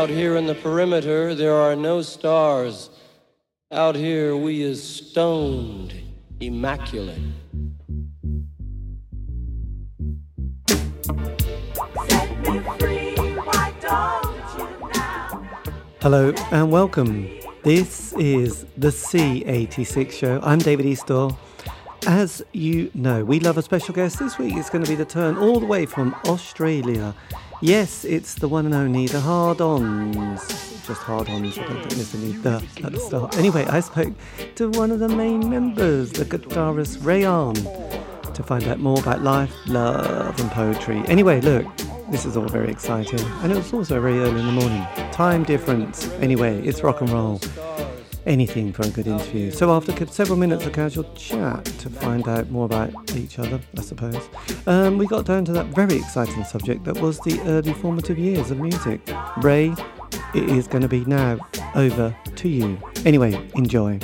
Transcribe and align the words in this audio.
Out 0.00 0.08
here 0.08 0.36
in 0.36 0.46
the 0.46 0.54
perimeter, 0.54 1.34
there 1.34 1.54
are 1.54 1.76
no 1.76 2.00
stars. 2.00 2.88
Out 3.70 3.94
here, 3.94 4.34
we 4.34 4.62
is 4.62 4.82
stoned, 4.82 5.92
immaculate. 6.40 7.20
Hello 16.00 16.32
and 16.50 16.72
welcome. 16.72 17.28
This 17.62 18.14
is 18.14 18.64
the 18.78 18.88
C86 18.88 20.12
show. 20.12 20.40
I'm 20.42 20.60
David 20.60 20.86
Eastaugh. 20.86 21.36
As 22.06 22.42
you 22.54 22.90
know, 22.94 23.22
we 23.22 23.38
love 23.38 23.58
a 23.58 23.62
special 23.62 23.94
guest. 23.94 24.18
This 24.18 24.38
week 24.38 24.56
it's 24.56 24.70
going 24.70 24.82
to 24.82 24.90
be 24.90 24.96
the 24.96 25.04
turn 25.04 25.36
all 25.36 25.60
the 25.60 25.66
way 25.66 25.84
from 25.84 26.16
Australia. 26.24 27.14
Yes, 27.62 28.06
it's 28.06 28.36
the 28.36 28.48
one 28.48 28.64
and 28.64 28.74
only, 28.74 29.06
the 29.06 29.20
hard 29.20 29.60
ons. 29.60 30.40
Just 30.86 31.02
hard 31.02 31.28
ons, 31.28 31.58
I 31.58 31.64
don't 31.64 31.76
think 31.80 31.90
there's 31.90 32.14
any 32.14 32.32
the 32.32 32.64
at 32.82 32.92
the 32.92 32.98
start. 32.98 33.36
Anyway, 33.36 33.66
I 33.66 33.80
spoke 33.80 34.14
to 34.54 34.70
one 34.70 34.90
of 34.90 34.98
the 34.98 35.10
main 35.10 35.50
members, 35.50 36.10
the 36.10 36.24
guitarist 36.24 37.04
Ray 37.04 37.24
Ahn, 37.24 37.54
to 38.32 38.42
find 38.42 38.64
out 38.64 38.78
more 38.78 38.98
about 38.98 39.22
life, 39.22 39.52
love, 39.66 40.40
and 40.40 40.50
poetry. 40.50 41.02
Anyway, 41.06 41.42
look, 41.42 41.66
this 42.10 42.24
is 42.24 42.34
all 42.34 42.48
very 42.48 42.70
exciting. 42.70 43.20
And 43.42 43.52
it 43.52 43.56
was 43.56 43.74
also 43.74 44.00
very 44.00 44.20
early 44.20 44.40
in 44.40 44.46
the 44.46 44.52
morning. 44.52 44.86
Time 45.12 45.44
difference. 45.44 46.08
Anyway, 46.12 46.66
it's 46.66 46.82
rock 46.82 47.02
and 47.02 47.10
roll 47.10 47.40
anything 48.26 48.72
for 48.72 48.82
a 48.82 48.90
good 48.90 49.06
interview. 49.06 49.50
So 49.50 49.70
after 49.72 50.06
several 50.06 50.38
minutes 50.38 50.66
of 50.66 50.72
casual 50.72 51.04
chat 51.14 51.64
to 51.64 51.90
find 51.90 52.26
out 52.28 52.50
more 52.50 52.66
about 52.66 53.16
each 53.16 53.38
other, 53.38 53.60
I 53.76 53.80
suppose, 53.80 54.28
um, 54.66 54.98
we 54.98 55.06
got 55.06 55.24
down 55.24 55.44
to 55.46 55.52
that 55.52 55.66
very 55.66 55.96
exciting 55.96 56.44
subject 56.44 56.84
that 56.84 57.00
was 57.00 57.18
the 57.20 57.40
early 57.42 57.72
formative 57.74 58.18
years 58.18 58.50
of 58.50 58.58
music. 58.58 59.00
Ray, 59.38 59.74
it 60.34 60.48
is 60.48 60.66
going 60.66 60.82
to 60.82 60.88
be 60.88 61.04
now 61.04 61.38
over 61.74 62.16
to 62.36 62.48
you. 62.48 62.78
Anyway, 63.04 63.48
enjoy. 63.54 63.98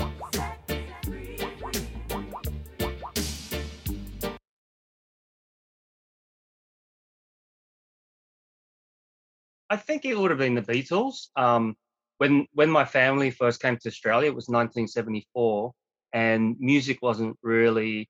I 9.69 9.77
think 9.77 10.05
it 10.05 10.17
would 10.17 10.31
have 10.31 10.39
been 10.39 10.55
the 10.55 10.63
Beatles. 10.63 11.29
Um, 11.37 11.77
when 12.19 12.47
when 12.53 12.71
my 12.71 12.85
family 12.85 13.31
first 13.31 13.61
came 13.61 13.77
to 13.79 13.89
Australia, 13.89 14.29
it 14.29 14.35
was 14.35 14.49
1974, 14.49 15.73
and 16.13 16.57
music 16.59 16.99
wasn't 17.03 17.37
really 17.43 18.09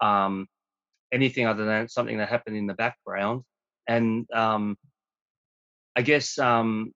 um, 0.00 0.46
anything 1.12 1.46
other 1.46 1.64
than 1.64 1.88
something 1.88 2.18
that 2.18 2.28
happened 2.28 2.56
in 2.56 2.66
the 2.66 2.74
background. 2.74 3.42
And 3.88 4.26
um, 4.32 4.76
I 5.96 6.02
guess 6.02 6.38
um, 6.38 6.92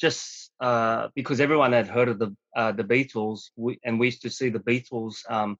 just 0.00 0.50
uh, 0.60 1.08
because 1.14 1.40
everyone 1.40 1.72
had 1.72 1.88
heard 1.88 2.08
of 2.08 2.18
the 2.18 2.34
uh, 2.56 2.72
the 2.72 2.84
Beatles, 2.84 3.50
we, 3.56 3.78
and 3.84 3.98
we 3.98 4.06
used 4.06 4.22
to 4.22 4.30
see 4.30 4.48
the 4.48 4.58
Beatles 4.58 5.18
um, 5.30 5.56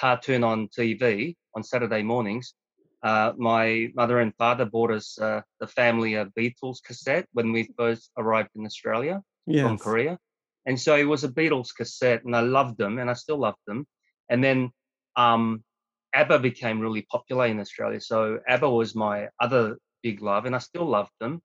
cartoon 0.00 0.44
on 0.44 0.68
TV 0.68 1.34
on 1.54 1.62
Saturday 1.62 2.02
mornings. 2.02 2.54
Uh, 3.04 3.34
my 3.36 3.92
mother 3.94 4.20
and 4.20 4.34
father 4.36 4.64
bought 4.64 4.90
us 4.90 5.18
uh, 5.20 5.42
the 5.60 5.66
family 5.66 6.14
of 6.14 6.32
Beatles 6.34 6.82
cassette 6.82 7.28
when 7.32 7.52
we 7.52 7.68
first 7.76 8.10
arrived 8.16 8.48
in 8.56 8.64
Australia 8.64 9.22
yes. 9.46 9.62
from 9.66 9.78
Korea. 9.78 10.18
And 10.64 10.80
so 10.80 10.96
it 10.96 11.04
was 11.04 11.22
a 11.22 11.28
Beatles 11.28 11.68
cassette, 11.76 12.24
and 12.24 12.34
I 12.34 12.40
loved 12.40 12.78
them, 12.78 12.98
and 12.98 13.10
I 13.10 13.12
still 13.12 13.36
love 13.36 13.56
them. 13.66 13.86
And 14.30 14.42
then 14.42 14.70
um, 15.16 15.62
ABBA 16.14 16.38
became 16.38 16.80
really 16.80 17.02
popular 17.02 17.46
in 17.46 17.60
Australia. 17.60 18.00
So 18.00 18.38
ABBA 18.48 18.70
was 18.70 18.94
my 18.94 19.28
other 19.38 19.76
big 20.02 20.22
love, 20.22 20.46
and 20.46 20.54
I 20.56 20.58
still 20.58 20.86
love 20.86 21.10
them. 21.20 21.42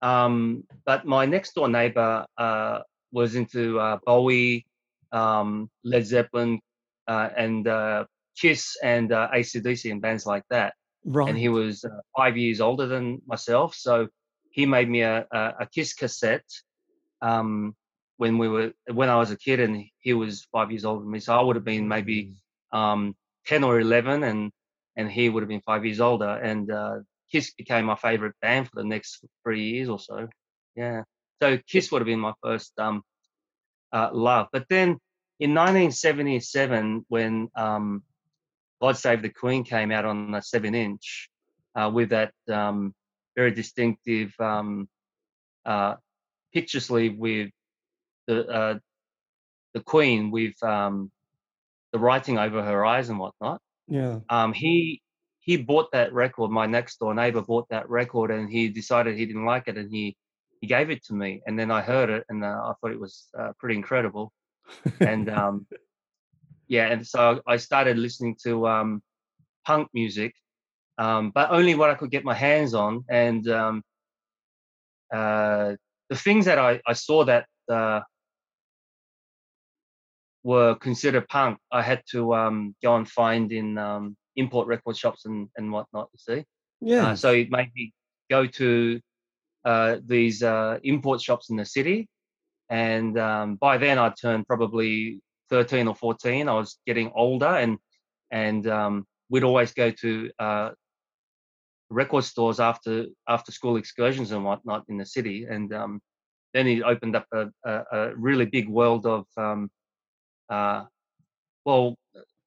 Um, 0.00 0.64
but 0.86 1.04
my 1.04 1.26
next 1.26 1.54
door 1.54 1.68
neighbor 1.68 2.24
uh, 2.38 2.80
was 3.12 3.34
into 3.34 3.78
uh, 3.78 3.98
Bowie, 4.06 4.64
um, 5.12 5.68
Led 5.84 6.06
Zeppelin, 6.06 6.60
uh, 7.06 7.28
and 7.36 7.68
uh, 7.68 8.06
Kiss 8.40 8.76
and 8.82 9.12
uh, 9.12 9.28
ACDC 9.34 9.90
and 9.90 10.02
bands 10.02 10.26
like 10.26 10.44
that. 10.50 10.74
Right. 11.04 11.28
And 11.28 11.38
he 11.38 11.48
was 11.48 11.84
uh, 11.84 12.00
five 12.16 12.36
years 12.36 12.60
older 12.60 12.86
than 12.86 13.22
myself, 13.26 13.74
so 13.74 14.08
he 14.50 14.66
made 14.66 14.88
me 14.88 15.02
a, 15.02 15.26
a, 15.30 15.54
a 15.60 15.66
Kiss 15.66 15.94
cassette 15.94 16.50
um, 17.22 17.74
when 18.16 18.38
we 18.38 18.48
were 18.48 18.72
when 18.92 19.08
I 19.08 19.16
was 19.16 19.30
a 19.30 19.36
kid, 19.36 19.60
and 19.60 19.84
he 20.00 20.12
was 20.12 20.46
five 20.52 20.70
years 20.70 20.84
older 20.84 21.02
than 21.02 21.10
me. 21.10 21.20
So 21.20 21.34
I 21.38 21.40
would 21.40 21.56
have 21.56 21.64
been 21.64 21.88
maybe 21.88 22.32
mm. 22.72 22.78
um, 22.78 23.16
ten 23.46 23.64
or 23.64 23.80
eleven, 23.80 24.24
and 24.24 24.50
and 24.96 25.10
he 25.10 25.28
would 25.28 25.42
have 25.42 25.48
been 25.48 25.62
five 25.62 25.84
years 25.84 26.00
older. 26.00 26.28
And 26.28 26.70
uh, 26.70 26.96
Kiss 27.30 27.52
became 27.54 27.86
my 27.86 27.94
favorite 27.94 28.34
band 28.42 28.68
for 28.68 28.82
the 28.82 28.88
next 28.88 29.24
three 29.44 29.70
years 29.70 29.88
or 29.88 29.98
so. 29.98 30.28
Yeah. 30.74 31.02
So 31.40 31.58
Kiss 31.68 31.92
would 31.92 32.02
have 32.02 32.06
been 32.06 32.20
my 32.20 32.34
first 32.42 32.72
um, 32.78 33.02
uh, 33.92 34.10
love. 34.12 34.48
But 34.52 34.66
then 34.68 34.98
in 35.38 35.54
1977, 35.54 37.06
when 37.08 37.48
um, 37.54 38.02
God 38.80 38.96
Save 38.96 39.22
the 39.22 39.28
Queen 39.28 39.64
came 39.64 39.90
out 39.90 40.04
on 40.04 40.34
a 40.34 40.42
seven 40.42 40.74
inch 40.74 41.28
uh, 41.74 41.90
with 41.92 42.10
that 42.10 42.32
um, 42.50 42.94
very 43.36 43.50
distinctive 43.50 44.32
um, 44.40 44.88
uh, 45.64 45.94
picture 46.52 46.80
sleeve 46.80 47.16
with 47.18 47.50
the 48.26 48.46
uh, 48.46 48.78
the 49.74 49.80
Queen 49.80 50.30
with 50.30 50.60
um, 50.62 51.10
the 51.92 51.98
writing 51.98 52.38
over 52.38 52.62
her 52.62 52.84
eyes 52.84 53.08
and 53.08 53.18
whatnot. 53.18 53.60
Yeah. 53.86 54.20
Um, 54.28 54.52
he 54.52 55.02
he 55.40 55.56
bought 55.56 55.92
that 55.92 56.12
record. 56.12 56.50
My 56.50 56.66
next 56.66 56.98
door 56.98 57.14
neighbor 57.14 57.42
bought 57.42 57.68
that 57.70 57.88
record, 57.88 58.30
and 58.30 58.50
he 58.50 58.68
decided 58.68 59.16
he 59.16 59.26
didn't 59.26 59.46
like 59.46 59.66
it, 59.66 59.76
and 59.76 59.90
he 59.90 60.16
he 60.60 60.66
gave 60.66 60.90
it 60.90 61.04
to 61.04 61.14
me. 61.14 61.42
And 61.46 61.58
then 61.58 61.70
I 61.70 61.80
heard 61.80 62.10
it, 62.10 62.24
and 62.28 62.44
uh, 62.44 62.48
I 62.48 62.72
thought 62.80 62.92
it 62.92 63.00
was 63.00 63.28
uh, 63.38 63.52
pretty 63.58 63.76
incredible. 63.76 64.32
and 65.00 65.30
um, 65.30 65.66
yeah, 66.68 66.86
and 66.92 67.06
so 67.06 67.40
I 67.46 67.56
started 67.56 67.98
listening 67.98 68.36
to 68.44 68.68
um, 68.68 69.02
punk 69.64 69.88
music, 69.94 70.34
um, 70.98 71.30
but 71.34 71.50
only 71.50 71.74
what 71.74 71.90
I 71.90 71.94
could 71.94 72.10
get 72.10 72.24
my 72.24 72.34
hands 72.34 72.74
on. 72.74 73.04
And 73.08 73.48
um, 73.48 73.82
uh, 75.12 75.74
the 76.10 76.16
things 76.16 76.44
that 76.44 76.58
I, 76.58 76.80
I 76.86 76.92
saw 76.92 77.24
that 77.24 77.46
uh, 77.70 78.00
were 80.42 80.74
considered 80.74 81.26
punk, 81.28 81.58
I 81.72 81.82
had 81.82 82.02
to 82.12 82.34
um, 82.34 82.74
go 82.82 82.96
and 82.96 83.08
find 83.08 83.50
in 83.50 83.78
um, 83.78 84.16
import 84.36 84.66
record 84.68 84.96
shops 84.96 85.24
and, 85.24 85.48
and 85.56 85.72
whatnot, 85.72 86.08
you 86.12 86.18
see. 86.18 86.44
Yeah. 86.80 87.08
Uh, 87.08 87.16
so 87.16 87.32
it 87.32 87.50
made 87.50 87.70
me 87.74 87.92
go 88.30 88.46
to 88.46 89.00
uh, 89.64 89.96
these 90.04 90.42
uh, 90.42 90.78
import 90.82 91.20
shops 91.20 91.50
in 91.50 91.56
the 91.56 91.64
city. 91.64 92.08
And 92.70 93.18
um, 93.18 93.56
by 93.56 93.78
then 93.78 93.98
I'd 93.98 94.16
turned 94.20 94.46
probably 94.46 95.20
13 95.50 95.88
or 95.88 95.94
14, 95.94 96.48
I 96.48 96.54
was 96.54 96.78
getting 96.86 97.12
older 97.14 97.46
and 97.46 97.78
and 98.30 98.66
um, 98.66 99.06
we'd 99.30 99.44
always 99.44 99.72
go 99.72 99.90
to 99.90 100.30
uh, 100.38 100.70
record 101.90 102.24
stores 102.24 102.60
after 102.60 103.06
after 103.28 103.52
school 103.52 103.76
excursions 103.76 104.32
and 104.32 104.44
whatnot 104.44 104.84
in 104.88 104.98
the 104.98 105.06
city. 105.06 105.46
And 105.48 105.72
um, 105.72 106.00
then 106.54 106.66
he 106.66 106.82
opened 106.82 107.16
up 107.16 107.26
a, 107.32 107.48
a, 107.64 107.82
a 107.92 108.16
really 108.16 108.46
big 108.46 108.68
world 108.68 109.06
of 109.06 109.26
um, 109.36 109.70
uh, 110.50 110.84
well 111.64 111.96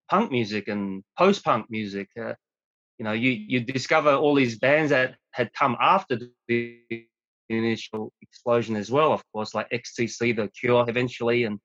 punk 0.10 0.32
music 0.32 0.68
and 0.68 1.04
post 1.18 1.44
punk 1.44 1.68
music. 1.70 2.10
Uh, 2.20 2.34
you 2.98 3.06
know, 3.06 3.14
you 3.14 3.32
you 3.32 3.60
discover 3.62 4.14
all 4.14 4.36
these 4.36 4.60
bands 4.60 4.92
that 4.92 5.16
had 5.32 5.52
come 5.54 5.76
after 5.80 6.20
the 6.48 6.78
initial 7.50 8.14
explosion 8.22 8.76
as 8.76 8.92
well. 8.92 9.12
Of 9.14 9.24
course, 9.34 9.56
like 9.56 9.70
XTC, 9.72 10.36
The 10.36 10.50
Cure, 10.60 10.86
eventually, 10.88 11.46
and 11.46 11.60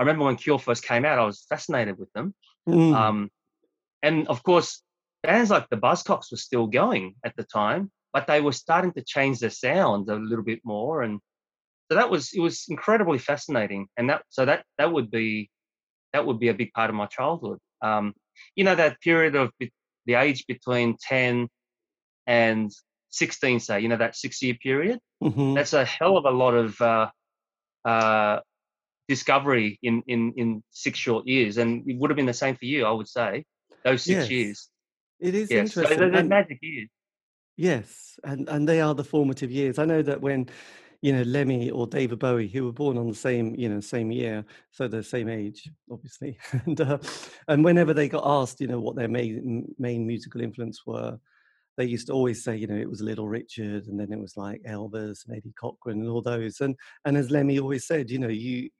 I 0.00 0.02
remember 0.02 0.24
when 0.24 0.36
Cure 0.36 0.58
first 0.58 0.82
came 0.82 1.04
out, 1.04 1.18
I 1.18 1.26
was 1.26 1.44
fascinated 1.46 1.98
with 1.98 2.10
them. 2.14 2.34
Mm. 2.66 2.94
Um, 2.94 3.30
and 4.02 4.26
of 4.28 4.42
course, 4.42 4.82
bands 5.22 5.50
like 5.50 5.68
the 5.68 5.76
Buzzcocks 5.76 6.30
were 6.30 6.38
still 6.38 6.66
going 6.66 7.16
at 7.22 7.36
the 7.36 7.44
time, 7.44 7.90
but 8.10 8.26
they 8.26 8.40
were 8.40 8.52
starting 8.52 8.92
to 8.94 9.02
change 9.02 9.40
their 9.40 9.50
sound 9.50 10.08
a 10.08 10.14
little 10.14 10.42
bit 10.42 10.60
more. 10.64 11.02
And 11.02 11.20
so 11.90 11.96
that 11.96 12.08
was 12.08 12.32
it 12.32 12.40
was 12.40 12.64
incredibly 12.70 13.18
fascinating. 13.18 13.88
And 13.98 14.08
that 14.08 14.22
so 14.30 14.46
that 14.46 14.64
that 14.78 14.90
would 14.90 15.10
be 15.10 15.50
that 16.14 16.24
would 16.24 16.40
be 16.40 16.48
a 16.48 16.54
big 16.54 16.72
part 16.72 16.88
of 16.88 16.96
my 16.96 17.04
childhood. 17.04 17.58
Um, 17.82 18.14
you 18.56 18.64
know 18.64 18.74
that 18.74 19.02
period 19.02 19.34
of 19.34 19.50
the 20.06 20.14
age 20.14 20.46
between 20.46 20.96
ten 20.98 21.48
and 22.26 22.70
16 23.10 23.60
say 23.60 23.80
you 23.80 23.88
know 23.88 23.98
that 23.98 24.16
six 24.16 24.40
year 24.40 24.54
period 24.62 24.98
mm-hmm. 25.22 25.54
that's 25.54 25.72
a 25.72 25.84
hell 25.84 26.16
of 26.16 26.24
a 26.24 26.30
lot 26.30 26.54
of 26.54 26.80
uh, 26.80 27.10
uh, 27.84 28.40
discovery 29.10 29.76
in 29.82 30.02
in 30.06 30.32
in 30.36 30.62
six 30.70 30.96
short 30.96 31.26
years, 31.26 31.58
and 31.58 31.82
it 31.90 31.98
would 31.98 32.10
have 32.10 32.16
been 32.16 32.32
the 32.34 32.42
same 32.44 32.54
for 32.54 32.64
you, 32.64 32.86
I 32.86 32.92
would 32.92 33.08
say. 33.08 33.44
Those 33.84 34.02
six 34.04 34.20
yes. 34.20 34.30
years. 34.30 34.68
It 35.18 35.34
is 35.34 35.50
yes. 35.50 35.76
interesting. 35.76 35.98
So 35.98 36.10
they're, 36.10 36.24
magic 36.24 36.58
years. 36.62 36.88
Yes, 37.56 38.18
and 38.22 38.48
and 38.48 38.68
they 38.68 38.80
are 38.80 38.94
the 38.94 39.04
formative 39.04 39.50
years. 39.50 39.80
I 39.80 39.84
know 39.84 40.00
that 40.02 40.20
when 40.20 40.48
you 41.02 41.12
know 41.12 41.22
Lemmy 41.22 41.70
or 41.70 41.88
David 41.88 42.20
Bowie, 42.20 42.46
who 42.48 42.64
were 42.64 42.72
born 42.72 42.96
on 42.96 43.08
the 43.08 43.22
same 43.28 43.56
you 43.56 43.68
know 43.68 43.80
same 43.80 44.12
year, 44.12 44.44
so 44.70 44.86
the 44.86 45.02
same 45.02 45.28
age, 45.28 45.68
obviously, 45.90 46.38
and 46.64 46.80
uh, 46.80 46.98
and 47.48 47.64
whenever 47.64 47.92
they 47.92 48.08
got 48.08 48.24
asked, 48.24 48.60
you 48.60 48.68
know, 48.68 48.80
what 48.80 48.94
their 48.94 49.08
main 49.08 49.66
main 49.76 50.06
musical 50.06 50.40
influence 50.40 50.86
were, 50.86 51.18
they 51.76 51.84
used 51.84 52.06
to 52.06 52.12
always 52.12 52.44
say, 52.44 52.56
you 52.56 52.68
know, 52.68 52.76
it 52.76 52.88
was 52.88 53.00
Little 53.00 53.28
Richard, 53.28 53.88
and 53.88 53.98
then 53.98 54.12
it 54.12 54.20
was 54.20 54.36
like 54.36 54.62
Elvis 54.62 55.26
and 55.26 55.36
Eddie 55.36 55.54
Cochran 55.60 56.00
and 56.00 56.08
all 56.08 56.22
those. 56.22 56.60
And 56.60 56.76
and 57.04 57.16
as 57.16 57.30
Lemmy 57.30 57.58
always 57.58 57.86
said, 57.86 58.10
you 58.10 58.20
know, 58.20 58.28
you 58.28 58.70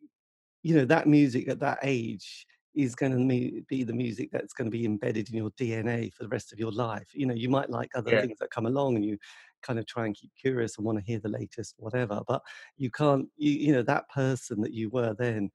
you 0.63 0.75
know 0.75 0.85
that 0.85 1.07
music 1.07 1.49
at 1.49 1.61
that 1.61 1.79
age 1.83 2.47
is 2.75 2.95
going 2.95 3.13
to 3.13 3.63
be 3.69 3.83
the 3.83 3.93
music 3.93 4.29
that's 4.31 4.53
going 4.53 4.71
to 4.71 4.77
be 4.77 4.85
embedded 4.85 5.29
in 5.29 5.37
your 5.37 5.51
DNA 5.53 6.13
for 6.15 6.23
the 6.23 6.29
rest 6.29 6.53
of 6.53 6.59
your 6.59 6.71
life. 6.71 7.09
You 7.13 7.27
know, 7.27 7.35
you 7.35 7.49
might 7.49 7.69
like 7.69 7.91
other 7.97 8.13
yeah. 8.13 8.21
things 8.21 8.39
that 8.39 8.51
come 8.51 8.67
along, 8.67 8.97
and 8.97 9.05
you 9.05 9.19
kind 9.63 9.79
of 9.79 9.87
try 9.87 10.07
and 10.07 10.15
keep 10.15 10.31
curious 10.41 10.77
and 10.77 10.87
want 10.87 10.99
to 10.99 11.05
hear 11.05 11.19
the 11.19 11.29
latest, 11.29 11.75
whatever. 11.79 12.21
But 12.29 12.43
you 12.77 12.91
can't, 12.91 13.27
you, 13.37 13.53
you 13.53 13.73
know, 13.73 13.83
that 13.83 14.09
person 14.09 14.61
that 14.61 14.73
you 14.73 14.89
were 14.91 15.15
then 15.15 15.51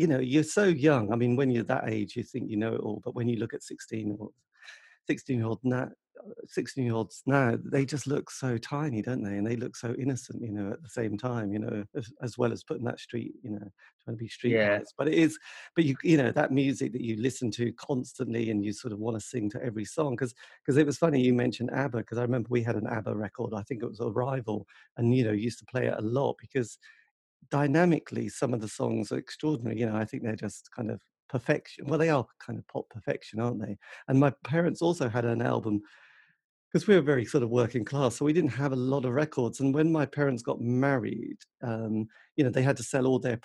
you 0.00 0.06
know, 0.06 0.18
you're 0.18 0.42
so 0.42 0.64
young. 0.64 1.12
I 1.12 1.16
mean, 1.16 1.36
when 1.36 1.50
you're 1.50 1.62
that 1.64 1.86
age, 1.86 2.16
you 2.16 2.22
think 2.22 2.48
you 2.48 2.56
know 2.56 2.74
it 2.74 2.80
all. 2.80 3.02
But 3.04 3.14
when 3.14 3.28
you 3.28 3.36
look 3.36 3.52
at 3.52 3.62
16 3.62 4.16
or 4.18 4.30
16 5.06 5.36
year 5.36 5.46
old 5.46 5.60
now, 5.62 5.90
16 6.48 6.84
year 6.84 6.94
olds 6.94 7.22
now, 7.26 7.56
they 7.64 7.84
just 7.84 8.06
look 8.06 8.30
so 8.30 8.56
tiny, 8.58 9.02
don't 9.02 9.22
they? 9.22 9.36
And 9.36 9.46
they 9.46 9.56
look 9.56 9.76
so 9.76 9.94
innocent, 9.98 10.42
you 10.42 10.52
know, 10.52 10.72
at 10.72 10.82
the 10.82 10.88
same 10.88 11.16
time, 11.16 11.52
you 11.52 11.58
know, 11.58 11.84
as, 11.96 12.10
as 12.22 12.38
well 12.38 12.52
as 12.52 12.64
putting 12.64 12.84
that 12.84 13.00
street, 13.00 13.34
you 13.42 13.50
know, 13.50 13.68
trying 14.04 14.16
to 14.16 14.22
be 14.22 14.28
street 14.28 14.52
yeah. 14.52 14.80
But 14.96 15.08
it 15.08 15.14
is, 15.14 15.38
but 15.74 15.84
you, 15.84 15.96
you 16.02 16.16
know, 16.16 16.32
that 16.32 16.52
music 16.52 16.92
that 16.92 17.02
you 17.02 17.16
listen 17.16 17.50
to 17.52 17.72
constantly 17.72 18.50
and 18.50 18.64
you 18.64 18.72
sort 18.72 18.92
of 18.92 18.98
want 18.98 19.18
to 19.18 19.26
sing 19.26 19.50
to 19.50 19.62
every 19.62 19.84
song. 19.84 20.16
Cause, 20.16 20.34
cause 20.66 20.76
it 20.76 20.86
was 20.86 20.98
funny 20.98 21.20
you 21.20 21.34
mentioned 21.34 21.70
ABBA, 21.72 21.98
because 21.98 22.18
I 22.18 22.22
remember 22.22 22.48
we 22.50 22.62
had 22.62 22.76
an 22.76 22.86
ABBA 22.86 23.14
record, 23.14 23.54
I 23.54 23.62
think 23.62 23.82
it 23.82 23.88
was 23.88 24.00
Arrival, 24.00 24.66
and, 24.96 25.14
you 25.14 25.24
know, 25.24 25.32
used 25.32 25.58
to 25.60 25.66
play 25.66 25.86
it 25.86 25.94
a 25.96 26.02
lot 26.02 26.36
because 26.40 26.78
dynamically 27.50 28.28
some 28.28 28.54
of 28.54 28.60
the 28.60 28.68
songs 28.68 29.10
are 29.10 29.18
extraordinary 29.18 29.78
you 29.78 29.86
know 29.86 29.96
i 29.96 30.04
think 30.04 30.22
they're 30.22 30.36
just 30.36 30.70
kind 30.74 30.90
of 30.90 31.00
perfection 31.28 31.86
well 31.86 31.98
they 31.98 32.08
are 32.08 32.26
kind 32.44 32.58
of 32.58 32.66
pop 32.68 32.88
perfection 32.90 33.40
aren't 33.40 33.60
they 33.60 33.76
and 34.08 34.18
my 34.18 34.32
parents 34.44 34.82
also 34.82 35.08
had 35.08 35.24
an 35.24 35.42
album 35.42 35.80
because 36.72 36.86
we 36.86 36.94
were 36.94 37.00
very 37.00 37.24
sort 37.24 37.42
of 37.42 37.50
working 37.50 37.84
class 37.84 38.16
so 38.16 38.24
we 38.24 38.32
didn't 38.32 38.50
have 38.50 38.72
a 38.72 38.76
lot 38.76 39.04
of 39.04 39.12
records 39.12 39.60
and 39.60 39.74
when 39.74 39.90
my 39.90 40.06
parents 40.06 40.42
got 40.42 40.60
married 40.60 41.38
um, 41.62 42.06
you 42.36 42.44
know 42.44 42.50
they 42.50 42.62
had 42.62 42.76
to 42.76 42.82
sell 42.82 43.06
all 43.06 43.18
their 43.18 43.38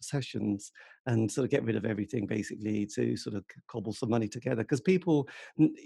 possessions 0.00 0.70
and 1.06 1.30
sort 1.30 1.44
of 1.44 1.50
get 1.50 1.64
rid 1.64 1.76
of 1.76 1.84
everything 1.84 2.26
basically 2.26 2.86
to 2.86 3.16
sort 3.16 3.34
of 3.34 3.44
cobble 3.68 3.92
some 3.92 4.10
money 4.10 4.28
together 4.28 4.62
because 4.62 4.80
people 4.80 5.28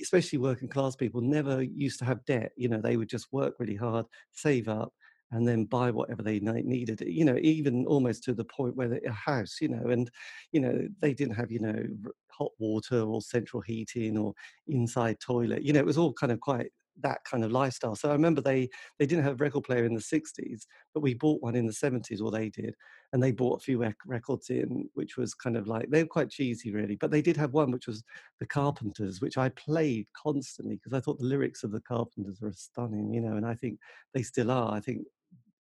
especially 0.01 0.39
working 0.39 0.69
class 0.69 0.97
people 0.97 1.21
never 1.21 1.63
used 1.63 1.99
to 1.99 2.05
have 2.05 2.25
debt 2.25 2.53
you 2.57 2.69
know 2.69 2.81
they 2.81 2.97
would 2.97 3.09
just 3.09 3.33
work 3.33 3.55
really 3.59 3.77
hard 3.77 4.05
save 4.33 4.69
up 4.69 4.93
and 5.33 5.47
then 5.47 5.65
buy 5.65 5.91
whatever 5.91 6.23
they 6.23 6.39
needed 6.41 7.03
eh, 7.03 7.07
you 7.09 7.25
know 7.25 7.37
even 7.41 7.87
almost 7.87 8.23
to 8.25 8.35
the 8.35 8.45
point 8.45 8.77
where 8.77 9.01
a 9.07 9.13
house 9.13 9.59
you 9.61 9.69
know 9.69 9.89
and 9.89 10.11
you 10.53 10.61
know 10.61 10.87
they 11.01 11.15
didn't 11.15 11.35
have 11.35 11.51
you 11.51 11.61
know 11.61 11.85
hot 12.31 12.53
water 12.59 13.01
or 13.01 13.21
central 13.21 13.61
heating 13.61 14.17
or 14.17 14.33
inside 14.69 15.19
toilet 15.21 15.63
you 15.63 15.73
know 15.73 15.81
it 15.81 15.87
was 15.87 15.99
all 15.99 16.13
kind 16.13 16.33
of 16.33 16.41
quite 16.41 16.71
that 17.01 17.25
kind 17.25 17.43
of 17.43 17.51
lifestyle. 17.51 17.97
So 17.97 18.11
i 18.11 18.13
remember 18.13 18.43
they 18.43 18.69
they 18.99 19.07
didn't 19.07 19.25
have 19.25 19.41
a 19.41 19.45
record 19.45 19.65
player 19.65 19.85
in 19.87 19.95
the 19.95 20.01
60s 20.01 20.67
but 20.93 21.01
we 21.01 21.15
bought 21.15 21.43
one 21.43 21.55
in 21.55 21.67
the 21.67 21.73
70s 21.73 22.21
or 22.21 22.31
they 22.31 22.51
did 22.51 22.75
and 23.13 23.23
they 23.23 23.33
bought 23.33 23.61
a 23.61 23.65
few 23.65 23.79
rec- 23.79 23.97
records 24.07 24.51
in 24.51 24.89
which 24.93 25.17
was 25.17 25.33
kind 25.33 25.57
of 25.57 25.67
like 25.67 25.89
they 25.89 26.03
were 26.03 26.09
quite 26.09 26.29
cheesy 26.29 26.71
really 26.71 26.97
but 26.97 27.11
they 27.11 27.23
did 27.23 27.37
have 27.37 27.55
one 27.55 27.71
which 27.71 27.87
was 27.87 28.05
the 28.41 28.47
carpenters 28.47 29.23
which 29.23 29.39
i 29.39 29.49
played 29.51 30.07
constantly 30.15 30.77
because 30.77 30.93
i 30.93 31.01
thought 31.01 31.19
the 31.19 31.25
lyrics 31.25 31.65
of 31.65 31.73
the 31.73 31.81
carpenters 31.81 32.43
were 32.43 32.53
stunning 32.53 33.13
you 33.13 33.23
know 33.23 33.37
and 33.37 33.47
i 33.47 33.55
think 33.55 33.79
they 34.15 34.23
still 34.23 34.51
are. 34.51 34.75
I 34.75 34.81
think 34.81 35.07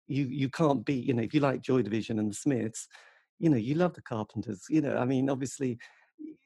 you 0.06 0.24
you 0.24 0.48
can't 0.48 0.84
beat 0.84 1.04
you 1.04 1.14
know 1.14 1.22
if 1.22 1.34
you 1.34 1.40
like 1.40 1.62
joy 1.62 1.82
division 1.82 2.18
and 2.18 2.30
the 2.30 2.34
smiths 2.34 2.88
you 3.38 3.48
know 3.48 3.56
you 3.56 3.74
love 3.74 3.94
the 3.94 4.02
carpenters 4.02 4.64
you 4.68 4.80
know 4.80 4.96
i 4.96 5.04
mean 5.04 5.28
obviously 5.28 5.78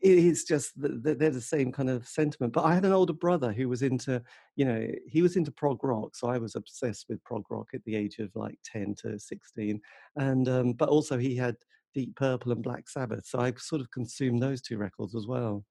it 0.02 0.18
is 0.18 0.44
just 0.44 0.78
that 0.80 1.18
they're 1.18 1.30
the 1.30 1.40
same 1.40 1.72
kind 1.72 1.90
of 1.90 2.06
sentiment 2.06 2.52
but 2.52 2.64
i 2.64 2.74
had 2.74 2.84
an 2.84 2.92
older 2.92 3.12
brother 3.12 3.52
who 3.52 3.68
was 3.68 3.82
into 3.82 4.22
you 4.54 4.64
know 4.64 4.86
he 5.06 5.22
was 5.22 5.36
into 5.36 5.50
prog 5.52 5.82
rock 5.82 6.14
so 6.14 6.28
i 6.28 6.38
was 6.38 6.54
obsessed 6.54 7.06
with 7.08 7.22
prog 7.24 7.44
rock 7.50 7.68
at 7.74 7.84
the 7.84 7.96
age 7.96 8.18
of 8.18 8.30
like 8.34 8.58
10 8.64 8.94
to 9.02 9.18
16 9.18 9.80
and 10.16 10.48
um, 10.48 10.72
but 10.72 10.88
also 10.88 11.18
he 11.18 11.36
had 11.36 11.56
deep 11.94 12.14
purple 12.16 12.52
and 12.52 12.62
black 12.62 12.88
sabbath 12.88 13.26
so 13.26 13.38
i 13.40 13.52
sort 13.56 13.80
of 13.80 13.90
consumed 13.90 14.42
those 14.42 14.60
two 14.60 14.78
records 14.78 15.14
as 15.14 15.26
well 15.26 15.64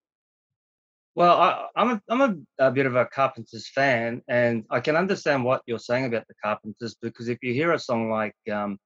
well, 1.15 1.69
I, 1.75 1.81
am 1.81 1.89
a, 1.91 2.01
I'm 2.09 2.21
a, 2.21 2.67
a, 2.67 2.71
bit 2.71 2.85
of 2.85 2.95
a 2.95 3.05
Carpenters 3.05 3.69
fan, 3.69 4.21
and 4.27 4.65
I 4.69 4.81
can 4.81 4.97
understand 4.97 5.45
what 5.45 5.61
you're 5.65 5.79
saying 5.79 6.05
about 6.05 6.27
the 6.27 6.35
Carpenters 6.43 6.95
because 7.01 7.29
if 7.29 7.37
you 7.41 7.53
hear 7.53 7.71
a 7.71 7.79
song 7.79 8.11
like 8.11 8.35
um, 8.51 8.77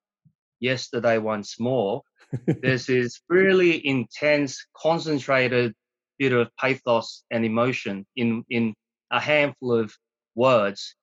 "Yesterday 0.60 1.18
Once 1.18 1.60
More," 1.60 2.04
there's 2.46 2.86
this 2.88 3.22
really 3.30 3.86
intense, 3.86 4.64
concentrated 4.78 5.74
bit 6.20 6.34
of 6.34 6.50
pathos 6.58 7.24
and 7.32 7.46
emotion 7.46 8.06
in 8.16 8.44
in 8.50 8.76
a 9.10 9.20
handful 9.20 9.74
of 9.74 9.92
words. 10.36 10.96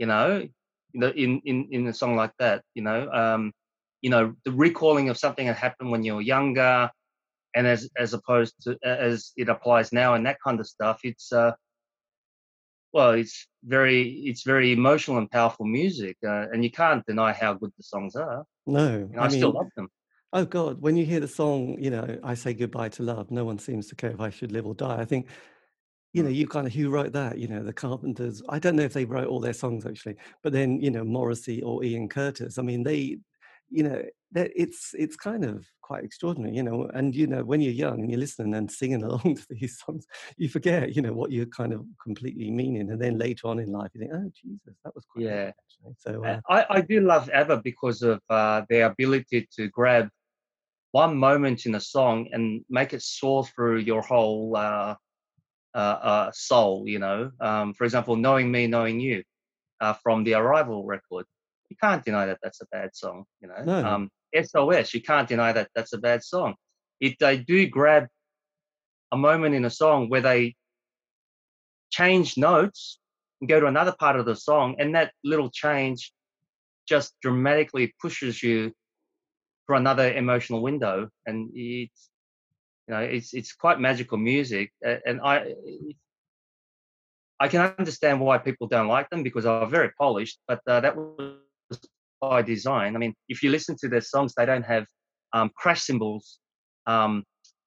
You 0.00 0.06
know, 0.06 0.48
in 0.94 1.40
in 1.44 1.68
in 1.70 1.86
a 1.86 1.94
song 1.94 2.16
like 2.16 2.32
that, 2.40 2.62
you 2.74 2.82
know, 2.82 3.08
um, 3.12 3.52
you 4.02 4.10
know, 4.10 4.34
the 4.44 4.52
recalling 4.52 5.10
of 5.10 5.16
something 5.16 5.46
that 5.46 5.56
happened 5.56 5.92
when 5.92 6.02
you 6.02 6.16
were 6.16 6.22
younger 6.22 6.90
and 7.56 7.66
as 7.66 7.88
as 7.96 8.14
opposed 8.14 8.54
to 8.62 8.78
as 8.84 9.32
it 9.36 9.48
applies 9.48 9.92
now 9.92 10.14
and 10.14 10.24
that 10.24 10.36
kind 10.46 10.60
of 10.60 10.66
stuff 10.66 11.00
it's 11.02 11.32
uh 11.32 11.52
well 12.92 13.10
it's 13.10 13.48
very 13.64 14.02
it's 14.24 14.44
very 14.44 14.70
emotional 14.72 15.18
and 15.18 15.30
powerful 15.30 15.66
music 15.66 16.16
uh, 16.24 16.46
and 16.52 16.62
you 16.62 16.70
can't 16.70 17.04
deny 17.06 17.32
how 17.32 17.52
good 17.54 17.72
the 17.76 17.82
songs 17.82 18.14
are 18.14 18.44
no 18.66 18.98
you 18.98 19.16
know, 19.16 19.22
I, 19.22 19.24
I 19.24 19.28
mean, 19.28 19.38
still 19.38 19.50
love 19.50 19.70
them 19.74 19.88
oh 20.32 20.44
god 20.44 20.80
when 20.80 20.96
you 20.96 21.04
hear 21.04 21.20
the 21.20 21.28
song 21.28 21.76
you 21.80 21.90
know 21.90 22.18
i 22.22 22.34
say 22.34 22.54
goodbye 22.54 22.90
to 22.90 23.02
love 23.02 23.30
no 23.30 23.44
one 23.44 23.58
seems 23.58 23.88
to 23.88 23.96
care 23.96 24.10
if 24.10 24.20
i 24.20 24.30
should 24.30 24.52
live 24.52 24.66
or 24.66 24.74
die 24.74 25.00
i 25.00 25.04
think 25.04 25.26
you 26.12 26.22
know, 26.22 26.30
mm. 26.30 26.34
you 26.34 26.46
kind 26.46 26.66
of 26.66 26.72
who 26.72 26.88
wrote 26.88 27.12
that? 27.12 27.36
You 27.36 27.46
know, 27.46 27.62
the 27.62 27.74
Carpenters. 27.74 28.42
I 28.48 28.58
don't 28.58 28.74
know 28.74 28.84
if 28.84 28.94
they 28.94 29.04
wrote 29.04 29.26
all 29.26 29.38
their 29.38 29.52
songs 29.52 29.84
actually, 29.84 30.16
but 30.42 30.54
then 30.54 30.80
you 30.80 30.90
know, 30.90 31.04
Morrissey 31.04 31.60
or 31.60 31.84
Ian 31.84 32.08
Curtis. 32.08 32.56
I 32.56 32.62
mean, 32.62 32.84
they 32.84 33.18
you 33.70 33.82
know 33.82 34.02
that 34.32 34.50
it's 34.54 34.94
it's 34.94 35.16
kind 35.16 35.44
of 35.44 35.66
quite 35.80 36.04
extraordinary 36.04 36.54
you 36.54 36.62
know 36.62 36.88
and 36.94 37.14
you 37.14 37.26
know 37.26 37.44
when 37.44 37.60
you're 37.60 37.72
young 37.72 38.00
and 38.00 38.10
you're 38.10 38.20
listening 38.20 38.54
and 38.54 38.70
singing 38.70 39.02
along 39.04 39.36
to 39.36 39.46
these 39.50 39.78
songs 39.84 40.06
you 40.36 40.48
forget 40.48 40.94
you 40.94 41.02
know 41.02 41.12
what 41.12 41.30
you're 41.30 41.46
kind 41.46 41.72
of 41.72 41.84
completely 42.02 42.50
meaning 42.50 42.90
and 42.90 43.00
then 43.00 43.18
later 43.18 43.46
on 43.46 43.58
in 43.58 43.70
life 43.70 43.90
you 43.94 44.00
think 44.00 44.12
oh 44.14 44.30
jesus 44.34 44.76
that 44.84 44.94
was 44.94 45.04
quite 45.04 45.24
yeah. 45.24 45.50
so 45.98 46.24
uh, 46.24 46.40
I, 46.48 46.66
I 46.70 46.80
do 46.80 47.00
love 47.00 47.30
ABBA 47.32 47.60
because 47.62 48.02
of 48.02 48.20
uh, 48.30 48.62
their 48.68 48.86
ability 48.86 49.48
to 49.56 49.68
grab 49.68 50.08
one 50.92 51.16
moment 51.16 51.66
in 51.66 51.74
a 51.74 51.80
song 51.80 52.28
and 52.32 52.64
make 52.68 52.92
it 52.92 53.02
soar 53.02 53.44
through 53.44 53.78
your 53.78 54.02
whole 54.02 54.56
uh, 54.56 54.94
uh, 55.74 55.78
uh 55.78 56.30
soul 56.32 56.84
you 56.86 56.98
know 56.98 57.30
um, 57.40 57.74
for 57.74 57.84
example 57.84 58.16
knowing 58.16 58.50
me 58.50 58.66
knowing 58.66 58.98
you 58.98 59.22
uh, 59.80 59.92
from 60.02 60.24
the 60.24 60.34
arrival 60.34 60.84
record 60.84 61.26
you 61.68 61.76
can't 61.76 62.04
deny 62.04 62.26
that 62.26 62.38
that's 62.42 62.60
a 62.60 62.66
bad 62.70 62.94
song. 62.94 63.24
You 63.40 63.48
know, 63.48 63.64
no. 63.64 63.86
um, 63.86 64.10
SOS, 64.34 64.94
you 64.94 65.02
can't 65.02 65.28
deny 65.28 65.52
that 65.52 65.68
that's 65.74 65.92
a 65.92 65.98
bad 65.98 66.22
song. 66.22 66.54
If 67.00 67.18
they 67.18 67.38
do 67.38 67.66
grab 67.68 68.06
a 69.12 69.16
moment 69.16 69.54
in 69.54 69.64
a 69.64 69.70
song 69.70 70.08
where 70.08 70.20
they 70.20 70.56
change 71.90 72.36
notes 72.36 72.98
and 73.40 73.48
go 73.48 73.60
to 73.60 73.66
another 73.66 73.94
part 73.98 74.16
of 74.16 74.26
the 74.26 74.36
song, 74.36 74.76
and 74.78 74.94
that 74.94 75.12
little 75.24 75.50
change 75.50 76.12
just 76.88 77.14
dramatically 77.20 77.94
pushes 78.00 78.42
you 78.42 78.72
for 79.66 79.74
another 79.74 80.12
emotional 80.12 80.62
window, 80.62 81.08
and 81.26 81.50
it's 81.54 82.10
you 82.88 82.94
know 82.94 83.00
it's 83.00 83.34
it's 83.34 83.52
quite 83.52 83.80
magical 83.80 84.18
music, 84.18 84.72
and 84.82 85.20
I 85.22 85.54
I 87.38 87.48
can 87.48 87.74
understand 87.78 88.20
why 88.20 88.38
people 88.38 88.66
don't 88.66 88.88
like 88.88 89.10
them 89.10 89.22
because 89.22 89.44
they're 89.44 89.66
very 89.66 89.90
polished, 89.98 90.38
but 90.48 90.60
uh, 90.66 90.80
that 90.80 90.96
was 90.96 91.38
by 92.20 92.42
design. 92.42 92.96
I 92.96 92.98
mean, 92.98 93.14
if 93.28 93.42
you 93.42 93.50
listen 93.50 93.76
to 93.80 93.88
their 93.88 94.00
songs, 94.00 94.34
they 94.36 94.46
don't 94.46 94.64
have 94.64 94.86
um, 95.32 95.50
crash 95.54 95.82
cymbals, 95.82 96.38
um, 96.86 97.24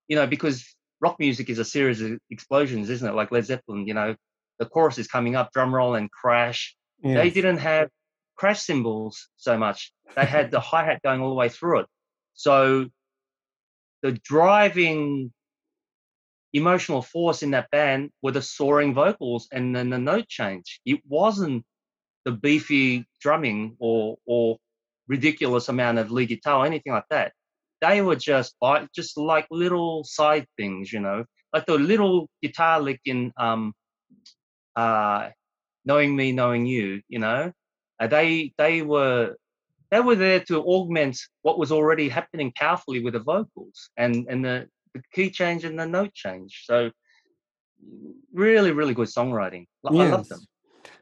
you 0.07 0.15
know, 0.15 0.27
because 0.27 0.65
rock 1.01 1.17
music 1.19 1.49
is 1.49 1.59
a 1.59 1.65
series 1.65 2.01
of 2.01 2.17
explosions, 2.29 2.89
isn't 2.89 3.07
it? 3.07 3.15
Like 3.15 3.31
Led 3.31 3.45
Zeppelin, 3.45 3.87
you 3.87 3.93
know, 3.93 4.15
the 4.59 4.65
chorus 4.65 4.97
is 4.97 5.07
coming 5.07 5.35
up, 5.35 5.51
drum 5.53 5.73
roll 5.73 5.95
and 5.95 6.11
crash. 6.11 6.75
They 7.15 7.29
didn't 7.29 7.57
have 7.57 7.89
crash 8.35 8.61
cymbals 8.61 9.29
so 9.37 9.57
much. 9.57 9.91
They 10.15 10.25
had 10.25 10.51
the 10.51 10.59
hi 10.59 10.83
hat 10.85 11.01
going 11.03 11.21
all 11.21 11.29
the 11.29 11.35
way 11.35 11.49
through 11.49 11.81
it. 11.81 11.85
So 12.33 12.87
the 14.01 14.13
driving 14.13 15.31
emotional 16.53 17.01
force 17.01 17.43
in 17.43 17.51
that 17.51 17.69
band 17.69 18.09
were 18.21 18.31
the 18.31 18.41
soaring 18.41 18.93
vocals 18.93 19.47
and 19.51 19.75
then 19.75 19.89
the 19.89 19.97
note 19.97 20.27
change. 20.27 20.81
It 20.85 21.01
wasn't 21.07 21.63
the 22.25 22.31
beefy 22.31 23.05
drumming 23.21 23.75
or 23.79 24.17
or 24.25 24.57
ridiculous 25.07 25.69
amount 25.69 25.97
of 25.97 26.11
lead 26.11 26.29
guitar 26.29 26.63
or 26.63 26.65
anything 26.65 26.93
like 26.93 27.07
that. 27.09 27.33
They 27.81 28.01
were 28.01 28.15
just 28.15 28.55
like 28.61 28.91
just 28.93 29.17
like 29.17 29.47
little 29.51 30.03
side 30.03 30.45
things, 30.57 30.91
you 30.91 30.99
know, 30.99 31.25
like 31.53 31.65
the 31.65 31.77
little 31.77 32.29
guitar 32.41 32.79
lick 32.81 33.01
in 33.05 33.31
um 33.37 33.73
uh 34.75 35.29
knowing 35.85 36.15
me, 36.15 36.31
knowing 36.31 36.65
you, 36.65 37.01
you 37.07 37.19
know. 37.19 37.51
Uh, 37.99 38.07
they 38.07 38.53
they 38.57 38.81
were 38.81 39.35
they 39.91 39.99
were 39.99 40.15
there 40.15 40.39
to 40.41 40.61
augment 40.63 41.17
what 41.41 41.57
was 41.57 41.71
already 41.71 42.07
happening 42.09 42.51
powerfully 42.55 43.01
with 43.03 43.13
the 43.13 43.19
vocals 43.19 43.89
and 43.97 44.27
and 44.29 44.45
the, 44.45 44.67
the 44.93 45.01
key 45.13 45.29
change 45.29 45.65
and 45.65 45.79
the 45.79 45.85
note 45.85 46.13
change. 46.13 46.63
So 46.65 46.91
really, 48.33 48.71
really 48.71 48.93
good 48.93 49.07
songwriting. 49.07 49.65
I 49.85 50.05
love 50.05 50.27
them. 50.27 50.39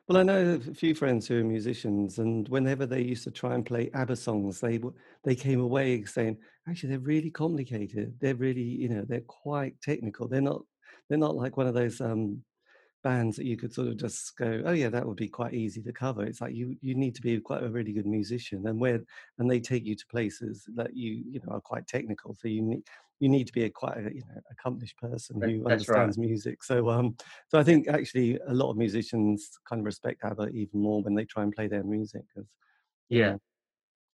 Well, 0.07 0.17
I 0.19 0.23
know 0.23 0.53
a 0.55 0.73
few 0.73 0.95
friends 0.95 1.27
who 1.27 1.41
are 1.41 1.43
musicians, 1.43 2.17
and 2.19 2.47
whenever 2.47 2.85
they 2.85 3.01
used 3.01 3.25
to 3.25 3.31
try 3.31 3.55
and 3.55 3.65
play 3.65 3.89
ABBA 3.93 4.15
songs, 4.15 4.61
they 4.61 4.79
they 5.23 5.35
came 5.35 5.59
away 5.59 6.03
saying, 6.05 6.37
"Actually, 6.67 6.89
they're 6.91 6.99
really 6.99 7.29
complicated. 7.29 8.17
They're 8.21 8.35
really, 8.35 8.61
you 8.63 8.87
know, 8.89 9.03
they're 9.03 9.21
quite 9.21 9.81
technical. 9.81 10.27
They're 10.29 10.39
not, 10.41 10.61
they're 11.09 11.17
not 11.17 11.35
like 11.35 11.57
one 11.57 11.67
of 11.67 11.73
those 11.73 11.99
um, 11.99 12.41
bands 13.03 13.37
that 13.37 13.45
you 13.45 13.57
could 13.57 13.73
sort 13.73 13.89
of 13.89 13.97
just 13.97 14.37
go, 14.37 14.63
oh 14.65 14.73
yeah, 14.73 14.89
that 14.89 15.07
would 15.07 15.17
be 15.17 15.29
quite 15.29 15.53
easy 15.55 15.81
to 15.83 15.93
cover. 15.93 16.23
It's 16.25 16.41
like 16.41 16.55
you 16.55 16.77
you 16.81 16.95
need 16.95 17.15
to 17.15 17.21
be 17.21 17.39
quite 17.41 17.63
a 17.63 17.69
really 17.69 17.93
good 17.93 18.07
musician, 18.07 18.67
and 18.67 18.79
where 18.79 19.01
and 19.39 19.51
they 19.51 19.59
take 19.61 19.85
you 19.85 19.95
to 19.95 20.07
places 20.07 20.65
that 20.75 20.95
you 20.95 21.23
you 21.31 21.41
know 21.45 21.53
are 21.55 21.61
quite 21.61 21.87
technical. 21.87 22.35
So 22.35 22.47
you 22.49 22.61
need 22.63 22.83
you 23.19 23.29
need 23.29 23.47
to 23.47 23.53
be 23.53 23.63
a 23.63 23.69
quite 23.69 23.97
a, 23.97 24.13
you 24.13 24.21
know 24.21 24.41
accomplished 24.51 24.97
person 24.97 25.41
who 25.41 25.63
That's 25.63 25.71
understands 25.71 26.17
right. 26.17 26.27
music. 26.27 26.63
So 26.63 26.89
um 26.89 27.15
so 27.47 27.59
I 27.59 27.63
think 27.63 27.88
actually 27.88 28.38
a 28.47 28.53
lot 28.53 28.71
of 28.71 28.77
musicians 28.77 29.50
kind 29.67 29.79
of 29.79 29.86
respect 29.86 30.24
ABBA 30.24 30.50
even 30.50 30.79
more 30.79 31.01
when 31.01 31.15
they 31.15 31.25
try 31.25 31.43
and 31.43 31.53
play 31.53 31.67
their 31.67 31.83
music 31.83 32.21
because 32.33 32.50
yeah. 33.09 33.36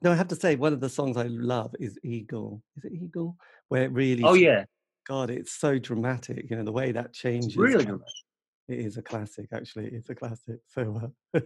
No, 0.02 0.10
I 0.10 0.16
have 0.16 0.28
to 0.28 0.36
say 0.36 0.56
one 0.56 0.72
of 0.72 0.80
the 0.80 0.88
songs 0.88 1.16
I 1.16 1.28
love 1.28 1.74
is 1.78 1.96
Eagle. 2.02 2.60
Is 2.76 2.84
it 2.84 2.92
Eagle? 2.92 3.36
Where 3.68 3.84
it 3.84 3.92
really 3.92 4.24
Oh 4.24 4.34
yeah. 4.34 4.64
God, 5.06 5.30
it's 5.30 5.52
so 5.52 5.78
dramatic. 5.78 6.48
You 6.48 6.56
know 6.56 6.64
the 6.64 6.72
way 6.72 6.92
that 6.92 7.12
changes. 7.12 7.48
It's 7.48 7.56
really 7.56 7.84
dramatic. 7.84 8.06
It 8.68 8.78
is 8.78 8.96
a 8.96 9.02
classic, 9.02 9.48
actually. 9.52 9.86
It's 9.86 10.08
a 10.08 10.14
classic. 10.14 10.60
So, 10.68 11.12
uh, 11.34 11.40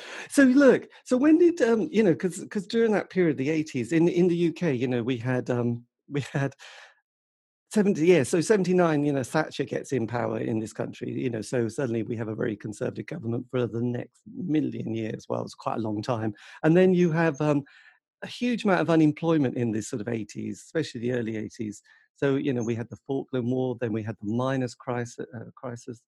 so 0.28 0.42
look. 0.42 0.88
So 1.04 1.16
when 1.16 1.38
did 1.38 1.62
um, 1.62 1.88
you 1.92 2.02
know? 2.02 2.12
Because 2.12 2.40
because 2.40 2.66
during 2.66 2.92
that 2.92 3.10
period, 3.10 3.36
the 3.36 3.50
eighties 3.50 3.92
in 3.92 4.08
in 4.08 4.28
the 4.28 4.48
UK, 4.48 4.74
you 4.74 4.88
know, 4.88 5.02
we 5.02 5.16
had 5.16 5.48
um, 5.48 5.84
we 6.08 6.22
had 6.32 6.54
70 7.76 8.06
yeah 8.06 8.22
so 8.22 8.40
79 8.40 9.04
you 9.04 9.12
know 9.12 9.22
thatcher 9.22 9.64
gets 9.64 9.92
in 9.92 10.06
power 10.06 10.38
in 10.38 10.58
this 10.58 10.72
country 10.72 11.12
you 11.12 11.28
know 11.28 11.42
so 11.42 11.68
suddenly 11.68 12.02
we 12.02 12.16
have 12.16 12.28
a 12.28 12.34
very 12.34 12.56
conservative 12.56 13.04
government 13.04 13.44
for 13.50 13.66
the 13.66 13.82
next 13.82 14.22
million 14.34 14.94
years. 14.94 15.26
Well 15.28 15.42
it's 15.42 15.54
quite 15.54 15.76
a 15.76 15.82
long 15.82 16.00
time. 16.00 16.32
And 16.62 16.74
then 16.74 16.94
you 16.94 17.12
have 17.12 17.38
um, 17.42 17.64
a 18.22 18.26
huge 18.26 18.64
amount 18.64 18.80
of 18.80 18.88
unemployment 18.88 19.58
in 19.58 19.72
this 19.72 19.90
sort 19.90 20.00
of 20.00 20.06
80s 20.06 20.52
especially 20.52 21.02
the 21.02 21.12
early 21.12 21.34
80s 21.34 21.82
so 22.14 22.36
you 22.36 22.54
know 22.54 22.62
we 22.62 22.74
had 22.74 22.88
the 22.88 22.96
falkland 23.06 23.46
war 23.46 23.76
then 23.78 23.92
we 23.92 24.02
had 24.02 24.16
the 24.22 24.32
miners 24.32 24.74
crisis, 24.74 25.26
uh, 25.34 25.50
crisis 25.54 26.00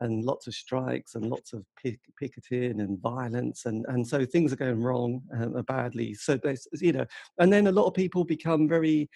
and 0.00 0.22
lots 0.22 0.46
of 0.46 0.52
strikes 0.54 1.14
and 1.14 1.30
lots 1.30 1.54
of 1.54 1.64
pick, 1.82 1.98
picketing 2.20 2.82
and 2.82 3.00
violence 3.00 3.64
and 3.64 3.86
and 3.88 4.06
so 4.06 4.26
things 4.26 4.52
are 4.52 4.56
going 4.56 4.82
wrong 4.82 5.22
uh, 5.34 5.62
badly. 5.62 6.12
So 6.12 6.38
you 6.78 6.92
know 6.92 7.06
and 7.38 7.50
then 7.50 7.68
a 7.68 7.72
lot 7.72 7.86
of 7.86 7.94
people 7.94 8.22
become 8.22 8.68
very 8.68 9.08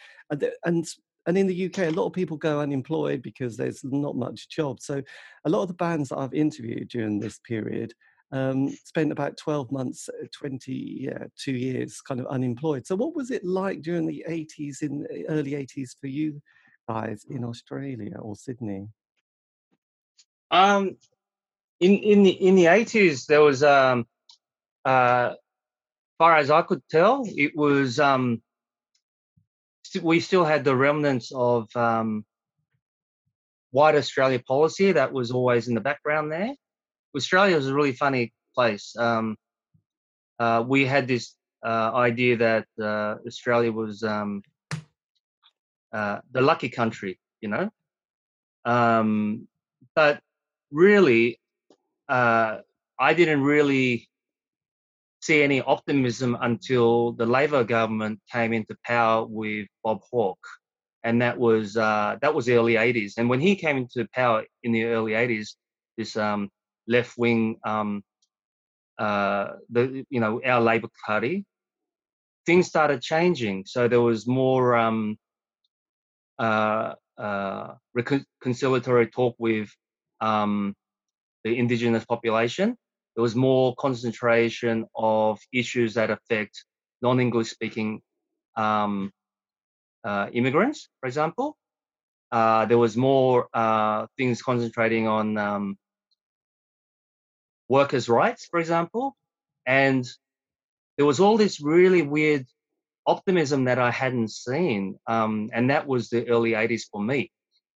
and 0.65 0.87
and 1.27 1.37
in 1.37 1.47
the 1.47 1.67
UK, 1.67 1.79
a 1.79 1.91
lot 1.91 2.07
of 2.07 2.13
people 2.13 2.37
go 2.37 2.61
unemployed 2.61 3.23
because 3.23 3.57
there's 3.57 3.85
not 3.85 4.17
much 4.17 4.49
job. 4.49 4.81
So, 4.81 5.03
a 5.45 5.51
lot 5.51 5.63
of 5.63 5.69
the 5.69 5.75
bands 5.75 6.09
that 6.09 6.19
I've 6.19 6.35
interviewed 6.35 6.89
during 6.89 7.19
this 7.19 7.39
period 7.39 7.93
um, 8.33 8.71
spent 8.85 9.13
about 9.13 9.37
12 9.37 9.71
months, 9.71 10.09
uh, 10.09 10.27
20, 10.33 10.73
yeah, 10.73 11.25
two 11.37 11.53
years 11.53 12.01
kind 12.01 12.21
of 12.21 12.27
unemployed. 12.27 12.87
So, 12.87 12.97
what 12.97 13.15
was 13.15 13.31
it 13.31 13.45
like 13.45 13.83
during 13.83 14.07
the 14.07 14.25
80s, 14.29 14.83
in 14.83 15.03
the 15.03 15.29
early 15.29 15.53
80s 15.53 15.91
for 16.01 16.07
you 16.07 16.41
guys 16.89 17.25
in 17.29 17.45
Australia 17.45 18.17
or 18.19 18.35
Sydney? 18.35 18.89
Um, 20.51 20.97
in 21.81 21.97
in 21.99 22.23
the 22.23 22.31
in 22.31 22.55
the 22.55 22.65
80s, 22.65 23.27
there 23.27 23.43
was 23.43 23.63
um, 23.63 24.07
uh, 24.85 25.35
far 26.19 26.37
as 26.37 26.51
I 26.51 26.63
could 26.63 26.83
tell, 26.91 27.25
it 27.27 27.57
was 27.57 27.99
um, 27.99 28.43
we 30.03 30.21
still 30.21 30.45
had 30.45 30.65
the 30.65 30.77
remnants 30.77 31.33
of 31.35 31.75
um, 31.77 32.25
white 33.71 33.95
Australia 33.95 34.39
policy 34.39 34.93
that 34.93 35.13
was 35.13 35.31
always 35.31 35.69
in 35.69 35.75
the 35.75 35.81
background 35.81 36.31
there. 36.31 36.55
Australia 37.17 37.57
was 37.57 37.69
a 37.69 37.75
really 37.75 37.93
funny 37.93 38.33
place. 38.55 38.95
Um, 38.97 39.37
uh, 40.39 40.65
we 40.67 40.87
had 40.87 41.09
this 41.09 41.35
uh, 41.65 41.91
idea 41.95 42.37
that 42.37 42.67
uh, 42.81 43.17
Australia 43.27 43.73
was 43.73 44.03
um, 44.03 44.43
uh, 45.93 46.21
the 46.31 46.41
lucky 46.41 46.69
country, 46.69 47.19
you 47.41 47.49
know. 47.49 47.71
Um, 48.65 49.49
but 49.95 50.21
really, 50.71 51.41
uh, 52.09 52.59
I 52.99 53.15
didn't 53.15 53.43
really 53.43 54.10
see 55.31 55.43
any 55.45 55.61
optimism 55.61 56.37
until 56.41 57.13
the 57.13 57.25
Labor 57.25 57.63
government 57.63 58.19
came 58.33 58.53
into 58.53 58.77
power 58.85 59.25
with 59.25 59.69
Bob 59.85 60.01
Hawke, 60.11 60.47
and 61.05 61.23
that 61.23 61.39
was 61.39 61.77
uh, 61.77 62.17
that 62.21 62.35
was 62.35 62.47
the 62.47 62.55
early 62.55 62.75
'80s. 62.75 63.13
And 63.17 63.29
when 63.29 63.41
he 63.41 63.55
came 63.55 63.77
into 63.77 64.09
power 64.13 64.45
in 64.65 64.73
the 64.73 64.85
early 64.87 65.13
'80s, 65.13 65.51
this 65.97 66.17
um, 66.17 66.51
left 66.89 67.13
wing, 67.17 67.59
um, 67.65 68.03
uh, 68.99 69.53
the 69.71 70.05
you 70.11 70.19
know 70.19 70.41
our 70.45 70.61
Labor 70.61 70.89
Party, 71.07 71.45
things 72.45 72.67
started 72.67 73.01
changing. 73.01 73.67
So 73.67 73.87
there 73.87 74.01
was 74.01 74.27
more 74.27 74.75
um, 74.75 75.17
uh, 76.41 76.95
uh 77.17 77.75
reconciliatory 77.97 79.13
talk 79.13 79.37
with 79.39 79.69
um, 80.21 80.75
the 81.45 81.57
indigenous 81.57 82.05
population 82.05 82.77
there 83.21 83.23
was 83.23 83.37
more 83.37 83.75
concentration 83.75 84.87
of 84.97 85.39
issues 85.53 85.93
that 85.93 86.09
affect 86.09 86.65
non-English 87.03 87.51
speaking 87.51 88.01
um, 88.57 89.13
uh, 90.03 90.29
immigrants, 90.33 90.89
for 91.01 91.07
example. 91.07 91.55
Uh, 92.33 92.65
there 92.65 92.79
was 92.79 92.97
more 92.97 93.47
uh, 93.53 94.07
things 94.17 94.41
concentrating 94.41 95.07
on 95.07 95.37
um, 95.37 95.77
workers' 97.69 98.09
rights, 98.09 98.47
for 98.51 98.59
example, 98.59 99.15
and 99.67 100.09
there 100.97 101.05
was 101.05 101.21
all 101.21 101.37
this 101.37 101.61
really 101.61 102.01
weird 102.01 102.47
optimism 103.07 103.65
that 103.65 103.79
I 103.79 103.91
hadn't 103.91 104.31
seen, 104.31 104.99
um, 105.07 105.51
and 105.53 105.69
that 105.69 105.87
was 105.87 106.09
the 106.09 106.27
early 106.27 106.53
'80s 106.53 106.85
for 106.91 107.03
me. 107.03 107.31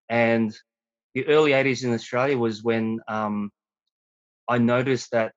And 0.08 0.56
the 1.12 1.26
early 1.26 1.50
'80s 1.50 1.84
in 1.84 1.92
Australia 1.92 2.38
was 2.38 2.64
when 2.64 3.00
um, 3.08 3.50
I 4.48 4.58
noticed 4.58 5.10
that 5.12 5.32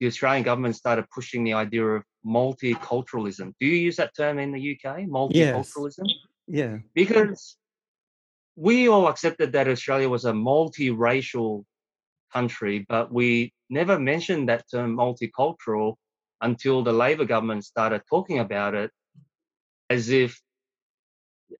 the 0.00 0.06
Australian 0.08 0.42
government 0.42 0.76
started 0.76 1.08
pushing 1.10 1.44
the 1.44 1.52
idea 1.54 1.86
of 1.86 2.02
multiculturalism. 2.26 3.54
Do 3.60 3.66
you 3.66 3.76
use 3.76 3.96
that 3.96 4.16
term 4.16 4.38
in 4.38 4.52
the 4.52 4.72
UK? 4.72 5.02
Multiculturalism? 5.06 6.06
Yes. 6.06 6.16
Yeah. 6.48 6.78
Because 6.94 7.56
we 8.56 8.88
all 8.88 9.08
accepted 9.08 9.52
that 9.52 9.68
Australia 9.68 10.08
was 10.08 10.24
a 10.24 10.32
multiracial 10.32 11.64
country, 12.32 12.84
but 12.88 13.12
we 13.12 13.52
never 13.70 13.98
mentioned 13.98 14.48
that 14.48 14.64
term 14.70 14.96
multicultural 14.96 15.94
until 16.40 16.82
the 16.82 16.92
Labor 16.92 17.24
government 17.24 17.64
started 17.64 18.02
talking 18.08 18.40
about 18.40 18.74
it 18.74 18.90
as 19.88 20.10
if, 20.10 20.40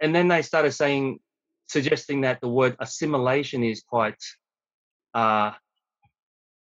and 0.01 0.15
then 0.15 0.29
they 0.29 0.43
started 0.43 0.73
saying, 0.73 1.21
suggesting 1.69 2.23
that 2.23 2.41
the 2.41 2.49
word 2.49 2.77
assimilation 2.81 3.63
is 3.63 3.83
quite 3.83 4.21
uh, 5.15 5.53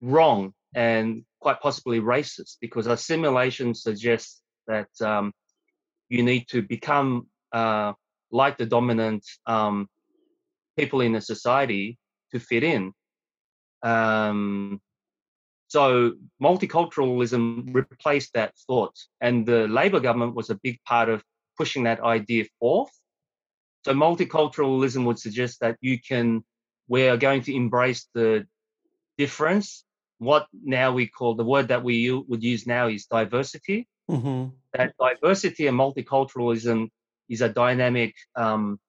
wrong 0.00 0.52
and 0.74 1.24
quite 1.40 1.60
possibly 1.60 2.00
racist 2.00 2.56
because 2.60 2.86
assimilation 2.86 3.74
suggests 3.74 4.42
that 4.66 4.88
um, 5.00 5.32
you 6.08 6.22
need 6.22 6.46
to 6.48 6.62
become 6.62 7.26
uh, 7.52 7.92
like 8.30 8.58
the 8.58 8.66
dominant 8.66 9.24
um, 9.46 9.88
people 10.76 11.00
in 11.00 11.14
a 11.14 11.20
society 11.20 11.98
to 12.32 12.38
fit 12.38 12.62
in. 12.62 12.92
Um, 13.82 14.80
so 15.68 16.12
multiculturalism 16.42 17.74
replaced 17.74 18.32
that 18.34 18.54
thought, 18.66 18.96
and 19.20 19.46
the 19.46 19.68
Labor 19.68 20.00
government 20.00 20.34
was 20.34 20.50
a 20.50 20.58
big 20.62 20.82
part 20.84 21.08
of 21.08 21.22
pushing 21.56 21.84
that 21.84 22.00
idea 22.00 22.44
forth. 22.58 22.90
So 23.84 23.92
multiculturalism 23.92 25.04
would 25.04 25.18
suggest 25.18 25.60
that 25.60 25.76
you 25.80 25.98
can, 26.00 26.44
we 26.88 27.08
are 27.08 27.16
going 27.16 27.42
to 27.42 27.54
embrace 27.54 28.08
the 28.14 28.46
difference 29.18 29.84
what 30.18 30.46
now 30.52 30.92
we 30.92 31.06
call 31.06 31.34
the 31.34 31.44
word 31.44 31.68
that 31.68 31.82
we 31.82 32.10
would 32.10 32.42
use 32.42 32.66
now 32.66 32.88
is 32.88 33.06
diversity. 33.06 33.88
Mm-hmm. 34.10 34.50
That 34.74 34.94
diversity 34.98 35.66
and 35.66 35.78
multiculturalism 35.78 36.88
is 37.28 37.40
a 37.40 37.48
dynamic 37.48 38.14
um, 38.36 38.80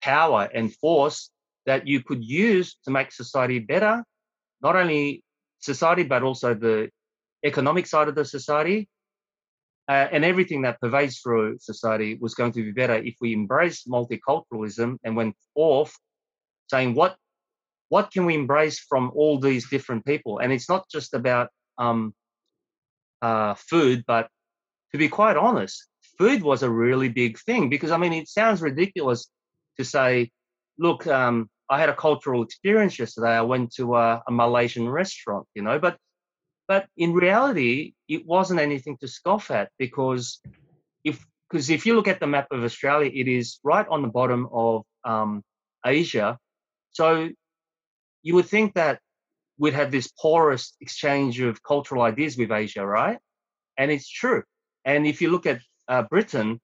power 0.00 0.48
and 0.52 0.74
force 0.74 1.30
that 1.66 1.86
you 1.86 2.02
could 2.02 2.24
use 2.24 2.76
to 2.84 2.90
make 2.90 3.12
society 3.12 3.58
better, 3.58 4.04
not 4.62 4.76
only 4.76 5.22
society, 5.58 6.04
but 6.04 6.22
also 6.22 6.54
the 6.54 6.90
economic 7.44 7.86
side 7.86 8.08
of 8.08 8.14
the 8.14 8.24
society. 8.24 8.88
Uh, 9.88 10.06
and 10.12 10.22
everything 10.22 10.62
that 10.62 10.78
pervades 10.80 11.18
through 11.20 11.56
society 11.58 12.18
was 12.20 12.34
going 12.34 12.52
to 12.52 12.62
be 12.62 12.72
better 12.72 12.96
if 12.96 13.14
we 13.22 13.32
embraced 13.32 13.88
multiculturalism 13.88 14.98
and 15.02 15.16
went 15.16 15.34
off 15.54 15.98
saying 16.70 16.94
what 16.94 17.16
what 17.88 18.10
can 18.10 18.26
we 18.26 18.34
embrace 18.34 18.78
from 18.78 19.12
all 19.14 19.38
these 19.38 19.68
different 19.68 20.04
people? 20.04 20.38
And 20.38 20.52
it's 20.52 20.68
not 20.68 20.88
just 20.90 21.14
about 21.14 21.48
um, 21.78 22.14
uh, 23.22 23.54
food, 23.54 24.04
but 24.06 24.28
to 24.92 24.98
be 24.98 25.08
quite 25.08 25.36
honest, 25.36 25.86
food 26.18 26.42
was 26.42 26.62
a 26.62 26.70
really 26.70 27.08
big 27.08 27.38
thing 27.38 27.68
because 27.68 27.90
I 27.90 27.96
mean, 27.96 28.12
it 28.12 28.28
sounds 28.28 28.60
ridiculous 28.60 29.30
to 29.78 29.84
say, 29.84 30.30
look, 30.78 31.06
um, 31.06 31.48
I 31.70 31.78
had 31.78 31.88
a 31.88 31.94
cultural 31.94 32.42
experience 32.42 32.98
yesterday. 32.98 33.30
I 33.36 33.42
went 33.42 33.74
to 33.74 33.96
a, 33.96 34.22
a 34.26 34.30
Malaysian 34.30 34.88
restaurant, 34.88 35.46
you 35.54 35.62
know, 35.62 35.78
but 35.78 35.96
but 36.66 36.86
in 36.98 37.14
reality, 37.14 37.94
it 38.08 38.26
wasn't 38.26 38.60
anything 38.60 38.98
to 38.98 39.08
scoff 39.08 39.50
at 39.50 39.70
because 39.78 40.40
if 41.04 41.24
because 41.48 41.70
if 41.70 41.86
you 41.86 41.94
look 41.94 42.08
at 42.08 42.20
the 42.20 42.26
map 42.26 42.48
of 42.50 42.62
Australia, 42.62 43.10
it 43.12 43.28
is 43.28 43.58
right 43.62 43.86
on 43.88 44.02
the 44.02 44.08
bottom 44.08 44.48
of 44.52 44.84
um, 45.04 45.42
Asia. 45.84 46.38
So 46.90 47.30
you 48.28 48.34
would 48.34 48.50
think 48.56 48.74
that 48.74 49.00
we'd 49.56 49.72
have 49.72 49.90
this 49.90 50.08
porous 50.20 50.76
exchange 50.82 51.40
of 51.40 51.62
cultural 51.62 52.02
ideas 52.02 52.36
with 52.36 52.52
Asia, 52.52 52.84
right? 52.86 53.18
And 53.78 53.90
it's 53.90 54.10
true. 54.22 54.42
And 54.84 55.06
if 55.06 55.22
you 55.22 55.30
look 55.30 55.46
at 55.46 55.60
uh, 55.88 56.02
Britain, 56.02 56.60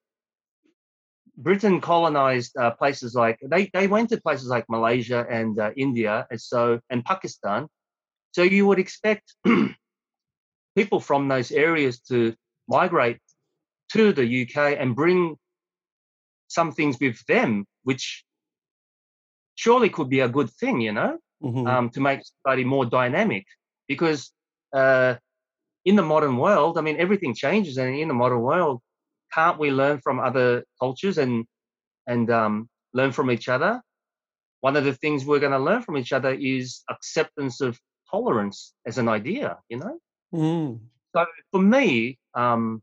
Britain 1.38 1.80
colonized 1.80 2.54
uh, 2.58 2.72
places 2.72 3.14
like 3.14 3.38
they, 3.42 3.70
they 3.72 3.86
went 3.86 4.10
to 4.10 4.20
places 4.20 4.48
like 4.48 4.66
Malaysia 4.68 5.24
and 5.38 5.58
uh, 5.58 5.70
India, 5.74 6.26
and 6.30 6.38
so 6.38 6.80
and 6.90 7.02
Pakistan. 7.02 7.66
So 8.32 8.42
you 8.42 8.66
would 8.66 8.78
expect 8.78 9.24
people 10.76 11.00
from 11.00 11.28
those 11.28 11.50
areas 11.50 12.00
to 12.10 12.34
migrate 12.68 13.20
to 13.92 14.12
the 14.12 14.26
UK 14.42 14.76
and 14.78 14.94
bring 14.94 15.36
some 16.48 16.72
things 16.72 16.98
with 17.00 17.24
them, 17.24 17.64
which 17.84 18.22
surely 19.54 19.88
could 19.88 20.10
be 20.10 20.20
a 20.20 20.28
good 20.28 20.50
thing, 20.50 20.82
you 20.82 20.92
know, 20.92 21.16
mm-hmm. 21.44 21.66
um, 21.66 21.90
to 21.90 22.00
make 22.00 22.20
society 22.24 22.64
more 22.64 22.86
dynamic. 22.86 23.44
Because 23.86 24.32
uh, 24.74 25.14
in 25.84 25.96
the 25.96 26.02
modern 26.02 26.36
world, 26.38 26.78
I 26.78 26.80
mean, 26.80 26.96
everything 26.98 27.34
changes, 27.34 27.76
and 27.76 27.94
in 27.94 28.08
the 28.08 28.14
modern 28.14 28.40
world, 28.40 28.80
can't 29.32 29.58
we 29.58 29.70
learn 29.70 30.00
from 30.02 30.20
other 30.20 30.64
cultures 30.80 31.18
and 31.18 31.44
and 32.06 32.30
um, 32.30 32.68
learn 32.92 33.12
from 33.12 33.30
each 33.30 33.48
other? 33.48 33.82
One 34.60 34.76
of 34.76 34.84
the 34.84 34.94
things 34.94 35.24
we're 35.24 35.40
going 35.40 35.52
to 35.52 35.58
learn 35.58 35.82
from 35.82 35.98
each 35.98 36.12
other 36.12 36.32
is 36.32 36.82
acceptance 36.88 37.60
of 37.60 37.78
tolerance 38.10 38.72
as 38.86 38.98
an 38.98 39.08
idea. 39.08 39.58
You 39.68 39.78
know. 39.78 39.98
Mm. 40.34 40.80
So 41.14 41.26
for 41.52 41.60
me, 41.60 42.18
um, 42.34 42.82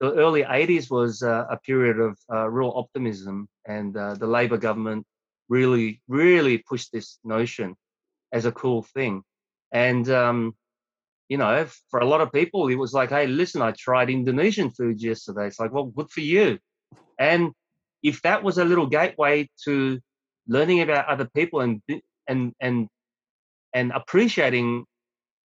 the 0.00 0.12
early 0.14 0.42
80s 0.42 0.90
was 0.90 1.22
uh, 1.22 1.46
a 1.48 1.58
period 1.58 2.00
of 2.00 2.18
uh, 2.32 2.48
real 2.48 2.72
optimism, 2.74 3.48
and 3.66 3.96
uh, 3.96 4.14
the 4.14 4.26
Labor 4.26 4.56
government 4.56 5.06
really, 5.52 6.00
really 6.08 6.56
pushed 6.58 6.90
this 6.92 7.18
notion 7.24 7.74
as 8.32 8.44
a 8.46 8.52
cool 8.52 8.82
thing. 8.94 9.22
And, 9.70 10.08
um, 10.08 10.54
you 11.28 11.36
know, 11.36 11.66
for 11.90 12.00
a 12.00 12.06
lot 12.12 12.22
of 12.22 12.32
people, 12.32 12.68
it 12.68 12.80
was 12.84 12.94
like, 12.94 13.10
hey, 13.10 13.26
listen, 13.26 13.60
I 13.60 13.72
tried 13.72 14.08
Indonesian 14.08 14.70
food 14.70 15.02
yesterday. 15.02 15.46
It's 15.46 15.60
like, 15.60 15.72
well, 15.72 15.84
good 15.98 16.10
for 16.10 16.20
you. 16.20 16.58
And 17.18 17.52
if 18.02 18.22
that 18.22 18.42
was 18.42 18.56
a 18.58 18.64
little 18.64 18.86
gateway 18.86 19.48
to 19.64 20.00
learning 20.48 20.80
about 20.80 21.06
other 21.06 21.28
people 21.36 21.60
and 21.60 21.80
and 22.26 22.52
and 22.60 22.88
and 23.72 23.92
appreciating 23.92 24.84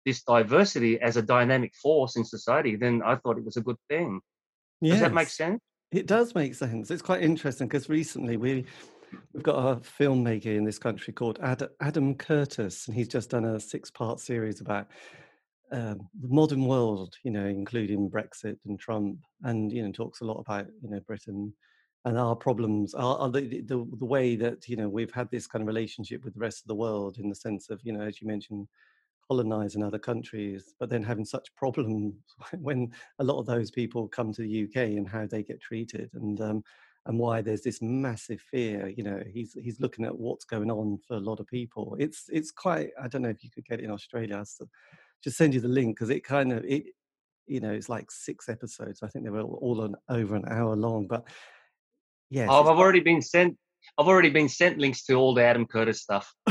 this 0.04 0.22
diversity 0.22 1.00
as 1.00 1.16
a 1.16 1.22
dynamic 1.22 1.72
force 1.82 2.16
in 2.16 2.24
society, 2.24 2.76
then 2.76 3.02
I 3.04 3.16
thought 3.16 3.38
it 3.38 3.44
was 3.44 3.56
a 3.56 3.66
good 3.68 3.80
thing. 3.88 4.20
Yes. 4.80 4.92
Does 4.92 5.00
that 5.00 5.14
make 5.14 5.28
sense? 5.28 5.60
It 5.90 6.06
does 6.06 6.34
make 6.34 6.54
sense. 6.54 6.90
It's 6.90 7.02
quite 7.10 7.22
interesting 7.22 7.66
because 7.68 7.88
recently 7.88 8.36
we 8.36 8.66
we've 9.32 9.42
got 9.42 9.56
a 9.56 9.76
filmmaker 9.80 10.56
in 10.56 10.64
this 10.64 10.78
country 10.78 11.12
called 11.12 11.38
Ad, 11.42 11.68
Adam 11.80 12.14
Curtis, 12.14 12.86
and 12.86 12.96
he's 12.96 13.08
just 13.08 13.30
done 13.30 13.44
a 13.44 13.60
six-part 13.60 14.20
series 14.20 14.60
about 14.60 14.88
um, 15.72 16.08
the 16.20 16.28
modern 16.28 16.64
world. 16.64 17.14
You 17.24 17.30
know, 17.30 17.46
including 17.46 18.10
Brexit 18.10 18.58
and 18.66 18.78
Trump, 18.78 19.18
and 19.42 19.72
you 19.72 19.82
know, 19.82 19.92
talks 19.92 20.20
a 20.20 20.24
lot 20.24 20.40
about 20.40 20.66
you 20.82 20.90
know 20.90 21.00
Britain 21.00 21.52
and 22.04 22.16
our 22.16 22.36
problems 22.36 22.94
are, 22.94 23.18
are 23.18 23.30
the, 23.30 23.62
the, 23.62 23.84
the 23.98 24.04
way 24.04 24.36
that 24.36 24.68
you 24.68 24.76
know 24.76 24.88
we've 24.88 25.12
had 25.12 25.28
this 25.30 25.46
kind 25.46 25.62
of 25.62 25.66
relationship 25.66 26.24
with 26.24 26.34
the 26.34 26.40
rest 26.40 26.62
of 26.62 26.68
the 26.68 26.74
world 26.74 27.18
in 27.18 27.28
the 27.28 27.34
sense 27.34 27.68
of 27.68 27.80
you 27.82 27.92
know 27.92 28.02
as 28.02 28.20
you 28.20 28.28
mentioned 28.28 28.68
colonizing 29.28 29.82
other 29.82 29.98
countries, 29.98 30.74
but 30.78 30.88
then 30.88 31.02
having 31.02 31.24
such 31.24 31.54
problems 31.56 32.14
when 32.60 32.92
a 33.18 33.24
lot 33.24 33.38
of 33.38 33.46
those 33.46 33.70
people 33.70 34.08
come 34.08 34.32
to 34.32 34.42
the 34.42 34.64
UK 34.64 34.96
and 34.96 35.08
how 35.08 35.26
they 35.26 35.42
get 35.42 35.60
treated 35.60 36.10
and 36.14 36.40
um, 36.40 36.62
and 37.06 37.18
why 37.18 37.40
there's 37.40 37.62
this 37.62 37.80
massive 37.80 38.40
fear. 38.40 38.88
You 38.88 39.02
know, 39.04 39.22
he's 39.32 39.56
he's 39.60 39.80
looking 39.80 40.04
at 40.04 40.16
what's 40.16 40.44
going 40.44 40.70
on 40.70 40.98
for 41.06 41.14
a 41.14 41.20
lot 41.20 41.40
of 41.40 41.46
people. 41.46 41.96
It's 41.98 42.24
it's 42.28 42.50
quite. 42.50 42.90
I 43.02 43.08
don't 43.08 43.22
know 43.22 43.28
if 43.28 43.42
you 43.42 43.50
could 43.50 43.64
get 43.64 43.80
it 43.80 43.84
in 43.84 43.90
Australia. 43.90 44.44
Just 45.24 45.36
send 45.36 45.54
you 45.54 45.60
the 45.60 45.68
link 45.68 45.96
because 45.96 46.10
it 46.10 46.24
kind 46.24 46.52
of 46.52 46.64
it. 46.64 46.84
You 47.46 47.60
know, 47.60 47.70
it's 47.70 47.88
like 47.88 48.10
six 48.10 48.48
episodes. 48.48 49.02
I 49.02 49.08
think 49.08 49.24
they 49.24 49.30
were 49.30 49.42
all 49.42 49.80
on 49.82 49.94
over 50.08 50.34
an 50.34 50.44
hour 50.50 50.74
long, 50.74 51.06
but 51.06 51.28
yeah, 52.28 52.46
Oh, 52.48 52.68
I've 52.68 52.78
already 52.78 53.00
been 53.00 53.22
sent 53.22 53.56
I've 53.98 54.08
already 54.08 54.30
been 54.30 54.48
sent 54.48 54.78
links 54.78 55.04
to 55.04 55.14
all 55.14 55.34
the 55.34 55.42
Adam 55.42 55.66
Curtis 55.66 56.02
stuff. 56.02 56.32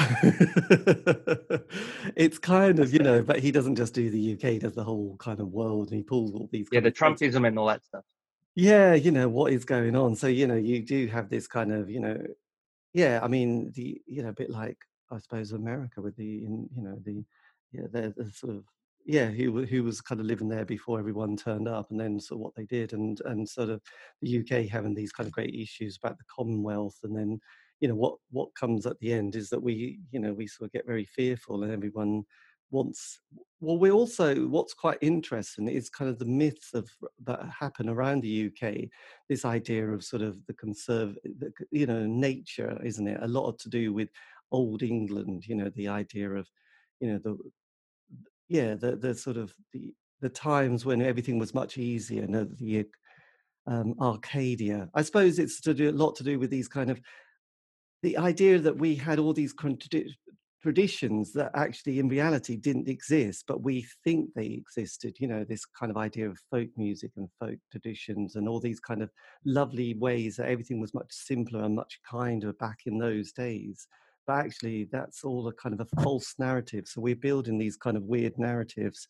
it's 2.15 2.37
kind 2.39 2.79
of, 2.79 2.93
you 2.93 2.99
know, 2.99 3.21
but 3.21 3.39
he 3.39 3.51
doesn't 3.51 3.75
just 3.75 3.93
do 3.93 4.09
the 4.09 4.33
UK, 4.33 4.41
he 4.53 4.59
does 4.59 4.73
the 4.73 4.83
whole 4.83 5.15
kind 5.17 5.39
of 5.39 5.49
world 5.49 5.89
and 5.89 5.97
he 5.97 6.03
pulls 6.03 6.33
all 6.33 6.49
these. 6.51 6.67
Yeah, 6.71 6.79
the 6.79 6.91
Trumpism 6.91 7.47
and 7.47 7.59
all 7.59 7.67
that 7.67 7.83
stuff. 7.85 8.03
Yeah, 8.55 8.93
you 8.93 9.11
know, 9.11 9.27
what 9.27 9.51
is 9.53 9.65
going 9.65 9.95
on. 9.95 10.15
So, 10.15 10.27
you 10.27 10.47
know, 10.47 10.55
you 10.55 10.81
do 10.81 11.07
have 11.07 11.29
this 11.29 11.47
kind 11.47 11.71
of, 11.73 11.89
you 11.89 11.99
know, 11.99 12.17
yeah, 12.93 13.19
I 13.23 13.27
mean, 13.29 13.71
the, 13.75 14.01
you 14.07 14.23
know, 14.23 14.29
a 14.29 14.33
bit 14.33 14.49
like, 14.51 14.77
I 15.11 15.19
suppose, 15.19 15.53
America 15.53 16.01
with 16.01 16.15
the, 16.17 16.25
you 16.25 16.69
know, 16.77 16.97
the, 17.03 17.25
yeah, 17.73 17.87
the, 17.91 18.13
the 18.17 18.31
sort 18.31 18.55
of 18.57 18.65
yeah, 19.05 19.27
who 19.29 19.65
who 19.65 19.83
was 19.83 20.01
kind 20.01 20.21
of 20.21 20.27
living 20.27 20.49
there 20.49 20.65
before 20.65 20.99
everyone 20.99 21.37
turned 21.37 21.67
up, 21.67 21.91
and 21.91 21.99
then 21.99 22.19
sort 22.19 22.39
of 22.39 22.43
what 22.43 22.55
they 22.55 22.65
did, 22.65 22.93
and 22.93 23.21
and 23.25 23.49
sort 23.49 23.69
of 23.69 23.81
the 24.21 24.29
UK 24.29 24.67
having 24.67 24.95
these 24.95 25.11
kind 25.13 25.27
of 25.27 25.33
great 25.33 25.55
issues 25.55 25.97
about 26.01 26.17
the 26.19 26.25
Commonwealth, 26.35 26.99
and 27.03 27.17
then 27.17 27.39
you 27.81 27.87
know 27.89 27.95
what 27.95 28.17
what 28.31 28.55
comes 28.55 28.85
at 28.85 28.99
the 28.99 29.13
end 29.13 29.35
is 29.35 29.49
that 29.49 29.63
we 29.63 29.99
you 30.11 30.19
know 30.19 30.33
we 30.33 30.47
sort 30.47 30.67
of 30.69 30.73
get 30.73 30.85
very 30.87 31.05
fearful, 31.05 31.63
and 31.63 31.71
everyone 31.73 32.23
wants. 32.71 33.19
Well, 33.59 33.77
we 33.77 33.91
also 33.91 34.47
what's 34.47 34.73
quite 34.73 34.97
interesting 35.01 35.67
is 35.67 35.89
kind 35.89 36.09
of 36.09 36.19
the 36.19 36.25
myths 36.25 36.73
of 36.73 36.89
that 37.25 37.41
happen 37.59 37.89
around 37.89 38.21
the 38.21 38.51
UK. 38.51 38.89
This 39.29 39.45
idea 39.45 39.87
of 39.87 40.03
sort 40.03 40.21
of 40.21 40.37
the 40.45 40.53
conserve, 40.53 41.17
the, 41.23 41.51
you 41.71 41.85
know, 41.85 42.05
nature, 42.05 42.79
isn't 42.83 43.07
it? 43.07 43.19
A 43.21 43.27
lot 43.27 43.57
to 43.59 43.69
do 43.69 43.93
with 43.93 44.09
old 44.51 44.83
England. 44.83 45.45
You 45.47 45.55
know, 45.55 45.69
the 45.75 45.87
idea 45.87 46.29
of 46.31 46.47
you 46.99 47.13
know 47.13 47.19
the 47.23 47.37
yeah, 48.49 48.75
the 48.75 48.95
the 48.95 49.15
sort 49.15 49.37
of 49.37 49.53
the 49.73 49.93
the 50.21 50.29
times 50.29 50.85
when 50.85 51.01
everything 51.01 51.37
was 51.37 51.53
much 51.53 51.77
easier, 51.77 52.21
you 52.21 52.27
know, 52.27 52.45
the 52.45 52.85
um, 53.67 53.95
Arcadia. 53.99 54.89
I 54.93 55.01
suppose 55.01 55.39
it's 55.39 55.61
to 55.61 55.73
do 55.73 55.89
a 55.89 55.91
lot 55.91 56.15
to 56.15 56.23
do 56.23 56.39
with 56.39 56.49
these 56.49 56.67
kind 56.67 56.89
of 56.89 56.99
the 58.01 58.17
idea 58.17 58.59
that 58.59 58.77
we 58.77 58.95
had 58.95 59.19
all 59.19 59.33
these 59.33 59.53
traditions 60.65 61.31
that 61.31 61.51
actually 61.53 61.99
in 61.99 62.09
reality 62.09 62.57
didn't 62.57 62.89
exist, 62.89 63.43
but 63.47 63.61
we 63.61 63.85
think 64.03 64.31
they 64.33 64.47
existed. 64.47 65.15
You 65.19 65.27
know, 65.27 65.43
this 65.43 65.63
kind 65.63 65.91
of 65.91 65.97
idea 65.97 66.27
of 66.27 66.39
folk 66.49 66.69
music 66.75 67.11
and 67.17 67.29
folk 67.39 67.59
traditions 67.69 68.35
and 68.35 68.49
all 68.49 68.59
these 68.59 68.79
kind 68.79 69.03
of 69.03 69.11
lovely 69.45 69.93
ways 69.93 70.37
that 70.37 70.47
everything 70.47 70.81
was 70.81 70.95
much 70.95 71.11
simpler 71.11 71.61
and 71.61 71.75
much 71.75 71.99
kinder 72.09 72.51
back 72.53 72.79
in 72.87 72.97
those 72.97 73.31
days 73.31 73.87
but 74.25 74.37
actually 74.37 74.89
that's 74.91 75.23
all 75.23 75.47
a 75.47 75.53
kind 75.53 75.79
of 75.79 75.87
a 75.87 76.01
false 76.01 76.33
narrative 76.39 76.87
so 76.87 76.99
we're 76.99 77.15
building 77.15 77.59
these 77.59 77.77
kind 77.77 77.95
of 77.95 78.01
weird 78.03 78.33
narratives 78.39 79.07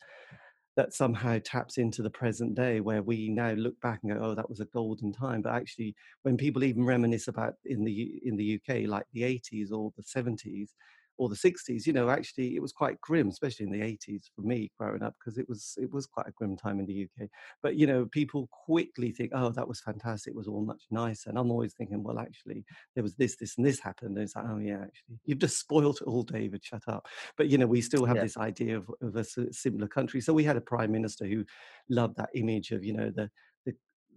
that 0.75 0.93
somehow 0.93 1.39
taps 1.45 1.77
into 1.77 2.01
the 2.01 2.09
present 2.09 2.53
day 2.53 2.81
where 2.81 3.01
we 3.01 3.29
now 3.29 3.51
look 3.51 3.79
back 3.79 4.01
and 4.03 4.11
go 4.11 4.19
oh 4.21 4.35
that 4.35 4.49
was 4.49 4.59
a 4.59 4.65
golden 4.65 5.13
time 5.13 5.41
but 5.41 5.53
actually 5.53 5.95
when 6.23 6.35
people 6.35 6.65
even 6.65 6.83
reminisce 6.83 7.29
about 7.29 7.53
in 7.63 7.85
the 7.85 8.19
in 8.25 8.35
the 8.35 8.59
UK 8.59 8.89
like 8.89 9.05
the 9.13 9.21
80s 9.21 9.71
or 9.71 9.93
the 9.95 10.03
70s 10.03 10.71
or 11.17 11.29
the 11.29 11.35
60s 11.35 11.85
you 11.85 11.93
know 11.93 12.09
actually 12.09 12.55
it 12.55 12.61
was 12.61 12.71
quite 12.71 12.99
grim 13.01 13.29
especially 13.29 13.65
in 13.65 13.71
the 13.71 13.79
80s 13.79 14.25
for 14.35 14.41
me 14.41 14.69
growing 14.79 15.03
up 15.03 15.15
because 15.19 15.37
it 15.37 15.47
was 15.47 15.75
it 15.77 15.91
was 15.91 16.05
quite 16.05 16.27
a 16.27 16.31
grim 16.31 16.57
time 16.57 16.79
in 16.79 16.85
the 16.85 17.03
uk 17.03 17.29
but 17.63 17.75
you 17.75 17.87
know 17.87 18.05
people 18.11 18.49
quickly 18.51 19.11
think 19.11 19.31
oh 19.33 19.49
that 19.49 19.67
was 19.67 19.79
fantastic 19.79 20.31
it 20.31 20.37
was 20.37 20.47
all 20.47 20.63
much 20.63 20.83
nicer 20.91 21.29
and 21.29 21.39
i'm 21.39 21.51
always 21.51 21.73
thinking 21.73 22.03
well 22.03 22.19
actually 22.19 22.65
there 22.95 23.03
was 23.03 23.15
this 23.15 23.35
this 23.37 23.57
and 23.57 23.65
this 23.65 23.79
happened 23.79 24.15
and 24.17 24.23
it's 24.23 24.35
like 24.35 24.45
oh 24.47 24.57
yeah 24.57 24.81
actually 24.81 25.19
you've 25.25 25.39
just 25.39 25.59
spoiled 25.59 25.97
it 26.01 26.07
all 26.07 26.23
david 26.23 26.63
shut 26.65 26.83
up. 26.87 27.07
But 27.37 27.49
you 27.49 27.57
know 27.57 27.67
we 27.67 27.81
still 27.81 28.05
have 28.05 28.17
yeah. 28.17 28.23
this 28.23 28.37
idea 28.37 28.77
of, 28.77 28.89
of 29.01 29.15
a 29.15 29.53
similar 29.53 29.87
country. 29.87 30.21
So 30.21 30.33
we 30.33 30.43
had 30.43 30.57
a 30.57 30.61
prime 30.61 30.91
minister 30.91 31.25
who 31.25 31.45
loved 31.89 32.17
that 32.17 32.29
image 32.35 32.71
of 32.71 32.83
you 32.83 32.93
know 32.93 33.11
the 33.15 33.29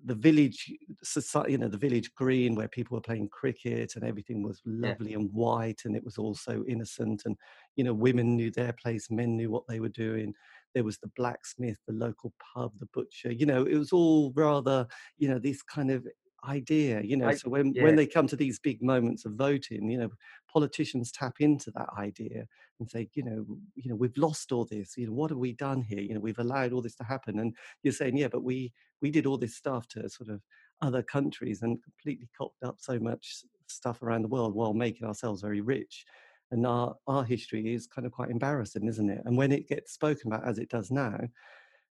the 0.04 0.14
village 0.14 0.72
society, 1.02 1.52
you 1.52 1.58
know, 1.58 1.68
the 1.68 1.76
village 1.76 2.14
green 2.14 2.54
where 2.54 2.68
people 2.68 2.96
were 2.96 3.02
playing 3.02 3.28
cricket 3.28 3.94
and 3.96 4.04
everything 4.04 4.42
was 4.42 4.60
lovely 4.64 5.10
yeah. 5.10 5.18
and 5.18 5.32
white 5.32 5.82
and 5.84 5.96
it 5.96 6.04
was 6.04 6.18
all 6.18 6.34
so 6.34 6.64
innocent 6.68 7.22
and, 7.24 7.36
you 7.76 7.84
know, 7.84 7.92
women 7.92 8.36
knew 8.36 8.50
their 8.50 8.72
place, 8.72 9.10
men 9.10 9.36
knew 9.36 9.50
what 9.50 9.66
they 9.68 9.80
were 9.80 9.88
doing. 9.88 10.34
There 10.74 10.84
was 10.84 10.98
the 10.98 11.10
blacksmith, 11.16 11.78
the 11.86 11.94
local 11.94 12.32
pub, 12.54 12.72
the 12.78 12.86
butcher, 12.92 13.32
you 13.32 13.46
know, 13.46 13.64
it 13.64 13.76
was 13.76 13.92
all 13.92 14.32
rather, 14.34 14.86
you 15.18 15.28
know, 15.28 15.38
this 15.38 15.62
kind 15.62 15.90
of 15.90 16.06
idea, 16.48 17.02
you 17.02 17.16
know. 17.16 17.28
I, 17.28 17.34
so 17.34 17.50
when, 17.50 17.72
yeah. 17.74 17.82
when 17.82 17.96
they 17.96 18.06
come 18.06 18.26
to 18.28 18.36
these 18.36 18.58
big 18.58 18.82
moments 18.82 19.24
of 19.24 19.32
voting, 19.32 19.90
you 19.90 19.98
know, 19.98 20.10
politicians 20.52 21.10
tap 21.10 21.36
into 21.40 21.70
that 21.72 21.88
idea 21.98 22.46
and 22.80 22.90
say, 22.90 23.08
you 23.14 23.22
know, 23.22 23.44
you 23.74 23.90
know, 23.90 23.96
we've 23.96 24.16
lost 24.16 24.52
all 24.52 24.64
this. 24.64 24.96
You 24.96 25.06
know, 25.06 25.12
what 25.12 25.30
have 25.30 25.38
we 25.38 25.52
done 25.52 25.82
here? 25.82 26.00
You 26.00 26.14
know, 26.14 26.20
we've 26.20 26.38
allowed 26.38 26.72
all 26.72 26.82
this 26.82 26.96
to 26.96 27.04
happen. 27.04 27.38
And 27.38 27.54
you're 27.82 27.92
saying, 27.92 28.16
yeah, 28.16 28.28
but 28.28 28.42
we 28.42 28.72
we 29.00 29.10
did 29.10 29.26
all 29.26 29.38
this 29.38 29.56
stuff 29.56 29.86
to 29.88 30.08
sort 30.08 30.30
of 30.30 30.40
other 30.80 31.02
countries 31.02 31.62
and 31.62 31.82
completely 31.82 32.28
cocked 32.36 32.62
up 32.62 32.76
so 32.78 32.98
much 32.98 33.42
stuff 33.68 34.02
around 34.02 34.22
the 34.22 34.28
world 34.28 34.54
while 34.54 34.74
making 34.74 35.06
ourselves 35.06 35.42
very 35.42 35.60
rich. 35.60 36.04
And 36.50 36.66
our, 36.66 36.96
our 37.06 37.24
history 37.24 37.74
is 37.74 37.86
kind 37.86 38.06
of 38.06 38.12
quite 38.12 38.30
embarrassing, 38.30 38.86
isn't 38.88 39.10
it? 39.10 39.22
And 39.24 39.36
when 39.36 39.52
it 39.52 39.68
gets 39.68 39.92
spoken 39.92 40.32
about 40.32 40.48
as 40.48 40.58
it 40.58 40.70
does 40.70 40.90
now, 40.90 41.18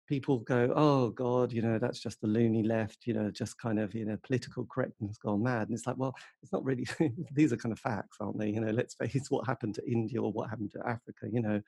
people 0.06 0.38
go, 0.40 0.72
oh 0.74 1.10
God, 1.10 1.52
you 1.52 1.62
know, 1.62 1.78
that's 1.78 2.00
just 2.00 2.20
the 2.20 2.26
loony 2.26 2.62
left, 2.62 3.06
you 3.06 3.14
know, 3.14 3.30
just 3.30 3.58
kind 3.58 3.78
of, 3.78 3.94
you 3.94 4.04
know, 4.04 4.18
political 4.22 4.66
correctness 4.66 5.16
gone 5.16 5.42
mad. 5.42 5.68
And 5.68 5.76
it's 5.76 5.86
like, 5.86 5.96
well, 5.96 6.14
it's 6.42 6.52
not 6.52 6.64
really, 6.64 6.86
these 7.32 7.52
are 7.52 7.56
kind 7.56 7.72
of 7.72 7.78
facts, 7.78 8.18
aren't 8.20 8.38
they? 8.38 8.50
You 8.50 8.60
know, 8.60 8.70
let's 8.70 8.94
face 8.94 9.26
what 9.30 9.46
happened 9.46 9.74
to 9.76 9.90
India 9.90 10.20
or 10.20 10.32
what 10.32 10.50
happened 10.50 10.72
to 10.72 10.86
Africa, 10.86 11.28
you 11.30 11.40
know, 11.40 11.60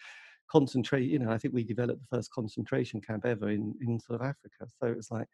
concentrate, 0.51 1.09
you 1.09 1.19
know, 1.19 1.31
I 1.31 1.39
think 1.39 1.55
we 1.55 1.65
developed 1.65 2.01
the 2.01 2.17
first 2.17 2.31
concentration 2.31 3.01
camp 3.01 3.25
ever 3.25 3.51
in, 3.51 3.75
in 3.81 3.99
sort 3.99 4.21
of 4.21 4.27
Africa. 4.27 4.71
So 4.81 4.89
it's 4.89 5.11
like, 5.11 5.27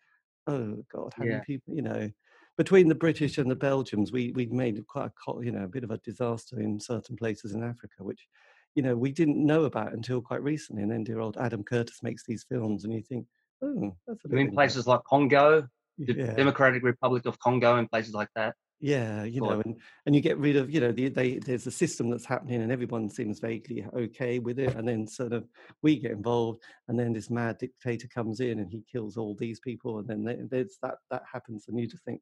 oh 0.47 0.85
God, 0.93 1.12
how 1.17 1.25
yeah. 1.25 1.33
many 1.33 1.43
people, 1.47 1.75
you 1.75 1.83
know, 1.83 2.11
between 2.59 2.88
the 2.88 2.95
British 2.95 3.38
and 3.38 3.51
the 3.51 3.57
Belgians, 3.57 4.12
we, 4.12 4.33
we 4.33 4.47
made 4.47 4.85
quite 4.87 5.11
a, 5.11 5.45
you 5.45 5.53
know, 5.53 5.65
a 5.65 5.69
bit 5.69 5.85
of 5.85 5.91
a 5.91 5.99
disaster 5.99 6.61
in 6.61 6.79
certain 6.79 7.17
places 7.17 7.53
in 7.53 7.62
Africa, 7.62 7.97
which 8.01 8.27
you 8.75 8.83
know, 8.83 8.97
we 8.97 9.13
didn't 9.13 9.45
know 9.45 9.65
about 9.65 9.93
until 9.93 10.21
quite 10.21 10.43
recently. 10.43 10.83
And 10.83 10.91
then 10.91 11.05
dear 11.05 11.21
old 11.21 11.37
Adam 11.39 11.63
Curtis 11.63 12.03
makes 12.03 12.25
these 12.27 12.45
films, 12.49 12.85
and 12.85 12.93
you 12.93 13.03
think, 13.03 13.27
oh, 13.63 13.97
that's 14.07 14.25
a 14.25 14.29
bit. 14.29 14.39
In 14.39 14.53
places 14.53 14.87
like 14.87 15.03
Congo, 15.05 15.69
the 15.99 16.15
yeah. 16.15 16.35
Democratic 16.35 16.83
Republic 16.83 17.27
of 17.27 17.39
Congo, 17.39 17.77
and 17.77 17.91
places 17.91 18.15
like 18.15 18.29
that. 18.37 18.55
Yeah, 18.85 19.23
you 19.23 19.41
know, 19.41 19.63
and, 19.65 19.81
and 20.07 20.15
you 20.15 20.21
get 20.21 20.39
rid 20.39 20.57
of, 20.57 20.69
you 20.69 20.81
know, 20.81 20.91
the, 20.91 21.09
they, 21.09 21.39
there's 21.39 21.69
a 21.69 21.71
system 21.71 22.11
that's 22.11 22.27
happening 22.27 22.63
and 22.63 22.73
everyone 22.73 23.09
seems 23.09 23.39
vaguely 23.39 23.87
okay 23.97 24.41
with 24.41 24.59
it. 24.59 24.75
And 24.75 24.89
then 24.89 25.07
sort 25.07 25.33
of 25.33 25.47
we 25.85 26.01
get 26.01 26.11
involved 26.11 26.65
and 26.89 26.99
then 26.99 27.13
this 27.13 27.31
mad 27.31 27.59
dictator 27.59 28.09
comes 28.09 28.41
in 28.41 28.59
and 28.59 28.69
he 28.69 28.83
kills 28.91 29.17
all 29.17 29.37
these 29.37 29.61
people. 29.61 30.01
And 30.01 30.09
then 30.09 30.49
there's 30.51 30.79
that, 30.83 30.97
that 31.13 31.23
happens. 31.33 31.67
And 31.69 31.79
you 31.79 31.87
just 31.87 32.05
think, 32.05 32.21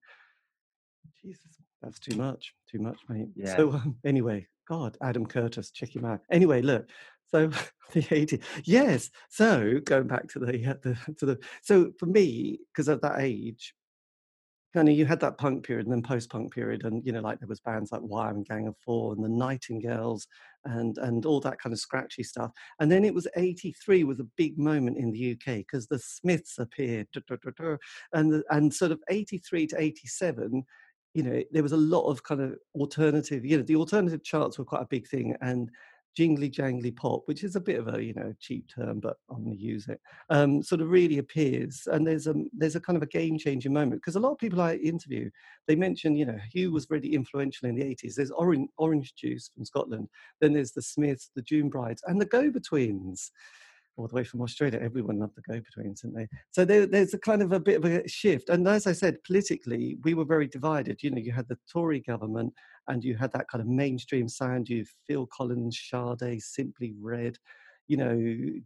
Jesus, 1.23 1.47
that's 1.81 1.99
too 1.99 2.15
much, 2.15 2.53
too 2.71 2.79
much, 2.79 2.99
mate. 3.09 3.29
Yeah. 3.35 3.57
So 3.57 3.73
um, 3.73 3.97
anyway, 4.05 4.47
God, 4.71 4.97
Adam 5.03 5.27
Curtis, 5.27 5.73
check 5.73 5.97
him 5.97 6.05
out. 6.05 6.21
Anyway, 6.31 6.63
look. 6.63 6.89
So 7.27 7.51
the 7.93 8.07
80 8.09 8.41
yes. 8.65 9.11
So 9.29 9.81
going 9.85 10.07
back 10.07 10.29
to 10.29 10.39
the, 10.39 10.65
uh, 10.65 10.75
the 10.83 10.97
to 11.19 11.27
the 11.27 11.39
so 11.61 11.91
for 11.99 12.07
me, 12.07 12.61
because 12.73 12.89
at 12.89 13.03
that 13.03 13.19
age, 13.19 13.75
kind 14.73 14.89
of 14.89 14.95
you 14.95 15.07
had 15.07 15.19
that 15.21 15.39
punk 15.39 15.67
period 15.67 15.87
and 15.87 15.93
then 15.93 16.03
post-punk 16.03 16.55
period, 16.55 16.85
and 16.85 17.05
you 17.05 17.11
know, 17.11 17.21
like 17.21 17.41
there 17.41 17.49
was 17.49 17.59
bands 17.59 17.91
like 17.91 18.03
Wire 18.05 18.31
and 18.31 18.47
Gang 18.47 18.69
of 18.69 18.77
Four 18.85 19.13
and 19.13 19.25
the 19.25 19.29
Nightingales 19.29 20.29
and 20.65 20.97
and 20.99 21.27
all 21.27 21.41
that 21.41 21.61
kind 21.61 21.73
of 21.73 21.81
scratchy 21.81 22.23
stuff. 22.23 22.53
And 22.79 22.93
then 22.93 23.05
it 23.05 23.13
was 23.13 23.27
83 23.37 24.05
was 24.05 24.21
a 24.21 24.29
big 24.37 24.57
moment 24.57 24.99
in 24.99 25.11
the 25.11 25.33
UK 25.33 25.57
because 25.57 25.89
the 25.89 25.99
Smiths 25.99 26.59
appeared, 26.61 27.09
and 28.13 28.45
and 28.51 28.73
sort 28.73 28.93
of 28.93 29.01
83 29.09 29.67
to 29.67 29.81
87 29.81 30.65
you 31.15 31.23
know, 31.23 31.43
there 31.51 31.63
was 31.63 31.73
a 31.73 31.77
lot 31.77 32.09
of 32.09 32.23
kind 32.23 32.41
of 32.41 32.57
alternative, 32.75 33.45
you 33.45 33.57
know, 33.57 33.63
the 33.63 33.77
alternative 33.77 34.23
charts 34.23 34.59
were 34.59 34.65
quite 34.65 34.83
a 34.83 34.89
big 34.89 35.09
thing. 35.09 35.35
And 35.41 35.71
jingly 36.17 36.51
jangly 36.51 36.95
pop, 36.95 37.23
which 37.27 37.45
is 37.45 37.57
a 37.57 37.61
bit 37.61 37.79
of 37.79 37.95
a 37.95 38.03
you 38.03 38.13
know 38.15 38.35
cheap 38.41 38.67
term, 38.69 39.01
but 39.01 39.17
I'm 39.31 39.45
going 39.45 39.57
to 39.57 39.63
use 39.63 39.89
it. 39.89 40.01
Um, 40.29 40.63
sort 40.63 40.81
of 40.81 40.91
really 40.91 41.19
appears, 41.19 41.87
and 41.91 42.07
there's 42.07 42.27
a 42.27 42.35
there's 42.53 42.77
a 42.77 42.81
kind 42.81 42.97
of 42.97 43.03
a 43.03 43.07
game 43.07 43.39
changing 43.39 43.73
moment 43.73 44.01
because 44.01 44.17
a 44.17 44.21
lot 44.21 44.33
of 44.33 44.39
people 44.39 44.61
I 44.61 44.75
interview 44.75 45.31
they 45.67 45.77
mention 45.77 46.17
you 46.17 46.27
know 46.27 46.39
Hugh 46.53 46.73
was 46.73 46.91
really 46.91 47.15
influential 47.15 47.69
in 47.69 47.75
the 47.75 47.85
80s. 47.85 48.15
There's 48.15 48.31
Orange 48.31 48.69
Orange 48.79 49.15
Juice 49.15 49.51
from 49.55 49.65
Scotland, 49.65 50.09
then 50.41 50.53
there's 50.53 50.73
the 50.73 50.83
Smiths, 50.83 51.31
the 51.35 51.43
June 51.43 51.69
Brides, 51.69 52.03
and 52.07 52.21
the 52.21 52.27
Go 52.27 52.51
Betweens 52.51 53.31
all 54.01 54.09
the 54.09 54.15
way 54.15 54.25
from 54.25 54.43
Australia. 54.43 54.79
Everyone 54.81 55.19
loved 55.19 55.37
the 55.37 55.43
go-betweens, 55.43 56.01
didn't 56.03 56.17
they? 56.17 56.29
So 56.51 56.65
there, 56.65 56.87
there's 56.87 57.15
a 57.15 57.19
kind 57.19 57.43
of 57.43 57.53
a 57.53 57.61
bit 57.61 57.77
of 57.77 57.85
a 57.85 58.09
shift. 58.09 58.49
And 58.49 58.67
as 58.67 58.87
I 58.87 58.93
said, 58.93 59.23
politically, 59.25 59.99
we 60.03 60.15
were 60.15 60.25
very 60.25 60.47
divided. 60.47 61.03
You 61.03 61.11
know, 61.11 61.21
you 61.21 61.33
had 61.33 61.49
the 61.49 61.59
Tory 61.71 62.01
government, 62.01 62.53
and 62.89 63.05
you 63.05 63.17
had 63.17 63.33
that 63.33 63.49
kind 63.49 63.63
of 63.63 63.69
mainstream 63.69 64.29
sound. 64.29 64.69
You 64.69 64.85
Phil 65.07 65.27
Collins, 65.27 65.79
Sade, 65.79 66.43
Simply 66.43 66.95
Red, 67.01 67.37
you 67.89 67.97
know, 67.97 68.19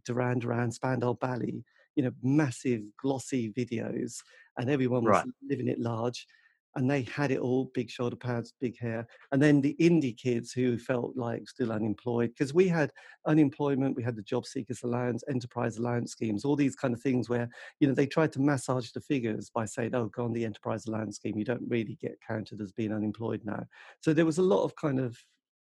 Duran 0.05 0.39
Duran, 0.39 0.71
Spandau 0.71 1.13
Ballet. 1.13 1.63
You 1.95 2.03
know, 2.03 2.11
massive 2.21 2.81
glossy 3.01 3.53
videos, 3.53 4.17
and 4.57 4.69
everyone 4.69 5.05
was 5.05 5.11
right. 5.11 5.25
living 5.49 5.69
it 5.69 5.79
large 5.79 6.27
and 6.75 6.89
they 6.89 7.03
had 7.03 7.31
it 7.31 7.39
all 7.39 7.71
big 7.73 7.89
shoulder 7.89 8.15
pads 8.15 8.53
big 8.59 8.77
hair 8.79 9.07
and 9.31 9.41
then 9.41 9.61
the 9.61 9.75
indie 9.79 10.17
kids 10.17 10.51
who 10.51 10.77
felt 10.77 11.15
like 11.15 11.47
still 11.47 11.71
unemployed 11.71 12.29
because 12.29 12.53
we 12.53 12.67
had 12.67 12.91
unemployment 13.27 13.95
we 13.95 14.03
had 14.03 14.15
the 14.15 14.21
job 14.21 14.45
seekers 14.45 14.83
allowance 14.83 15.23
enterprise 15.29 15.77
allowance 15.77 16.11
schemes 16.11 16.45
all 16.45 16.55
these 16.55 16.75
kind 16.75 16.93
of 16.93 17.01
things 17.01 17.29
where 17.29 17.49
you 17.79 17.87
know 17.87 17.93
they 17.93 18.07
tried 18.07 18.31
to 18.31 18.41
massage 18.41 18.91
the 18.91 19.01
figures 19.01 19.49
by 19.53 19.65
saying 19.65 19.93
oh 19.93 20.07
go 20.07 20.25
on 20.25 20.33
the 20.33 20.45
enterprise 20.45 20.85
allowance 20.85 21.15
scheme 21.15 21.37
you 21.37 21.45
don't 21.45 21.63
really 21.67 21.97
get 22.01 22.17
counted 22.27 22.61
as 22.61 22.71
being 22.71 22.93
unemployed 22.93 23.41
now. 23.43 23.63
So 24.01 24.13
there 24.13 24.25
was 24.25 24.37
a 24.37 24.43
lot 24.43 24.63
of 24.63 24.75
kind 24.75 24.99
of 24.99 25.17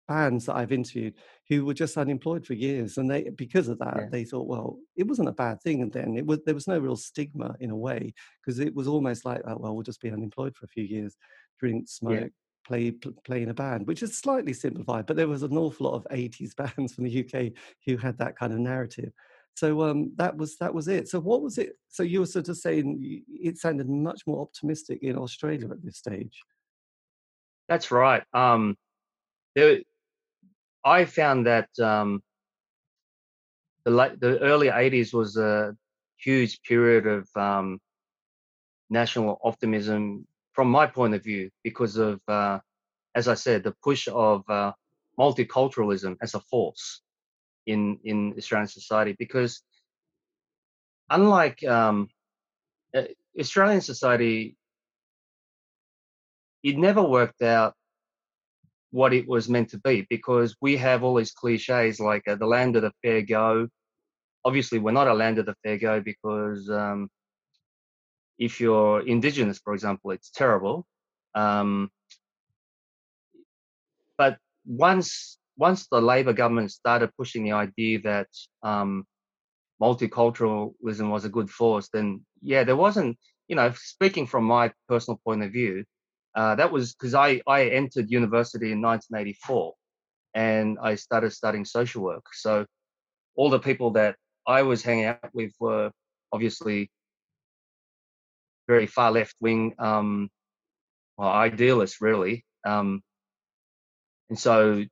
bands 0.07 0.45
that 0.45 0.55
I've 0.55 0.71
interviewed 0.71 1.15
who 1.47 1.65
were 1.65 1.73
just 1.73 1.97
unemployed 1.97 2.45
for 2.45 2.53
years, 2.53 2.97
and 2.97 3.09
they 3.09 3.29
because 3.35 3.67
of 3.67 3.79
that 3.79 3.95
yeah. 3.97 4.09
they 4.11 4.23
thought, 4.23 4.47
well, 4.47 4.77
it 4.95 5.07
wasn't 5.07 5.29
a 5.29 5.33
bad 5.33 5.61
thing, 5.61 5.81
and 5.81 5.91
then 5.91 6.17
it 6.17 6.25
was 6.25 6.39
there 6.45 6.55
was 6.55 6.67
no 6.67 6.79
real 6.79 6.95
stigma 6.95 7.55
in 7.59 7.71
a 7.71 7.75
way 7.75 8.13
because 8.43 8.59
it 8.59 8.75
was 8.75 8.87
almost 8.87 9.25
like, 9.25 9.41
oh, 9.45 9.57
well, 9.57 9.73
we'll 9.73 9.83
just 9.83 10.01
be 10.01 10.11
unemployed 10.11 10.55
for 10.55 10.65
a 10.65 10.69
few 10.69 10.83
years, 10.83 11.15
drink, 11.59 11.87
smoke. 11.87 12.19
Yeah. 12.21 12.27
Play, 12.67 12.91
play 12.91 13.41
in 13.41 13.49
a 13.49 13.55
band, 13.55 13.87
which 13.87 14.03
is 14.03 14.19
slightly 14.19 14.53
simplified, 14.53 15.07
but 15.07 15.17
there 15.17 15.27
was 15.27 15.41
an 15.41 15.57
awful 15.57 15.89
lot 15.89 15.95
of 15.95 16.07
80s 16.11 16.55
bands 16.77 16.93
from 16.93 17.05
the 17.05 17.25
UK 17.25 17.53
who 17.87 17.97
had 17.97 18.19
that 18.19 18.37
kind 18.37 18.53
of 18.53 18.59
narrative. 18.59 19.11
So 19.55 19.81
um, 19.81 20.13
that 20.17 20.37
was 20.37 20.57
that 20.57 20.73
was 20.73 20.87
it. 20.87 21.09
So 21.09 21.19
what 21.19 21.41
was 21.41 21.57
it? 21.57 21.73
So 21.89 22.03
you 22.03 22.19
were 22.19 22.25
sort 22.25 22.49
of 22.49 22.57
saying 22.57 23.23
it 23.27 23.57
sounded 23.57 23.89
much 23.89 24.21
more 24.25 24.41
optimistic 24.41 24.99
in 25.01 25.17
Australia 25.17 25.69
at 25.71 25.83
this 25.83 25.97
stage. 25.97 26.39
That's 27.67 27.91
right. 27.91 28.23
Um, 28.33 28.77
there, 29.55 29.79
I 30.83 31.05
found 31.05 31.45
that 31.47 31.69
um, 31.79 32.21
the 33.83 33.91
late, 33.91 34.19
the 34.19 34.39
early 34.39 34.67
'80s 34.67 35.13
was 35.13 35.37
a 35.37 35.75
huge 36.17 36.61
period 36.63 37.07
of 37.07 37.27
um, 37.35 37.79
national 38.89 39.39
optimism 39.43 40.27
from 40.53 40.69
my 40.69 40.85
point 40.85 41.13
of 41.13 41.23
view 41.23 41.49
because 41.63 41.97
of, 41.97 42.19
uh, 42.27 42.59
as 43.15 43.27
I 43.27 43.35
said, 43.35 43.63
the 43.63 43.75
push 43.83 44.07
of 44.11 44.47
uh, 44.49 44.73
multiculturalism 45.17 46.17
as 46.21 46.35
a 46.35 46.39
force 46.39 47.01
in 47.65 47.99
in 48.03 48.33
Australian 48.37 48.67
society. 48.67 49.15
Because 49.17 49.61
unlike 51.09 51.63
um, 51.63 52.09
Australian 53.39 53.81
society, 53.81 54.55
it 56.63 56.77
never 56.77 57.01
worked 57.01 57.41
out 57.41 57.75
what 58.91 59.13
it 59.13 59.27
was 59.27 59.49
meant 59.49 59.69
to 59.69 59.79
be 59.79 60.05
because 60.09 60.55
we 60.61 60.77
have 60.77 61.03
all 61.03 61.15
these 61.15 61.31
cliches 61.31 61.99
like 61.99 62.27
uh, 62.27 62.35
the 62.35 62.45
land 62.45 62.75
of 62.75 62.83
the 62.83 62.91
fair 63.01 63.21
go. 63.21 63.67
Obviously, 64.43 64.79
we're 64.79 64.91
not 64.91 65.07
a 65.07 65.13
land 65.13 65.39
of 65.39 65.45
the 65.45 65.55
fair 65.63 65.77
go 65.77 66.01
because 66.01 66.69
um, 66.69 67.09
if 68.37 68.59
you're 68.59 69.01
indigenous, 69.07 69.59
for 69.59 69.73
example, 69.73 70.11
it's 70.11 70.29
terrible. 70.29 70.85
Um, 71.35 71.89
but 74.17 74.37
once 74.65 75.37
once 75.57 75.87
the 75.87 76.01
Labor 76.01 76.33
government 76.33 76.71
started 76.71 77.11
pushing 77.17 77.43
the 77.43 77.51
idea 77.51 78.01
that 78.01 78.27
um, 78.63 79.05
multiculturalism 79.81 81.09
was 81.09 81.23
a 81.23 81.29
good 81.29 81.49
force, 81.49 81.89
then 81.93 82.25
yeah, 82.41 82.63
there 82.63 82.75
wasn't. 82.75 83.17
You 83.47 83.55
know, 83.55 83.73
speaking 83.75 84.27
from 84.27 84.45
my 84.45 84.71
personal 84.87 85.19
point 85.25 85.43
of 85.43 85.51
view, 85.51 85.83
uh, 86.35 86.55
that 86.55 86.71
was 86.71 86.93
because 86.93 87.13
I, 87.13 87.41
I 87.47 87.65
entered 87.65 88.09
university 88.09 88.71
in 88.71 88.81
1984 88.81 89.73
and 90.33 90.77
I 90.81 90.95
started 90.95 91.31
studying 91.31 91.65
social 91.65 92.03
work. 92.03 92.25
So 92.33 92.65
all 93.35 93.49
the 93.49 93.59
people 93.59 93.91
that 93.91 94.15
I 94.47 94.63
was 94.63 94.83
hanging 94.83 95.05
out 95.05 95.29
with 95.33 95.51
were 95.59 95.91
obviously 96.31 96.89
very 98.67 98.87
far 98.87 99.11
left 99.11 99.35
wing, 99.41 99.73
um, 99.79 100.29
well, 101.17 101.29
idealists, 101.29 102.01
really. 102.01 102.45
Um, 102.65 103.01
and 104.29 104.39
so 104.39 104.85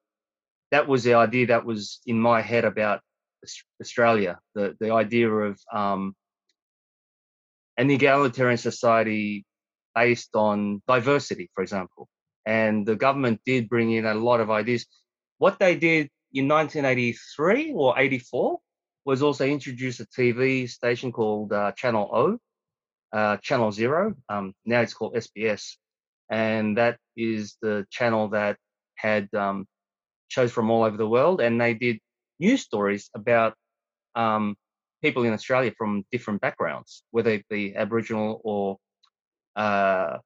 that 0.72 0.88
was 0.88 1.04
the 1.04 1.14
idea 1.14 1.48
that 1.48 1.66
was 1.66 2.02
in 2.06 2.20
my 2.20 2.42
head 2.42 2.66
about 2.66 3.02
Australia, 3.82 4.40
the, 4.54 4.76
the 4.80 4.94
idea 4.94 5.30
of 5.30 5.58
um, 5.74 6.14
an 7.78 7.90
egalitarian 7.90 8.58
society 8.58 9.46
based 10.00 10.34
on 10.36 10.82
diversity, 10.88 11.50
for 11.54 11.62
example. 11.62 12.08
And 12.46 12.86
the 12.90 12.96
government 12.96 13.42
did 13.46 13.70
bring 13.74 13.92
in 13.92 14.06
a 14.06 14.14
lot 14.30 14.40
of 14.40 14.50
ideas. 14.50 14.86
What 15.44 15.60
they 15.60 15.76
did 15.76 16.04
in 16.34 16.48
1983 16.48 17.74
or 17.76 18.00
84 18.00 18.60
was 19.04 19.22
also 19.22 19.46
introduce 19.46 20.00
a 20.00 20.08
TV 20.08 20.70
station 20.70 21.12
called 21.12 21.52
uh, 21.52 21.72
Channel 21.82 22.08
O, 22.22 22.26
uh, 23.18 23.38
Channel 23.48 23.72
Zero. 23.72 24.14
Um, 24.30 24.54
now 24.66 24.82
it's 24.82 24.94
called 24.94 25.16
SBS, 25.16 25.64
and 26.30 26.78
that 26.78 26.96
is 27.18 27.58
the 27.62 27.86
channel 27.90 28.30
that 28.30 28.56
had 28.96 29.28
um, 29.34 29.66
shows 30.30 30.52
from 30.52 30.70
all 30.72 30.84
over 30.84 30.98
the 30.98 31.14
world, 31.16 31.42
and 31.42 31.60
they 31.60 31.74
did 31.74 31.98
news 32.40 32.62
stories 32.62 33.10
about 33.14 33.54
um, 34.16 34.56
people 35.04 35.24
in 35.24 35.34
Australia 35.34 35.72
from 35.78 36.06
different 36.12 36.40
backgrounds, 36.42 37.04
whether 37.12 37.32
it 37.32 37.46
be 37.50 37.76
Aboriginal 37.76 38.42
or 38.44 38.78
uh, 39.60 40.18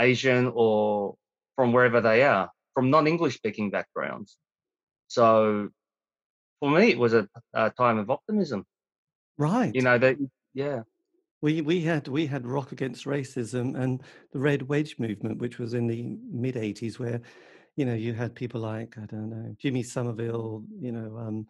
Asian 0.00 0.50
or 0.54 1.14
from 1.56 1.72
wherever 1.72 2.00
they 2.00 2.22
are, 2.24 2.50
from 2.74 2.90
non-English 2.90 3.36
speaking 3.36 3.70
backgrounds. 3.70 4.36
So 5.08 5.68
for 6.60 6.70
me, 6.70 6.90
it 6.90 6.98
was 6.98 7.14
a, 7.14 7.28
a 7.54 7.70
time 7.70 7.98
of 7.98 8.10
optimism. 8.10 8.64
Right. 9.38 9.74
You 9.74 9.82
know 9.82 9.98
that, 9.98 10.16
yeah, 10.54 10.82
We 11.42 11.62
we 11.62 11.80
had 11.82 12.08
we 12.08 12.26
had 12.26 12.46
rock 12.46 12.72
against 12.72 13.06
racism 13.06 13.74
and 13.80 14.02
the 14.32 14.40
red 14.40 14.62
wedge 14.68 14.96
movement, 14.98 15.38
which 15.40 15.58
was 15.58 15.72
in 15.74 15.86
the 15.86 16.18
mid 16.30 16.56
'80s, 16.56 16.98
where 16.98 17.20
you 17.76 17.84
know 17.86 17.94
you 17.94 18.12
had 18.12 18.34
people 18.34 18.60
like 18.60 18.98
I 18.98 19.06
don't 19.06 19.30
know 19.30 19.54
Jimmy 19.58 19.82
Somerville, 19.82 20.64
you 20.80 20.92
know 20.92 21.16
um, 21.18 21.46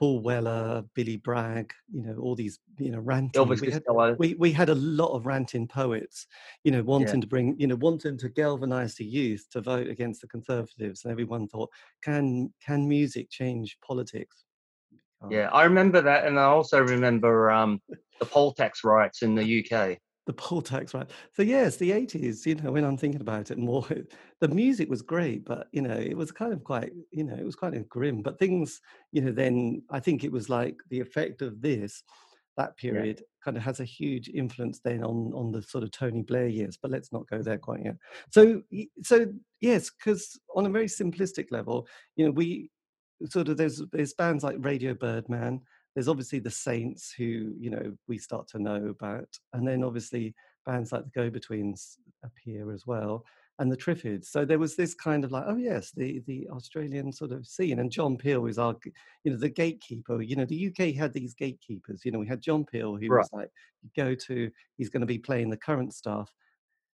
Paul 0.00 0.20
Weller, 0.20 0.82
Billy 0.94 1.18
Bragg, 1.18 1.74
you 1.92 2.02
know 2.02 2.16
all 2.16 2.34
these 2.34 2.58
you 2.78 2.90
know 2.90 3.00
ranting. 3.00 3.44
Elvis 3.44 3.60
We 3.60 3.70
had 3.70 3.82
we 4.18 4.34
we 4.34 4.50
had 4.50 4.70
a 4.70 4.74
lot 4.74 5.14
of 5.14 5.26
ranting 5.26 5.68
poets, 5.68 6.26
you 6.64 6.72
know, 6.72 6.78
Yeah, 6.78 6.84
wanting 6.84 7.20
to 7.20 7.26
bring 7.26 7.54
you 7.58 7.66
know 7.66 7.76
wanting 7.76 8.16
to 8.16 8.30
galvanize 8.30 8.94
the 8.94 9.04
youth 9.04 9.46
to 9.50 9.60
vote 9.60 9.88
against 9.88 10.22
the 10.22 10.26
conservatives, 10.26 11.04
and 11.04 11.12
everyone 11.12 11.48
thought, 11.48 11.68
can 12.02 12.50
can 12.64 12.88
music 12.88 13.28
change 13.30 13.76
politics? 13.86 14.46
Yeah. 15.28 15.50
I 15.52 15.64
remember 15.64 16.00
that, 16.00 16.26
and 16.26 16.40
I 16.40 16.44
also 16.44 16.80
remember 16.80 17.50
um, 17.50 17.82
the 18.18 18.24
poll 18.24 18.54
tax 18.54 18.82
riots 18.82 19.20
in 19.20 19.34
the 19.34 19.66
UK. 19.70 19.98
The 20.26 20.32
poll 20.34 20.62
tax, 20.62 20.94
right? 20.94 21.10
So 21.32 21.42
yes, 21.42 21.76
the 21.76 21.92
eighties. 21.92 22.46
You 22.46 22.54
know, 22.56 22.72
when 22.72 22.84
I'm 22.84 22.96
thinking 22.96 23.20
about 23.20 23.50
it 23.50 23.58
more, 23.58 23.86
the 24.40 24.48
music 24.48 24.88
was 24.88 25.02
great, 25.02 25.44
but 25.44 25.68
you 25.72 25.82
know, 25.82 25.96
it 25.96 26.16
was 26.16 26.30
kind 26.30 26.52
of 26.52 26.62
quite, 26.62 26.92
you 27.10 27.24
know, 27.24 27.34
it 27.34 27.44
was 27.44 27.56
kind 27.56 27.74
of 27.74 27.88
grim. 27.88 28.22
But 28.22 28.38
things, 28.38 28.80
you 29.12 29.22
know, 29.22 29.32
then 29.32 29.82
I 29.90 30.00
think 30.00 30.22
it 30.22 30.32
was 30.32 30.48
like 30.48 30.76
the 30.90 31.00
effect 31.00 31.42
of 31.42 31.60
this, 31.62 32.02
that 32.56 32.74
Yeah, 32.82 32.92
period, 32.92 33.22
kind 33.42 33.56
of 33.56 33.62
has 33.62 33.80
a 33.80 33.84
huge 33.84 34.28
influence 34.28 34.80
then 34.84 35.02
on 35.02 35.32
on 35.34 35.52
the 35.52 35.62
sort 35.62 35.84
of 35.84 35.90
Tony 35.90 36.22
Blair 36.22 36.48
years. 36.48 36.78
But 36.80 36.90
let's 36.90 37.12
not 37.12 37.28
go 37.28 37.42
there 37.42 37.56
mm-hmm. 37.56 37.62
quite 37.62 37.84
yet. 37.84 37.96
So, 38.30 38.62
so 39.02 39.26
yes, 39.60 39.90
because 39.90 40.38
on 40.54 40.66
a 40.66 40.70
very 40.70 40.86
simplistic 40.86 41.50
level, 41.50 41.88
you 42.16 42.26
know, 42.26 42.32
we 42.32 42.70
sort 43.28 43.48
of 43.48 43.56
there's 43.56 43.82
there's 43.92 44.14
bands 44.14 44.44
like 44.44 44.56
Radio 44.60 44.94
Birdman. 44.94 45.62
There's 45.94 46.08
obviously 46.08 46.38
the 46.38 46.50
Saints, 46.50 47.12
who 47.16 47.54
you 47.58 47.70
know 47.70 47.92
we 48.08 48.18
start 48.18 48.48
to 48.48 48.58
know 48.58 48.86
about, 48.86 49.28
and 49.52 49.66
then 49.66 49.84
obviously 49.84 50.34
bands 50.66 50.92
like 50.92 51.04
the 51.04 51.10
Go 51.10 51.30
Betweens 51.30 51.96
appear 52.24 52.72
as 52.72 52.86
well, 52.86 53.24
and 53.60 53.70
the 53.70 53.76
Triffids. 53.76 54.26
So 54.26 54.44
there 54.44 54.58
was 54.58 54.74
this 54.74 54.94
kind 54.94 55.22
of 55.22 55.32
like, 55.32 55.44
oh 55.46 55.56
yes, 55.56 55.92
the 55.92 56.22
the 56.26 56.48
Australian 56.50 57.12
sort 57.12 57.30
of 57.30 57.46
scene, 57.46 57.78
and 57.78 57.90
John 57.90 58.16
Peel 58.16 58.46
is 58.46 58.58
our, 58.58 58.74
you 59.22 59.32
know, 59.32 59.38
the 59.38 59.50
gatekeeper. 59.50 60.22
You 60.22 60.36
know, 60.36 60.46
the 60.46 60.68
UK 60.68 60.94
had 60.94 61.12
these 61.12 61.34
gatekeepers. 61.34 62.04
You 62.04 62.12
know, 62.12 62.18
we 62.18 62.26
had 62.26 62.40
John 62.40 62.64
Peel, 62.64 62.96
who 62.96 63.08
right, 63.08 63.18
was 63.18 63.30
like, 63.32 63.50
go 63.94 64.14
to, 64.14 64.50
he's 64.78 64.88
going 64.88 65.02
to 65.02 65.06
be 65.06 65.18
playing 65.18 65.50
the 65.50 65.58
current 65.58 65.92
stuff, 65.92 66.32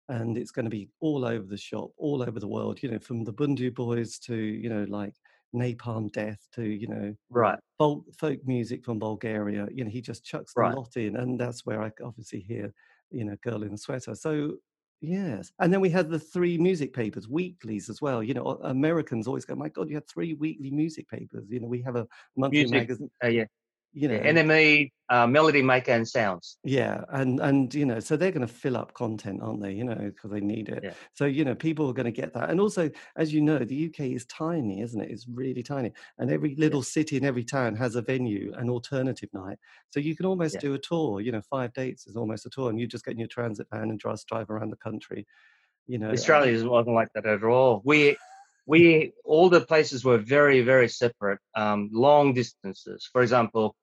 and 0.10 0.38
it's 0.38 0.51
going 0.51 0.65
to 0.65 0.71
be 0.71 0.89
all 1.01 1.23
over 1.23 1.45
the 1.45 1.58
shop, 1.58 1.91
all 1.97 2.23
over 2.23 2.39
the 2.39 2.47
world. 2.47 2.81
You 2.81 2.91
know, 2.91 2.99
from 2.99 3.23
the 3.23 3.34
Bhundu 3.34 3.73
Boys 3.73 4.17
to 4.19 4.36
you 4.36 4.69
know 4.69 4.86
like 4.89 5.13
Napalm 5.55 6.11
Death 6.11 6.47
to 6.53 6.63
you 6.63 6.87
know 6.87 7.15
right, 7.29 7.59
folk 7.79 8.05
folk 8.19 8.39
music 8.45 8.83
from 8.85 8.99
Bulgaria. 8.99 9.67
You 9.71 9.85
know, 9.85 9.89
he 9.91 10.01
just 10.01 10.25
chucks 10.25 10.55
the 10.55 10.65
right. 10.65 10.77
lot 10.77 10.97
in, 10.97 11.15
and 11.17 11.39
that's 11.39 11.65
where 11.65 11.81
i 11.83 11.91
obviously 12.03 12.41
hear 12.41 12.73
you 13.11 13.25
know 13.25 13.35
Girl 13.43 13.63
in 13.63 13.73
a 13.73 13.77
Sweater. 13.77 14.15
So 14.15 14.57
yes, 15.01 15.51
and 15.59 15.73
then 15.73 15.81
we 15.81 15.89
had 15.89 16.09
the 16.09 16.19
three 16.19 16.57
music 16.57 16.93
papers, 16.93 17.27
weeklies 17.29 17.89
as 17.89 18.01
well. 18.01 18.23
You 18.23 18.33
know, 18.35 18.47
Americans 18.63 19.27
always 19.27 19.45
go, 19.45 19.55
"My 19.55 19.69
God, 19.69 19.89
you 19.89 19.95
had 19.95 20.07
three 20.07 20.33
weekly 20.35 20.71
music 20.71 21.07
papers." 21.09 21.49
You 21.49 21.59
know, 21.61 21.67
we 21.67 21.81
have 21.83 21.95
a 21.97 22.07
monthly 22.37 22.67
Music, 22.67 22.67
magazine. 22.67 23.09
uh, 23.23 23.27
yeah, 23.27 23.45
You 23.95 24.10
yeah. 24.10 24.31
know, 24.31 24.41
NME, 24.41 24.91
uh, 25.10 25.25
Melody 25.25 25.62
Maker, 25.62 25.93
and 25.93 26.05
Sounds. 26.05 26.58
yeah, 26.65 27.05
and 27.10 27.39
and 27.39 27.73
you 27.73 27.86
know, 27.86 28.01
so 28.01 28.17
they're 28.17 28.31
going 28.31 28.45
to 28.45 28.53
fill 28.53 28.75
up 28.75 28.93
content, 28.93 29.41
aren't 29.41 29.62
they? 29.62 29.71
You 29.71 29.86
know, 29.86 29.95
because 29.95 30.31
they 30.31 30.41
need 30.41 30.67
it. 30.67 30.84
Yeah, 30.84 30.93
So 31.13 31.25
you 31.25 31.45
know, 31.45 31.55
people 31.55 31.89
are 31.89 31.93
going 31.93 32.05
to 32.05 32.12
get 32.12 32.34
that. 32.34 32.49
And 32.49 32.60
also, 32.60 32.91
as 33.15 33.34
you 33.34 33.39
know, 33.39 33.60
the 33.60 33.88
UK 33.88 34.01
is 34.08 34.25
tiny, 34.25 34.81
isn't 34.81 34.99
it? 34.99 35.10
It's 35.10 35.25
really 35.27 35.63
tiny, 35.63 35.93
and 36.17 36.29
every 36.29 36.51
yeah, 36.51 36.60
little 36.60 36.84
city 36.84 37.15
and 37.15 37.25
every 37.25 37.45
town 37.45 37.73
has 37.77 37.95
a 37.95 38.01
venue, 38.01 38.51
an 38.58 38.69
alternative 38.69 39.29
night. 39.34 39.58
So 39.91 40.01
you 40.01 40.15
can 40.15 40.25
almost 40.25 40.55
yeah. 40.55 40.62
do 40.62 40.73
a 40.73 40.79
tour. 40.79 41.21
You 41.21 41.31
know, 41.31 41.41
five 41.49 41.71
dates 41.71 42.05
is 42.05 42.17
almost 42.17 42.45
a 42.45 42.49
tour, 42.49 42.69
and 42.69 42.77
you 42.77 42.88
just 42.88 43.05
get 43.05 43.13
in 43.13 43.19
your 43.19 43.29
transit 43.29 43.67
van 43.71 43.89
and 43.89 43.97
drive 43.97 44.19
drive 44.27 44.49
around 44.49 44.71
the 44.71 44.77
country. 44.77 45.25
You 45.88 45.99
know, 45.99 46.12
Australia 46.12 46.67
wasn't 46.67 46.95
like 46.95 47.10
that 47.13 47.25
at 47.25 47.43
all. 47.43 47.81
We, 47.86 48.17
we, 48.65 49.13
all 49.23 49.49
the 49.49 49.62
places 49.62 50.03
were 50.03 50.17
very, 50.17 50.62
very 50.62 50.89
separate, 50.89 51.39
um, 51.55 51.89
long 51.93 52.34
distances. 52.34 53.08
For 53.12 53.21
example, 53.21 53.75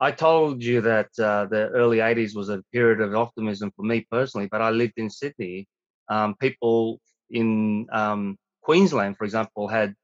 I 0.00 0.12
told 0.12 0.62
you 0.62 0.80
that 0.82 1.08
uh, 1.18 1.46
the 1.46 1.68
early 1.70 1.98
80s 1.98 2.34
was 2.34 2.50
a 2.50 2.62
period 2.72 3.00
of 3.00 3.14
optimism 3.14 3.72
for 3.74 3.82
me 3.82 4.06
personally, 4.10 4.48
but 4.50 4.62
I 4.62 4.70
lived 4.70 4.94
in 4.96 5.10
Sydney. 5.10 5.66
Um, 6.08 6.36
people 6.36 7.00
in 7.30 7.86
um, 7.92 8.36
Queensland, 8.62 9.16
for 9.16 9.24
example, 9.24 9.66
had 9.66 9.94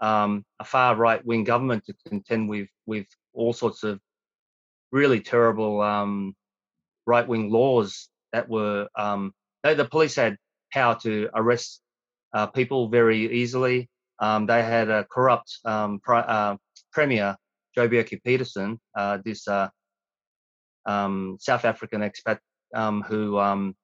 um, 0.00 0.44
a 0.60 0.64
far 0.64 0.94
right 0.94 1.24
wing 1.24 1.44
government 1.44 1.84
to 1.86 1.94
contend 2.06 2.48
with, 2.48 2.68
with 2.86 3.06
all 3.34 3.52
sorts 3.52 3.82
of 3.82 4.00
really 4.92 5.20
terrible 5.20 5.80
um, 5.80 6.34
right 7.06 7.26
wing 7.26 7.50
laws 7.50 8.08
that 8.32 8.48
were, 8.48 8.88
um, 8.96 9.32
they, 9.64 9.74
the 9.74 9.84
police 9.84 10.14
had 10.14 10.36
power 10.72 10.96
to 11.02 11.28
arrest 11.34 11.80
uh, 12.32 12.46
people 12.46 12.88
very 12.88 13.32
easily. 13.32 13.88
Um, 14.20 14.46
they 14.46 14.62
had 14.62 14.88
a 14.90 15.04
corrupt 15.04 15.58
pri- 15.64 16.20
uh, 16.20 16.56
premier, 16.92 17.36
Bjelke-Petersen, 17.88 18.78
uh, 18.96 19.18
this 19.24 19.46
uh, 19.48 19.68
um, 20.86 21.36
South 21.40 21.64
African 21.64 22.00
expat 22.00 22.38
um, 22.74 23.02
who 23.02 23.38
um, 23.38 23.74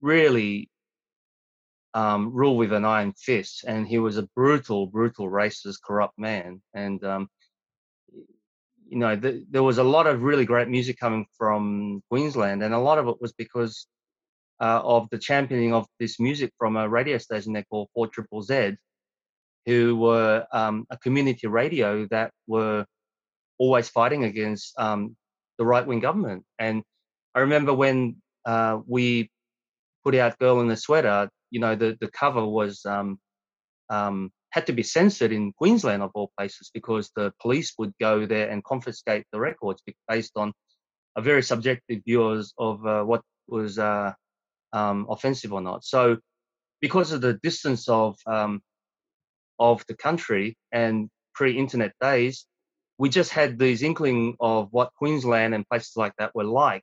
really 0.00 0.70
um, 1.94 2.32
ruled 2.32 2.58
with 2.58 2.72
an 2.72 2.84
iron 2.84 3.12
fist, 3.12 3.64
and 3.66 3.86
he 3.86 3.98
was 3.98 4.18
a 4.18 4.28
brutal, 4.34 4.86
brutal, 4.86 5.28
racist, 5.28 5.78
corrupt 5.84 6.18
man. 6.18 6.62
And 6.74 7.02
um, 7.04 7.28
you 8.88 8.98
know, 8.98 9.16
th- 9.16 9.44
there 9.50 9.62
was 9.62 9.78
a 9.78 9.84
lot 9.84 10.06
of 10.06 10.22
really 10.22 10.44
great 10.44 10.68
music 10.68 10.98
coming 10.98 11.26
from 11.36 12.02
Queensland, 12.10 12.62
and 12.62 12.74
a 12.74 12.78
lot 12.78 12.98
of 12.98 13.08
it 13.08 13.16
was 13.20 13.32
because 13.32 13.86
uh, 14.60 14.80
of 14.82 15.08
the 15.10 15.18
championing 15.18 15.72
of 15.72 15.86
this 15.98 16.18
music 16.18 16.52
from 16.58 16.76
a 16.76 16.88
radio 16.88 17.18
station 17.18 17.52
they 17.52 17.64
call 17.64 17.90
Four 17.94 18.08
Triple 18.08 18.42
Z, 18.42 18.76
who 19.68 19.96
were 19.96 20.46
um, 20.50 20.86
a 20.88 20.96
community 20.96 21.46
radio 21.46 22.06
that 22.10 22.32
were 22.46 22.86
always 23.58 23.90
fighting 23.90 24.24
against 24.24 24.72
um, 24.78 25.14
the 25.58 25.66
right 25.66 25.86
wing 25.86 26.00
government. 26.00 26.44
And 26.58 26.82
I 27.34 27.40
remember 27.40 27.74
when 27.74 28.16
uh, 28.46 28.78
we 28.86 29.30
put 30.04 30.14
out 30.14 30.38
"Girl 30.38 30.60
in 30.62 30.68
the 30.68 30.76
Sweater," 30.76 31.28
you 31.50 31.60
know, 31.60 31.74
the 31.74 31.98
the 32.00 32.08
cover 32.08 32.46
was 32.46 32.86
um, 32.86 33.18
um, 33.90 34.30
had 34.50 34.66
to 34.68 34.72
be 34.72 34.82
censored 34.82 35.32
in 35.32 35.52
Queensland 35.52 36.02
of 36.02 36.12
all 36.14 36.32
places 36.38 36.70
because 36.72 37.10
the 37.14 37.34
police 37.38 37.74
would 37.78 37.92
go 38.00 38.24
there 38.24 38.48
and 38.48 38.64
confiscate 38.64 39.26
the 39.32 39.38
records 39.38 39.82
based 40.08 40.32
on 40.36 40.54
a 41.16 41.20
very 41.20 41.42
subjective 41.42 42.00
view 42.06 42.22
of 42.56 42.86
uh, 42.86 43.02
what 43.02 43.20
was 43.48 43.78
uh, 43.78 44.12
um, 44.72 45.06
offensive 45.10 45.52
or 45.52 45.60
not. 45.60 45.84
So 45.84 46.16
because 46.80 47.12
of 47.12 47.20
the 47.20 47.34
distance 47.42 47.86
of 47.88 48.16
um, 48.26 48.62
of 49.58 49.84
the 49.88 49.94
country 49.94 50.56
and 50.72 51.08
pre-internet 51.34 51.92
days, 52.00 52.46
we 52.98 53.08
just 53.08 53.30
had 53.30 53.58
these 53.58 53.82
inkling 53.82 54.36
of 54.40 54.68
what 54.72 54.92
Queensland 54.98 55.54
and 55.54 55.68
places 55.68 55.96
like 55.96 56.12
that 56.18 56.34
were 56.34 56.44
like. 56.44 56.82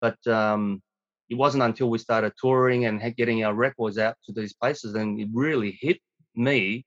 But 0.00 0.18
um, 0.26 0.82
it 1.30 1.36
wasn't 1.36 1.62
until 1.62 1.88
we 1.88 1.98
started 1.98 2.32
touring 2.40 2.84
and 2.84 3.00
getting 3.16 3.44
our 3.44 3.54
records 3.54 3.98
out 3.98 4.16
to 4.26 4.32
these 4.32 4.52
places, 4.52 4.94
and 4.94 5.18
it 5.18 5.28
really 5.32 5.78
hit 5.80 5.98
me 6.34 6.84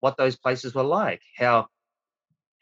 what 0.00 0.16
those 0.16 0.36
places 0.36 0.74
were 0.74 0.82
like. 0.82 1.20
How 1.36 1.66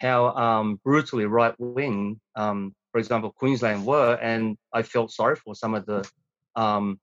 how 0.01 0.35
um, 0.35 0.81
brutally 0.85 1.27
right 1.27 1.55
wing, 1.59 2.21
um, 2.35 2.75
for 2.91 2.99
example, 2.99 3.33
Queensland 3.33 3.87
were, 3.87 4.15
and 4.21 4.57
I 4.73 4.83
felt 4.83 5.13
sorry 5.13 5.37
for 5.37 5.55
some 5.55 5.75
of 5.75 5.87
the 5.87 6.09
um, 6.57 6.99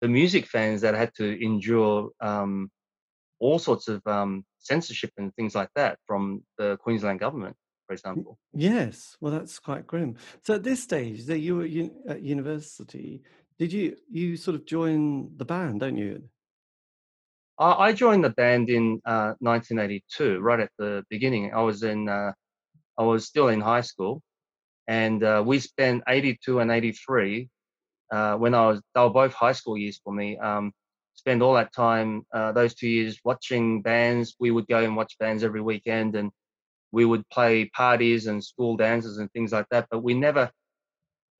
the 0.00 0.08
music 0.08 0.46
fans 0.46 0.80
that 0.82 0.94
had 0.94 1.12
to 1.16 1.44
endure 1.44 2.10
um, 2.20 2.70
all 3.44 3.58
sorts 3.58 3.88
of 3.88 4.00
um, 4.06 4.42
censorship 4.58 5.12
and 5.18 5.34
things 5.34 5.54
like 5.54 5.68
that 5.76 5.98
from 6.06 6.42
the 6.56 6.78
Queensland 6.78 7.20
government, 7.20 7.54
for 7.86 7.92
example. 7.92 8.38
Yes, 8.54 9.16
well, 9.20 9.32
that's 9.32 9.58
quite 9.58 9.86
grim. 9.86 10.16
So 10.42 10.54
at 10.54 10.62
this 10.62 10.82
stage, 10.82 11.26
that 11.26 11.40
you 11.40 11.56
were 11.56 11.68
at 12.08 12.22
university, 12.22 13.22
did 13.58 13.70
you 13.70 13.96
you 14.10 14.36
sort 14.36 14.54
of 14.54 14.64
join 14.64 15.30
the 15.36 15.44
band, 15.44 15.80
don't 15.80 15.98
you? 15.98 16.22
I, 17.58 17.92
joined 17.92 18.24
the 18.24 18.30
band 18.30 18.68
in 18.68 19.00
uh, 19.04 19.34
1982, 19.38 20.40
right 20.40 20.58
at 20.58 20.70
the 20.76 21.04
beginning. 21.08 21.52
I 21.54 21.60
was 21.60 21.84
in, 21.84 22.08
uh, 22.08 22.32
I 22.98 23.04
was 23.04 23.26
still 23.26 23.48
in 23.48 23.60
high 23.60 23.82
school, 23.82 24.22
and 24.88 25.22
uh, 25.22 25.40
we 25.46 25.60
spent 25.60 26.02
82 26.08 26.58
and 26.58 26.70
83 26.72 27.48
uh, 28.10 28.34
when 28.36 28.54
I 28.54 28.66
was. 28.68 28.80
They 28.94 29.02
were 29.02 29.10
both 29.10 29.34
high 29.34 29.52
school 29.52 29.76
years 29.78 30.00
for 30.02 30.12
me. 30.12 30.36
Um, 30.38 30.72
spend 31.24 31.42
all 31.42 31.54
that 31.54 31.72
time, 31.72 32.26
uh, 32.34 32.52
those 32.52 32.74
two 32.74 32.88
years, 32.88 33.18
watching 33.24 33.80
bands. 33.80 34.36
We 34.38 34.50
would 34.50 34.68
go 34.68 34.84
and 34.84 34.94
watch 34.94 35.16
bands 35.18 35.42
every 35.42 35.62
weekend, 35.62 36.16
and 36.16 36.30
we 36.92 37.04
would 37.06 37.26
play 37.30 37.64
parties 37.64 38.26
and 38.26 38.44
school 38.44 38.76
dances 38.76 39.16
and 39.18 39.32
things 39.32 39.50
like 39.50 39.66
that. 39.70 39.86
But 39.90 40.02
we 40.04 40.12
never, 40.12 40.50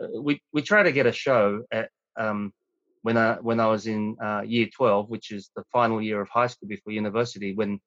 uh, 0.00 0.20
we 0.26 0.40
we 0.54 0.62
try 0.62 0.82
to 0.82 0.92
get 0.92 1.06
a 1.06 1.12
show 1.12 1.64
at 1.70 1.90
um, 2.16 2.52
when 3.02 3.18
I 3.18 3.34
when 3.34 3.60
I 3.60 3.66
was 3.66 3.86
in 3.86 4.16
uh, 4.22 4.42
year 4.46 4.68
twelve, 4.74 5.10
which 5.10 5.30
is 5.30 5.50
the 5.54 5.64
final 5.70 6.00
year 6.00 6.22
of 6.22 6.28
high 6.30 6.48
school 6.48 6.68
before 6.68 6.94
university, 6.94 7.52
when 7.54 7.78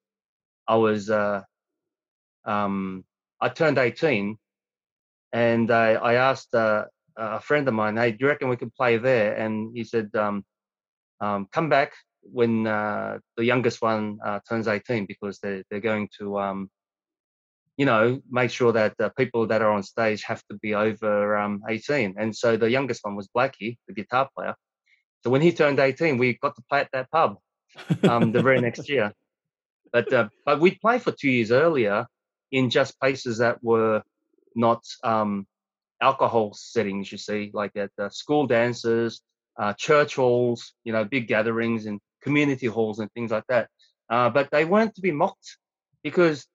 I 0.68 0.76
was 0.76 1.10
uh, 1.10 1.42
um, 2.44 3.04
I 3.40 3.48
turned 3.48 3.78
eighteen, 3.78 4.38
and 5.32 5.68
I, 5.72 5.94
I 5.94 6.14
asked 6.14 6.54
uh, 6.54 6.84
a 7.16 7.40
friend 7.40 7.66
of 7.66 7.74
mine, 7.74 7.96
"Hey, 7.96 8.12
do 8.12 8.18
you 8.20 8.28
reckon 8.28 8.48
we 8.48 8.56
could 8.56 8.74
play 8.74 8.98
there?" 8.98 9.34
And 9.34 9.76
he 9.76 9.82
said, 9.82 10.14
um, 10.14 10.44
um, 11.20 11.48
"Come 11.52 11.68
back 11.68 11.92
when 12.22 12.66
uh, 12.66 13.18
the 13.36 13.44
youngest 13.44 13.80
one 13.80 14.18
uh, 14.24 14.40
turns 14.48 14.68
18 14.68 15.06
because 15.06 15.38
they're 15.38 15.62
they're 15.70 15.80
going 15.80 16.08
to 16.18 16.38
um, 16.38 16.70
you 17.76 17.86
know 17.86 18.20
make 18.30 18.50
sure 18.50 18.72
that 18.72 18.94
the 18.98 19.10
people 19.10 19.46
that 19.46 19.62
are 19.62 19.70
on 19.70 19.82
stage 19.82 20.22
have 20.24 20.42
to 20.50 20.54
be 20.54 20.74
over 20.74 21.36
um, 21.36 21.62
18." 21.68 22.14
And 22.18 22.34
so 22.34 22.56
the 22.56 22.70
youngest 22.70 23.00
one 23.04 23.16
was 23.16 23.28
Blackie, 23.28 23.78
the 23.86 23.94
guitar 23.94 24.28
player. 24.36 24.54
So 25.24 25.30
when 25.30 25.42
he 25.42 25.52
turned 25.52 25.80
18, 25.80 26.18
we 26.18 26.38
got 26.40 26.54
to 26.56 26.62
play 26.68 26.80
at 26.80 26.90
that 26.92 27.10
pub 27.10 27.38
um, 28.08 28.32
the 28.32 28.42
very 28.42 28.60
next 28.60 28.88
year. 28.88 29.12
But 29.92 30.12
uh, 30.12 30.28
but 30.44 30.60
we 30.60 30.72
played 30.72 31.02
for 31.02 31.12
two 31.12 31.30
years 31.30 31.50
earlier 31.50 32.06
in 32.52 32.70
just 32.70 32.98
places 33.00 33.38
that 33.38 33.62
were 33.62 34.02
not 34.54 34.82
um, 35.04 35.46
alcohol 36.00 36.52
settings. 36.54 37.10
You 37.10 37.18
see, 37.18 37.50
like 37.52 37.72
at 37.76 37.90
school 38.12 38.46
dances, 38.46 39.22
uh, 39.58 39.72
church 39.74 40.14
halls, 40.16 40.72
you 40.84 40.92
know, 40.92 41.04
big 41.04 41.28
gatherings 41.28 41.86
and 41.86 42.00
community 42.22 42.66
halls 42.66 42.98
and 43.00 43.10
things 43.12 43.30
like 43.30 43.44
that. 43.48 43.68
Uh, 44.08 44.30
but 44.30 44.50
they 44.50 44.64
weren't 44.64 44.94
to 44.94 45.00
be 45.00 45.12
mocked 45.12 45.58
because 46.02 46.46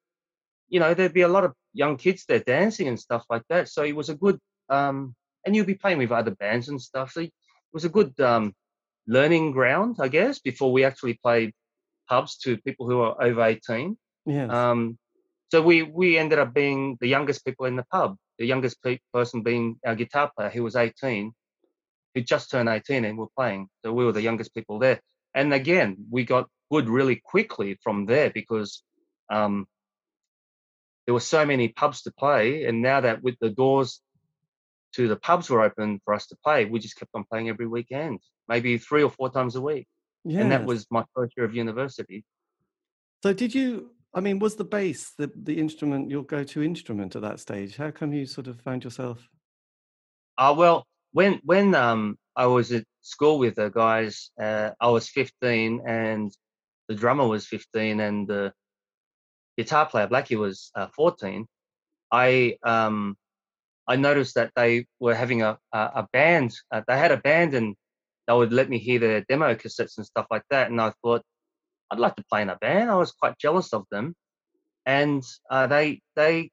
you 0.70 0.80
know 0.80 0.94
there'd 0.94 1.14
be 1.14 1.22
a 1.22 1.28
lot 1.28 1.44
of 1.44 1.54
young 1.74 1.98
kids 1.98 2.26
there 2.28 2.40
dancing 2.40 2.88
and 2.88 3.00
stuff 3.00 3.26
like 3.30 3.44
that. 3.50 3.70
So 3.70 3.84
it 3.84 3.96
was 3.96 4.10
a 4.10 4.16
good 4.16 4.40
um, 4.70 5.16
and 5.46 5.56
you'd 5.56 5.68
be 5.68 5.76
playing 5.76 5.98
with 5.98 6.12
other 6.12 6.32
bands 6.32 6.70
and 6.70 6.82
stuff. 6.82 7.12
So 7.12 7.22
it 7.22 7.34
was 7.74 7.86
a 7.86 7.90
good 7.90 8.18
um, 8.20 8.54
learning 9.08 9.52
ground, 9.52 9.98
I 10.00 10.08
guess, 10.08 10.40
before 10.40 10.72
we 10.72 10.86
actually 10.86 11.16
played 11.16 11.54
pubs 12.10 12.38
to 12.40 12.58
people 12.58 12.90
who 12.90 13.02
are 13.02 13.22
over 13.22 13.44
18. 13.44 13.98
Yeah. 14.26 14.46
Um, 14.48 14.98
so 15.52 15.62
we 15.62 15.84
we 15.84 16.18
ended 16.18 16.40
up 16.40 16.54
being 16.54 16.98
the 17.00 17.08
youngest 17.08 17.46
people 17.46 17.66
in 17.66 17.76
the 17.76 17.86
pub. 17.92 18.16
The 18.40 18.46
youngest 18.46 18.82
pe- 18.82 19.00
person 19.14 19.44
being 19.44 19.78
our 19.86 19.96
guitar 19.96 20.32
player, 20.36 20.50
who 20.50 20.64
was 20.64 20.76
18, 20.76 21.32
who 22.14 22.22
just 22.22 22.52
turned 22.52 22.70
18 22.70 23.06
and 23.06 23.18
we're 23.18 23.28
playing. 23.36 23.68
So 23.84 23.94
we 23.94 24.06
were 24.06 24.12
the 24.12 24.22
youngest 24.22 24.54
people 24.54 24.80
there. 24.80 25.00
And 25.34 25.54
again, 25.54 26.06
we 26.10 26.26
got 26.26 26.50
good 26.72 26.90
really 26.90 27.16
quickly 27.16 27.80
from 27.84 28.06
there 28.06 28.30
because 28.30 28.84
um, 29.30 29.68
there 31.06 31.14
were 31.14 31.20
so 31.20 31.46
many 31.46 31.70
pubs 31.70 32.04
to 32.04 32.12
play. 32.12 32.66
And 32.66 32.82
now 32.82 33.02
that 33.02 33.24
with 33.24 33.36
the 33.40 33.50
doors 33.50 34.02
to 34.94 35.08
the 35.08 35.16
pubs 35.16 35.50
were 35.50 35.62
open 35.62 36.00
for 36.06 36.14
us 36.14 36.28
to 36.28 36.38
play, 36.44 36.66
we 36.66 36.80
just 36.80 36.98
kept 36.98 37.12
on 37.14 37.26
playing 37.30 37.50
every 37.50 37.68
weekend, 37.68 38.20
maybe 38.48 38.78
three 38.78 39.04
or 39.04 39.10
four 39.10 39.30
times 39.30 39.56
a 39.56 39.62
week. 39.62 39.88
yeah. 40.24 40.42
And 40.42 40.52
that 40.52 40.66
was 40.66 40.86
my 40.92 41.04
first 41.16 41.34
year 41.36 41.46
of 41.46 41.56
university. 41.56 42.24
So 43.24 43.34
did 43.34 43.56
you? 43.56 43.92
I 44.14 44.20
mean, 44.20 44.38
was 44.38 44.56
the 44.56 44.66
bass 44.66 45.14
the 45.18 45.32
the 45.36 45.58
instrument 45.58 46.12
your 46.12 46.24
go-to 46.24 46.62
instrument 46.62 47.16
at 47.16 47.24
that 47.24 47.40
stage? 47.40 47.78
How 47.78 47.90
come 47.90 48.14
you 48.14 48.26
sort 48.26 48.48
of 48.48 48.60
found 48.60 48.84
yourself? 48.84 49.28
Uh, 50.38 50.54
well, 50.58 50.86
when 51.14 51.40
when 51.44 51.74
um, 51.76 52.18
I 52.36 52.48
was 52.48 52.72
at 52.72 52.84
school 53.02 53.40
with 53.40 53.56
the 53.56 53.70
guys, 53.70 54.32
uh, 54.42 54.72
I 54.82 54.90
was 54.90 55.08
15 55.10 55.84
and 55.88 56.32
the 56.90 56.96
drummer 56.96 57.28
was 57.28 57.48
15 57.48 58.00
and 58.00 58.28
the 58.28 58.54
guitar 59.58 59.86
player 59.86 60.08
Blackie 60.08 60.38
was 60.38 60.72
uh, 60.76 60.88
14. 60.96 61.46
I 62.12 62.58
um, 62.64 63.16
I 63.88 63.96
noticed 63.96 64.36
that 64.36 64.52
they 64.56 64.86
were 65.00 65.16
having 65.16 65.44
a 65.44 65.58
a, 65.72 65.80
a 65.96 66.08
band. 66.12 66.54
Uh, 66.72 66.82
they 66.88 66.98
had 66.98 67.12
a 67.12 67.18
band 67.18 67.54
and 67.54 67.76
they 68.28 68.34
would 68.34 68.54
let 68.54 68.70
me 68.70 68.80
hear 68.80 69.00
their 69.00 69.22
demo 69.22 69.54
cassettes 69.56 69.98
and 69.98 70.06
stuff 70.06 70.28
like 70.32 70.44
that. 70.50 70.72
And 70.72 70.82
I 70.82 70.94
thought 71.04 71.24
I'd 71.92 72.00
like 72.00 72.16
to 72.16 72.26
play 72.30 72.42
in 72.42 72.50
a 72.50 72.56
band. 72.58 72.90
I 72.90 72.96
was 72.96 73.12
quite 73.12 73.38
jealous 73.38 73.74
of 73.74 73.86
them, 73.92 74.16
and 74.86 75.24
uh, 75.50 75.68
they 75.68 76.02
they 76.16 76.50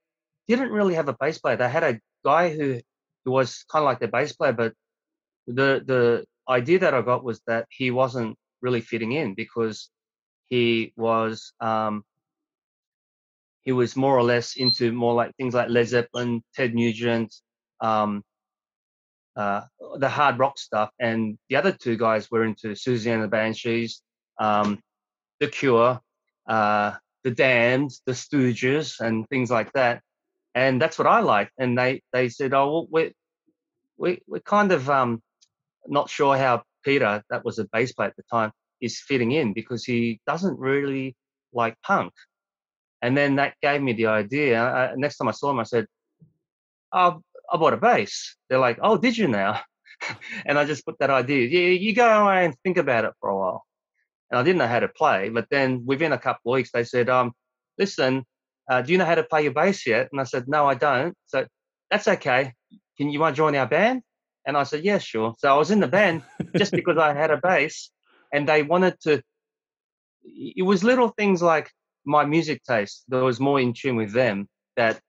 didn't 0.48 0.72
really 0.72 0.94
have 0.94 1.08
a 1.08 1.16
bass 1.18 1.38
player. 1.38 1.56
They 1.56 1.68
had 1.68 1.84
a 1.84 2.00
guy 2.24 2.50
who 2.50 2.80
who 3.24 3.30
was 3.30 3.64
kind 3.70 3.82
of 3.82 3.86
like 3.86 3.98
their 3.98 4.08
bass 4.08 4.32
player, 4.32 4.52
but 4.52 4.74
the 5.46 5.82
the 5.84 6.24
idea 6.48 6.78
that 6.80 6.94
I 6.94 7.02
got 7.02 7.24
was 7.24 7.40
that 7.46 7.66
he 7.70 7.90
wasn't 7.90 8.36
really 8.60 8.80
fitting 8.80 9.12
in 9.12 9.34
because 9.34 9.90
he 10.48 10.92
was 10.96 11.52
um, 11.60 12.04
he 13.62 13.72
was 13.72 13.96
more 13.96 14.16
or 14.16 14.22
less 14.22 14.56
into 14.56 14.92
more 14.92 15.14
like 15.14 15.34
things 15.36 15.54
like 15.54 15.68
Led 15.68 15.88
Zeppelin, 15.88 16.42
Ted 16.54 16.74
Nugent, 16.74 17.34
um, 17.80 18.22
uh, 19.36 19.62
the 19.96 20.08
hard 20.08 20.38
rock 20.38 20.58
stuff, 20.58 20.90
and 20.98 21.38
the 21.48 21.56
other 21.56 21.72
two 21.72 21.96
guys 21.96 22.30
were 22.30 22.44
into 22.44 22.68
Siouxsie 22.68 23.12
and 23.12 23.22
the 23.22 23.28
Banshees, 23.28 24.02
um, 24.38 24.80
The 25.38 25.48
Cure, 25.48 26.00
uh, 26.48 26.92
The 27.22 27.30
Damned, 27.30 27.92
The 28.06 28.12
Stooges, 28.12 29.00
and 29.00 29.28
things 29.28 29.50
like 29.50 29.72
that. 29.74 30.02
And 30.54 30.80
that's 30.80 30.98
what 30.98 31.06
I 31.06 31.20
like. 31.20 31.50
And 31.58 31.78
they 31.78 32.02
they 32.12 32.28
said, 32.28 32.54
"Oh, 32.54 32.70
well, 32.70 32.86
we 32.90 33.12
we 33.96 34.22
we're 34.26 34.40
kind 34.40 34.72
of 34.72 34.90
um, 34.90 35.22
not 35.86 36.10
sure 36.10 36.36
how 36.36 36.62
Peter, 36.84 37.22
that 37.30 37.44
was 37.44 37.58
a 37.58 37.64
bass 37.72 37.92
player 37.92 38.08
at 38.08 38.16
the 38.16 38.24
time, 38.30 38.52
is 38.80 39.00
fitting 39.00 39.32
in 39.32 39.52
because 39.52 39.84
he 39.84 40.20
doesn't 40.26 40.58
really 40.58 41.16
like 41.52 41.76
punk." 41.82 42.12
And 43.02 43.16
then 43.16 43.36
that 43.36 43.54
gave 43.62 43.80
me 43.80 43.92
the 43.92 44.06
idea. 44.06 44.62
Uh, 44.62 44.94
next 44.96 45.16
time 45.16 45.28
I 45.28 45.32
saw 45.32 45.50
him, 45.50 45.60
I 45.60 45.64
said, 45.64 45.86
oh, 46.92 47.22
I 47.50 47.56
bought 47.56 47.72
a 47.72 47.78
bass. 47.78 48.36
They're 48.48 48.58
like, 48.58 48.78
oh, 48.82 48.96
did 48.96 49.16
you 49.16 49.28
now? 49.28 49.60
and 50.46 50.58
I 50.58 50.64
just 50.64 50.84
put 50.84 50.98
that 51.00 51.10
idea, 51.10 51.46
yeah, 51.48 51.74
you 51.78 51.94
go 51.94 52.24
away 52.24 52.44
and 52.44 52.54
think 52.62 52.76
about 52.76 53.04
it 53.04 53.12
for 53.20 53.30
a 53.30 53.36
while. 53.36 53.64
And 54.30 54.38
I 54.38 54.42
didn't 54.42 54.58
know 54.58 54.68
how 54.68 54.80
to 54.80 54.88
play, 54.88 55.28
but 55.28 55.46
then 55.50 55.84
within 55.84 56.12
a 56.12 56.18
couple 56.18 56.52
of 56.52 56.56
weeks, 56.56 56.70
they 56.72 56.84
said, 56.84 57.08
um, 57.08 57.32
listen, 57.78 58.24
uh, 58.68 58.82
do 58.82 58.92
you 58.92 58.98
know 58.98 59.04
how 59.04 59.14
to 59.14 59.24
play 59.24 59.42
your 59.42 59.52
bass 59.52 59.86
yet? 59.86 60.08
And 60.12 60.20
I 60.20 60.24
said, 60.24 60.48
no, 60.48 60.66
I 60.66 60.74
don't. 60.74 61.14
So 61.26 61.46
that's 61.90 62.08
okay. 62.08 62.52
Can 62.96 63.10
you 63.10 63.20
want 63.20 63.34
to 63.34 63.36
join 63.36 63.56
our 63.56 63.66
band? 63.66 64.02
And 64.46 64.56
I 64.56 64.64
said, 64.64 64.84
yeah, 64.84 64.98
sure. 64.98 65.34
So 65.38 65.52
I 65.52 65.56
was 65.56 65.70
in 65.70 65.80
the 65.80 65.88
band 65.88 66.22
just 66.56 66.72
because 66.72 66.96
I 66.98 67.14
had 67.14 67.30
a 67.30 67.36
bass 67.36 67.90
and 68.32 68.48
they 68.48 68.62
wanted 68.62 69.00
to, 69.02 69.22
it 70.24 70.64
was 70.64 70.84
little 70.84 71.08
things 71.08 71.42
like 71.42 71.70
my 72.04 72.24
music 72.24 72.62
taste 72.64 73.04
that 73.08 73.22
was 73.22 73.40
more 73.40 73.60
in 73.60 73.72
tune 73.72 73.96
with 73.96 74.12
them 74.12 74.48
that 74.76 75.00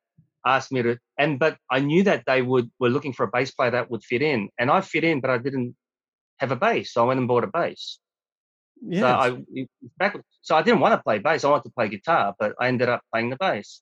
asked 0.45 0.71
me 0.71 0.81
to 0.81 0.97
and 1.17 1.39
but 1.39 1.57
I 1.69 1.79
knew 1.79 2.03
that 2.03 2.23
they 2.25 2.41
would 2.41 2.69
were 2.79 2.89
looking 2.89 3.13
for 3.13 3.23
a 3.23 3.31
bass 3.31 3.51
player 3.51 3.71
that 3.71 3.91
would 3.91 4.03
fit 4.03 4.21
in 4.21 4.49
and 4.57 4.71
I 4.71 4.81
fit 4.81 5.03
in 5.03 5.21
but 5.21 5.29
I 5.29 5.37
didn't 5.37 5.75
have 6.39 6.51
a 6.51 6.55
bass 6.55 6.93
so 6.93 7.03
I 7.03 7.07
went 7.07 7.19
and 7.19 7.27
bought 7.27 7.43
a 7.43 7.47
bass 7.47 7.99
Yes. 8.81 9.01
so 9.01 9.07
I 9.07 9.43
it- 9.53 9.69
back 9.97 10.17
so 10.41 10.55
I 10.55 10.63
didn't 10.63 10.79
want 10.79 10.93
to 10.93 11.03
play 11.03 11.19
bass 11.19 11.43
I 11.43 11.49
wanted 11.49 11.65
to 11.65 11.71
play 11.71 11.89
guitar 11.89 12.35
but 12.39 12.55
I 12.59 12.67
ended 12.67 12.89
up 12.89 13.01
playing 13.11 13.29
the 13.29 13.37
bass 13.37 13.81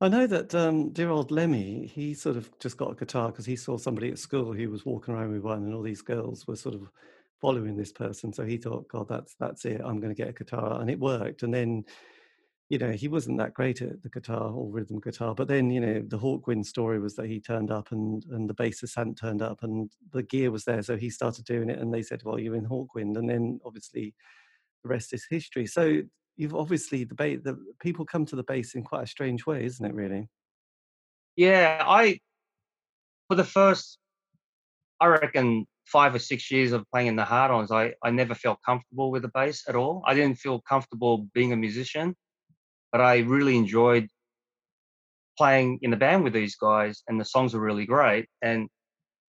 I 0.00 0.08
know 0.08 0.28
that 0.28 0.54
um, 0.54 0.90
dear 0.90 1.10
old 1.10 1.32
Lemmy, 1.32 1.86
he 1.86 2.14
sort 2.14 2.36
of 2.36 2.56
just 2.60 2.76
got 2.76 2.92
a 2.92 2.94
guitar 2.94 3.30
because 3.30 3.46
he 3.46 3.56
saw 3.56 3.76
somebody 3.76 4.10
at 4.10 4.18
school 4.18 4.52
who 4.52 4.70
was 4.70 4.86
walking 4.86 5.12
around 5.12 5.32
with 5.32 5.42
one, 5.42 5.64
and 5.64 5.74
all 5.74 5.82
these 5.82 6.02
girls 6.02 6.46
were 6.46 6.54
sort 6.54 6.76
of 6.76 6.88
following 7.40 7.76
this 7.76 7.90
person. 7.90 8.32
So 8.32 8.44
he 8.44 8.58
thought, 8.58 8.86
God, 8.88 9.08
that's 9.08 9.34
that's 9.40 9.64
it. 9.64 9.80
I'm 9.84 9.98
going 9.98 10.14
to 10.14 10.20
get 10.20 10.28
a 10.28 10.32
guitar, 10.32 10.80
and 10.80 10.88
it 10.88 11.00
worked. 11.00 11.42
And 11.42 11.52
then, 11.52 11.84
you 12.68 12.78
know, 12.78 12.90
he 12.92 13.08
wasn't 13.08 13.38
that 13.38 13.54
great 13.54 13.80
at 13.80 14.02
the 14.02 14.10
guitar 14.10 14.52
or 14.52 14.70
rhythm 14.70 15.00
guitar. 15.00 15.34
But 15.34 15.48
then, 15.48 15.70
you 15.70 15.80
know, 15.80 16.02
the 16.06 16.18
Hawkwind 16.18 16.66
story 16.66 16.98
was 16.98 17.16
that 17.16 17.26
he 17.26 17.40
turned 17.40 17.70
up, 17.70 17.92
and 17.92 18.24
and 18.30 18.48
the 18.48 18.54
bassist 18.54 18.94
hadn't 18.96 19.16
turned 19.16 19.40
up, 19.42 19.62
and 19.62 19.90
the 20.12 20.22
gear 20.22 20.50
was 20.50 20.64
there, 20.64 20.82
so 20.82 20.96
he 20.96 21.08
started 21.10 21.44
doing 21.46 21.70
it. 21.70 21.78
And 21.78 21.92
they 21.92 22.02
said, 22.02 22.22
Well, 22.24 22.38
you're 22.38 22.56
in 22.56 22.66
Hawkwind, 22.66 23.16
and 23.16 23.28
then 23.28 23.60
obviously 23.64 24.14
the 24.82 24.90
rest 24.90 25.14
is 25.14 25.26
history. 25.28 25.66
So 25.66 26.02
you've 26.36 26.54
obviously 26.54 27.04
the 27.04 27.14
the 27.14 27.58
people 27.80 28.04
come 28.06 28.24
to 28.26 28.36
the 28.36 28.44
bass 28.44 28.74
in 28.74 28.82
quite 28.82 29.04
a 29.04 29.06
strange 29.06 29.46
way, 29.46 29.64
isn't 29.64 29.84
it? 29.84 29.94
Really. 29.94 30.28
yeah 31.36 31.82
I 31.86 32.20
for 33.28 33.34
the 33.34 33.44
first 33.44 33.98
I 35.00 35.06
reckon 35.06 35.66
five 35.86 36.14
or 36.14 36.18
six 36.18 36.50
years 36.50 36.72
of 36.72 36.84
playing 36.90 37.08
in 37.08 37.16
the 37.16 37.24
hard-ons 37.24 37.70
I, 37.70 37.94
I 38.02 38.10
never 38.10 38.34
felt 38.34 38.58
comfortable 38.64 39.10
with 39.10 39.22
the 39.22 39.28
bass 39.28 39.64
at 39.68 39.74
all 39.74 40.02
I 40.06 40.14
didn't 40.14 40.38
feel 40.38 40.60
comfortable 40.60 41.28
being 41.34 41.52
a 41.52 41.56
musician 41.56 42.14
but 42.92 43.00
I 43.00 43.18
really 43.18 43.56
enjoyed 43.56 44.08
playing 45.36 45.78
in 45.82 45.90
the 45.90 45.96
band 45.96 46.24
with 46.24 46.32
these 46.32 46.56
guys 46.56 47.02
and 47.06 47.20
the 47.20 47.24
songs 47.24 47.54
were 47.54 47.60
really 47.60 47.86
great 47.86 48.26
and 48.42 48.68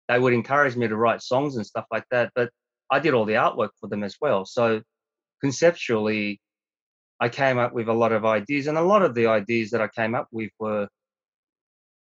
they 0.08 0.18
would 0.18 0.34
encourage 0.34 0.76
me 0.76 0.86
to 0.86 0.96
write 0.96 1.22
songs 1.22 1.56
and 1.56 1.64
stuff 1.64 1.86
like 1.90 2.04
that 2.10 2.30
but 2.34 2.50
I 2.90 2.98
did 3.00 3.14
all 3.14 3.24
the 3.24 3.34
artwork 3.34 3.70
for 3.80 3.88
them 3.88 4.04
as 4.04 4.16
well. 4.20 4.44
So 4.44 4.82
conceptually 5.40 6.40
I 7.20 7.28
came 7.28 7.58
up 7.58 7.72
with 7.72 7.88
a 7.88 7.92
lot 7.92 8.12
of 8.12 8.24
ideas 8.24 8.66
and 8.66 8.76
a 8.76 8.82
lot 8.82 9.02
of 9.02 9.14
the 9.14 9.26
ideas 9.26 9.70
that 9.70 9.80
I 9.80 9.88
came 9.88 10.14
up 10.14 10.28
with 10.30 10.50
were 10.58 10.88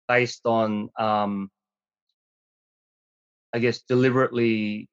based 0.07 0.45
on 0.45 0.89
um, 0.99 1.49
I 3.53 3.59
guess 3.59 3.81
deliberately 3.87 4.89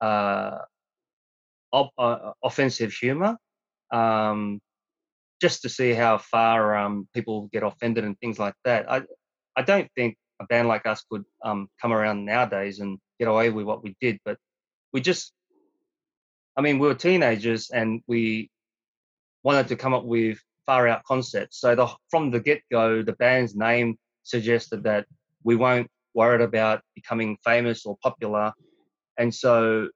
uh, 0.00 0.58
op- 1.72 1.92
uh, 1.98 2.32
offensive 2.42 2.92
humor 2.92 3.36
um, 3.90 4.60
just 5.44 5.60
to 5.60 5.68
see 5.68 5.92
how 5.92 6.16
far 6.16 6.74
um, 6.74 7.06
people 7.12 7.50
get 7.52 7.62
offended 7.62 8.02
and 8.02 8.18
things 8.18 8.38
like 8.38 8.54
that. 8.64 8.90
I 8.90 9.02
I 9.54 9.60
don't 9.60 9.90
think 9.94 10.16
a 10.40 10.46
band 10.46 10.68
like 10.68 10.86
us 10.86 11.04
could 11.10 11.22
um, 11.44 11.68
come 11.82 11.92
around 11.92 12.24
nowadays 12.24 12.80
and 12.80 12.98
get 13.18 13.28
away 13.28 13.50
with 13.50 13.66
what 13.66 13.82
we 13.84 13.94
did, 14.00 14.18
but 14.24 14.38
we 14.94 15.02
just, 15.02 15.34
I 16.56 16.62
mean, 16.62 16.78
we 16.78 16.88
were 16.88 16.94
teenagers 16.94 17.68
and 17.68 18.00
we 18.06 18.48
wanted 19.42 19.68
to 19.68 19.76
come 19.76 19.92
up 19.92 20.04
with 20.04 20.38
far 20.64 20.88
out 20.88 21.04
concepts. 21.04 21.60
So 21.60 21.74
the, 21.74 21.88
from 22.10 22.30
the 22.30 22.40
get 22.40 22.62
go, 22.72 23.02
the 23.02 23.12
band's 23.12 23.54
name 23.54 23.98
suggested 24.22 24.84
that 24.84 25.04
we 25.42 25.56
weren't 25.56 25.90
worried 26.14 26.40
about 26.40 26.80
becoming 26.94 27.36
famous 27.44 27.84
or 27.84 27.98
popular. 28.02 28.54
And 29.18 29.32
so 29.34 29.90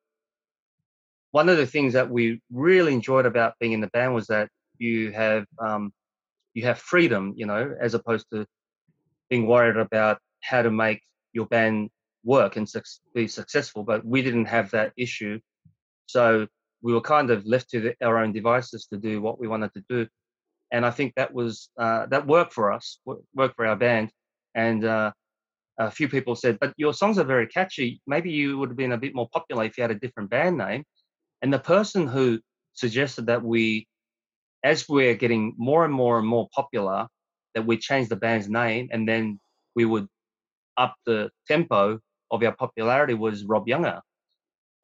one 1.30 1.49
of 1.49 1.57
the 1.57 1.66
things 1.66 1.94
that 1.94 2.11
we 2.11 2.42
really 2.53 2.92
enjoyed 2.92 3.24
about 3.24 3.55
being 3.59 3.72
in 3.72 3.80
the 3.80 3.94
band 3.96 4.14
was 4.14 4.26
that 4.26 4.51
you 4.79 5.12
have 5.12 5.47
um, 5.59 5.93
you 6.55 6.64
have 6.64 6.79
freedom, 6.79 7.35
you 7.37 7.47
know, 7.47 7.74
as 7.81 7.95
opposed 7.95 8.26
to 8.33 8.47
being 9.31 9.47
worried 9.47 9.76
about 9.76 10.18
how 10.43 10.62
to 10.62 10.70
make 10.70 11.03
your 11.33 11.47
band 11.47 11.91
work 12.24 12.57
and 12.57 12.68
su- 12.68 12.81
be 13.14 13.29
successful. 13.29 13.83
But 13.83 14.05
we 14.05 14.22
didn't 14.22 14.47
have 14.47 14.70
that 14.72 14.93
issue, 14.97 15.41
so 16.07 16.47
we 16.83 16.93
were 16.93 17.01
kind 17.01 17.31
of 17.31 17.45
left 17.45 17.70
to 17.70 17.81
the, 17.81 17.95
our 18.03 18.18
own 18.18 18.33
devices 18.33 18.87
to 18.87 18.97
do 18.99 19.20
what 19.20 19.41
we 19.41 19.49
wanted 19.49 19.74
to 19.74 19.85
do. 19.89 20.07
And 20.70 20.85
I 20.85 20.91
think 20.91 21.14
that 21.14 21.33
was 21.33 21.70
uh, 21.79 22.07
that 22.07 22.26
worked 22.26 22.53
for 22.53 22.72
us, 22.72 23.01
worked 23.35 23.57
for 23.57 23.66
our 23.66 23.76
band. 23.76 24.11
And 24.55 24.85
uh, 24.85 25.12
a 25.79 25.91
few 25.91 26.09
people 26.09 26.35
said, 26.35 26.59
"But 26.61 26.74
your 26.76 26.93
songs 26.93 27.18
are 27.18 27.24
very 27.24 27.47
catchy. 27.47 28.01
Maybe 28.07 28.31
you 28.31 28.59
would 28.59 28.70
have 28.70 28.76
been 28.76 28.93
a 28.93 28.99
bit 28.99 29.14
more 29.14 29.29
popular 29.33 29.64
if 29.64 29.79
you 29.79 29.83
had 29.83 29.91
a 29.91 29.95
different 29.95 30.31
band 30.31 30.59
name." 30.59 30.85
And 31.43 31.53
the 31.53 31.59
person 31.59 32.07
who 32.07 32.41
suggested 32.74 33.26
that 33.26 33.43
we, 33.43 33.87
as 34.64 34.88
we're 34.88 35.14
getting 35.14 35.54
more 35.56 35.84
and 35.84 35.92
more 35.94 36.18
and 36.18 36.26
more 36.26 36.48
popular, 36.54 37.06
that 37.54 37.66
we 37.66 37.78
change 37.78 38.09
the 38.09 38.16
band's 38.16 38.48
name 38.48 38.88
and 38.92 39.09
then 39.09 39.40
we 39.74 39.84
would 39.84 40.09
up 40.76 40.94
the 41.06 41.30
tempo 41.46 41.98
of 42.30 42.42
our 42.42 42.52
popularity 42.52 43.14
was 43.14 43.44
Rob 43.44 43.68
Younger 43.68 44.00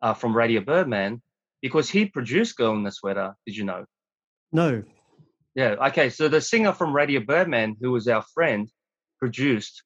uh, 0.03 0.15
from 0.15 0.37
Radio 0.37 0.61
Birdman 0.61 1.23
because 1.63 1.89
he 1.89 2.07
produced 2.07 2.57
Girl 2.57 2.75
in 2.75 2.83
the 2.83 2.91
Sweater. 2.91 3.35
Did 3.47 3.57
you 3.57 3.65
know? 3.65 3.85
No. 4.53 4.83
Yeah. 5.55 5.77
Okay. 5.89 6.11
So 6.11 6.29
the 6.29 6.41
singer 6.41 6.73
from 6.73 6.95
Radio 6.95 7.21
Birdman, 7.21 7.77
who 7.81 7.93
was 7.93 8.09
our 8.09 8.25
friend, 8.35 8.69
produced 9.19 9.83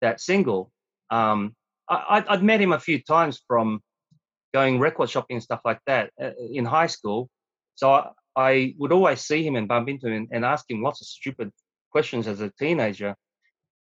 that 0.00 0.20
single. 0.20 0.72
Um, 1.10 1.54
I, 1.88 2.24
I'd 2.28 2.42
met 2.42 2.60
him 2.60 2.72
a 2.72 2.80
few 2.80 3.02
times 3.02 3.40
from 3.46 3.80
going 4.54 4.80
record 4.80 5.10
shopping 5.10 5.36
and 5.36 5.42
stuff 5.42 5.60
like 5.64 5.80
that 5.86 6.10
uh, 6.22 6.30
in 6.52 6.64
high 6.64 6.86
school. 6.86 7.28
So 7.74 7.92
I, 7.92 8.10
I, 8.36 8.74
would 8.78 8.92
always 8.92 9.20
see 9.22 9.44
him 9.44 9.56
and 9.56 9.68
bump 9.68 9.88
into 9.88 10.08
him 10.08 10.28
and 10.30 10.44
ask 10.44 10.70
him 10.70 10.82
lots 10.82 11.00
of 11.00 11.06
stupid 11.06 11.50
questions 11.90 12.26
as 12.26 12.40
a 12.40 12.50
teenager. 12.58 13.14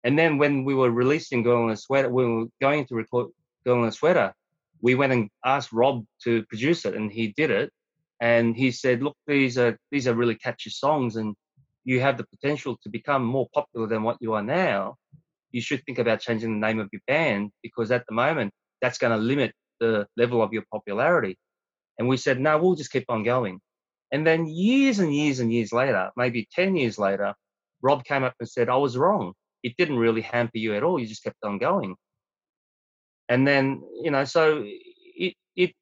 And 0.03 0.17
then 0.17 0.37
when 0.37 0.63
we 0.63 0.73
were 0.73 0.91
releasing 0.91 1.43
Girl 1.43 1.65
in 1.65 1.71
a 1.71 1.77
Sweater, 1.77 2.09
we 2.09 2.25
were 2.25 2.45
going 2.61 2.85
to 2.85 2.95
record 2.95 3.27
Girl 3.65 3.83
in 3.83 3.89
a 3.89 3.91
Sweater, 3.91 4.33
we 4.81 4.95
went 4.95 5.13
and 5.13 5.29
asked 5.45 5.73
Rob 5.73 6.05
to 6.23 6.43
produce 6.45 6.85
it, 6.85 6.95
and 6.95 7.11
he 7.11 7.29
did 7.29 7.51
it. 7.51 7.71
And 8.19 8.55
he 8.55 8.71
said, 8.71 9.03
"Look, 9.03 9.15
these 9.27 9.57
are 9.57 9.77
these 9.91 10.07
are 10.07 10.13
really 10.13 10.35
catchy 10.35 10.69
songs, 10.69 11.15
and 11.17 11.35
you 11.83 11.99
have 12.01 12.17
the 12.17 12.25
potential 12.25 12.77
to 12.83 12.89
become 12.89 13.23
more 13.23 13.47
popular 13.53 13.87
than 13.87 14.03
what 14.03 14.17
you 14.19 14.33
are 14.33 14.43
now. 14.43 14.95
You 15.51 15.61
should 15.61 15.83
think 15.83 15.99
about 15.99 16.21
changing 16.21 16.51
the 16.59 16.67
name 16.67 16.79
of 16.79 16.89
your 16.91 17.01
band 17.07 17.51
because 17.61 17.91
at 17.91 18.05
the 18.07 18.13
moment 18.13 18.53
that's 18.81 18.97
going 18.97 19.17
to 19.17 19.23
limit 19.23 19.53
the 19.79 20.07
level 20.17 20.41
of 20.41 20.53
your 20.53 20.63
popularity." 20.71 21.37
And 21.99 22.07
we 22.07 22.17
said, 22.17 22.39
"No, 22.39 22.57
we'll 22.57 22.75
just 22.75 22.91
keep 22.91 23.05
on 23.09 23.23
going." 23.23 23.59
And 24.11 24.25
then 24.25 24.47
years 24.47 24.99
and 24.99 25.13
years 25.13 25.39
and 25.39 25.51
years 25.51 25.71
later, 25.73 26.11
maybe 26.15 26.47
ten 26.51 26.75
years 26.75 26.97
later, 26.97 27.33
Rob 27.81 28.03
came 28.05 28.23
up 28.23 28.35
and 28.39 28.49
said, 28.49 28.69
"I 28.69 28.77
was 28.77 28.97
wrong. 28.97 29.33
It 29.63 29.75
didn't 29.77 29.97
really 29.97 30.21
hamper 30.21 30.57
you 30.57 30.75
at 30.75 30.83
all. 30.83 30.99
You 30.99 31.07
just 31.07 31.23
kept 31.23 31.43
on 31.43 31.57
going." 31.57 31.95
and 33.29 33.47
then 33.47 33.81
you 34.01 34.11
know 34.11 34.23
so 34.23 34.63
it 34.65 35.33
it 35.55 35.73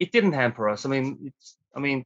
it 0.00 0.12
didn't 0.12 0.32
hamper 0.32 0.68
us 0.68 0.84
i 0.84 0.88
mean 0.88 1.18
it's 1.24 1.56
i 1.76 1.80
mean 1.80 2.04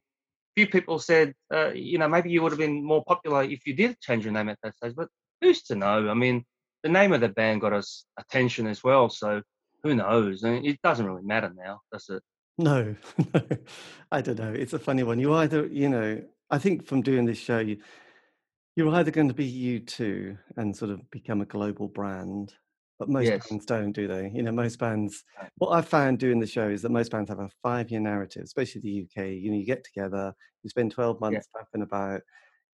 few 0.55 0.67
people 0.67 0.99
said 0.99 1.33
uh, 1.53 1.71
you 1.71 1.97
know 1.97 2.07
maybe 2.07 2.29
you 2.29 2.41
would 2.41 2.51
have 2.51 2.59
been 2.59 2.83
more 2.85 3.03
popular 3.05 3.43
if 3.43 3.65
you 3.65 3.73
did 3.73 3.99
change 3.99 4.23
your 4.23 4.33
name 4.33 4.49
at 4.49 4.57
that 4.61 4.75
stage 4.75 4.93
but 4.95 5.07
who's 5.41 5.63
to 5.63 5.75
know 5.75 6.09
i 6.09 6.13
mean 6.13 6.43
the 6.83 6.89
name 6.89 7.13
of 7.13 7.21
the 7.21 7.29
band 7.29 7.61
got 7.61 7.73
us 7.73 8.05
attention 8.19 8.67
as 8.67 8.83
well 8.83 9.09
so 9.09 9.41
who 9.81 9.95
knows 9.95 10.43
I 10.43 10.51
mean, 10.51 10.65
it 10.65 10.79
doesn't 10.83 11.05
really 11.05 11.23
matter 11.23 11.51
now 11.55 11.79
does 11.91 12.07
it 12.09 12.21
no, 12.57 12.95
no 13.33 13.41
i 14.11 14.21
don't 14.21 14.37
know 14.37 14.53
it's 14.53 14.73
a 14.73 14.79
funny 14.79 15.03
one 15.03 15.19
you 15.19 15.33
either 15.33 15.65
you 15.67 15.89
know 15.89 16.23
i 16.49 16.57
think 16.57 16.85
from 16.85 17.01
doing 17.01 17.25
this 17.25 17.37
show 17.37 17.59
you 17.59 17.77
you're 18.75 18.93
either 18.95 19.11
going 19.11 19.27
to 19.27 19.33
be 19.33 19.45
U2 19.45 20.37
and 20.57 20.75
sort 20.75 20.91
of 20.91 21.09
become 21.11 21.41
a 21.41 21.45
global 21.45 21.87
brand 21.87 22.55
but 22.99 23.09
most 23.09 23.33
yes 23.33 23.47
bands 23.49 23.65
don't, 23.65 23.91
do 23.91 24.07
they? 24.07 24.29
You 24.33 24.43
know, 24.43 24.51
most 24.51 24.79
bands. 24.79 25.25
Uh, 25.39 25.47
what 25.57 25.71
I've 25.71 25.87
found 25.87 26.19
doing 26.19 26.39
the 26.39 26.47
show 26.47 26.69
is 26.69 26.83
that 26.83 26.91
most 26.91 27.11
bands 27.11 27.29
have 27.29 27.39
a 27.39 27.49
five-year 27.61 27.99
narrative, 27.99 28.43
especially 28.43 28.81
the 28.81 28.89
UK. 28.91 29.31
You 29.31 29.51
know, 29.51 29.57
you 29.57 29.65
get 29.65 29.83
together, 29.83 30.33
you 30.61 30.69
spend 30.69 30.91
twelve 30.91 31.19
yeah 31.27 31.39
months 31.39 31.49
faffing 31.55 31.83
about, 31.83 32.21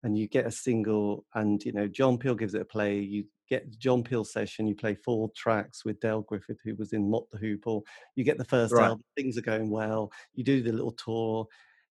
and 0.03 0.17
you 0.17 0.27
get 0.27 0.45
a 0.45 0.51
single. 0.51 1.25
And 1.35 1.63
you 1.63 1.71
know, 1.71 1.87
John 1.87 2.17
Peel 2.17 2.35
gives 2.35 2.53
it 2.53 2.61
a 2.61 2.65
play. 2.65 2.99
You 2.99 3.25
get 3.49 3.69
the 3.69 3.77
John 3.77 4.03
Peel 4.03 4.23
session. 4.23 4.67
You 4.67 4.75
play 4.75 4.95
four 4.95 5.29
tracks 5.35 5.85
with 5.85 5.99
Dale 5.99 6.21
Griffin, 6.21 6.57
who 6.63 6.75
was 6.75 6.93
in 6.93 7.09
Mott 7.09 7.23
the 7.31 7.37
Hoople. 7.37 7.83
You 8.15 8.23
get 8.23 8.37
the 8.37 8.45
first 8.45 8.73
right 8.73 8.85
album. 8.85 9.03
Things 9.15 9.37
are 9.37 9.41
going 9.41 9.69
well. 9.69 10.11
You 10.33 10.43
do 10.43 10.61
the 10.61 10.71
little 10.71 10.91
tour 10.93 11.47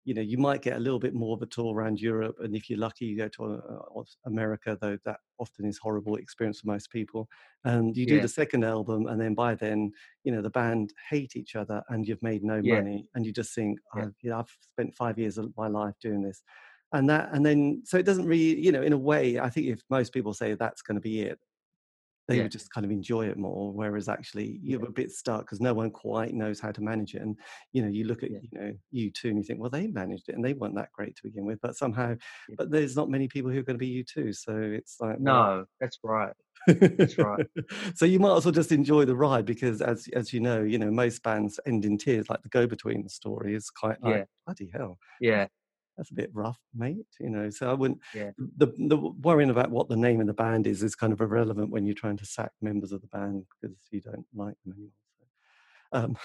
you 0.08 0.14
know 0.14 0.22
you 0.22 0.38
might 0.38 0.62
get 0.62 0.78
a 0.78 0.80
little 0.80 0.98
bit 0.98 1.12
more 1.12 1.36
of 1.36 1.42
a 1.42 1.46
tour 1.46 1.74
around 1.74 2.00
Europe, 2.00 2.36
and 2.40 2.56
if 2.56 2.70
you're 2.70 2.78
lucky, 2.78 3.04
you 3.04 3.14
go 3.14 3.28
to 3.28 3.44
uh, 3.44 4.02
America. 4.24 4.78
Though 4.80 4.96
that 5.04 5.18
often 5.38 5.66
is 5.66 5.76
horrible 5.76 6.16
experience 6.16 6.60
for 6.60 6.68
most 6.68 6.90
people. 6.90 7.28
And 7.64 7.94
you 7.94 8.06
do 8.06 8.16
yeah 8.16 8.22
the 8.22 8.28
second 8.28 8.64
album, 8.64 9.06
and 9.06 9.20
then 9.20 9.34
by 9.34 9.54
then, 9.54 9.92
you 10.24 10.32
know 10.32 10.40
the 10.40 10.48
band 10.48 10.94
hate 11.10 11.36
each 11.36 11.56
other, 11.56 11.82
and 11.90 12.08
you've 12.08 12.22
made 12.22 12.42
no 12.42 12.58
yeah 12.64 12.76
money, 12.76 13.04
and 13.14 13.26
you 13.26 13.34
just 13.34 13.54
think, 13.54 13.80
yeah 13.94 14.04
I've, 14.04 14.14
you 14.22 14.30
know, 14.30 14.38
I've 14.38 14.56
spent 14.72 14.94
five 14.94 15.18
years 15.18 15.36
of 15.36 15.54
my 15.58 15.68
life 15.68 15.94
doing 16.00 16.22
this, 16.22 16.42
and 16.92 17.08
that, 17.10 17.30
and 17.32 17.44
then 17.44 17.82
so 17.84 17.98
it 17.98 18.06
doesn't 18.06 18.26
really, 18.26 18.58
you 18.60 18.72
know, 18.72 18.82
in 18.82 18.92
a 18.92 18.98
way, 18.98 19.38
I 19.38 19.50
think 19.50 19.66
if 19.66 19.80
most 19.90 20.12
people 20.12 20.32
say 20.32 20.54
that's 20.54 20.82
going 20.82 20.96
to 20.96 21.00
be 21.00 21.20
it, 21.20 21.38
they 22.28 22.36
yeah. 22.36 22.42
would 22.42 22.52
just 22.52 22.70
kind 22.70 22.84
of 22.84 22.90
enjoy 22.90 23.26
it 23.26 23.38
more 23.38 23.72
whereas 23.72 24.08
actually 24.08 24.60
you're 24.62 24.84
a 24.84 24.92
bit 24.92 25.10
stuck 25.10 25.40
because 25.40 25.60
no 25.60 25.72
one 25.72 25.90
quite 25.90 26.34
knows 26.34 26.60
how 26.60 26.70
to 26.70 26.82
manage 26.82 27.14
it 27.14 27.22
and 27.22 27.36
you 27.72 27.82
know 27.82 27.88
you 27.88 28.04
look 28.04 28.22
at 28.22 28.30
yeah. 28.30 28.38
you 28.42 28.60
know 28.60 28.72
U2 28.94 29.24
and 29.24 29.38
you 29.38 29.42
think 29.42 29.60
well 29.60 29.70
they 29.70 29.86
managed 29.86 30.28
it 30.28 30.34
and 30.34 30.44
they 30.44 30.52
weren't 30.52 30.76
that 30.76 30.92
great 30.92 31.16
to 31.16 31.22
begin 31.22 31.44
with 31.44 31.58
but 31.62 31.76
somehow 31.76 32.10
yeah. 32.48 32.54
but 32.56 32.70
there's 32.70 32.94
not 32.94 33.08
many 33.08 33.26
people 33.26 33.50
who 33.50 33.58
are 33.58 33.62
going 33.62 33.78
to 33.78 33.84
be 33.84 34.04
U2 34.04 34.36
so 34.36 34.54
it's 34.56 34.96
like 35.00 35.16
well 35.18 35.58
no 35.58 35.64
that's 35.80 35.98
right. 36.02 36.32
That's 36.66 37.16
right. 37.18 37.46
So 37.94 38.04
you 38.04 38.18
might 38.18 38.36
as 38.36 38.44
well 38.44 38.52
just 38.52 38.72
enjoy 38.72 39.04
the 39.04 39.14
ride 39.14 39.46
because 39.46 39.80
as 39.80 40.08
as 40.14 40.32
you 40.32 40.40
know 40.40 40.62
you 40.62 40.78
know 40.78 40.90
most 40.90 41.22
bands 41.22 41.58
end 41.66 41.84
in 41.84 41.96
tears 41.96 42.28
like 42.28 42.42
the 42.42 42.48
go 42.48 42.66
between 42.66 43.08
story 43.08 43.54
is 43.54 43.70
quite 43.70 44.02
like 44.02 44.16
yeah. 44.16 44.24
bloody 44.44 44.70
hell. 44.74 44.98
Yeah 45.20 45.46
that's 45.98 46.12
a 46.12 46.14
bit 46.14 46.30
rough, 46.32 46.60
mate. 46.74 47.06
You 47.20 47.28
know, 47.28 47.50
so 47.50 47.70
I 47.70 47.74
wouldn't. 47.74 48.00
yeah 48.14 48.30
The 48.56 48.68
the 48.78 48.96
worrying 48.96 49.50
about 49.50 49.70
what 49.70 49.88
the 49.88 49.96
name 49.96 50.20
of 50.20 50.28
the 50.28 50.32
band 50.32 50.66
is 50.66 50.82
is 50.82 50.94
kind 50.94 51.12
of 51.12 51.20
irrelevant 51.20 51.70
when 51.70 51.84
you're 51.84 51.94
trying 51.94 52.16
to 52.18 52.24
sack 52.24 52.52
members 52.62 52.92
of 52.92 53.02
the 53.02 53.08
band 53.08 53.44
because 53.60 53.76
you 53.90 54.00
don't 54.00 54.26
like 54.34 54.54
them 54.64 54.74
anymore. 54.74 54.92
So, 55.18 55.98
um, 55.98 56.16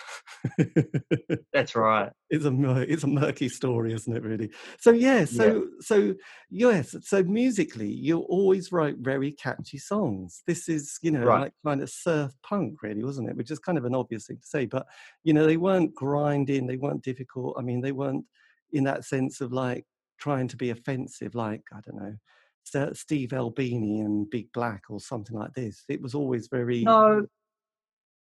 that's 1.53 1.75
right 1.75 2.11
it's 2.29 2.45
a 2.45 2.91
it's 2.91 3.03
a 3.03 3.07
murky 3.07 3.49
story, 3.49 3.93
isn't 3.93 4.15
it? 4.15 4.21
Really. 4.21 4.51
So 4.79 4.91
yeah. 4.91 5.19
yeah 5.19 5.25
So 5.25 5.65
so 5.79 6.13
yes. 6.51 6.95
So 7.01 7.23
musically, 7.23 7.91
you 7.91 8.19
always 8.19 8.71
write 8.71 8.97
very 8.99 9.31
catchy 9.31 9.79
songs. 9.79 10.43
This 10.45 10.69
is 10.69 10.99
you 11.01 11.11
know 11.11 11.23
right 11.23 11.41
like 11.41 11.53
kind 11.65 11.81
of 11.81 11.89
surf 11.89 12.31
punk, 12.47 12.83
really, 12.83 13.03
wasn't 13.03 13.29
it? 13.29 13.35
Which 13.35 13.49
is 13.49 13.59
kind 13.59 13.79
of 13.79 13.85
an 13.85 13.95
obvious 13.95 14.27
thing 14.27 14.37
to 14.37 14.47
say, 14.47 14.65
but 14.67 14.85
you 15.23 15.33
know 15.33 15.47
they 15.47 15.57
weren't 15.57 15.95
grinding, 15.95 16.67
they 16.67 16.77
weren't 16.77 17.03
difficult. 17.03 17.55
I 17.57 17.63
mean, 17.63 17.81
they 17.81 17.91
weren't 17.91 18.25
in 18.73 18.83
that 18.85 19.05
sense 19.05 19.39
of 19.41 19.53
like 19.53 19.85
trying 20.19 20.47
to 20.49 20.57
be 20.57 20.69
offensive, 20.71 21.35
like 21.35 21.61
I 21.71 21.79
don't 21.85 22.01
know, 22.01 22.93
Steve 22.93 23.33
Albini 23.33 24.01
and 24.01 24.29
Big 24.29 24.51
Black 24.51 24.83
or 24.89 24.99
something 24.99 25.37
like 25.37 25.53
this. 25.53 25.83
It 25.87 26.01
was 26.01 26.15
always 26.15 26.47
very 26.47 26.83
no. 26.83 27.25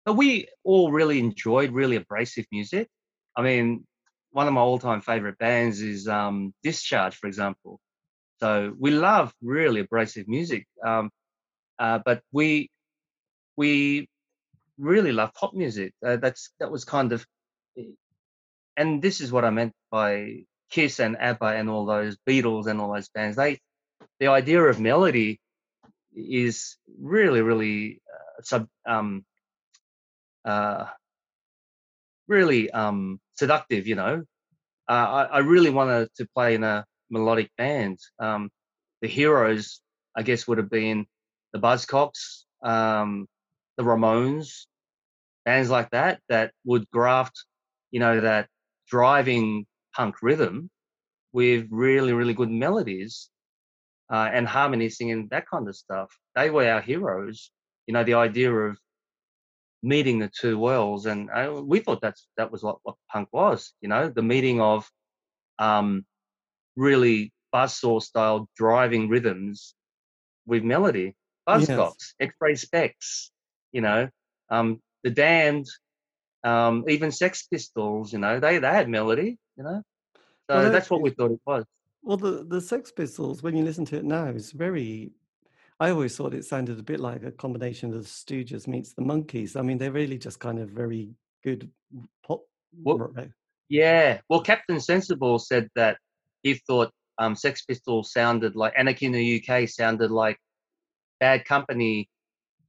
But 0.03 0.13
we 0.15 0.47
all 0.63 0.91
really 0.91 1.19
enjoyed 1.19 1.71
really 1.71 1.95
abrasive 1.95 2.45
music. 2.51 2.89
I 3.37 3.41
mean 3.41 3.85
one 4.31 4.47
of 4.47 4.53
my 4.53 4.61
all-time 4.61 5.01
favorite 5.01 5.37
bands 5.37 5.81
is 5.81 6.07
um 6.07 6.53
discharge 6.63 7.15
for 7.15 7.27
example. 7.27 7.79
So 8.39 8.73
we 8.79 8.91
love 8.91 9.33
really 9.41 9.81
abrasive 9.81 10.27
music 10.27 10.65
um 10.85 11.09
uh, 11.79 11.99
but 12.05 12.21
we 12.31 12.69
we 13.57 14.07
really 14.77 15.11
love 15.11 15.33
pop 15.33 15.53
music. 15.53 15.93
Uh, 16.05 16.17
that's 16.17 16.51
that 16.59 16.71
was 16.71 16.85
kind 16.85 17.11
of 17.11 17.25
eh, 17.77 17.93
and 18.81 19.01
this 19.01 19.21
is 19.21 19.31
what 19.31 19.45
I 19.45 19.51
meant 19.51 19.73
by 19.91 20.45
Kiss 20.71 20.99
and 20.99 21.15
ABBA 21.15 21.45
and 21.45 21.69
all 21.69 21.85
those 21.85 22.17
Beatles 22.27 22.65
and 22.65 22.81
all 22.81 22.91
those 22.93 23.09
bands. 23.09 23.37
They, 23.37 23.59
the 24.19 24.27
idea 24.27 24.61
of 24.63 24.79
melody 24.79 25.39
is 26.15 26.77
really, 26.99 27.41
really 27.41 28.01
uh, 28.11 28.41
sub, 28.41 28.67
um, 28.87 29.23
uh, 30.43 30.85
really 32.27 32.71
um, 32.71 33.19
seductive. 33.35 33.85
You 33.85 33.95
know, 33.95 34.23
uh, 34.89 34.91
I, 34.91 35.23
I 35.25 35.37
really 35.39 35.69
wanted 35.69 36.09
to 36.17 36.27
play 36.35 36.55
in 36.55 36.63
a 36.63 36.83
melodic 37.11 37.51
band. 37.57 37.99
Um, 38.17 38.49
the 39.01 39.07
heroes, 39.07 39.79
I 40.15 40.23
guess, 40.23 40.47
would 40.47 40.57
have 40.57 40.71
been 40.71 41.05
the 41.53 41.59
Buzzcocks, 41.59 42.45
um, 42.63 43.27
the 43.77 43.83
Ramones, 43.83 44.65
bands 45.45 45.69
like 45.69 45.91
that 45.91 46.19
that 46.29 46.51
would 46.65 46.89
graft 46.89 47.45
you 47.91 47.99
know, 47.99 48.21
that 48.21 48.47
driving 48.91 49.65
punk 49.95 50.15
rhythm 50.21 50.69
with 51.33 51.67
really, 51.71 52.13
really 52.13 52.33
good 52.33 52.51
melodies 52.51 53.29
uh, 54.11 54.29
and 54.31 54.45
harmony 54.47 54.89
singing, 54.89 55.29
that 55.31 55.49
kind 55.49 55.67
of 55.67 55.75
stuff. 55.75 56.11
They 56.35 56.49
were 56.49 56.69
our 56.69 56.81
heroes. 56.81 57.51
You 57.87 57.93
know, 57.93 58.03
the 58.03 58.15
idea 58.15 58.51
of 58.53 58.77
meeting 59.81 60.19
the 60.19 60.29
two 60.29 60.59
worlds, 60.59 61.05
and 61.05 61.29
uh, 61.31 61.61
we 61.63 61.79
thought 61.79 62.01
that's 62.01 62.27
that 62.37 62.51
was 62.51 62.61
what, 62.61 62.77
what 62.83 62.95
punk 63.11 63.29
was. 63.31 63.73
You 63.81 63.89
know, 63.89 64.09
the 64.09 64.21
meeting 64.21 64.61
of 64.61 64.87
um, 65.57 66.05
really 66.75 67.31
buzzsaw 67.53 68.01
style 68.01 68.47
driving 68.55 69.09
rhythms 69.09 69.73
with 70.45 70.63
melody. 70.63 71.15
Buzzcocks, 71.47 72.13
yes. 72.19 72.29
X-Ray 72.29 72.53
Spex, 72.53 73.29
you 73.71 73.81
know, 73.81 74.09
um, 74.51 74.79
the 75.03 75.09
Damned, 75.09 75.65
um, 76.43 76.85
even 76.87 77.11
Sex 77.11 77.47
Pistols, 77.47 78.13
you 78.13 78.19
know, 78.19 78.39
they 78.39 78.57
they 78.59 78.67
had 78.67 78.89
melody, 78.89 79.37
you 79.57 79.63
know. 79.63 79.81
So 80.49 80.57
well, 80.57 80.71
that's 80.71 80.89
what 80.89 81.01
we 81.01 81.11
thought 81.11 81.31
it 81.31 81.39
was. 81.45 81.65
Well, 82.03 82.17
the 82.17 82.45
the 82.47 82.61
Sex 82.61 82.91
Pistols, 82.91 83.43
when 83.43 83.55
you 83.55 83.63
listen 83.63 83.85
to 83.85 83.97
it 83.97 84.05
now, 84.05 84.27
is 84.27 84.51
very. 84.51 85.11
I 85.79 85.89
always 85.89 86.15
thought 86.15 86.35
it 86.35 86.45
sounded 86.45 86.77
a 86.77 86.83
bit 86.83 86.99
like 86.99 87.23
a 87.23 87.31
combination 87.31 87.91
of 87.93 88.03
the 88.03 88.07
Stooges 88.07 88.67
meets 88.67 88.93
the 88.93 89.01
Monkees. 89.01 89.55
I 89.55 89.63
mean, 89.63 89.79
they're 89.79 89.91
really 89.91 90.19
just 90.19 90.39
kind 90.39 90.59
of 90.59 90.69
very 90.69 91.15
good 91.43 91.71
pop. 92.23 92.41
Well, 92.83 93.11
yeah. 93.67 94.19
Well, 94.29 94.41
Captain 94.41 94.79
Sensible 94.79 95.39
said 95.39 95.69
that 95.75 95.97
he 96.43 96.53
thought 96.53 96.91
um, 97.17 97.35
Sex 97.35 97.63
Pistols 97.63 98.11
sounded 98.11 98.55
like 98.55 98.73
Anarchy 98.77 99.07
in 99.07 99.11
the 99.11 99.43
UK 99.43 99.67
sounded 99.69 100.11
like 100.11 100.37
Bad 101.19 101.45
Company 101.45 102.09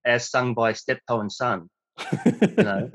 as 0.04 0.30
sung 0.30 0.54
by 0.54 0.72
Steptoe 0.72 1.20
and 1.20 1.32
Son. 1.32 1.68
Know? 2.56 2.90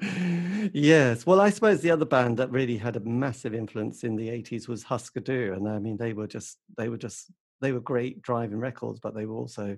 yes. 0.72 1.26
Well, 1.26 1.40
I 1.40 1.50
suppose 1.50 1.80
the 1.80 1.90
other 1.90 2.04
band 2.04 2.36
that 2.38 2.50
really 2.50 2.76
had 2.76 2.96
a 2.96 3.00
massive 3.00 3.54
influence 3.54 4.04
in 4.04 4.16
the 4.16 4.28
80s 4.28 4.68
was 4.68 4.82
Husker 4.82 5.20
Du. 5.20 5.52
And 5.54 5.68
I 5.68 5.78
mean, 5.78 5.96
they 5.96 6.12
were 6.12 6.26
just, 6.26 6.58
they 6.76 6.88
were 6.88 6.98
just, 6.98 7.30
they 7.60 7.72
were 7.72 7.80
great 7.80 8.22
driving 8.22 8.58
records, 8.58 9.00
but 9.00 9.14
they 9.14 9.26
were 9.26 9.36
also 9.36 9.76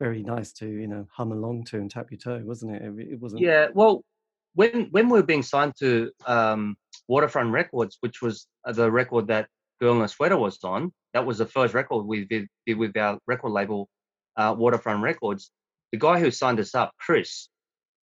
very 0.00 0.22
nice 0.22 0.52
to, 0.52 0.66
you 0.66 0.86
know, 0.86 1.06
hum 1.10 1.32
along 1.32 1.64
to 1.64 1.76
and 1.76 1.90
tap 1.90 2.10
your 2.10 2.18
toe, 2.18 2.42
wasn't 2.44 2.76
it? 2.76 2.82
It 3.12 3.20
wasn't. 3.20 3.42
Yeah. 3.42 3.68
Well, 3.74 4.04
when, 4.54 4.88
when 4.90 5.08
we 5.08 5.18
were 5.18 5.26
being 5.26 5.42
signed 5.42 5.74
to 5.80 6.10
um, 6.26 6.76
Waterfront 7.06 7.52
Records, 7.52 7.98
which 8.00 8.22
was 8.22 8.46
the 8.64 8.90
record 8.90 9.28
that 9.28 9.48
Girl 9.80 9.96
in 9.96 10.02
a 10.02 10.08
Sweater 10.08 10.36
was 10.36 10.58
on, 10.64 10.92
that 11.14 11.26
was 11.26 11.38
the 11.38 11.46
first 11.46 11.74
record 11.74 12.06
we 12.06 12.24
did, 12.24 12.48
did 12.66 12.78
with 12.78 12.96
our 12.96 13.18
record 13.26 13.50
label, 13.50 13.88
uh, 14.36 14.54
Waterfront 14.56 15.02
Records. 15.02 15.50
The 15.92 15.98
guy 15.98 16.20
who 16.20 16.30
signed 16.30 16.60
us 16.60 16.74
up, 16.74 16.92
Chris, 16.98 17.48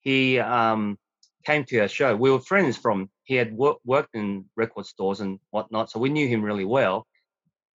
he 0.01 0.39
um, 0.39 0.99
came 1.45 1.65
to 1.65 1.81
our 1.81 1.89
show. 1.89 2.17
We 2.17 2.31
were 2.31 2.41
friends 2.41 2.77
from, 2.77 3.11
he 3.25 3.35
had 3.35 3.53
wor- 3.53 3.79
worked 3.85 4.15
in 4.15 4.47
record 4.57 4.87
stores 4.87 5.21
and 5.21 5.39
whatnot, 5.51 5.91
so 5.91 6.01
we 6.01 6.09
knew 6.11 6.29
him 6.29 6.43
really 6.43 6.65
well. 6.65 7.07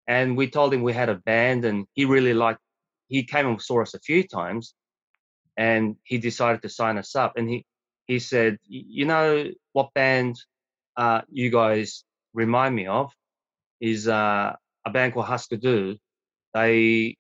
And 0.07 0.37
we 0.37 0.49
told 0.51 0.75
him 0.75 0.83
we 0.83 0.93
had 0.93 1.09
a 1.09 1.15
band 1.15 1.65
and 1.65 1.87
he 1.93 2.05
really 2.05 2.35
liked, 2.35 2.61
he 3.09 3.23
came 3.23 3.47
and 3.47 3.63
saw 3.63 3.83
us 3.83 3.95
a 3.95 4.01
few 4.01 4.27
times 4.27 4.75
and 5.57 5.97
he 6.05 6.19
decided 6.19 6.63
to 6.63 6.69
sign 6.69 6.99
us 6.99 7.15
up. 7.15 7.35
And 7.37 7.49
he, 7.49 7.65
he 8.07 8.19
said, 8.19 8.59
you 8.67 9.05
know 9.05 9.45
what 9.73 9.95
band 9.95 10.37
uh, 10.97 11.21
you 11.31 11.51
guys 11.51 12.05
remind 12.35 12.75
me 12.75 12.87
of 12.87 13.13
is 13.81 14.09
uh, 14.09 14.57
a 14.85 14.91
band 14.91 15.15
called 15.15 15.27
Husker 15.27 15.57
Du. 15.57 15.97
They, 16.55 17.17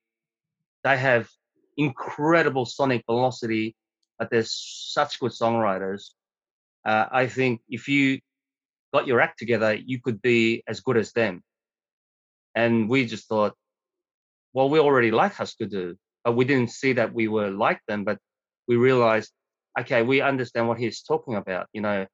they 0.83 0.97
have 0.97 1.29
incredible 1.77 2.67
sonic 2.67 3.05
velocity, 3.07 3.77
but 4.21 4.31
they're 4.31 4.45
such 4.47 5.19
good 5.19 5.33
songwriters 5.33 6.11
uh, 6.85 7.07
I 7.11 7.27
think 7.27 7.61
if 7.69 7.89
you 7.89 8.21
got 8.93 9.07
your 9.07 9.21
act 9.21 9.39
together, 9.39 9.75
you 9.75 10.01
could 10.01 10.21
be 10.23 10.63
as 10.67 10.81
good 10.81 10.97
as 10.97 11.13
them. 11.13 11.43
And 12.55 12.89
we 12.89 13.07
just 13.07 13.29
thought, 13.29 13.55
well, 14.53 14.69
we 14.69 14.79
already 14.81 15.11
like 15.11 15.35
Husker 15.35 15.67
Du, 15.67 15.97
but 16.25 16.37
we 16.37 16.45
didn't 16.45 16.71
see 16.71 16.95
that 16.95 17.15
we 17.15 17.29
were 17.29 17.51
like 17.51 17.81
them. 17.87 18.05
But 18.05 18.19
we 18.67 18.77
realized, 18.77 19.31
okay, 19.79 20.03
we 20.03 20.21
understand 20.21 20.69
what 20.69 20.79
he's 20.79 21.03
talking 21.03 21.37
about. 21.37 21.69
You 21.73 21.83
know, 21.83 22.07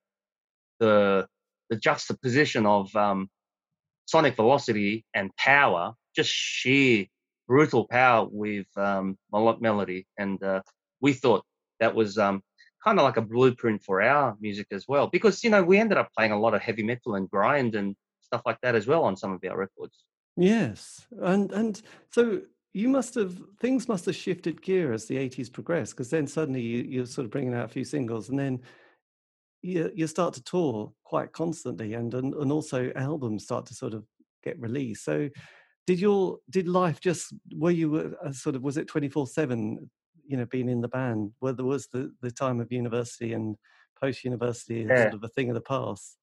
the 0.81 1.27
the 1.71 1.77
juxtaposition 1.77 2.67
of 2.67 2.95
um, 2.95 3.29
sonic 4.05 4.37
velocity 4.37 5.05
and 5.15 5.35
power, 5.37 5.95
just 6.15 6.31
sheer 6.31 7.07
brutal 7.49 7.87
power 7.87 8.29
with 8.31 8.67
um, 8.77 9.17
melody. 9.33 10.07
And 10.19 10.43
uh, 10.43 10.63
we 11.01 11.15
thought 11.15 11.45
that 11.81 11.95
was 11.95 12.19
um, 12.19 12.43
kind 12.83 12.99
of 12.99 13.05
like 13.05 13.17
a 13.17 13.23
blueprint 13.23 13.83
for 13.83 14.03
our 14.03 14.37
music 14.41 14.69
as 14.71 14.87
well. 14.89 15.07
Because 15.09 15.43
you 15.43 15.51
know 15.51 15.63
we 15.63 15.79
ended 15.79 15.99
up 15.99 16.11
playing 16.17 16.33
a 16.33 16.41
lot 16.41 16.55
of 16.55 16.63
heavy 16.63 16.83
metal 16.83 17.15
and 17.15 17.31
grind 17.31 17.75
and 17.75 17.95
stuff 18.21 18.43
like 18.45 18.59
that 18.63 18.75
as 18.75 18.87
well 18.87 19.05
on 19.05 19.17
some 19.17 19.33
of 19.33 19.41
our 19.49 19.57
records. 19.57 20.05
Yes, 20.37 21.07
and 21.21 21.53
and 21.53 21.81
so 22.11 22.43
you 22.77 22.91
must 22.91 23.15
have 23.15 23.41
things 23.59 23.89
must 23.89 24.05
have 24.05 24.15
shifted 24.15 24.61
gear 24.61 24.93
as 24.93 25.07
the 25.07 25.17
80s 25.17 25.51
progressed 25.51 25.93
because 25.93 26.11
then 26.11 26.27
suddenly 26.27 26.61
you, 26.61 26.83
you're 26.83 27.07
sort 27.07 27.25
of 27.25 27.31
bringing 27.31 27.55
out 27.55 27.65
a 27.65 27.69
few 27.69 27.85
singles 27.85 28.29
and 28.29 28.39
then 28.39 28.61
you, 29.63 29.91
you 29.95 30.07
start 30.07 30.35
to 30.35 30.43
tour 30.43 30.93
quite 31.03 31.33
constantly 31.33 31.95
and, 31.95 32.13
and 32.13 32.35
and 32.35 32.53
also 32.53 32.93
albums 32.95 33.45
start 33.45 33.65
to 33.65 33.75
sort 33.75 33.95
of 33.95 34.05
get 34.45 34.61
released 34.61 35.07
so 35.07 35.27
did 35.87 35.99
your 35.99 36.37
did 36.51 36.69
life 36.69 37.01
just 37.01 37.33
were 37.55 37.71
you 37.71 38.15
uh, 38.23 38.31
sort 38.31 38.55
of 38.55 38.63
was 38.63 38.77
it 38.77 38.89
24 38.89 39.27
7 39.27 39.91
you 40.29 40.37
know 40.37 40.47
being 40.47 40.69
in 40.69 40.81
the 40.81 40.89
band 40.89 41.33
where 41.41 41.53
there 41.53 41.65
was 41.65 41.89
the 41.93 42.13
the 42.23 42.31
time 42.31 42.61
of 42.61 42.73
university 42.73 43.33
and 43.33 43.57
post 44.01 44.25
university 44.25 44.87
yeah. 44.89 45.03
sort 45.03 45.15
of 45.15 45.25
a 45.25 45.29
thing 45.29 45.49
of 45.49 45.55
the 45.55 45.61
past 45.61 46.17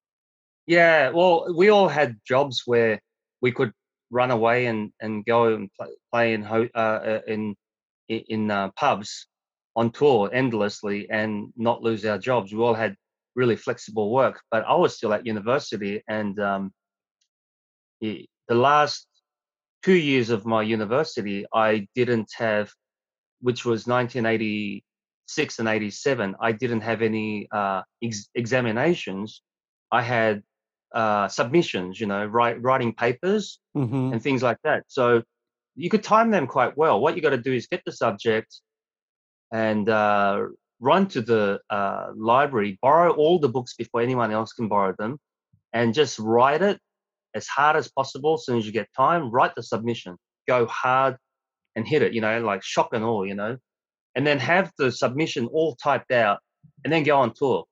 yeah 0.68 1.10
well 1.10 1.54
we 1.56 1.70
all 1.70 1.88
had 1.88 2.20
jobs 2.26 2.64
where 2.66 3.01
we 3.41 3.51
could 3.51 3.72
run 4.12 4.32
away 4.32 4.68
and 4.68 4.91
and 5.01 5.26
go 5.26 5.54
and 5.56 5.70
play, 5.74 5.89
play 6.12 6.34
in 6.34 6.43
uh, 6.43 6.68
uh, 6.76 7.22
in 7.28 7.56
in 8.08 8.51
uh, 8.51 8.70
pubs 8.76 9.28
on 9.76 9.89
tour 9.91 10.30
endlessly 10.32 11.10
and 11.10 11.51
not 11.58 11.82
lose 11.82 12.06
our 12.06 12.20
jobs 12.20 12.54
we 12.54 12.62
all 12.62 12.76
had 12.76 12.95
really 13.36 13.56
flexible 13.56 14.12
work 14.12 14.41
but 14.51 14.64
i 14.68 14.76
was 14.76 14.95
still 14.95 15.14
at 15.14 15.26
university 15.26 16.04
and 16.08 16.39
um, 16.39 16.72
the 18.01 18.28
last 18.49 19.08
two 19.84 19.95
years 19.95 20.30
of 20.30 20.45
my 20.45 20.62
university 20.62 21.45
i 21.54 21.88
didn't 21.95 22.30
have 22.38 22.72
which 23.44 23.66
was 23.66 23.86
1986 23.86 25.60
and 25.60 25.68
87, 25.68 26.36
I 26.39 26.54
didn't 26.54 26.82
have 26.82 27.02
any 27.02 27.48
uh, 27.52 27.82
ex- 28.02 28.30
examinations. 28.36 29.41
I 29.91 30.02
had 30.02 30.44
uh, 30.96 31.28
submissions, 31.28 32.00
you 32.00 32.08
know, 32.08 32.26
write, 32.26 32.62
writing 32.62 32.94
papers 32.94 33.60
mm-hmm. 33.76 34.14
and 34.14 34.24
things 34.24 34.41
like 34.41 34.58
that. 34.64 34.86
So 34.88 35.24
you 35.76 35.89
could 35.89 36.04
time 36.04 36.32
them 36.32 36.48
quite 36.48 36.78
well. 36.78 37.02
What 37.02 37.18
you 37.18 37.22
got 37.22 37.32
to 37.32 37.38
do 37.38 37.52
is 37.52 37.68
get 37.68 37.82
the 37.86 37.91
subject 37.91 38.62
and 39.52 39.89
uh, 39.89 40.46
run 40.80 41.08
to 41.10 41.22
the 41.22 41.60
uh, 41.70 42.12
library, 42.16 42.80
borrow 42.82 43.12
all 43.12 43.39
the 43.39 43.50
books 43.50 43.74
before 43.76 44.02
anyone 44.02 44.32
else 44.32 44.54
can 44.54 44.70
borrow 44.70 44.96
them, 44.98 45.20
and 45.74 45.94
just 45.94 46.18
write 46.18 46.62
it 46.62 46.80
as 47.36 47.48
hard 47.48 47.76
as 47.76 47.91
possible. 47.91 48.36
As 48.36 48.46
soon 48.46 48.58
as 48.58 48.66
you 48.66 48.72
get 48.72 48.88
time, 48.96 49.30
write 49.32 49.54
the 49.56 49.64
submission. 49.64 50.16
Go 50.48 50.66
hard 50.66 51.18
and 51.76 51.88
hit 51.88 52.01
it, 52.01 52.13
you 52.13 52.21
know, 52.21 52.39
like 52.41 52.63
shock 52.63 52.89
and 52.93 53.03
awe, 53.03 53.24
you 53.24 53.36
know, 53.36 53.57
and 54.15 54.26
then 54.26 54.39
have 54.39 54.71
the 54.78 54.91
submission 54.91 55.47
all 55.47 55.76
typed 55.76 56.11
out 56.11 56.39
and 56.84 56.91
then 56.91 57.03
go 57.03 57.17
on 57.17 57.34
tour. 57.34 57.65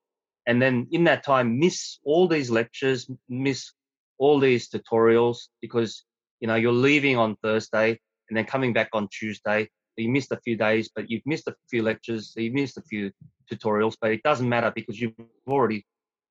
And 0.47 0.61
then 0.61 0.87
in 0.91 1.03
that 1.05 1.23
time, 1.23 1.59
miss 1.59 1.99
all 2.03 2.27
these 2.27 2.49
lectures, 2.49 3.09
miss 3.29 3.71
all 4.17 4.39
these 4.39 4.69
tutorials 4.69 5.37
because, 5.61 6.03
you 6.39 6.47
know, 6.47 6.55
you're 6.55 6.71
leaving 6.71 7.17
on 7.17 7.35
Thursday 7.43 7.99
and 8.29 8.37
then 8.37 8.45
coming 8.45 8.73
back 8.73 8.89
on 8.93 9.07
Tuesday. 9.11 9.69
You 9.97 10.09
missed 10.09 10.31
a 10.31 10.39
few 10.43 10.55
days, 10.55 10.89
but 10.95 11.11
you've 11.11 11.25
missed 11.25 11.47
a 11.47 11.55
few 11.69 11.83
lectures, 11.83 12.33
so 12.33 12.39
you 12.39 12.51
missed 12.53 12.77
a 12.77 12.81
few 12.81 13.11
tutorials, 13.51 13.95
but 14.01 14.11
it 14.11 14.23
doesn't 14.23 14.49
matter 14.49 14.71
because 14.73 14.99
you've 14.99 15.13
already 15.47 15.85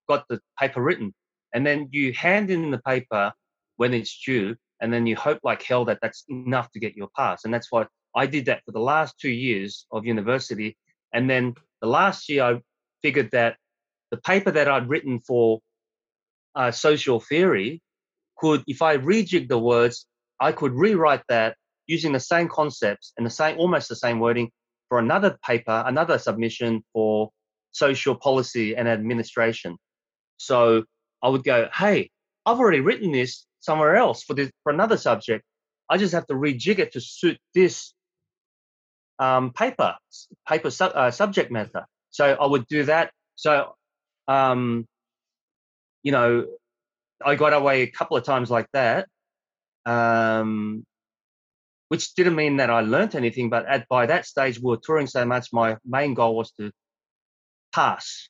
got 0.08 0.26
the 0.28 0.40
paper 0.58 0.82
written. 0.82 1.14
And 1.54 1.64
then 1.64 1.88
you 1.92 2.12
hand 2.12 2.50
in 2.50 2.70
the 2.70 2.78
paper 2.78 3.32
when 3.76 3.94
it's 3.94 4.18
due, 4.24 4.56
and 4.80 4.92
then 4.92 5.06
you 5.06 5.16
hope 5.16 5.40
like 5.42 5.62
hell 5.62 5.84
that 5.86 5.98
that's 6.00 6.24
enough 6.28 6.70
to 6.72 6.80
get 6.80 6.96
your 6.96 7.08
pass. 7.16 7.44
And 7.44 7.52
that's 7.52 7.68
why 7.70 7.86
I 8.14 8.26
did 8.26 8.46
that 8.46 8.62
for 8.64 8.72
the 8.72 8.80
last 8.80 9.14
two 9.20 9.30
years 9.30 9.86
of 9.92 10.06
university. 10.06 10.76
And 11.12 11.28
then 11.28 11.54
the 11.80 11.88
last 11.88 12.28
year, 12.28 12.44
I 12.44 12.60
figured 13.02 13.30
that 13.32 13.56
the 14.10 14.16
paper 14.16 14.50
that 14.50 14.68
I'd 14.68 14.88
written 14.88 15.20
for 15.20 15.60
uh, 16.54 16.70
social 16.70 17.20
theory 17.20 17.80
could, 18.36 18.64
if 18.66 18.82
I 18.82 18.96
rejig 18.96 19.48
the 19.48 19.58
words, 19.58 20.06
I 20.40 20.52
could 20.52 20.72
rewrite 20.72 21.22
that 21.28 21.56
using 21.86 22.12
the 22.12 22.20
same 22.20 22.48
concepts 22.48 23.12
and 23.16 23.26
the 23.26 23.30
same, 23.30 23.58
almost 23.58 23.88
the 23.88 23.96
same 23.96 24.20
wording 24.20 24.50
for 24.88 24.98
another 24.98 25.36
paper, 25.44 25.84
another 25.86 26.18
submission 26.18 26.82
for 26.92 27.30
social 27.72 28.14
policy 28.14 28.74
and 28.74 28.88
administration. 28.88 29.76
So 30.38 30.84
I 31.22 31.28
would 31.28 31.44
go, 31.44 31.68
hey, 31.74 32.10
I've 32.46 32.58
already 32.58 32.80
written 32.80 33.12
this 33.12 33.46
somewhere 33.60 33.96
else 33.96 34.22
for 34.22 34.34
this 34.34 34.50
for 34.62 34.72
another 34.72 34.96
subject. 34.96 35.44
I 35.88 35.98
just 35.98 36.14
have 36.14 36.26
to 36.28 36.34
rejig 36.34 36.78
it 36.78 36.92
to 36.92 37.00
suit 37.00 37.38
this 37.54 37.92
um, 39.18 39.52
paper 39.52 39.96
paper 40.48 40.70
su- 40.70 40.84
uh, 40.84 41.10
subject 41.10 41.50
matter. 41.50 41.86
So 42.10 42.24
I 42.40 42.46
would 42.46 42.66
do 42.66 42.84
that. 42.84 43.12
So 43.36 43.74
um, 44.28 44.86
you 46.02 46.12
know, 46.12 46.46
I 47.24 47.34
got 47.34 47.52
away 47.52 47.82
a 47.82 47.90
couple 47.90 48.16
of 48.16 48.24
times 48.24 48.50
like 48.50 48.66
that, 48.72 49.06
um, 49.84 50.84
which 51.88 52.14
didn't 52.14 52.36
mean 52.36 52.56
that 52.56 52.70
I 52.70 52.80
learnt 52.80 53.14
anything. 53.14 53.50
But 53.50 53.66
at 53.66 53.88
by 53.88 54.06
that 54.06 54.26
stage, 54.26 54.58
we 54.58 54.70
were 54.70 54.80
touring 54.82 55.06
so 55.06 55.24
much. 55.24 55.48
My 55.52 55.76
main 55.84 56.14
goal 56.14 56.36
was 56.36 56.52
to 56.52 56.70
pass 57.74 58.28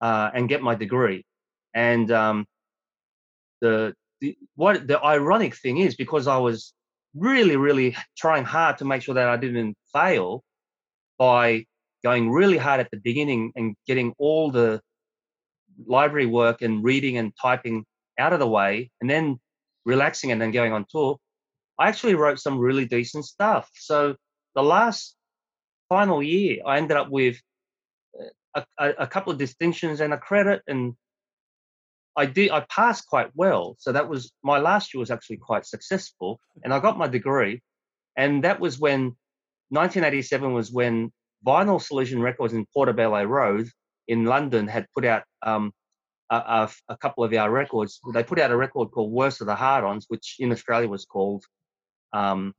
uh, 0.00 0.30
and 0.34 0.48
get 0.48 0.62
my 0.62 0.74
degree. 0.74 1.24
And 1.74 2.10
um, 2.12 2.46
the, 3.62 3.94
the 4.20 4.36
what 4.56 4.86
the 4.86 5.02
ironic 5.02 5.56
thing 5.56 5.78
is 5.78 5.94
because 5.96 6.26
I 6.26 6.36
was 6.36 6.74
really, 7.14 7.56
really 7.56 7.96
trying 8.18 8.44
hard 8.44 8.78
to 8.78 8.84
make 8.84 9.02
sure 9.02 9.14
that 9.14 9.28
I 9.28 9.38
didn't 9.38 9.76
fail 9.92 10.42
by 11.18 11.64
going 12.02 12.30
really 12.30 12.58
hard 12.58 12.80
at 12.80 12.90
the 12.90 12.98
beginning 12.98 13.52
and 13.56 13.74
getting 13.86 14.12
all 14.18 14.50
the 14.50 14.80
library 15.86 16.26
work 16.26 16.60
and 16.60 16.84
reading 16.84 17.16
and 17.16 17.32
typing 17.40 17.84
out 18.18 18.32
of 18.32 18.40
the 18.40 18.48
way 18.48 18.90
and 19.00 19.08
then 19.08 19.38
relaxing 19.84 20.32
and 20.32 20.40
then 20.40 20.50
going 20.50 20.72
on 20.72 20.84
tour, 20.90 21.16
I 21.78 21.88
actually 21.88 22.14
wrote 22.14 22.38
some 22.38 22.58
really 22.58 22.84
decent 22.84 23.24
stuff. 23.24 23.70
So 23.74 24.16
the 24.54 24.62
last 24.62 25.16
final 25.88 26.22
year, 26.22 26.58
I 26.66 26.78
ended 26.78 26.96
up 26.96 27.10
with 27.10 27.36
uh, 28.18 28.62
a, 28.78 28.84
a, 28.84 28.90
a 29.00 29.06
couple 29.06 29.32
of 29.32 29.38
distinctions 29.38 30.00
and 30.00 30.12
a 30.12 30.18
credit, 30.18 30.62
and 30.66 30.94
I 32.16 32.26
did 32.26 32.50
I 32.50 32.60
passed 32.68 33.06
quite 33.06 33.30
well. 33.34 33.76
So 33.78 33.92
that 33.92 34.08
was 34.08 34.32
my 34.42 34.58
last 34.58 34.92
year 34.92 35.00
was 35.00 35.10
actually 35.10 35.38
quite 35.38 35.66
successful, 35.66 36.40
and 36.62 36.72
I 36.72 36.80
got 36.80 36.98
my 36.98 37.08
degree, 37.08 37.62
and 38.16 38.44
that 38.44 38.60
was 38.60 38.78
when 38.78 39.16
1987 39.70 40.52
was 40.52 40.70
when 40.70 41.12
Vinyl 41.46 41.80
Solution 41.80 42.20
Records 42.20 42.52
in 42.52 42.66
Portobello 42.74 43.24
Road 43.24 43.68
in 44.06 44.24
London 44.24 44.68
had 44.68 44.86
put 44.94 45.04
out 45.04 45.24
um, 45.42 45.72
a, 46.30 46.36
a, 46.36 46.70
a, 46.88 46.96
couple 46.96 47.24
of 47.24 47.32
our 47.32 47.50
records. 47.50 48.00
They 48.12 48.22
put 48.22 48.38
out 48.38 48.50
a 48.50 48.56
record 48.56 48.90
called 48.90 49.12
Worst 49.12 49.40
of 49.40 49.46
the 49.46 49.54
Hard-Ons, 49.54 50.06
which 50.08 50.36
in 50.38 50.52
Australia 50.52 50.88
was 50.88 51.04
called 51.04 51.44
um, 52.12 52.54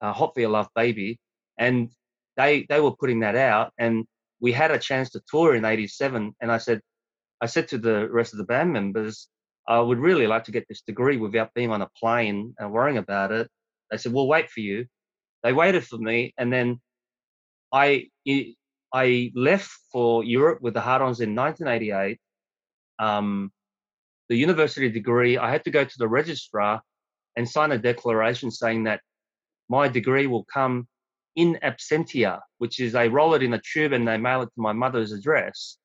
uh, 0.00 0.12
Hot 0.12 0.32
for 0.34 0.40
Your 0.40 0.50
Love 0.50 0.68
Baby, 0.74 1.18
and 1.58 1.90
they 2.36 2.66
they 2.68 2.80
were 2.80 2.96
putting 2.96 3.20
that 3.20 3.36
out, 3.36 3.72
and 3.78 4.06
we 4.40 4.52
had 4.52 4.70
a 4.70 4.78
chance 4.78 5.10
to 5.10 5.22
tour 5.28 5.54
in 5.54 5.64
'87, 5.64 6.34
and 6.40 6.50
I 6.50 6.58
said, 6.58 6.80
I 7.42 7.46
said 7.46 7.68
to 7.68 7.78
the 7.78 8.08
rest 8.08 8.32
of 8.32 8.38
the 8.38 8.44
band 8.44 8.72
members, 8.72 9.28
I 9.66 9.80
would 9.80 9.98
really 9.98 10.28
like 10.28 10.44
to 10.44 10.52
get 10.52 10.66
this 10.68 10.82
degree 10.82 11.16
without 11.16 11.52
being 11.54 11.72
on 11.72 11.82
a 11.82 11.90
plane 11.98 12.54
and 12.58 12.72
worrying 12.72 12.98
about 12.98 13.32
it. 13.32 13.50
They 13.90 13.98
said, 13.98 14.12
"We'll 14.12 14.28
wait 14.28 14.48
for 14.48 14.60
you." 14.60 14.86
They 15.42 15.52
waited 15.52 15.84
for 15.84 15.98
me, 15.98 16.34
and 16.38 16.52
then 16.52 16.80
I 17.72 18.10
I 18.92 19.32
left 19.34 19.70
for 19.90 20.22
Europe 20.22 20.60
with 20.62 20.74
the 20.74 20.80
Hard-Ons 20.80 21.20
in 21.20 21.34
1988. 21.34 22.20
Um, 22.98 23.52
the 24.28 24.36
university 24.36 24.88
degree, 24.88 25.36
I 25.38 25.50
had 25.50 25.64
to 25.64 25.70
go 25.70 25.84
to 25.84 25.98
the 25.98 26.08
registrar 26.08 26.82
and 27.36 27.48
sign 27.48 27.72
a 27.72 27.78
declaration 27.78 28.50
saying 28.50 28.84
that 28.84 29.00
my 29.68 29.88
degree 29.88 30.26
will 30.26 30.44
come 30.44 30.86
in 31.34 31.58
absentia, 31.62 32.40
which 32.58 32.78
is 32.78 32.92
they 32.92 33.08
roll 33.08 33.34
it 33.34 33.42
in 33.42 33.54
a 33.54 33.60
tube 33.60 33.92
and 33.92 34.06
they 34.06 34.18
mail 34.18 34.42
it 34.42 34.50
to 34.54 34.60
my 34.60 34.72
mother's 34.72 35.12
address. 35.12 35.78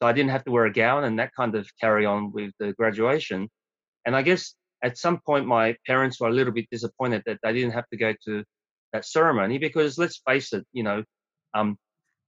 So 0.00 0.08
I 0.08 0.12
didn't 0.12 0.30
have 0.30 0.44
to 0.44 0.50
wear 0.50 0.64
a 0.64 0.72
gown 0.72 1.04
and 1.04 1.18
that 1.18 1.34
kind 1.34 1.54
of 1.54 1.68
carry 1.80 2.06
on 2.06 2.32
with 2.32 2.52
the 2.58 2.72
graduation. 2.72 3.48
And 4.06 4.16
I 4.16 4.22
guess 4.22 4.54
at 4.82 4.96
some 4.96 5.20
point 5.26 5.46
my 5.46 5.76
parents 5.86 6.18
were 6.18 6.28
a 6.28 6.32
little 6.32 6.52
bit 6.52 6.66
disappointed 6.70 7.22
that 7.26 7.38
they 7.42 7.52
didn't 7.52 7.72
have 7.72 7.88
to 7.90 7.98
go 7.98 8.14
to 8.24 8.44
that 8.92 9.04
ceremony 9.04 9.58
because 9.58 9.98
let's 9.98 10.22
face 10.26 10.52
it, 10.52 10.66
you 10.72 10.82
know, 10.82 11.04
um, 11.54 11.76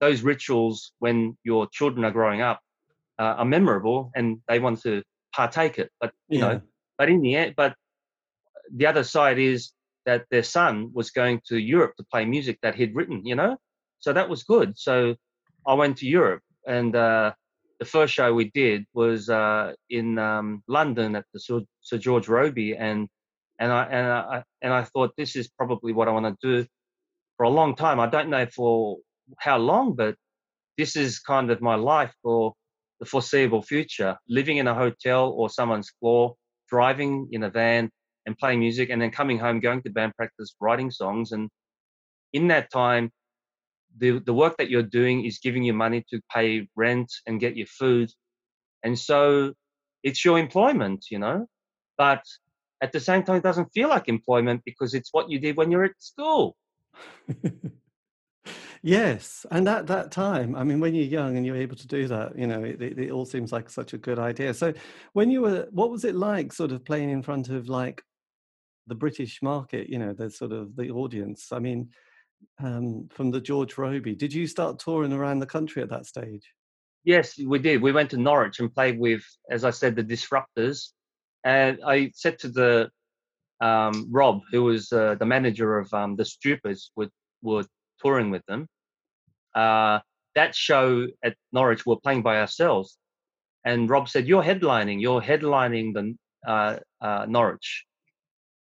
those 0.01 0.23
rituals 0.23 0.93
when 0.99 1.37
your 1.45 1.67
children 1.73 2.05
are 2.05 2.11
growing 2.11 2.43
up 2.43 2.61
uh, 3.19 3.37
are 3.39 3.45
memorable 3.45 4.11
and 4.15 4.41
they 4.49 4.59
want 4.59 4.83
to 4.83 5.03
partake 5.35 5.79
it. 5.79 5.91
But 6.01 6.13
you 6.29 6.41
yeah. 6.41 6.47
know, 6.47 6.61
but 6.99 7.09
in 7.09 7.23
the 7.23 7.37
end, 7.37 7.55
but 7.57 7.75
the 8.75 8.87
other 8.87 9.05
side 9.05 9.39
is 9.39 9.73
that 10.05 10.25
their 10.31 10.43
son 10.43 10.91
was 10.93 11.11
going 11.11 11.41
to 11.47 11.57
Europe 11.59 11.95
to 11.97 12.05
play 12.11 12.25
music 12.25 12.59
that 12.63 12.75
he'd 12.75 12.95
written. 12.95 13.25
You 13.25 13.37
know, 13.37 13.57
so 14.01 14.13
that 14.13 14.29
was 14.29 14.43
good. 14.43 14.77
So 14.77 15.15
I 15.67 15.75
went 15.75 15.99
to 15.99 16.07
Europe, 16.07 16.43
and 16.67 16.95
uh, 16.95 17.33
the 17.83 17.89
first 17.89 18.15
show 18.15 18.33
we 18.33 18.49
did 18.55 18.87
was 18.95 19.29
uh, 19.29 19.73
in 19.91 20.17
um, 20.17 20.63
London 20.69 21.17
at 21.17 21.25
the 21.35 21.41
Sir, 21.41 21.63
Sir 21.81 21.99
George 21.99 22.29
Robey, 22.29 22.77
and 22.77 23.09
and 23.59 23.73
I 23.73 23.83
and 23.87 24.07
I 24.07 24.45
and 24.63 24.73
I 24.73 24.85
thought 24.85 25.11
this 25.17 25.35
is 25.35 25.49
probably 25.49 25.93
what 25.93 26.07
I 26.07 26.13
want 26.13 26.27
to 26.27 26.37
do 26.41 26.65
for 27.37 27.43
a 27.43 27.51
long 27.51 27.75
time. 27.75 27.99
I 27.99 28.07
don't 28.07 28.31
know 28.31 28.47
for 28.47 28.99
how 29.41 29.59
long, 29.59 29.97
but 29.97 30.15
this 30.79 30.95
is 30.95 31.19
kind 31.19 31.51
of 31.51 31.61
my 31.61 31.75
life 31.75 32.15
for 32.23 32.55
the 33.01 33.05
foreseeable 33.05 33.63
future. 33.63 34.17
Living 34.29 34.59
in 34.59 34.69
a 34.69 34.75
hotel 34.77 35.31
or 35.31 35.51
someone's 35.51 35.91
floor, 35.99 36.37
driving 36.69 37.31
in 37.33 37.43
a 37.43 37.51
van 37.51 37.91
and 38.27 38.39
playing 38.39 38.61
music, 38.61 38.91
and 38.91 39.03
then 39.03 39.11
coming 39.11 39.41
home, 39.41 39.59
going 39.59 39.83
to 39.83 39.91
band 39.91 40.15
practice, 40.17 40.55
writing 40.61 40.93
songs. 40.93 41.33
And 41.33 41.51
in 42.33 42.47
that 42.47 42.71
time, 42.71 43.11
the, 43.99 44.19
the 44.21 44.35
work 44.35 44.57
that 44.59 44.71
you're 44.71 44.83
doing 44.83 45.25
is 45.25 45.39
giving 45.39 45.63
you 45.63 45.73
money 45.73 46.05
to 46.11 46.21
pay 46.35 46.69
rent 46.77 47.13
and 47.27 47.41
get 47.41 47.57
your 47.57 47.67
food. 47.67 48.11
And 48.83 48.99
so 48.99 49.53
it's 50.03 50.25
your 50.25 50.39
employment, 50.39 51.07
you 51.11 51.19
know. 51.19 51.47
But 51.99 52.25
at 52.83 52.93
the 52.93 53.01
same 53.01 53.23
time, 53.23 53.37
it 53.37 53.43
doesn't 53.43 53.73
feel 53.73 53.89
like 53.89 54.09
employment 54.09 54.63
because 54.65 54.95
it's 54.95 55.11
what 55.13 55.31
you 55.31 55.39
did 55.39 55.57
when 55.57 55.71
you're 55.71 55.85
at 55.85 55.93
school. 55.99 56.57
Yes, 58.85 59.47
and 59.53 59.69
at 59.69 59.87
that 59.87 60.11
time, 60.11 60.57
I 60.57 60.65
mean, 60.65 60.81
when 60.81 60.93
you're 60.93 61.05
young 61.05 61.37
and 61.37 61.47
you're 61.47 61.57
able 61.57 61.77
to 61.77 61.87
do 61.87 62.09
that, 62.09 62.37
you 62.37 62.49
know, 62.49 62.65
it, 62.65 62.83
it, 62.83 62.99
it, 62.99 63.11
all 63.13 63.25
seems 63.25 63.53
like 63.53 63.71
such 63.71 63.93
a 63.93 63.99
good 63.99 64.19
idea. 64.19 64.53
So, 64.55 64.75
when 65.13 65.31
you 65.31 65.43
were, 65.43 65.69
what 65.71 65.89
was 65.89 66.05
it 66.05 66.17
like, 66.17 66.53
sort 66.53 66.73
of 66.73 66.85
playing 66.85 67.11
in 67.11 67.23
front 67.23 67.49
of 67.49 67.69
like 67.69 68.03
the 68.89 68.97
British 68.97 69.41
market? 69.41 69.89
You 69.89 70.01
know, 70.01 70.13
the 70.13 70.31
sort 70.31 70.51
of 70.51 70.75
the 70.75 70.91
audience. 70.91 71.53
I 71.53 71.61
mean, 71.61 71.91
um, 72.61 73.09
from 73.11 73.31
the 73.31 73.41
George 73.41 73.77
Robey. 73.79 74.15
did 74.15 74.33
you 74.33 74.47
start 74.47 74.79
touring 74.79 75.13
around 75.13 75.39
the 75.39 75.47
country 75.47 75.83
at 75.83 75.91
that 75.91 76.07
stage? 76.07 76.53
Yes, 77.05 77.37
we 77.39 77.59
did. 77.59 77.83
We 77.83 77.93
went 77.93 78.11
to 78.11 78.17
Norwich 78.17 78.61
and 78.61 78.73
played 78.73 78.99
with, 78.99 79.23
as 79.51 79.65
I 79.65 79.71
said, 79.71 79.97
the 79.97 80.03
Disrupters. 80.03 80.93
And 81.45 81.81
I 81.85 82.13
said 82.15 82.39
to 82.41 82.49
the 82.49 82.91
um, 83.61 84.09
Rob, 84.11 84.41
who 84.53 84.65
was 84.65 84.93
uh, 84.93 85.17
the 85.17 85.27
manager 85.27 85.79
of 85.79 85.93
um, 85.93 86.17
the 86.17 86.25
Stupids, 86.25 86.93
would 86.95 87.11
were 87.43 87.65
touring 88.01 88.31
with 88.31 88.45
them. 88.47 88.69
Uh, 89.55 89.99
that 90.35 90.55
show 90.55 91.07
at 91.23 91.37
Norwich, 91.53 91.85
we're 91.85 91.97
playing 91.97 92.23
by 92.23 92.39
ourselves. 92.39 92.97
And 93.65 93.91
Rob 93.91 94.09
said, 94.09 94.27
You're 94.27 94.43
headlining, 94.43 95.01
you're 95.01 95.21
headlining 95.21 95.95
the 95.95 96.51
uh, 96.51 96.79
uh, 97.01 97.27
Norwich. 97.29 97.85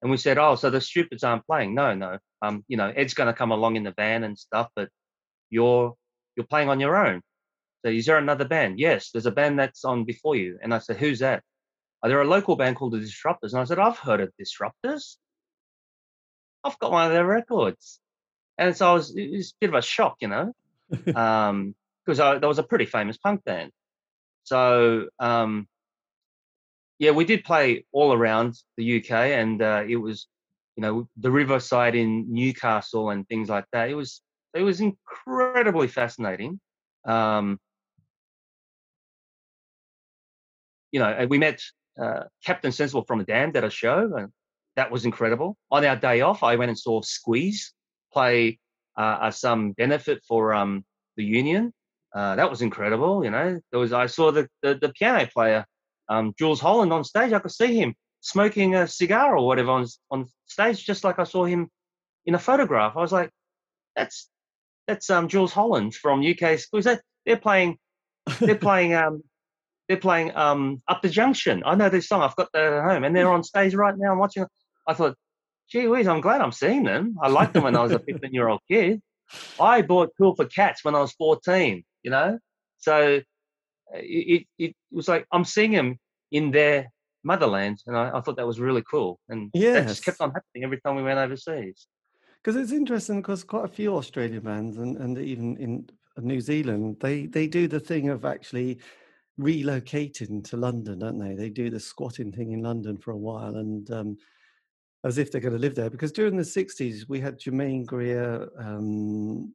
And 0.02 0.12
we 0.12 0.18
said, 0.18 0.38
Oh, 0.38 0.56
so 0.56 0.70
the 0.70 0.82
stupids 0.82 1.24
aren't 1.24 1.46
playing. 1.46 1.76
No, 1.76 1.94
no. 1.94 2.18
Um, 2.42 2.64
you 2.68 2.78
know, 2.78 2.92
Ed's 2.96 3.14
gonna 3.14 3.34
come 3.34 3.52
along 3.52 3.76
in 3.76 3.84
the 3.84 3.92
band 3.92 4.26
and 4.26 4.38
stuff, 4.38 4.70
but 4.76 4.90
you're 5.50 5.96
you're 6.36 6.48
playing 6.48 6.70
on 6.70 6.80
your 6.80 6.96
own. 6.96 7.22
So 7.86 7.92
is 7.92 8.06
there 8.06 8.18
another 8.18 8.46
band? 8.46 8.80
Yes, 8.80 9.12
there's 9.12 9.26
a 9.26 9.32
band 9.32 9.60
that's 9.60 9.86
on 9.86 10.06
before 10.06 10.36
you. 10.36 10.60
And 10.62 10.74
I 10.74 10.80
said, 10.80 10.98
Who's 10.98 11.20
that? 11.20 11.44
Are 12.04 12.10
there 12.10 12.22
a 12.22 12.28
local 12.28 12.56
band 12.56 12.78
called 12.78 12.94
the 12.94 13.00
Disrupters? 13.00 13.54
And 13.54 13.62
I 13.62 13.66
said, 13.66 13.80
I've 13.80 13.98
heard 13.98 14.22
of 14.22 14.32
Disrupters. 14.38 15.18
I've 16.64 16.80
got 16.80 16.92
one 16.92 17.06
of 17.08 17.12
their 17.12 17.26
records 17.26 18.02
and 18.62 18.78
so 18.78 18.92
I 18.92 18.94
was, 18.94 19.16
it 19.16 19.32
was 19.32 19.52
a 19.52 19.56
bit 19.60 19.70
of 19.70 19.76
a 19.76 19.82
shock, 19.82 20.18
you 20.20 20.28
know, 20.28 20.54
um, 21.16 21.76
because 22.06 22.20
that 22.20 22.48
was 22.48 22.60
a 22.60 22.64
pretty 22.64 22.86
famous 22.86 23.18
punk 23.18 23.44
band. 23.44 23.72
So 24.44 25.08
um, 25.20 25.68
yeah, 27.00 27.12
we 27.12 27.26
did 27.26 27.44
play 27.44 27.86
all 27.92 28.14
around 28.14 28.56
the 28.78 29.00
UK, 29.00 29.12
and 29.12 29.62
uh, 29.62 29.84
it 29.88 29.96
was, 29.96 30.28
you 30.76 30.82
know, 30.82 31.08
the 31.18 31.32
Riverside 31.32 31.96
in 31.96 32.34
Newcastle 32.34 33.10
and 33.10 33.28
things 33.28 33.50
like 33.50 33.66
that. 33.74 33.90
It 33.90 33.96
was 33.96 34.22
it 34.54 34.64
was 34.64 34.82
incredibly 34.82 35.88
fascinating. 35.88 36.60
Um, 37.06 37.60
you 40.92 41.00
know, 41.00 41.26
we 41.30 41.38
met 41.38 41.62
uh, 42.02 42.24
Captain 42.46 42.72
Sensible 42.72 43.06
from 43.06 43.20
the 43.20 43.26
Damned 43.26 43.56
at 43.56 43.64
a 43.64 43.70
show, 43.70 44.14
and 44.16 44.30
that 44.76 44.92
was 44.92 45.06
incredible. 45.06 45.58
On 45.72 45.86
our 45.86 45.96
day 45.96 46.22
off, 46.22 46.44
I 46.44 46.56
went 46.56 46.70
and 46.70 46.80
saw 46.80 47.02
Squeeze 47.02 47.74
play 48.14 48.60
uh, 48.98 49.32
some 49.32 49.72
benefit 49.72 50.22
for 50.28 50.54
um, 50.54 50.86
the 51.16 51.24
union. 51.24 51.74
Uh, 52.14 52.36
that 52.36 52.50
was 52.50 52.62
incredible. 52.62 53.24
You 53.24 53.32
know, 53.32 53.60
there 53.72 53.80
was 53.80 53.94
I 53.94 54.08
saw 54.08 54.32
the 54.32 54.48
the, 54.62 54.76
the 54.76 54.90
piano 54.90 55.28
player, 55.32 55.66
um, 56.10 56.34
Jools 56.38 56.60
Holland, 56.60 56.92
on 56.92 57.04
stage. 57.04 57.34
I 57.34 57.40
could 57.40 57.52
see 57.52 57.76
him 57.78 57.96
smoking 58.22 58.76
a 58.76 58.88
cigar 58.88 59.36
or 59.36 59.46
whatever 59.46 59.72
on 59.72 59.86
on 60.10 60.28
stage, 60.46 60.86
just 60.86 61.04
like 61.04 61.20
I 61.20 61.24
saw 61.26 61.46
him 61.46 61.70
in 62.26 62.36
a 62.36 62.40
photograph. 62.40 62.94
I 62.96 63.02
was 63.02 63.12
like, 63.12 63.30
that's 63.96 64.30
that's 64.88 65.10
um, 65.10 65.28
Jools 65.28 65.54
Holland 65.54 65.94
from 65.94 66.26
UK 66.26 66.60
Squeeze. 66.60 66.88
They're 67.26 67.38
playing, 67.38 67.78
they're 68.40 68.56
playing, 68.70 68.94
um, 68.94 69.24
they're 69.88 69.98
playing 69.98 70.36
um, 70.36 70.82
Up 70.88 71.02
the 71.02 71.10
Junction. 71.10 71.64
I 71.66 71.76
know 71.76 71.90
this 71.90 72.08
song. 72.08 72.22
I've 72.22 72.36
got 72.36 72.50
that 72.54 72.74
at 72.74 72.84
home, 72.84 73.04
and 73.04 73.16
they're 73.16 73.32
on 73.32 73.44
stage 73.44 73.76
right 73.76 73.96
now. 73.98 74.14
I'm 74.14 74.20
watching. 74.20 74.46
I 74.88 74.94
thought 74.94 75.16
gee 75.72 75.88
whiz, 75.88 76.08
I'm 76.08 76.22
glad 76.22 76.42
I'm 76.42 76.52
seeing 76.52 76.84
them. 76.84 77.18
I 77.22 77.30
liked 77.30 77.54
them 77.54 77.64
when 77.64 77.76
I 77.76 77.84
was 77.84 77.94
a 77.94 78.00
15 78.00 78.34
year 78.34 78.50
old 78.50 78.60
kid. 78.70 79.02
I 79.60 79.82
bought 79.82 80.12
Cool 80.18 80.36
for 80.36 80.46
Cats 80.46 80.84
when 80.84 80.96
I 80.96 81.00
was 81.00 81.14
14, 81.14 81.84
you 82.04 82.12
know? 82.12 82.40
So 82.80 83.22
it, 83.94 84.48
it 84.58 84.76
was 84.92 85.08
like 85.08 85.26
I'm 85.32 85.46
seeing 85.46 85.72
them 85.72 85.98
in 86.32 86.52
their 86.52 86.92
motherland, 87.24 87.82
and 87.88 87.98
I, 87.98 88.18
I 88.18 88.22
thought 88.22 88.38
that 88.38 88.48
was 88.48 88.60
really 88.60 88.84
cool. 88.90 89.20
And 89.30 89.50
that 89.54 89.88
just 89.88 90.06
kept 90.06 90.22
on 90.22 90.32
happening 90.32 90.64
every 90.64 90.80
time 90.82 90.96
we 90.96 91.04
went 91.04 91.20
overseas. 91.20 91.88
Because 92.44 92.60
it's 92.60 92.72
interesting 92.72 93.22
because 93.22 93.44
quite 93.44 93.66
a 93.66 93.68
few 93.68 93.96
Australian 93.96 94.42
bands 94.42 94.78
and, 94.78 94.98
and 94.98 95.18
even 95.20 95.58
in 95.58 95.88
New 96.18 96.42
Zealand, 96.42 96.98
they, 97.00 97.28
they 97.28 97.48
do 97.48 97.68
the 97.68 97.80
thing 97.80 98.10
of 98.10 98.26
actually 98.26 98.80
relocating 99.40 100.44
to 100.46 100.58
London, 100.58 101.00
don't 101.00 101.20
they? 101.20 101.36
They 101.36 101.50
do 101.50 101.70
the 101.70 101.80
squatting 101.80 102.32
thing 102.32 102.52
in 102.52 102.64
London 102.64 102.98
for 102.98 103.12
a 103.12 103.18
while 103.18 103.56
and 103.56 103.90
um, 103.92 104.18
as 105.04 105.18
if 105.18 105.32
they're 105.32 105.42
going 105.42 105.54
to 105.54 105.60
live 105.60 105.76
there. 105.76 105.90
Because 105.90 106.12
during 106.12 106.36
the 106.36 106.44
60s, 106.44 107.08
we 107.08 107.20
had 107.20 107.40
Germaine 107.40 107.86
Greer, 107.86 108.50
um, 108.58 109.54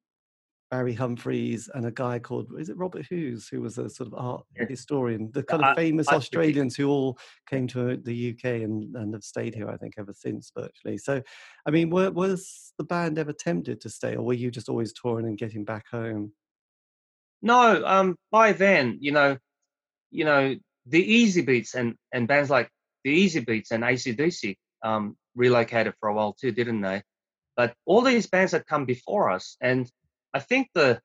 Barry 0.71 0.95
Humphries, 0.95 1.69
and 1.75 1.87
a 1.87 1.91
guy 1.91 2.19
called, 2.19 2.53
is 2.59 2.69
it 2.69 2.77
Robert 2.77 3.07
Hughes, 3.07 3.49
who 3.49 3.61
was 3.61 3.79
a 3.79 3.89
sort 3.89 4.09
of 4.09 4.15
art 4.15 4.45
Yeah. 4.57 4.67
historian, 4.69 5.31
the 5.33 5.43
kind 5.43 5.63
of 5.63 5.69
art, 5.69 5.79
famous 5.79 6.09
critic. 6.09 6.23
Australians 6.23 6.77
who 6.77 6.89
all 6.89 7.19
came 7.49 7.67
to 7.69 7.97
the 7.97 8.31
UK 8.31 8.63
and, 8.63 8.95
and 8.97 9.15
have 9.15 9.23
stayed 9.23 9.55
here, 9.55 9.69
I 9.69 9.77
think, 9.77 9.95
ever 9.97 10.13
since 10.13 10.51
virtually. 10.57 10.99
So, 10.99 11.23
I 11.67 11.71
mean, 11.71 11.91
were, 11.91 12.11
was 12.11 12.73
the 12.79 12.85
band 12.85 13.19
ever 13.19 13.33
tempted 13.33 13.81
to 13.83 13.91
stay, 13.91 14.17
or 14.17 14.23
were 14.23 14.35
you 14.35 14.51
just 14.51 14.69
always 14.69 14.93
touring 14.93 15.27
and 15.27 15.39
getting 15.39 15.65
back 15.65 15.87
home? 15.89 16.33
No, 17.43 17.85
um, 17.87 18.17
by 18.31 18.53
then, 18.53 18.99
you 19.01 19.13
know, 19.13 19.39
you 20.11 20.25
know, 20.25 20.57
the 20.87 21.01
Easy 21.01 21.43
Beats 21.43 21.75
and 21.75 21.95
and 22.13 22.27
bands 22.27 22.51
like 22.51 22.71
the 23.05 23.11
Easy 23.11 23.41
Beats 23.41 23.71
and 23.71 23.85
ACDC 23.85 24.57
um, 24.83 25.17
relocated 25.35 25.95
for 26.01 26.09
a 26.09 26.15
while 26.15 26.33
too, 26.33 26.51
didn't 26.51 26.81
they? 26.81 27.03
But 27.57 27.75
all 27.85 28.03
these 28.03 28.27
bands 28.27 28.53
had 28.53 28.67
come 28.67 28.85
before 28.85 29.31
us, 29.31 29.57
and 29.61 29.91
I 30.37 30.41
think 30.41 30.69
the 30.75 31.01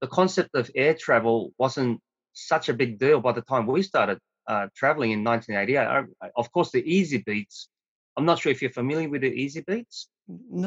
the 0.00 0.06
concept 0.06 0.50
of 0.54 0.70
air 0.84 0.94
travel 0.94 1.52
wasn't 1.58 2.00
such 2.32 2.68
a 2.68 2.74
big 2.82 2.98
deal 3.04 3.18
by 3.20 3.32
the 3.32 3.42
time 3.50 3.66
we 3.66 3.82
started 3.82 4.18
uh, 4.52 4.66
traveling 4.80 5.10
in 5.16 5.24
1988. 5.24 5.78
I, 5.78 6.26
I- 6.26 6.30
of 6.42 6.46
course, 6.52 6.70
the 6.70 6.82
Easy 6.96 7.18
Beats. 7.28 7.68
I'm 8.16 8.24
not 8.30 8.38
sure 8.38 8.52
if 8.52 8.62
you're 8.62 8.70
familiar 8.82 9.08
with 9.08 9.22
the 9.22 9.32
Easy 9.44 9.62
Beats. 9.66 10.08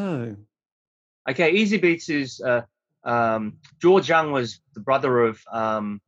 No. 0.01 0.35
Okay, 1.29 1.49
Easy 1.61 1.77
Beats 1.77 2.09
is 2.09 2.41
uh, 2.41 2.63
um, 3.03 3.43
George 3.81 4.09
Young 4.09 4.31
was 4.31 4.59
the 4.75 4.81
brother 4.81 5.13
of 5.29 5.41
um, 5.51 6.01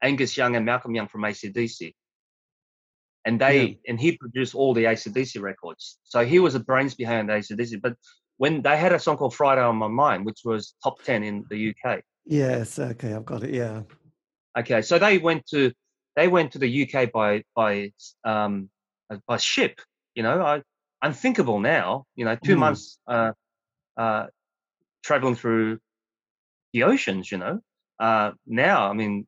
Angus 0.00 0.36
Young 0.36 0.54
and 0.56 0.64
Malcolm 0.64 0.94
Young 0.94 1.08
from 1.08 1.22
ACDC. 1.22 1.94
And 3.24 3.40
Yeah. 3.40 3.48
they 3.48 3.78
and 3.88 3.98
he 4.04 4.10
produced 4.22 4.54
all 4.54 4.72
the 4.74 4.84
ACDC 4.84 5.40
records. 5.42 5.98
So 6.04 6.24
he 6.24 6.38
was 6.38 6.52
the 6.54 6.60
brains 6.70 6.94
behind 6.94 7.28
ACDC. 7.28 7.80
But 7.82 7.94
when 8.38 8.62
they 8.62 8.76
had 8.76 8.92
a 8.92 8.98
song 8.98 9.16
called 9.16 9.34
Friday 9.34 9.60
on 9.62 9.76
My 9.76 9.88
Mind, 9.88 10.24
which 10.24 10.40
was 10.44 10.74
top 10.82 11.02
ten 11.02 11.22
in 11.22 11.44
the 11.50 11.74
UK. 11.74 12.00
Yes. 12.24 12.78
Okay. 12.78 13.12
I've 13.12 13.24
got 13.24 13.42
it. 13.42 13.52
Yeah. 13.54 13.82
Okay, 14.58 14.82
so 14.82 14.98
they 14.98 15.18
went 15.18 15.46
to 15.48 15.72
they 16.16 16.26
went 16.26 16.52
to 16.52 16.58
the 16.58 16.70
UK 16.82 17.12
by 17.12 17.44
by 17.54 17.92
um 18.24 18.70
uh, 19.10 19.18
by 19.26 19.36
ship. 19.36 19.80
You 20.14 20.22
know, 20.22 20.42
I 20.42 20.62
unthinkable 21.02 21.60
now. 21.60 22.04
You 22.16 22.24
know, 22.24 22.36
two 22.36 22.56
Mm. 22.56 22.58
months 22.58 22.98
uh, 23.06 23.32
uh, 23.96 24.26
traveling 25.04 25.36
through 25.36 25.78
the 26.72 26.82
oceans. 26.84 27.30
You 27.30 27.38
know, 27.38 27.60
uh, 28.00 28.32
now 28.46 28.90
I 28.90 28.94
mean, 28.94 29.26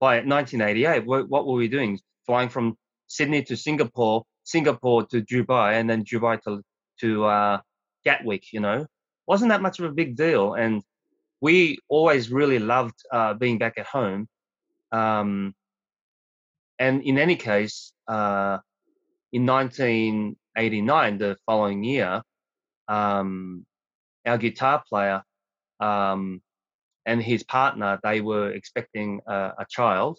by 0.00 0.16
1988, 0.16 1.06
what, 1.06 1.28
what 1.28 1.46
were 1.46 1.54
we 1.54 1.68
doing? 1.68 1.98
Flying 2.26 2.50
from 2.50 2.76
Sydney 3.06 3.42
to 3.44 3.56
Singapore, 3.56 4.24
Singapore 4.44 5.06
to 5.06 5.22
Dubai, 5.22 5.80
and 5.80 5.88
then 5.88 6.04
Dubai 6.04 6.40
to 6.42 6.62
to 7.00 7.24
uh, 7.24 7.58
Gatwick. 8.08 8.44
You 8.52 8.60
know, 8.60 8.86
wasn't 9.26 9.50
that 9.50 9.62
much 9.66 9.78
of 9.78 9.84
a 9.84 9.98
big 10.00 10.16
deal, 10.16 10.54
and 10.54 10.82
we 11.40 11.78
always 11.88 12.30
really 12.30 12.58
loved 12.58 12.98
uh, 13.12 13.34
being 13.34 13.58
back 13.58 13.74
at 13.76 13.86
home. 13.86 14.28
Um, 14.92 15.54
and 16.78 17.02
in 17.02 17.18
any 17.18 17.36
case, 17.36 17.92
uh, 18.06 18.58
in 19.32 19.44
1989, 19.44 21.18
the 21.18 21.36
following 21.44 21.84
year, 21.84 22.22
um, 22.88 23.66
our 24.24 24.38
guitar 24.38 24.82
player 24.88 25.22
um, 25.80 26.40
and 27.04 27.22
his 27.22 27.42
partner 27.42 27.98
they 28.02 28.20
were 28.20 28.50
expecting 28.52 29.20
a, 29.26 29.52
a 29.58 29.66
child, 29.68 30.18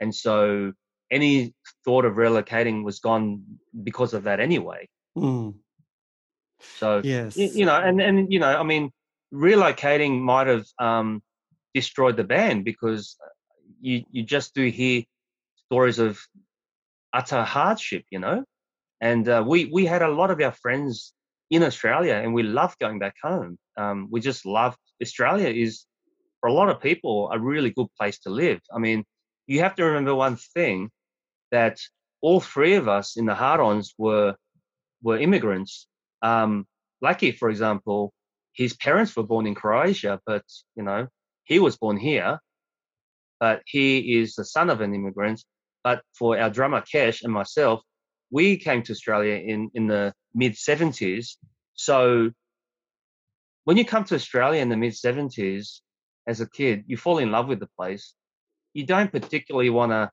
and 0.00 0.14
so 0.14 0.72
any 1.10 1.54
thought 1.84 2.04
of 2.04 2.14
relocating 2.14 2.84
was 2.84 3.00
gone 3.00 3.42
because 3.82 4.14
of 4.14 4.24
that 4.24 4.40
anyway. 4.40 4.88
Mm. 5.16 5.54
So 6.78 7.00
Yes. 7.04 7.36
you 7.36 7.66
know, 7.66 7.76
and 7.76 8.00
and 8.00 8.32
you 8.32 8.38
know, 8.38 8.48
I 8.48 8.62
mean, 8.62 8.90
relocating 9.32 10.20
might 10.20 10.46
have 10.46 10.66
um, 10.78 11.22
destroyed 11.74 12.16
the 12.16 12.24
band 12.24 12.64
because 12.64 13.16
uh, 13.22 13.28
you 13.80 14.04
you 14.10 14.22
just 14.22 14.54
do 14.54 14.68
hear 14.68 15.02
stories 15.66 15.98
of 15.98 16.20
utter 17.12 17.42
hardship, 17.42 18.04
you 18.10 18.18
know. 18.18 18.44
And 19.00 19.28
uh, 19.28 19.44
we 19.46 19.66
we 19.66 19.86
had 19.86 20.02
a 20.02 20.08
lot 20.08 20.30
of 20.30 20.40
our 20.40 20.52
friends 20.52 21.12
in 21.50 21.62
Australia, 21.62 22.14
and 22.14 22.34
we 22.34 22.42
loved 22.42 22.78
going 22.78 22.98
back 22.98 23.16
home. 23.22 23.58
Um, 23.76 24.08
we 24.10 24.20
just 24.20 24.46
loved 24.46 24.78
Australia 25.02 25.48
is 25.48 25.84
for 26.40 26.48
a 26.48 26.52
lot 26.52 26.68
of 26.68 26.80
people 26.80 27.30
a 27.32 27.38
really 27.38 27.70
good 27.70 27.88
place 27.98 28.18
to 28.20 28.30
live. 28.30 28.60
I 28.74 28.78
mean, 28.78 29.04
you 29.46 29.60
have 29.60 29.74
to 29.76 29.84
remember 29.84 30.14
one 30.14 30.36
thing 30.36 30.90
that 31.50 31.78
all 32.20 32.40
three 32.40 32.74
of 32.74 32.88
us 32.88 33.16
in 33.16 33.26
the 33.26 33.34
hard-ons 33.34 33.94
were 33.98 34.36
were 35.02 35.18
immigrants. 35.18 35.86
Um, 36.24 36.66
Lucky, 37.02 37.32
for 37.32 37.50
example, 37.50 38.12
his 38.54 38.74
parents 38.74 39.14
were 39.14 39.22
born 39.22 39.46
in 39.46 39.54
Croatia, 39.54 40.20
but 40.26 40.42
you 40.74 40.82
know 40.82 41.06
he 41.44 41.58
was 41.58 41.76
born 41.76 41.98
here. 41.98 42.40
But 43.38 43.62
he 43.66 44.18
is 44.18 44.34
the 44.34 44.44
son 44.44 44.70
of 44.70 44.80
an 44.80 44.94
immigrant. 44.94 45.44
But 45.82 46.02
for 46.18 46.38
our 46.38 46.48
drummer 46.48 46.80
Kesh 46.80 47.22
and 47.22 47.32
myself, 47.32 47.82
we 48.30 48.56
came 48.56 48.82
to 48.84 48.92
Australia 48.92 49.34
in 49.34 49.70
in 49.74 49.86
the 49.86 50.14
mid 50.34 50.54
'70s. 50.54 51.36
So 51.74 52.30
when 53.64 53.76
you 53.76 53.84
come 53.84 54.04
to 54.04 54.14
Australia 54.14 54.62
in 54.62 54.70
the 54.70 54.78
mid 54.78 54.94
'70s 54.94 55.80
as 56.26 56.40
a 56.40 56.48
kid, 56.48 56.84
you 56.86 56.96
fall 56.96 57.18
in 57.18 57.30
love 57.30 57.48
with 57.48 57.60
the 57.60 57.68
place. 57.78 58.14
You 58.72 58.86
don't 58.86 59.12
particularly 59.12 59.70
want 59.70 59.92
to, 59.92 60.10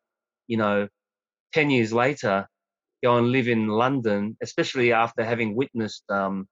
you 0.47 0.57
know, 0.57 0.89
ten 1.53 1.69
years 1.69 1.93
later 1.93 2.47
go 3.03 3.17
and 3.17 3.31
live 3.31 3.47
in 3.47 3.67
London, 3.67 4.37
especially 4.41 4.93
after 4.93 5.23
having 5.23 5.55
witnessed, 5.55 6.03
um, 6.09 6.47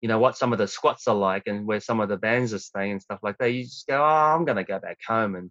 you 0.00 0.08
know, 0.08 0.18
what 0.18 0.36
some 0.36 0.52
of 0.52 0.58
the 0.58 0.68
squats 0.68 1.08
are 1.08 1.14
like 1.14 1.44
and 1.46 1.66
where 1.66 1.80
some 1.80 2.00
of 2.00 2.08
the 2.08 2.16
bands 2.16 2.54
are 2.54 2.58
staying 2.58 2.92
and 2.92 3.02
stuff 3.02 3.18
like 3.22 3.36
that. 3.38 3.50
You 3.50 3.64
just 3.64 3.86
go, 3.86 4.00
oh, 4.00 4.34
I'm 4.34 4.44
going 4.44 4.56
to 4.56 4.64
go 4.64 4.78
back 4.78 4.98
home 5.06 5.34
and 5.34 5.50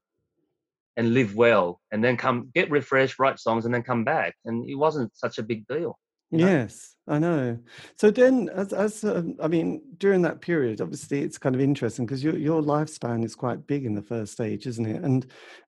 and 0.98 1.14
live 1.14 1.36
well, 1.36 1.80
and 1.92 2.04
then 2.04 2.18
come 2.18 2.50
get 2.56 2.72
refreshed, 2.72 3.20
write 3.20 3.40
songs, 3.40 3.66
and 3.66 3.74
then 3.74 3.84
come 3.84 4.04
back. 4.04 4.36
And 4.46 4.68
it 4.68 4.74
wasn't 4.74 5.16
such 5.16 5.38
a 5.38 5.44
big 5.44 5.68
deal, 5.68 5.98
you 6.32 6.40
know. 6.40 6.48
Yes, 6.48 6.96
I 7.08 7.20
know. 7.20 7.60
So 8.00 8.10
then, 8.10 8.50
as 8.50 8.74
as 8.74 9.04
um, 9.04 9.36
I 9.40 9.48
mean, 9.48 9.84
during 10.00 10.24
that 10.24 10.42
period, 10.42 10.82
obviously, 10.82 11.22
it's 11.22 11.38
kind 11.38 11.54
of 11.54 11.62
interesting 11.62 12.08
because 12.08 12.24
your 12.24 12.36
your 12.36 12.64
lifespan 12.64 13.24
is 13.24 13.36
quite 13.36 13.68
big 13.68 13.86
in 13.86 13.94
the 13.94 14.02
first 14.02 14.34
stage, 14.34 14.66
isn't 14.66 14.88
it? 14.88 15.04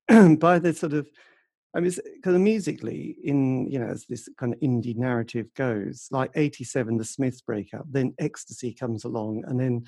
And 0.10 0.40
by 0.40 0.58
the 0.58 0.74
sort 0.74 0.94
of, 0.94 1.08
I 1.76 1.82
mean, 1.82 1.92
because 2.16 2.38
musically, 2.40 3.18
in 3.24 3.70
you 3.70 3.80
know, 3.80 3.88
as 3.88 4.06
this 4.06 4.28
kind 4.38 4.54
of 4.54 4.60
indie 4.60 4.96
narrative 4.96 5.48
goes, 5.56 6.08
like 6.12 6.32
'87, 6.36 6.98
the 6.98 7.06
Smiths 7.06 7.42
break 7.42 7.74
up, 7.74 7.86
then 7.90 8.14
Ecstasy 8.20 8.74
comes 8.74 9.04
along, 9.04 9.44
and 9.48 9.60
then 9.60 9.86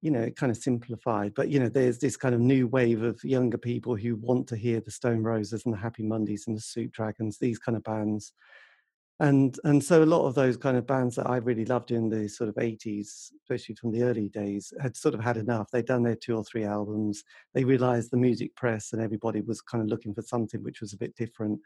you 0.00 0.10
know, 0.10 0.20
it 0.20 0.36
kind 0.36 0.50
of 0.50 0.56
simplified, 0.56 1.34
but 1.34 1.48
you 1.48 1.58
know, 1.58 1.68
there's 1.68 1.98
this 1.98 2.16
kind 2.16 2.34
of 2.34 2.40
new 2.40 2.68
wave 2.68 3.02
of 3.02 3.22
younger 3.24 3.58
people 3.58 3.96
who 3.96 4.14
want 4.16 4.46
to 4.46 4.56
hear 4.56 4.80
the 4.80 4.90
Stone 4.90 5.22
Roses 5.22 5.62
and 5.64 5.74
the 5.74 5.78
Happy 5.78 6.04
Mondays 6.04 6.44
and 6.46 6.56
the 6.56 6.60
Soup 6.60 6.92
Dragons, 6.92 7.38
these 7.38 7.58
kind 7.58 7.76
of 7.76 7.82
bands 7.82 8.32
and 9.20 9.58
and 9.64 9.82
so 9.82 10.02
a 10.02 10.04
lot 10.04 10.26
of 10.26 10.34
those 10.34 10.56
kind 10.56 10.76
of 10.76 10.86
bands 10.86 11.16
that 11.16 11.28
I 11.28 11.36
really 11.38 11.64
loved 11.64 11.90
in 11.90 12.08
the 12.08 12.28
sort 12.28 12.48
of 12.48 12.54
80s, 12.54 13.32
especially 13.42 13.74
from 13.74 13.90
the 13.90 14.04
early 14.04 14.28
days, 14.28 14.72
had 14.80 14.96
sort 14.96 15.14
of 15.14 15.20
had 15.20 15.36
enough. 15.36 15.70
They'd 15.70 15.86
done 15.86 16.04
their 16.04 16.14
two 16.14 16.36
or 16.36 16.44
three 16.44 16.64
albums. 16.64 17.24
They 17.52 17.64
realized 17.64 18.10
the 18.10 18.16
music 18.16 18.54
press 18.54 18.92
and 18.92 19.02
everybody 19.02 19.40
was 19.40 19.60
kind 19.60 19.82
of 19.82 19.88
looking 19.88 20.14
for 20.14 20.22
something 20.22 20.62
which 20.62 20.80
was 20.80 20.92
a 20.92 20.98
bit 20.98 21.16
different 21.16 21.60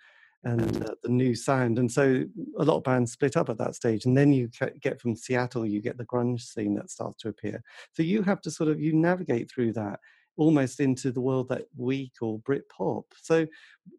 and 0.45 0.85
uh, 0.85 0.95
the 1.03 1.09
new 1.09 1.35
sound. 1.35 1.79
And 1.79 1.91
so 1.91 2.25
a 2.59 2.65
lot 2.65 2.79
of 2.79 2.85
bands 2.85 3.13
split 3.13 3.37
up 3.37 3.49
at 3.49 3.59
that 3.59 3.75
stage. 3.75 4.07
And 4.07 4.17
then 4.17 4.33
you 4.33 4.49
get 4.81 5.01
from 5.01 5.15
Seattle, 5.15 5.67
you 5.67 5.81
get 5.81 5.99
the 5.99 6.07
grunge 6.07 6.41
scene 6.41 6.75
that 6.75 6.91
starts 6.91 7.19
to 7.19 7.29
appear. 7.29 7.63
So 7.93 8.03
you 8.03 8.23
have 8.23 8.41
to 8.43 8.51
sort 8.51 8.71
of 8.71 8.81
you 8.81 8.93
navigate 8.95 9.51
through 9.51 9.75
that 9.75 10.01
almost 10.37 10.81
into 10.81 11.13
the 11.13 11.21
world 11.21 11.49
that 11.51 11.67
we 11.77 12.11
call 12.19 12.43
Britpop. 12.49 13.05
So 13.21 13.47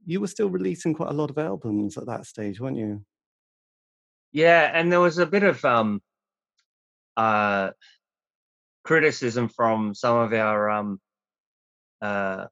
you 0.05 0.19
were 0.19 0.27
still 0.27 0.49
releasing 0.49 0.93
quite 0.93 1.11
a 1.11 1.13
lot 1.13 1.29
of 1.29 1.37
albums 1.37 1.97
at 1.97 2.07
that 2.07 2.25
stage, 2.25 2.59
weren't 2.59 2.77
you? 2.77 3.03
Yeah, 4.33 4.69
and 4.73 4.91
there 4.91 4.99
was 4.99 5.19
a 5.19 5.27
bit 5.27 5.43
of 5.43 5.63
um, 5.63 6.01
uh, 7.15 7.69
criticism 8.83 9.47
from 9.47 9.93
some 9.93 10.17
of 10.17 10.33
our 10.33 10.69
um, 10.71 10.99
uh, 12.01 12.47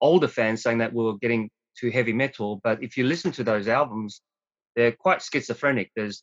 older 0.00 0.28
fans 0.28 0.62
saying 0.62 0.78
that 0.78 0.92
we 0.92 1.04
were 1.04 1.18
getting 1.18 1.50
too 1.76 1.90
heavy 1.90 2.12
metal. 2.12 2.60
But 2.62 2.82
if 2.82 2.96
you 2.96 3.04
listen 3.04 3.32
to 3.32 3.44
those 3.44 3.66
albums, 3.66 4.22
they're 4.76 4.92
quite 4.92 5.20
schizophrenic. 5.20 5.90
There's 5.96 6.22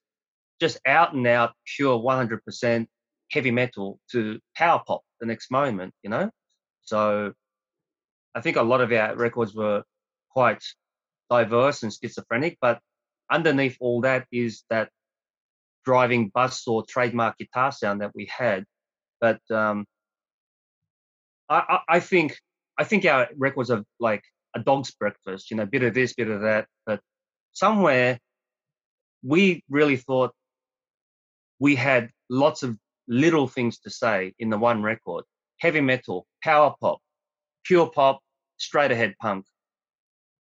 just 0.62 0.80
out 0.86 1.14
and 1.14 1.28
out 1.28 1.54
pure 1.76 2.00
100% 2.00 2.88
heavy 3.32 3.52
metal 3.52 4.00
to 4.12 4.40
power 4.56 4.82
pop 4.88 5.02
the 5.20 5.26
next 5.26 5.52
moment, 5.52 5.94
you 6.02 6.10
know? 6.10 6.32
So 6.84 7.34
I 8.34 8.42
think 8.42 8.56
a 8.56 8.64
lot 8.64 8.80
of 8.80 8.92
our 8.94 9.16
records 9.18 9.54
were 9.54 9.84
quite 10.30 10.64
diverse 11.30 11.84
and 11.84 11.94
schizophrenic, 11.94 12.58
but 12.62 12.80
underneath 13.30 13.78
all 13.80 14.02
that 14.02 14.26
is 14.32 14.64
that 14.70 14.90
driving 15.86 16.30
bus 16.30 16.68
or 16.68 16.84
trademark 16.86 17.38
guitar 17.38 17.72
sound 17.72 18.02
that 18.02 18.12
we 18.14 18.26
had. 18.26 18.66
But 19.22 19.40
um, 19.50 19.86
I, 21.50 21.64
I, 21.70 21.80
I 21.96 22.00
think 22.00 22.38
I 22.78 22.84
think 22.84 23.06
our 23.06 23.28
records 23.38 23.72
are 23.72 23.84
like 24.00 24.24
a 24.56 24.60
dog's 24.60 24.92
breakfast, 24.92 25.50
you 25.50 25.58
know, 25.58 25.66
bit 25.66 25.84
of 25.84 25.94
this, 25.94 26.14
bit 26.14 26.30
of 26.30 26.42
that. 26.42 26.68
But 26.86 27.00
somewhere 27.54 28.20
we 29.24 29.64
really 29.70 29.98
thought 29.98 30.32
we 31.60 31.76
had 31.76 32.12
lots 32.30 32.64
of 32.64 32.78
little 33.08 33.48
things 33.48 33.80
to 33.80 33.90
say 33.90 34.34
in 34.40 34.50
the 34.50 34.58
one 34.58 34.84
record 34.84 35.24
heavy 35.60 35.82
metal, 35.82 36.28
power 36.44 36.76
pop, 36.80 37.00
pure 37.66 37.90
pop, 37.90 38.20
straight 38.58 38.92
ahead 38.92 39.16
punk, 39.20 39.46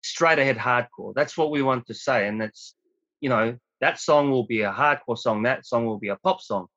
straight 0.05 0.39
ahead 0.39 0.57
hardcore. 0.57 1.13
That's 1.15 1.37
what 1.37 1.51
we 1.51 1.61
want 1.61 1.87
to 1.87 1.93
say. 1.93 2.27
And 2.27 2.39
that's, 2.39 2.75
you 3.21 3.29
know, 3.29 3.57
that 3.81 3.99
song 3.99 4.31
will 4.31 4.45
be 4.45 4.61
a 4.61 4.71
hardcore 4.71 5.17
song, 5.17 5.43
that 5.43 5.65
song 5.65 5.85
will 5.85 5.99
be 5.99 6.09
a 6.09 6.15
pop 6.15 6.41
song. 6.41 6.67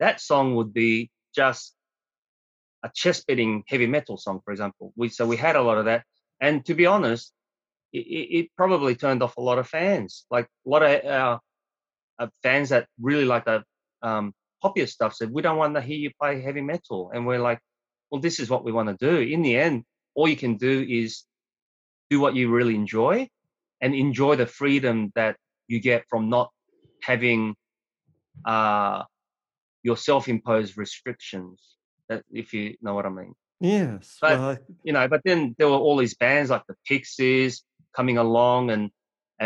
That 0.00 0.20
song 0.20 0.56
would 0.56 0.72
be 0.72 1.10
just 1.34 1.74
a 2.82 2.90
chest 2.94 3.26
beating 3.26 3.62
heavy 3.68 3.86
metal 3.86 4.16
song, 4.16 4.40
for 4.44 4.50
example. 4.52 4.92
We 4.96 5.08
so 5.08 5.26
we 5.26 5.36
had 5.36 5.56
a 5.56 5.62
lot 5.62 5.78
of 5.78 5.84
that. 5.84 6.04
And 6.40 6.64
to 6.66 6.74
be 6.74 6.86
honest, 6.86 7.32
it, 7.92 7.98
it 7.98 8.46
probably 8.56 8.96
turned 8.96 9.22
off 9.22 9.36
a 9.36 9.40
lot 9.40 9.58
of 9.58 9.68
fans. 9.68 10.24
Like 10.30 10.46
a 10.66 10.68
lot 10.68 10.82
of 10.82 11.04
our 11.04 11.40
uh, 12.18 12.28
fans 12.42 12.70
that 12.70 12.88
really 13.00 13.24
like 13.24 13.44
the 13.44 13.62
um, 14.02 14.34
stuff 14.86 15.14
said, 15.14 15.30
"We 15.30 15.42
don't 15.42 15.58
want 15.58 15.74
to 15.74 15.80
hear 15.80 15.96
you 15.96 16.10
play 16.20 16.40
heavy 16.40 16.62
metal," 16.62 17.10
and 17.14 17.26
we're 17.26 17.38
like, 17.38 17.60
"Well, 18.10 18.20
this 18.20 18.40
is 18.40 18.50
what 18.50 18.64
we 18.64 18.72
want 18.72 18.88
to 18.88 18.96
do." 19.10 19.20
In 19.20 19.42
the 19.42 19.56
end, 19.56 19.84
all 20.14 20.28
you 20.28 20.36
can 20.36 20.56
do 20.56 20.84
is 20.88 21.24
do 22.12 22.20
what 22.24 22.34
you 22.38 22.46
really 22.58 22.74
enjoy, 22.82 23.14
and 23.82 23.90
enjoy 24.06 24.32
the 24.42 24.46
freedom 24.60 24.96
that 25.18 25.34
you 25.70 25.78
get 25.90 26.00
from 26.10 26.22
not 26.36 26.48
having 27.10 27.40
uh, 28.54 28.98
your 29.82 29.96
self-imposed 30.08 30.72
restrictions. 30.84 31.56
That, 32.08 32.22
if 32.42 32.46
you 32.56 32.64
know 32.84 32.94
what 32.98 33.06
I 33.06 33.12
mean. 33.20 33.32
Yes. 33.60 34.18
But 34.20 34.38
well, 34.38 34.50
I- 34.50 34.58
you 34.86 34.92
know, 34.96 35.06
but 35.08 35.22
then 35.24 35.40
there 35.58 35.68
were 35.72 35.82
all 35.86 35.96
these 36.02 36.16
bands 36.24 36.50
like 36.50 36.66
the 36.68 36.76
Pixies 36.88 37.52
coming 37.98 38.18
along, 38.26 38.70
and 38.74 38.84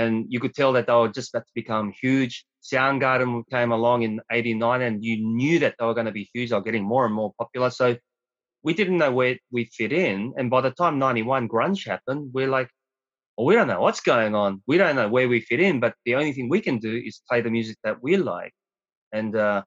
and 0.00 0.12
you 0.32 0.38
could 0.40 0.54
tell 0.54 0.72
that 0.76 0.86
they 0.86 0.92
were 1.00 1.08
just 1.18 1.30
about 1.34 1.46
to 1.50 1.52
become 1.62 1.86
huge. 2.04 2.34
Soundgarden 2.72 3.30
came 3.56 3.72
along 3.78 3.98
in 4.02 4.12
'89, 4.30 4.82
and 4.82 5.04
you 5.04 5.16
knew 5.40 5.56
that 5.60 5.74
they 5.78 5.86
were 5.86 5.98
going 5.98 6.10
to 6.12 6.18
be 6.20 6.28
huge. 6.34 6.48
They 6.50 6.56
were 6.56 6.68
getting 6.70 6.88
more 6.94 7.04
and 7.06 7.14
more 7.20 7.32
popular. 7.42 7.70
So 7.70 7.86
we 8.66 8.74
didn't 8.74 8.98
know 8.98 9.12
where 9.12 9.38
we 9.52 9.66
fit 9.66 9.92
in. 9.92 10.34
And 10.36 10.50
by 10.50 10.60
the 10.60 10.72
time 10.72 10.98
'91 10.98 11.48
grunge 11.48 11.86
happened, 11.86 12.30
we're 12.34 12.48
like, 12.48 12.68
well, 13.36 13.46
we 13.46 13.54
don't 13.54 13.68
know 13.68 13.80
what's 13.80 14.00
going 14.00 14.34
on. 14.34 14.60
We 14.66 14.76
don't 14.76 14.96
know 14.96 15.08
where 15.08 15.28
we 15.28 15.40
fit 15.40 15.60
in. 15.60 15.78
But 15.78 15.94
the 16.04 16.16
only 16.16 16.32
thing 16.32 16.48
we 16.48 16.60
can 16.60 16.78
do 16.78 16.92
is 16.92 17.22
play 17.28 17.40
the 17.42 17.50
music 17.50 17.76
that 17.84 18.02
we 18.02 18.16
like, 18.16 18.52
and 19.12 19.36
uh, 19.36 19.62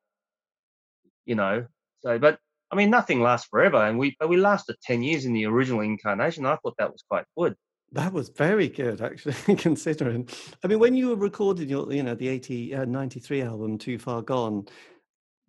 you 1.25 1.35
know, 1.35 1.65
so 2.01 2.19
but 2.19 2.39
I 2.71 2.75
mean, 2.75 2.89
nothing 2.89 3.21
lasts 3.21 3.47
forever, 3.49 3.77
and 3.77 3.97
we 3.97 4.17
but 4.19 4.27
we 4.27 4.35
lasted 4.35 4.75
ten 4.83 5.01
years 5.01 5.23
in 5.23 5.31
the 5.31 5.45
original 5.45 5.79
incarnation. 5.79 6.45
I 6.45 6.57
thought 6.57 6.75
that 6.77 6.91
was 6.91 7.03
quite 7.09 7.25
good. 7.37 7.55
That 7.93 8.11
was 8.11 8.27
very 8.29 8.67
good, 8.67 9.01
actually, 9.01 9.55
considering. 9.67 10.27
I 10.61 10.67
mean, 10.67 10.79
when 10.79 10.93
you 10.93 11.07
were 11.07 11.15
recording 11.15 11.69
your, 11.69 11.91
you 11.91 12.03
know, 12.03 12.13
the 12.13 12.27
80, 12.27 12.75
uh, 12.75 12.85
93 12.85 13.41
album, 13.41 13.79
Too 13.79 13.97
Far 13.97 14.21
Gone, 14.21 14.67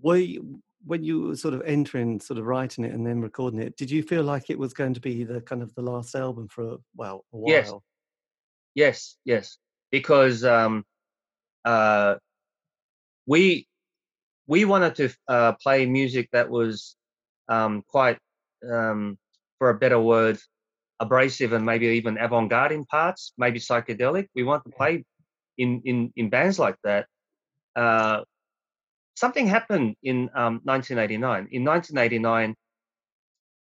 were 0.00 0.16
you, 0.16 0.62
when 0.84 1.04
you 1.04 1.22
were 1.22 1.36
sort 1.36 1.54
of 1.54 1.62
entering, 1.62 2.20
sort 2.20 2.38
of 2.38 2.46
writing 2.46 2.84
it 2.84 2.92
and 2.92 3.06
then 3.06 3.20
recording 3.20 3.60
it, 3.60 3.76
did 3.76 3.90
you 3.90 4.02
feel 4.02 4.22
like 4.22 4.50
it 4.50 4.58
was 4.58 4.72
going 4.72 4.94
to 4.94 5.00
be 5.00 5.24
the 5.24 5.40
kind 5.40 5.62
of 5.62 5.74
the 5.74 5.82
last 5.82 6.14
album 6.14 6.48
for, 6.48 6.74
a, 6.74 6.76
well, 6.96 7.24
a 7.32 7.36
while? 7.36 7.52
Yes. 7.52 7.72
Yes, 8.72 9.16
yes, 9.24 9.58
because 9.90 10.44
um, 10.44 10.84
uh, 11.64 12.14
we 13.26 13.66
we 14.46 14.64
wanted 14.64 14.94
to 14.94 15.10
uh, 15.26 15.52
play 15.60 15.86
music 15.86 16.28
that 16.32 16.48
was 16.48 16.96
um, 17.48 17.82
quite, 17.88 18.18
um, 18.70 19.18
for 19.58 19.70
a 19.70 19.74
better 19.74 19.98
word, 19.98 20.38
abrasive 21.00 21.52
and 21.52 21.66
maybe 21.66 21.86
even 21.88 22.16
avant-garde 22.16 22.70
in 22.70 22.84
parts, 22.84 23.32
maybe 23.36 23.58
psychedelic. 23.58 24.28
We 24.36 24.44
want 24.44 24.62
to 24.64 24.70
play 24.70 25.04
in 25.58 25.82
in 25.84 26.12
in 26.14 26.30
bands 26.30 26.60
like 26.60 26.76
that. 26.84 27.06
Uh, 27.74 28.22
something 29.20 29.46
happened 29.46 29.94
in 30.02 30.30
um, 30.34 30.60
1989. 30.64 31.48
In 31.52 31.64
1989, 31.64 32.54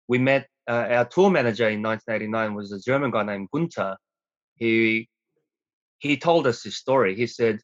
we 0.08 0.18
met 0.18 0.48
uh, 0.66 0.86
our 0.96 1.04
tour 1.04 1.30
manager 1.30 1.68
in 1.68 1.82
1989 1.82 2.54
was 2.54 2.72
a 2.72 2.80
German 2.80 3.10
guy 3.10 3.22
named 3.24 3.48
Gunther. 3.52 3.96
He 4.56 5.08
he 5.98 6.16
told 6.16 6.46
us 6.46 6.62
his 6.62 6.76
story. 6.76 7.14
He 7.14 7.26
said, 7.26 7.60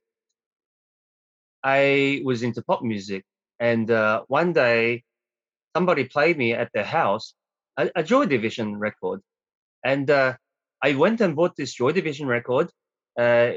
"I 1.63 2.21
was 2.25 2.43
into 2.43 2.63
pop 2.63 2.83
music, 2.83 3.25
and 3.59 3.91
uh, 3.91 4.23
one 4.29 4.53
day 4.53 5.03
somebody 5.75 6.05
played 6.05 6.37
me 6.37 6.53
at 6.53 6.71
their 6.75 6.85
house 7.01 7.35
a, 7.77 7.91
a 7.97 8.03
Joy 8.03 8.27
Division 8.27 8.79
record, 8.79 9.21
and 9.85 10.11
uh, 10.11 10.37
I 10.83 10.95
went 10.95 11.21
and 11.21 11.35
bought 11.35 11.57
this 11.57 11.75
Joy 11.75 11.93
Division 11.93 12.27
record. 12.27 12.69
Uh, 13.19 13.53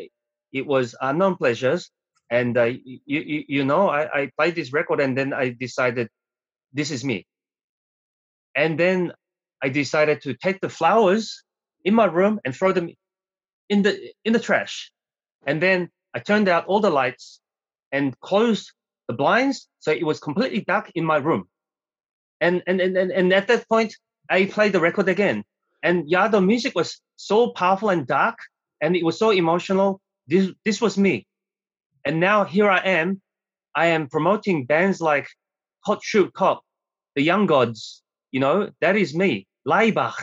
it 0.51 0.65
was 0.65 0.95
Unknown 1.01 1.35
Pleasures, 1.35 1.91
and 2.29 2.57
uh, 2.57 2.63
you, 2.65 2.99
you, 3.05 3.43
you 3.47 3.65
know, 3.65 3.89
I, 3.89 4.21
I 4.21 4.31
played 4.37 4.55
this 4.55 4.73
record, 4.73 4.99
and 5.01 5.17
then 5.17 5.33
I 5.33 5.49
decided 5.49 6.09
this 6.73 6.91
is 6.91 7.03
me. 7.05 7.25
And 8.55 8.79
then 8.79 9.13
I 9.63 9.69
decided 9.69 10.21
to 10.23 10.33
take 10.35 10.61
the 10.61 10.69
flowers 10.69 11.43
in 11.85 11.93
my 11.95 12.05
room 12.05 12.39
and 12.45 12.55
throw 12.55 12.71
them 12.71 12.89
in 13.69 13.83
the 13.83 13.97
in 14.25 14.33
the 14.33 14.39
trash. 14.39 14.91
And 15.45 15.61
then 15.61 15.89
I 16.13 16.19
turned 16.19 16.49
out 16.49 16.65
all 16.67 16.79
the 16.81 16.89
lights 16.91 17.41
and 17.91 18.19
closed 18.19 18.71
the 19.07 19.13
blinds, 19.15 19.67
so 19.79 19.91
it 19.91 20.05
was 20.05 20.19
completely 20.19 20.61
dark 20.61 20.91
in 20.95 21.05
my 21.05 21.17
room. 21.17 21.47
And 22.41 22.63
and 22.67 22.81
and 22.81 22.97
and, 22.97 23.11
and 23.11 23.33
at 23.33 23.47
that 23.47 23.67
point, 23.69 23.95
I 24.29 24.45
played 24.45 24.73
the 24.73 24.81
record 24.81 25.09
again. 25.09 25.43
And 25.83 26.09
yeah, 26.09 26.27
the 26.27 26.41
music 26.41 26.75
was 26.75 27.01
so 27.17 27.51
powerful 27.51 27.89
and 27.89 28.07
dark, 28.07 28.37
and 28.81 28.95
it 28.95 29.05
was 29.05 29.19
so 29.19 29.31
emotional. 29.31 30.01
This 30.27 30.51
this 30.65 30.81
was 30.81 30.97
me. 30.97 31.25
And 32.09 32.19
now 32.19 32.43
here 32.43 32.67
I 32.67 32.79
am. 32.79 33.21
I 33.75 33.85
am 33.93 34.09
promoting 34.09 34.65
bands 34.65 34.99
like 34.99 35.27
Hot 35.85 35.99
Shoot 36.01 36.33
Cop, 36.33 36.63
The 37.15 37.21
Young 37.21 37.45
Gods. 37.45 38.01
You 38.31 38.39
know, 38.39 38.71
that 38.81 38.95
is 38.97 39.13
me. 39.13 39.45
Laibach. 39.67 40.15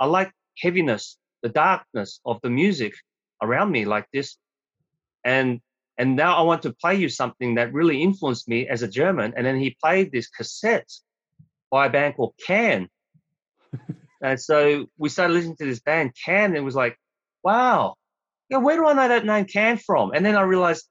I 0.00 0.06
like 0.06 0.32
heaviness, 0.60 1.16
the 1.44 1.48
darkness 1.48 2.18
of 2.26 2.40
the 2.42 2.50
music 2.50 2.92
around 3.40 3.70
me 3.70 3.84
like 3.84 4.06
this. 4.12 4.36
And 5.22 5.60
and 5.96 6.16
now 6.16 6.34
I 6.34 6.42
want 6.42 6.62
to 6.62 6.72
play 6.72 6.96
you 6.96 7.08
something 7.08 7.54
that 7.54 7.72
really 7.72 8.02
influenced 8.02 8.48
me 8.48 8.66
as 8.66 8.82
a 8.82 8.88
German. 8.88 9.32
And 9.36 9.46
then 9.46 9.60
he 9.60 9.76
played 9.80 10.10
this 10.10 10.26
cassette 10.26 10.90
by 11.70 11.86
a 11.86 11.90
band 11.90 12.16
called 12.16 12.34
Can. 12.44 12.88
and 14.20 14.40
so 14.40 14.86
we 14.96 15.08
started 15.08 15.34
listening 15.34 15.58
to 15.58 15.66
this 15.66 15.78
band 15.78 16.16
Can, 16.24 16.46
and 16.46 16.56
it 16.56 16.64
was 16.64 16.74
like, 16.74 16.98
wow, 17.44 17.94
yeah, 18.50 18.58
where 18.58 18.74
do 18.74 18.88
I 18.88 18.92
know 18.92 19.06
that 19.06 19.24
name 19.24 19.44
Can 19.44 19.78
from? 19.78 20.10
And 20.12 20.26
then 20.26 20.34
I 20.34 20.42
realized 20.42 20.84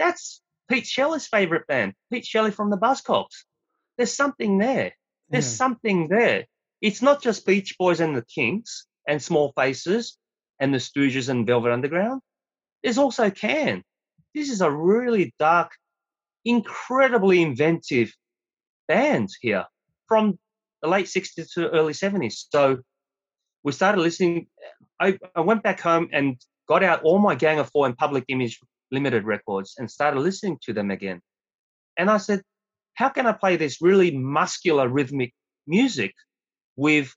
that's 0.00 0.40
Pete 0.68 0.86
Shelley's 0.86 1.26
favorite 1.26 1.66
band, 1.66 1.92
Pete 2.10 2.24
Shelley 2.24 2.50
from 2.50 2.70
the 2.70 2.78
Buzzcocks. 2.78 3.44
There's 3.98 4.14
something 4.14 4.58
there. 4.58 4.94
There's 5.28 5.52
Yeah. 5.52 5.56
something 5.56 6.08
there. 6.08 6.46
It's 6.80 7.02
not 7.02 7.22
just 7.22 7.44
Beach 7.46 7.76
Boys 7.78 8.00
and 8.00 8.16
the 8.16 8.24
Kinks 8.24 8.86
and 9.06 9.22
Small 9.22 9.52
Faces 9.52 10.16
and 10.58 10.72
the 10.72 10.78
Stooges 10.78 11.28
and 11.28 11.46
Velvet 11.46 11.70
Underground. 11.72 12.22
There's 12.82 12.96
also 12.98 13.30
Can. 13.30 13.84
This 14.34 14.48
is 14.50 14.62
a 14.62 14.70
really 14.70 15.34
dark, 15.38 15.72
incredibly 16.44 17.42
inventive 17.42 18.14
band 18.88 19.28
here 19.42 19.66
from 20.08 20.38
the 20.80 20.88
late 20.88 21.06
60s 21.08 21.52
to 21.54 21.70
early 21.70 21.92
70s. 21.92 22.46
So 22.50 22.78
we 23.62 23.72
started 23.72 24.00
listening. 24.00 24.48
I, 24.98 25.18
I 25.34 25.40
went 25.42 25.62
back 25.62 25.80
home 25.80 26.08
and 26.12 26.40
got 26.66 26.82
out 26.82 27.02
all 27.02 27.18
my 27.18 27.34
Gang 27.34 27.58
of 27.58 27.68
Four 27.70 27.84
and 27.86 27.96
Public 27.98 28.24
Image 28.28 28.58
Limited 28.90 29.24
records 29.24 29.74
and 29.78 29.90
started 29.90 30.20
listening 30.20 30.58
to 30.62 30.72
them 30.72 30.90
again. 30.90 31.20
And 31.96 32.10
I 32.10 32.18
said, 32.18 32.42
how 32.94 33.08
can 33.08 33.26
I 33.26 33.32
play 33.32 33.56
this 33.56 33.80
really 33.80 34.16
muscular 34.16 34.88
rhythmic 34.88 35.32
music 35.66 36.14
with 36.76 37.14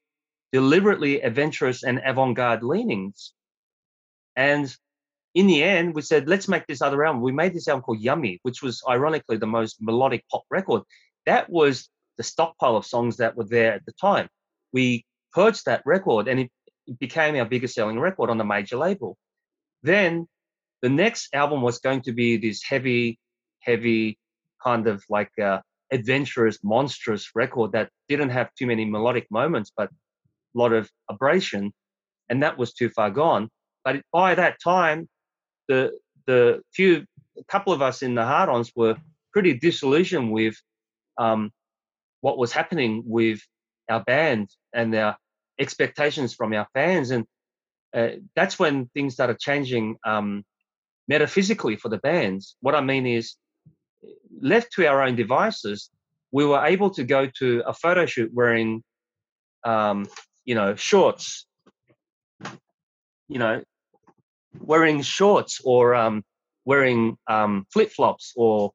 deliberately 0.52 1.22
adventurous 1.22 1.84
and 1.84 2.02
avant-garde 2.06 2.64
leanings? 2.64 3.34
And 4.36 4.74
in 5.36 5.48
the 5.48 5.64
end, 5.64 5.96
we 5.96 6.02
said, 6.02 6.28
let's 6.28 6.48
make 6.48 6.68
this 6.68 6.82
other 6.82 7.04
album. 7.04 7.22
We 7.22 7.32
made 7.32 7.54
this 7.54 7.68
album 7.68 7.84
called 7.84 8.02
Yummy, 8.02 8.40
which 8.44 8.62
was 8.62 8.84
ironically 8.88 9.38
the 9.38 9.48
most 9.48 9.78
melodic 9.82 10.24
pop 10.30 10.44
record. 10.50 10.84
That 11.26 11.50
was 11.50 11.90
the 12.18 12.24
stockpile 12.24 12.76
of 12.76 12.86
songs 12.86 13.18
that 13.18 13.36
were 13.36 13.46
there 13.46 13.74
at 13.74 13.86
the 13.86 13.94
time. 13.94 14.28
We 14.72 15.06
purged 15.34 15.66
that 15.66 15.82
record 15.86 16.28
and 16.28 16.40
it, 16.42 16.52
it 16.86 17.00
became 17.00 17.36
our 17.36 17.46
biggest 17.46 17.74
selling 17.74 18.00
record 18.00 18.30
on 18.30 18.38
the 18.38 18.44
major 18.44 18.78
label. 18.78 19.18
Then 19.82 20.28
the 20.84 20.90
next 20.90 21.34
album 21.34 21.62
was 21.62 21.80
going 21.80 22.02
to 22.02 22.12
be 22.12 22.38
this 22.38 22.62
heavy, 22.62 23.18
heavy 23.62 24.20
kind 24.62 24.86
of 24.86 25.02
like 25.10 25.32
uh, 25.42 25.60
adventurous, 25.92 26.60
monstrous 26.62 27.30
record 27.34 27.72
that 27.72 27.90
didn't 28.10 28.32
have 28.32 28.54
too 28.60 28.68
many 28.68 28.84
melodic 28.84 29.26
moments, 29.32 29.72
but 29.76 29.90
a 29.90 30.60
lot 30.60 30.74
of 30.74 30.92
abrasion. 31.10 31.72
and 32.30 32.44
that 32.44 32.58
was 32.58 32.74
too 32.74 32.90
far 32.90 33.10
gone. 33.10 33.50
But 33.86 34.02
by 34.12 34.36
that 34.36 34.58
time, 34.62 35.08
the 35.70 35.92
the 36.26 36.62
few 36.74 37.06
a 37.38 37.44
couple 37.46 37.74
of 37.74 37.82
us 37.82 38.02
in 38.02 38.16
the 38.16 38.26
hard-ons 38.26 38.72
were 38.76 38.96
pretty 39.34 39.54
disillusioned 39.58 40.32
with 40.32 40.56
um, 41.18 41.52
what 42.22 42.38
was 42.38 42.52
happening 42.52 43.04
with 43.06 43.40
our 43.90 44.04
band 44.04 44.50
and 44.74 44.94
our 44.96 45.18
expectations 45.60 46.34
from 46.34 46.54
our 46.54 46.68
fans, 46.74 47.12
and 47.12 47.26
uh, 47.94 48.10
that's 48.36 48.60
when 48.60 48.88
things 48.94 49.14
started 49.14 49.40
changing 49.40 49.98
um, 50.06 50.44
metaphysically 51.08 51.76
for 51.76 51.90
the 51.90 51.98
bands. 51.98 52.56
What 52.62 52.76
I 52.76 52.82
mean 52.82 53.06
is, 53.06 53.36
left 54.42 54.74
to 54.74 54.86
our 54.88 55.02
own 55.02 55.16
devices, 55.16 55.90
we 56.32 56.46
were 56.46 56.66
able 56.66 56.90
to 56.92 57.04
go 57.04 57.30
to 57.40 57.64
a 57.66 57.74
photo 57.74 58.06
shoot 58.06 58.32
wearing, 58.34 58.84
um, 59.64 60.06
you 60.46 60.56
know, 60.56 60.76
shorts, 60.76 61.46
you 63.30 63.40
know, 63.40 63.64
wearing 64.60 65.02
shorts 65.02 65.62
or 65.64 65.96
um, 65.96 66.24
wearing 66.66 67.18
um, 67.28 67.66
flip 67.72 67.92
flops 67.92 68.34
or 68.36 68.72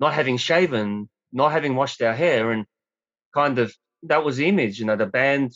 not 0.00 0.14
having 0.14 0.36
shaven, 0.36 1.08
not 1.32 1.52
having 1.52 1.74
washed 1.74 2.00
our 2.02 2.14
hair, 2.14 2.52
and 2.52 2.64
kind 3.34 3.58
of 3.58 3.74
that 4.04 4.24
was 4.24 4.36
the 4.36 4.46
image, 4.46 4.78
you 4.78 4.86
know, 4.86 4.96
the 4.96 5.06
band 5.06 5.52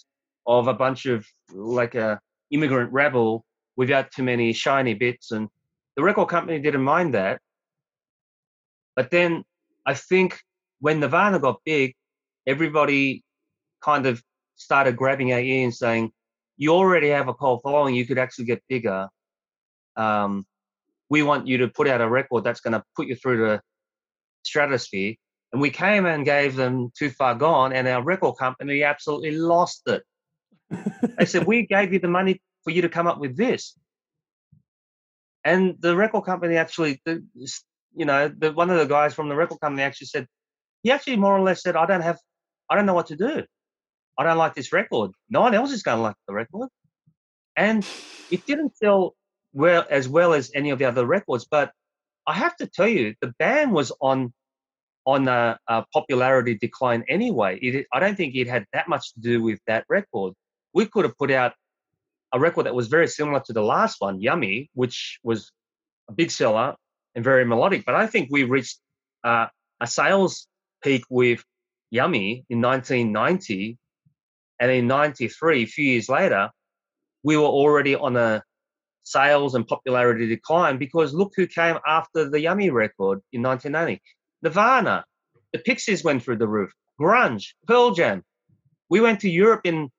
of 0.46 0.66
a 0.66 0.74
bunch 0.74 1.06
of 1.06 1.26
like 1.52 1.94
a 1.94 2.18
immigrant 2.50 2.92
rebel 2.92 3.44
without 3.76 4.10
too 4.10 4.22
many 4.22 4.52
shiny 4.52 4.94
bits, 4.94 5.30
and 5.30 5.48
the 5.96 6.02
record 6.02 6.28
company 6.28 6.58
didn't 6.58 6.82
mind 6.82 7.14
that. 7.14 7.40
But 8.96 9.10
then 9.10 9.44
I 9.86 9.94
think 9.94 10.40
when 10.80 11.00
Nirvana 11.00 11.38
got 11.38 11.60
big, 11.64 11.94
everybody 12.46 13.24
kind 13.82 14.06
of 14.06 14.22
started 14.56 14.96
grabbing 14.96 15.32
our 15.32 15.40
ear 15.40 15.64
and 15.64 15.74
saying, 15.74 16.12
"You 16.56 16.72
already 16.72 17.08
have 17.08 17.28
a 17.28 17.34
cult 17.34 17.62
following. 17.62 17.94
You 17.94 18.06
could 18.06 18.18
actually 18.18 18.46
get 18.46 18.62
bigger." 18.68 19.08
Um, 19.96 20.46
we 21.10 21.22
want 21.22 21.46
you 21.46 21.58
to 21.58 21.68
put 21.68 21.88
out 21.88 22.00
a 22.00 22.08
record 22.08 22.44
that's 22.44 22.60
going 22.60 22.72
to 22.72 22.82
put 22.96 23.06
you 23.06 23.16
through 23.16 23.46
the 23.46 23.60
stratosphere. 24.44 25.14
And 25.52 25.60
we 25.60 25.70
came 25.70 26.06
and 26.06 26.24
gave 26.24 26.56
them 26.56 26.90
Too 26.98 27.10
Far 27.10 27.34
Gone, 27.34 27.72
and 27.74 27.86
our 27.86 28.02
record 28.02 28.36
company 28.38 28.82
absolutely 28.82 29.32
lost 29.32 29.82
it. 29.86 30.02
they 31.18 31.26
said, 31.26 31.46
We 31.46 31.66
gave 31.66 31.92
you 31.92 31.98
the 31.98 32.08
money 32.08 32.40
for 32.64 32.70
you 32.70 32.82
to 32.82 32.88
come 32.88 33.06
up 33.06 33.18
with 33.18 33.36
this. 33.36 33.76
And 35.44 35.76
the 35.80 35.96
record 35.96 36.24
company 36.24 36.56
actually, 36.56 37.00
you 37.04 38.04
know, 38.04 38.28
the, 38.28 38.52
one 38.52 38.70
of 38.70 38.78
the 38.78 38.86
guys 38.86 39.14
from 39.14 39.28
the 39.28 39.36
record 39.36 39.60
company 39.60 39.82
actually 39.82 40.06
said, 40.06 40.26
he 40.82 40.90
actually 40.90 41.16
more 41.16 41.36
or 41.36 41.42
less 41.42 41.62
said, 41.62 41.76
I 41.76 41.86
don't 41.86 42.00
have, 42.00 42.18
I 42.70 42.76
don't 42.76 42.86
know 42.86 42.94
what 42.94 43.08
to 43.08 43.16
do. 43.16 43.44
I 44.18 44.24
don't 44.24 44.38
like 44.38 44.54
this 44.54 44.72
record. 44.72 45.12
No 45.30 45.40
one 45.40 45.54
else 45.54 45.72
is 45.72 45.82
going 45.82 45.98
to 45.98 46.02
like 46.02 46.16
the 46.28 46.34
record. 46.34 46.68
And 47.56 47.86
it 48.30 48.46
didn't 48.46 48.76
sell 48.76 49.14
well 49.52 49.84
as 49.90 50.08
well 50.08 50.32
as 50.32 50.50
any 50.54 50.70
of 50.70 50.78
the 50.78 50.84
other 50.84 51.06
records. 51.06 51.46
But 51.50 51.72
I 52.26 52.34
have 52.34 52.56
to 52.56 52.66
tell 52.66 52.88
you, 52.88 53.14
the 53.20 53.32
band 53.38 53.72
was 53.72 53.92
on 54.00 54.32
on 55.04 55.26
a, 55.26 55.58
a 55.66 55.84
popularity 55.92 56.56
decline 56.56 57.04
anyway. 57.08 57.58
It, 57.58 57.86
I 57.92 57.98
don't 57.98 58.16
think 58.16 58.36
it 58.36 58.46
had 58.46 58.66
that 58.72 58.88
much 58.88 59.12
to 59.14 59.20
do 59.20 59.42
with 59.42 59.58
that 59.66 59.84
record. 59.88 60.34
We 60.72 60.86
could 60.86 61.04
have 61.04 61.18
put 61.18 61.30
out 61.32 61.54
a 62.32 62.40
record 62.40 62.66
that 62.66 62.74
was 62.74 62.88
very 62.88 63.08
similar 63.08 63.40
to 63.46 63.52
the 63.52 63.62
last 63.62 64.00
one, 64.00 64.20
Yummy, 64.20 64.70
which 64.74 65.18
was 65.22 65.52
a 66.08 66.12
big 66.12 66.30
seller 66.30 66.74
and 67.14 67.24
very 67.24 67.44
melodic. 67.44 67.84
But 67.84 67.94
I 67.94 68.06
think 68.06 68.28
we 68.30 68.44
reached 68.44 68.78
uh, 69.22 69.46
a 69.80 69.86
sales 69.86 70.46
peak 70.82 71.04
with 71.10 71.44
Yummy 71.90 72.44
in 72.48 72.60
1990, 72.60 73.78
and 74.58 74.70
in 74.70 74.86
'93, 74.86 75.62
a 75.62 75.66
few 75.66 75.84
years 75.84 76.08
later, 76.08 76.50
we 77.22 77.36
were 77.36 77.44
already 77.44 77.94
on 77.94 78.16
a 78.16 78.42
sales 79.04 79.54
and 79.54 79.66
popularity 79.66 80.26
decline 80.26 80.78
because 80.78 81.12
look 81.12 81.32
who 81.36 81.46
came 81.46 81.76
after 81.86 82.30
the 82.30 82.40
Yummy 82.40 82.70
record 82.70 83.20
in 83.32 83.42
1990. 83.42 84.00
Nirvana, 84.42 85.04
the 85.52 85.58
Pixies 85.58 86.04
went 86.04 86.22
through 86.22 86.38
the 86.38 86.48
roof, 86.48 86.72
grunge, 87.00 87.48
Pearl 87.66 87.92
Jam. 87.92 88.22
We 88.88 89.00
went 89.00 89.20
to 89.20 89.30
Europe 89.30 89.62
in 89.64 89.90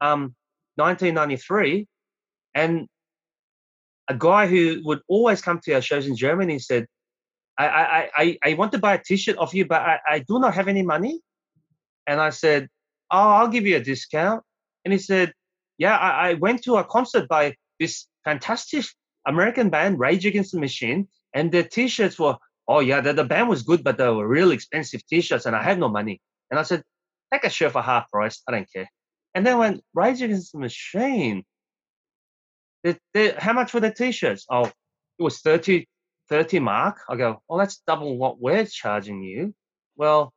um, 0.00 0.34
1993, 0.76 1.86
and 2.54 2.86
a 4.08 4.14
guy 4.14 4.46
who 4.46 4.80
would 4.84 5.00
always 5.08 5.40
come 5.40 5.60
to 5.64 5.72
our 5.74 5.80
shows 5.80 6.06
in 6.06 6.16
Germany 6.16 6.58
said, 6.58 6.86
I, 7.58 7.66
I, 7.66 8.10
I, 8.16 8.38
I 8.44 8.54
want 8.54 8.72
to 8.72 8.78
buy 8.78 8.94
a 8.94 9.02
t-shirt 9.02 9.36
of 9.36 9.54
you, 9.54 9.66
but 9.66 9.80
I, 9.82 10.00
I 10.08 10.18
do 10.20 10.40
not 10.40 10.54
have 10.54 10.68
any 10.68 10.82
money. 10.82 11.20
And 12.06 12.20
I 12.20 12.30
said, 12.30 12.68
Oh, 13.10 13.18
I'll 13.18 13.48
give 13.48 13.66
you 13.66 13.76
a 13.76 13.80
discount. 13.80 14.42
And 14.84 14.92
he 14.92 14.98
said, 14.98 15.32
Yeah, 15.78 15.96
I, 15.96 16.30
I 16.30 16.34
went 16.34 16.64
to 16.64 16.76
a 16.76 16.84
concert 16.84 17.28
by 17.28 17.54
this 17.78 18.06
fantastic 18.24 18.86
American 19.26 19.70
band, 19.70 19.98
Rage 19.98 20.26
Against 20.26 20.52
the 20.52 20.60
Machine, 20.60 21.08
and 21.34 21.52
their 21.52 21.62
T-shirts 21.62 22.18
were, 22.18 22.36
oh 22.68 22.80
yeah, 22.80 23.00
the, 23.00 23.12
the 23.12 23.24
band 23.24 23.48
was 23.48 23.62
good, 23.62 23.84
but 23.84 23.98
they 23.98 24.08
were 24.08 24.26
real 24.26 24.50
expensive 24.50 25.06
T-shirts, 25.06 25.46
and 25.46 25.54
I 25.54 25.62
had 25.62 25.78
no 25.78 25.88
money. 25.88 26.20
And 26.50 26.58
I 26.58 26.62
said, 26.62 26.82
take 27.32 27.44
a 27.44 27.50
shirt 27.50 27.72
for 27.72 27.82
half 27.82 28.10
price. 28.10 28.42
I 28.48 28.52
don't 28.52 28.72
care. 28.72 28.88
And 29.34 29.46
then 29.46 29.58
when 29.58 29.80
Rage 29.94 30.22
Against 30.22 30.52
the 30.52 30.58
Machine, 30.58 31.44
they, 32.84 32.96
they, 33.14 33.30
how 33.32 33.52
much 33.52 33.72
were 33.72 33.80
the 33.80 33.90
T-shirts? 33.90 34.46
Oh, 34.50 34.64
it 34.64 35.22
was 35.22 35.40
30, 35.40 35.86
30 36.28 36.58
mark. 36.58 36.98
I 37.08 37.16
go, 37.16 37.42
well, 37.48 37.58
that's 37.58 37.82
double 37.86 38.16
what 38.16 38.40
we're 38.40 38.66
charging 38.66 39.22
you. 39.22 39.54
Well, 39.96 40.32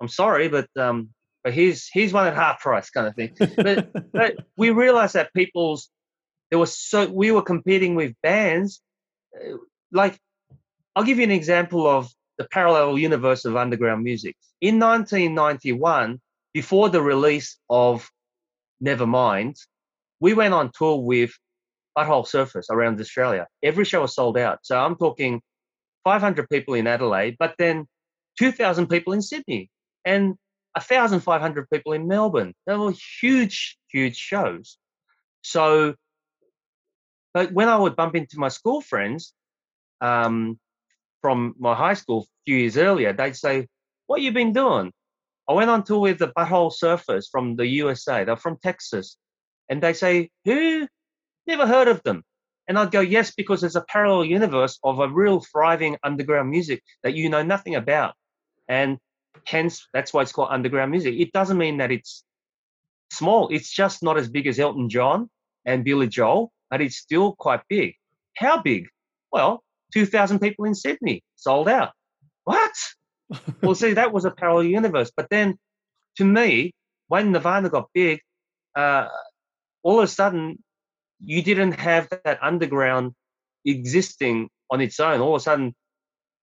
I'm 0.00 0.08
sorry, 0.08 0.48
but 0.48 0.68
um, 0.76 1.10
but 1.42 1.52
here's 1.52 1.88
here's 1.92 2.12
one 2.12 2.26
at 2.26 2.34
half 2.34 2.60
price 2.60 2.90
kind 2.90 3.06
of 3.06 3.14
thing. 3.14 3.34
But 3.56 4.12
but 4.12 4.36
we 4.56 4.70
realized 4.70 5.14
that 5.14 5.32
people's 5.34 5.88
there 6.50 6.58
was 6.58 6.78
so 6.78 7.08
we 7.08 7.30
were 7.30 7.42
competing 7.42 7.94
with 7.94 8.14
bands 8.22 8.80
uh, 9.34 9.56
like 9.92 10.18
I'll 10.94 11.04
give 11.04 11.18
you 11.18 11.24
an 11.24 11.30
example 11.30 11.86
of 11.86 12.08
the 12.38 12.44
parallel 12.44 12.98
universe 12.98 13.44
of 13.44 13.56
underground 13.56 14.02
music. 14.02 14.36
In 14.60 14.78
1991, 14.78 16.20
before 16.52 16.88
the 16.88 17.02
release 17.02 17.58
of 17.68 18.10
Nevermind, 18.84 19.58
we 20.20 20.34
went 20.34 20.54
on 20.54 20.70
tour 20.76 21.00
with 21.00 21.32
Butthole 21.96 22.26
Surfers 22.26 22.70
around 22.70 23.00
Australia. 23.00 23.46
Every 23.62 23.84
show 23.84 24.02
was 24.02 24.14
sold 24.14 24.38
out. 24.38 24.60
So 24.62 24.78
I'm 24.78 24.96
talking 24.96 25.40
500 26.04 26.48
people 26.48 26.74
in 26.74 26.86
Adelaide, 26.86 27.36
but 27.38 27.54
then 27.58 27.86
2,000 28.38 28.88
people 28.88 29.12
in 29.12 29.22
Sydney 29.22 29.70
and 30.04 30.36
1,500 30.74 31.70
people 31.70 31.92
in 31.92 32.06
Melbourne. 32.06 32.54
They 32.66 32.76
were 32.76 32.94
huge, 33.20 33.76
huge 33.90 34.16
shows. 34.16 34.78
So 35.42 35.94
but 37.34 37.52
when 37.52 37.68
I 37.68 37.76
would 37.76 37.96
bump 37.96 38.16
into 38.16 38.38
my 38.38 38.48
school 38.48 38.80
friends 38.80 39.32
um, 40.00 40.58
from 41.20 41.54
my 41.58 41.74
high 41.74 41.94
school 41.94 42.22
a 42.22 42.26
few 42.46 42.56
years 42.56 42.76
earlier, 42.76 43.12
they'd 43.12 43.36
say, 43.36 43.68
What 44.06 44.22
you 44.22 44.32
been 44.32 44.52
doing? 44.52 44.92
I 45.48 45.52
went 45.52 45.70
on 45.70 45.84
tour 45.84 46.00
with 46.00 46.18
the 46.18 46.28
Butthole 46.28 46.72
Surfers 46.72 47.26
from 47.30 47.56
the 47.56 47.66
USA. 47.66 48.24
They're 48.24 48.36
from 48.36 48.58
Texas. 48.62 49.16
And 49.68 49.82
they 49.82 49.92
say, 49.92 50.30
Who? 50.44 50.86
Never 51.46 51.66
heard 51.66 51.88
of 51.88 52.02
them. 52.02 52.22
And 52.68 52.78
I'd 52.78 52.90
go, 52.90 53.00
Yes, 53.00 53.32
because 53.34 53.60
there's 53.60 53.76
a 53.76 53.84
parallel 53.88 54.24
universe 54.24 54.78
of 54.84 54.98
a 54.98 55.08
real 55.08 55.40
thriving 55.40 55.96
underground 56.02 56.50
music 56.50 56.82
that 57.02 57.14
you 57.14 57.28
know 57.30 57.42
nothing 57.42 57.74
about. 57.74 58.14
And 58.68 58.98
hence, 59.46 59.86
that's 59.94 60.12
why 60.12 60.22
it's 60.22 60.32
called 60.32 60.50
underground 60.50 60.90
music. 60.90 61.14
It 61.18 61.32
doesn't 61.32 61.58
mean 61.58 61.78
that 61.78 61.90
it's 61.90 62.24
small, 63.10 63.48
it's 63.48 63.72
just 63.72 64.02
not 64.02 64.18
as 64.18 64.28
big 64.28 64.46
as 64.46 64.58
Elton 64.58 64.90
John 64.90 65.30
and 65.64 65.84
Billy 65.84 66.08
Joel 66.08 66.52
but 66.70 66.80
it's 66.80 66.96
still 66.96 67.34
quite 67.34 67.60
big. 67.68 67.94
How 68.36 68.62
big? 68.62 68.88
Well, 69.32 69.62
2,000 69.92 70.38
people 70.38 70.64
in 70.64 70.74
Sydney 70.74 71.22
sold 71.36 71.68
out. 71.68 71.92
What? 72.44 72.72
well, 73.62 73.74
see, 73.74 73.92
that 73.94 74.12
was 74.12 74.24
a 74.24 74.30
parallel 74.30 74.64
universe. 74.64 75.10
But 75.16 75.28
then 75.30 75.58
to 76.16 76.24
me, 76.24 76.72
when 77.08 77.32
Nirvana 77.32 77.68
got 77.68 77.88
big, 77.94 78.20
uh, 78.74 79.08
all 79.82 79.98
of 79.98 80.04
a 80.04 80.08
sudden, 80.08 80.62
you 81.20 81.42
didn't 81.42 81.72
have 81.72 82.08
that 82.10 82.38
underground 82.42 83.12
existing 83.64 84.48
on 84.70 84.80
its 84.80 85.00
own. 85.00 85.20
All 85.20 85.34
of 85.34 85.40
a 85.40 85.42
sudden, 85.42 85.74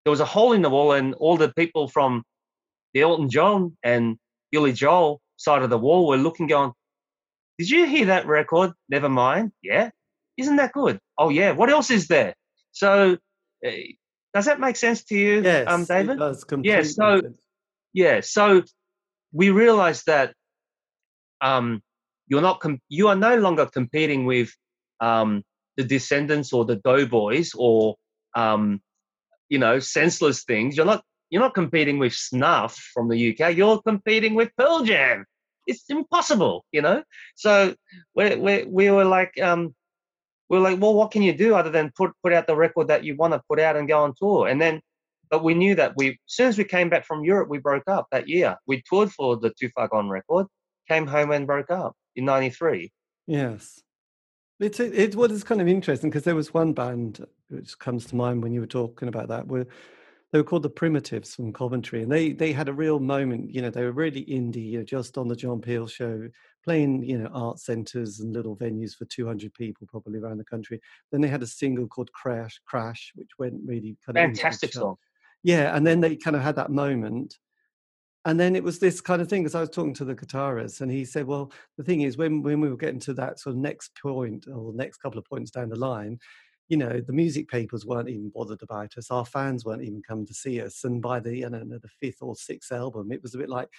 there 0.03 0.11
was 0.11 0.19
a 0.19 0.25
hole 0.25 0.53
in 0.53 0.61
the 0.61 0.69
wall, 0.69 0.91
and 0.91 1.13
all 1.15 1.38
the 1.38 1.53
people 1.53 1.88
from 1.88 2.23
the 2.93 3.01
Elton 3.01 3.29
John 3.29 3.77
and 3.83 4.17
Billy 4.51 4.73
Joel 4.73 5.21
side 5.38 5.63
of 5.63 5.69
the 5.69 5.77
wall 5.77 6.07
were 6.07 6.17
looking, 6.17 6.47
going, 6.47 6.71
Did 7.57 7.69
you 7.69 7.86
hear 7.86 8.05
that 8.07 8.27
record? 8.27 8.73
Never 8.89 9.09
mind. 9.09 9.51
Yeah 9.61 9.89
isn't 10.38 10.57
that 10.57 10.73
good? 10.73 10.99
Oh 11.17 11.29
yeah, 11.29 11.51
what 11.51 11.69
else 11.69 11.89
is 11.89 12.07
there? 12.07 12.36
So 12.71 13.17
uh, 13.65 13.69
does 14.36 14.45
that 14.45 14.59
make 14.59 14.75
sense 14.75 15.01
to 15.05 15.15
you, 15.15 15.41
yes, 15.41 15.65
um, 15.65 15.86
David? 15.86 16.17
It 16.17 16.19
does 16.19 16.45
yeah. 16.61 16.83
So 16.83 17.21
yeah, 17.93 18.19
so 18.19 18.63
we 19.31 19.49
realized 19.49 20.07
that 20.07 20.33
um, 21.39 21.81
you're 22.27 22.41
not 22.41 22.59
com- 22.59 22.81
you 22.89 23.07
are 23.07 23.15
no 23.15 23.38
longer 23.38 23.65
competing 23.65 24.25
with 24.25 24.51
um, 24.99 25.41
the 25.77 25.86
Descendents 25.86 26.51
or 26.51 26.65
the 26.65 26.75
Doughboys 26.75 27.53
or 27.55 27.95
um, 28.36 28.81
you 29.47 29.57
know 29.57 29.79
senseless 29.79 30.43
things. 30.43 30.75
You're 30.75 30.86
not 30.86 31.01
you're 31.29 31.41
not 31.41 31.55
competing 31.55 31.97
with 31.97 32.13
Snuff 32.13 32.75
from 32.93 33.07
the 33.07 33.31
UK. 33.31 33.55
You're 33.55 33.81
competing 33.83 34.36
with 34.36 34.49
Pearl 34.57 34.83
Jam. 34.83 35.25
it's 35.65 35.86
impossible, 35.89 36.65
you 36.73 36.81
know. 36.81 37.03
So 37.36 37.73
we 38.13 38.36
we 38.36 38.65
we 38.65 38.91
were 38.91 39.05
like, 39.05 39.39
um, 39.41 39.73
were 40.50 40.60
like, 40.60 40.80
well, 40.80 40.93
what 40.93 41.12
can 41.12 41.22
you 41.22 41.34
do 41.34 41.56
other 41.56 41.70
than 41.70 41.91
put 41.96 42.12
put 42.24 42.34
out 42.34 42.48
the 42.48 42.56
record 42.56 42.88
that 42.88 43.04
you 43.04 43.16
want 43.16 43.34
to 43.34 43.41
put 43.50 43.60
out 43.60 43.76
and 43.76 43.88
go 43.88 44.04
on 44.04 44.14
tour? 44.16 44.48
And 44.48 44.62
then, 44.62 44.82
but 45.30 45.43
we 45.43 45.54
knew 45.54 45.76
that 45.76 45.93
we, 45.98 46.10
as 46.10 46.16
soon 46.28 46.48
as 46.48 46.58
we 46.58 46.64
came 46.64 46.89
back 46.89 47.06
from 47.06 47.24
Europe, 47.24 47.50
we 47.50 47.58
broke 47.58 47.88
up 47.88 48.08
that 48.12 48.28
year. 48.28 48.58
We 48.68 48.84
toured 48.88 49.12
for 49.12 49.38
the 49.38 49.52
Too 49.52 49.70
Far 49.70 49.88
Gone 49.88 50.10
record, 50.10 50.48
came 50.88 51.08
home 51.08 51.32
and 51.32 51.48
broke 51.48 51.72
up 51.72 51.96
in 52.16 52.26
'93. 52.26 52.91
Yes. 53.28 53.82
It's 54.60 54.80
it, 54.80 54.93
it 54.93 55.16
was 55.16 55.43
kind 55.43 55.62
of 55.62 55.68
interesting 55.68 56.10
because 56.10 56.24
there 56.24 56.36
was 56.36 56.54
one 56.54 56.74
band 56.74 57.26
which 57.50 57.78
comes 57.78 58.06
to 58.06 58.16
mind 58.16 58.41
when 58.41 58.54
you 58.54 58.62
were 58.62 58.68
talking 58.68 59.08
about 59.08 59.28
that 59.28 59.48
where 59.48 59.68
they 60.32 60.39
were 60.39 60.43
called 60.43 60.63
the 60.63 60.69
Primitives 60.69 61.36
from 61.36 61.53
Coventry, 61.53 62.03
and 62.03 62.11
they 62.11 62.34
they 62.34 62.51
had 62.51 62.69
a 62.69 62.73
real 62.73 62.99
moment. 62.99 63.53
You 63.53 63.61
know, 63.61 63.69
they 63.69 63.84
were 63.84 63.91
really 63.91 64.26
indie, 64.26 64.71
you 64.71 64.80
know, 64.80 64.84
just 64.84 65.17
on 65.17 65.28
the 65.28 65.36
John 65.36 65.61
Peel 65.61 65.88
show, 65.88 66.28
playing 66.63 67.03
you 67.03 67.17
know 67.17 67.30
art 67.34 67.59
centres 67.59 68.19
and 68.19 68.34
little 68.34 68.55
venues 68.55 68.95
for 68.95 69.05
200 69.05 69.53
people 69.53 69.88
probably 69.88 70.19
around 70.19 70.38
the 70.38 70.45
country. 70.45 70.82
Then 71.11 71.21
they 71.21 71.28
had 71.28 71.43
a 71.43 71.47
single 71.47 71.88
called 71.88 72.11
Crash, 72.11 72.59
Crash, 72.65 73.11
which 73.15 73.30
went 73.39 73.55
really 73.65 73.97
kind 74.05 74.17
of 74.17 74.36
fantastic 74.36 74.73
song. 74.73 74.97
Yeah, 75.43 75.76
and 75.76 75.86
then 75.86 76.01
they 76.01 76.15
kind 76.15 76.36
of 76.36 76.41
had 76.41 76.55
that 76.55 76.71
moment 76.71 77.38
and 78.26 78.39
then 78.39 78.55
it 78.55 78.63
was 78.63 78.80
this 78.80 79.01
kind 79.01 79.21
of 79.21 79.30
thing 79.30 79.43
because 79.43 79.53
I 79.53 79.61
was 79.61 79.69
talking 79.69 79.93
to 79.95 80.05
the 80.05 80.15
guitarist 80.15 80.82
and 80.82 80.91
he 80.91 81.05
said, 81.05 81.28
well, 81.28 81.51
the 81.78 81.84
thing 81.84 82.01
is 82.01 82.17
when, 82.17 82.41
when 82.41 82.59
we 82.59 82.69
were 82.69 82.76
getting 82.76 82.99
to 83.01 83.13
that 83.13 83.39
sort 83.39 83.55
of 83.55 83.61
next 83.61 83.91
point 84.01 84.47
or 84.51 84.73
next 84.73 84.97
couple 84.97 85.19
of 85.19 85.26
points 85.26 85.51
down 85.51 85.69
the 85.69 85.76
line, 85.76 86.17
you 86.68 86.78
know, 86.78 86.99
the 86.99 87.13
music 87.13 87.47
papers 87.47 87.86
weren't 87.86 88.09
even 88.09 88.30
bothered 88.30 88.63
about 88.63 88.97
us. 88.97 89.11
Our 89.11 89.26
fans 89.26 89.66
weren't 89.66 89.84
even 89.84 90.01
coming 90.01 90.26
to 90.26 90.34
see 90.34 90.61
us. 90.61 90.84
And 90.84 91.01
by 91.01 91.20
the, 91.20 91.38
you 91.38 91.49
know, 91.49 91.63
the 91.63 91.89
fifth 91.99 92.22
or 92.22 92.36
sixth 92.36 92.72
album, 92.72 93.11
it 93.11 93.22
was 93.22 93.36
a 93.36 93.38
bit 93.38 93.49
like, 93.49 93.70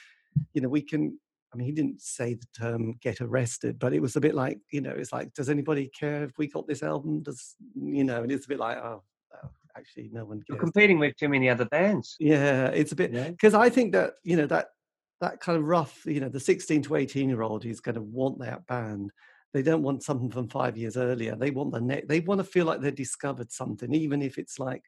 you 0.52 0.60
know, 0.60 0.68
we 0.68 0.82
can, 0.82 1.18
I 1.52 1.56
mean, 1.56 1.66
he 1.66 1.72
didn't 1.72 2.00
say 2.00 2.34
the 2.34 2.46
term 2.56 2.94
get 3.00 3.20
arrested, 3.20 3.78
but 3.78 3.92
it 3.92 4.00
was 4.00 4.16
a 4.16 4.20
bit 4.20 4.34
like, 4.34 4.58
you 4.70 4.80
know, 4.80 4.94
it's 4.96 5.12
like, 5.12 5.32
does 5.32 5.48
anybody 5.48 5.88
care 5.98 6.24
if 6.24 6.38
we 6.38 6.46
got 6.46 6.68
this 6.68 6.82
album? 6.82 7.22
Does, 7.22 7.56
you 7.74 8.04
know, 8.04 8.22
and 8.22 8.30
it's 8.30 8.46
a 8.46 8.48
bit 8.48 8.60
like, 8.60 8.76
oh, 8.76 9.02
oh 9.34 9.48
actually 9.76 10.10
no 10.12 10.24
one 10.24 10.38
cares. 10.38 10.46
You're 10.48 10.58
competing 10.58 10.98
with 10.98 11.16
too 11.16 11.28
many 11.28 11.48
other 11.48 11.64
bands. 11.64 12.16
Yeah, 12.20 12.68
it's 12.68 12.92
a 12.92 12.96
bit 12.96 13.12
because 13.12 13.52
yeah. 13.52 13.60
I 13.60 13.68
think 13.68 13.92
that 13.92 14.14
you 14.22 14.36
know 14.36 14.46
that 14.46 14.68
that 15.20 15.40
kind 15.40 15.58
of 15.58 15.64
rough, 15.64 16.04
you 16.04 16.20
know, 16.20 16.28
the 16.28 16.40
16 16.40 16.82
to 16.82 16.96
18 16.96 17.28
year 17.28 17.42
old 17.42 17.64
who's 17.64 17.80
going 17.80 17.94
to 17.94 18.02
want 18.02 18.38
that 18.40 18.66
band. 18.66 19.10
They 19.56 19.62
don't 19.62 19.82
want 19.82 20.02
something 20.02 20.30
from 20.30 20.50
five 20.50 20.76
years 20.76 20.98
earlier. 20.98 21.34
They 21.34 21.50
want 21.50 21.72
the 21.72 21.80
next. 21.80 22.08
They 22.08 22.20
want 22.20 22.40
to 22.40 22.44
feel 22.44 22.66
like 22.66 22.82
they've 22.82 22.94
discovered 22.94 23.50
something, 23.50 23.94
even 23.94 24.20
if 24.20 24.36
it's 24.36 24.58
like 24.58 24.82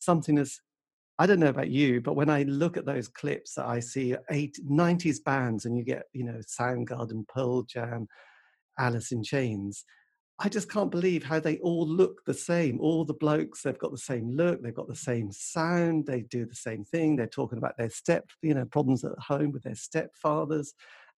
something 0.00 0.38
as 0.38 0.58
I 1.20 1.26
don't 1.28 1.38
know 1.38 1.50
about 1.50 1.70
you, 1.70 2.00
but 2.00 2.16
when 2.16 2.28
I 2.28 2.42
look 2.42 2.76
at 2.76 2.84
those 2.84 3.06
clips 3.06 3.54
that 3.54 3.66
I 3.66 3.78
see 3.78 4.16
eight, 4.32 4.58
90s 4.68 5.22
bands 5.22 5.66
and 5.66 5.78
you 5.78 5.84
get, 5.84 6.06
you 6.12 6.24
know, 6.24 6.40
Soundgarden, 6.40 7.28
Pearl 7.28 7.62
Jam, 7.62 8.08
Alice 8.76 9.12
in 9.12 9.22
Chains, 9.22 9.84
I 10.40 10.48
just 10.48 10.68
can't 10.68 10.90
believe 10.90 11.22
how 11.22 11.38
they 11.38 11.58
all 11.58 11.86
look 11.86 12.24
the 12.26 12.34
same. 12.34 12.80
All 12.80 13.04
the 13.04 13.14
blokes, 13.14 13.62
they've 13.62 13.78
got 13.78 13.92
the 13.92 13.98
same 13.98 14.36
look, 14.36 14.60
they've 14.64 14.74
got 14.74 14.88
the 14.88 14.96
same 14.96 15.30
sound, 15.30 16.06
they 16.06 16.22
do 16.22 16.44
the 16.44 16.56
same 16.56 16.84
thing. 16.84 17.14
They're 17.14 17.28
talking 17.28 17.58
about 17.58 17.78
their 17.78 17.90
step, 17.90 18.30
you 18.42 18.54
know, 18.54 18.64
problems 18.64 19.04
at 19.04 19.12
home 19.20 19.52
with 19.52 19.62
their 19.62 19.74
stepfathers. 19.74 20.70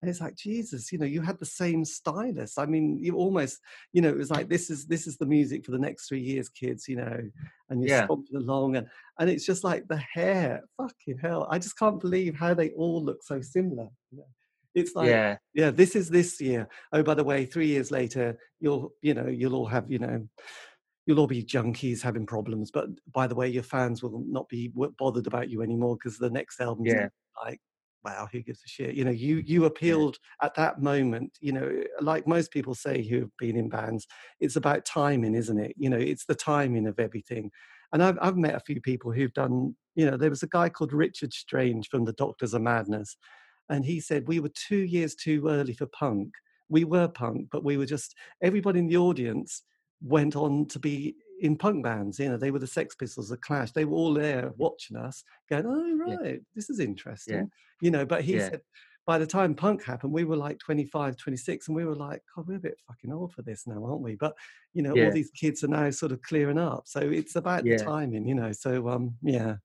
And 0.02 0.08
it's 0.08 0.20
like, 0.20 0.34
Jesus, 0.34 0.90
you 0.92 0.98
know, 0.98 1.06
you 1.06 1.20
had 1.20 1.38
the 1.38 1.46
same 1.46 1.84
stylist. 1.84 2.58
I 2.58 2.66
mean, 2.66 2.98
you 3.02 3.16
almost, 3.16 3.58
you 3.92 4.00
know, 4.00 4.08
it 4.08 4.16
was 4.16 4.30
like 4.30 4.48
this 4.48 4.70
is 4.70 4.86
this 4.86 5.06
is 5.06 5.18
the 5.18 5.26
music 5.26 5.64
for 5.64 5.72
the 5.72 5.78
next 5.78 6.08
three 6.08 6.20
years, 6.20 6.48
kids, 6.48 6.88
you 6.88 6.96
know, 6.96 7.20
and 7.68 7.82
you're 7.82 7.98
yeah. 7.98 8.06
along 8.34 8.76
and 8.76 8.86
and 9.18 9.28
it's 9.28 9.44
just 9.44 9.62
like 9.62 9.86
the 9.88 9.98
hair, 9.98 10.62
fucking 10.78 11.18
hell. 11.18 11.46
I 11.50 11.58
just 11.58 11.78
can't 11.78 12.00
believe 12.00 12.34
how 12.34 12.54
they 12.54 12.70
all 12.70 13.04
look 13.04 13.22
so 13.22 13.42
similar. 13.42 13.88
You 14.10 14.18
know? 14.18 14.24
It's 14.74 14.94
like, 14.94 15.08
yeah, 15.08 15.36
yeah, 15.52 15.70
this 15.70 15.96
is 15.96 16.08
this 16.08 16.40
year. 16.40 16.68
Oh, 16.92 17.02
by 17.02 17.14
the 17.14 17.24
way, 17.24 17.44
three 17.44 17.66
years 17.66 17.90
later, 17.90 18.38
you'll, 18.60 18.92
you 19.02 19.14
know, 19.14 19.26
you'll 19.26 19.56
all 19.56 19.66
have, 19.66 19.90
you 19.90 19.98
know, 19.98 20.26
you'll 21.06 21.18
all 21.18 21.26
be 21.26 21.42
junkies 21.42 22.00
having 22.00 22.24
problems. 22.24 22.70
But 22.70 22.86
by 23.12 23.26
the 23.26 23.34
way, 23.34 23.48
your 23.48 23.64
fans 23.64 24.02
will 24.02 24.22
not 24.26 24.48
be 24.48 24.72
bothered 24.98 25.26
about 25.26 25.50
you 25.50 25.62
anymore 25.62 25.96
because 25.96 26.18
the 26.18 26.30
next 26.30 26.60
album, 26.60 26.86
yeah, 26.86 27.08
like, 27.44 27.60
wow, 28.04 28.28
who 28.30 28.40
gives 28.40 28.62
a 28.64 28.68
shit? 28.68 28.94
You 28.94 29.04
know, 29.04 29.10
you 29.10 29.42
you 29.44 29.64
appealed 29.64 30.18
yeah. 30.40 30.46
at 30.46 30.54
that 30.54 30.80
moment. 30.80 31.38
You 31.40 31.52
know, 31.52 31.82
like 32.00 32.26
most 32.26 32.50
people 32.50 32.74
say 32.74 33.02
who've 33.02 33.36
been 33.38 33.56
in 33.56 33.68
bands, 33.68 34.06
it's 34.40 34.56
about 34.56 34.84
timing, 34.84 35.34
isn't 35.34 35.58
it? 35.58 35.74
You 35.76 35.90
know, 35.90 35.98
it's 35.98 36.24
the 36.24 36.34
timing 36.34 36.86
of 36.86 36.98
everything. 36.98 37.50
And 37.92 38.02
I've 38.02 38.18
I've 38.20 38.36
met 38.36 38.54
a 38.54 38.60
few 38.60 38.80
people 38.80 39.12
who've 39.12 39.32
done. 39.32 39.74
You 39.96 40.10
know, 40.10 40.16
there 40.16 40.30
was 40.30 40.42
a 40.42 40.48
guy 40.48 40.68
called 40.68 40.92
Richard 40.92 41.32
Strange 41.32 41.88
from 41.88 42.04
the 42.04 42.12
Doctors 42.12 42.54
of 42.54 42.62
Madness 42.62 43.16
and 43.70 43.84
he 43.84 44.00
said 44.00 44.28
we 44.28 44.40
were 44.40 44.50
two 44.50 44.84
years 44.84 45.14
too 45.14 45.46
early 45.48 45.72
for 45.72 45.86
punk. 45.86 46.34
We 46.68 46.84
were 46.84 47.08
punk, 47.08 47.48
but 47.50 47.64
we 47.64 47.76
were 47.76 47.86
just 47.86 48.14
everybody 48.42 48.80
in 48.80 48.88
the 48.88 48.98
audience 48.98 49.62
went 50.02 50.36
on 50.36 50.66
to 50.66 50.78
be 50.78 51.14
in 51.40 51.56
punk 51.56 51.82
bands. 51.82 52.18
You 52.18 52.30
know, 52.30 52.36
they 52.36 52.50
were 52.50 52.58
the 52.58 52.66
Sex 52.66 52.94
Pistols, 52.94 53.28
the 53.28 53.36
Clash. 53.36 53.72
They 53.72 53.84
were 53.84 53.96
all 53.96 54.14
there 54.14 54.52
watching 54.56 54.96
us, 54.96 55.24
going, 55.48 55.66
"Oh, 55.66 55.96
right, 55.96 56.18
yeah. 56.24 56.36
this 56.54 56.70
is 56.70 56.80
interesting." 56.80 57.34
Yeah. 57.34 57.44
You 57.80 57.90
know, 57.90 58.04
but 58.04 58.22
he 58.22 58.36
yeah. 58.36 58.50
said 58.50 58.60
by 59.06 59.18
the 59.18 59.26
time 59.26 59.54
punk 59.54 59.82
happened, 59.82 60.12
we 60.12 60.22
were 60.22 60.36
like 60.36 60.58
25, 60.58 61.16
26, 61.16 61.66
and 61.66 61.76
we 61.76 61.84
were 61.84 61.96
like, 61.96 62.22
God, 62.34 62.46
we're 62.46 62.58
a 62.58 62.60
bit 62.60 62.78
fucking 62.86 63.12
old 63.12 63.32
for 63.32 63.42
this 63.42 63.66
now, 63.66 63.84
aren't 63.84 64.02
we? 64.02 64.14
But, 64.14 64.36
you 64.72 64.82
know, 64.82 64.90
all 64.92 65.10
these 65.10 65.30
kids 65.30 65.64
are 65.64 65.68
now 65.68 65.90
sort 65.90 66.12
of 66.12 66.22
clearing 66.22 66.58
up. 66.58 66.82
So 66.84 67.00
it's 67.00 67.34
about 67.34 67.64
the 67.64 67.76
timing, 67.76 68.28
you 68.28 68.34
know. 68.36 68.52
So, 68.52 68.88
um, 68.88 69.16
yeah. 69.22 69.56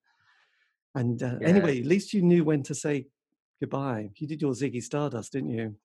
And 0.95 1.21
uh, 1.21 1.35
anyway, 1.43 1.79
at 1.79 1.85
least 1.85 2.13
you 2.13 2.21
knew 2.21 2.43
when 2.43 2.63
to 2.63 2.73
say 2.73 3.05
goodbye. 3.59 4.09
You 4.15 4.27
did 4.27 4.41
your 4.41 4.53
Ziggy 4.53 4.81
Stardust, 4.81 5.33
didn't 5.33 5.51
you? 5.51 5.75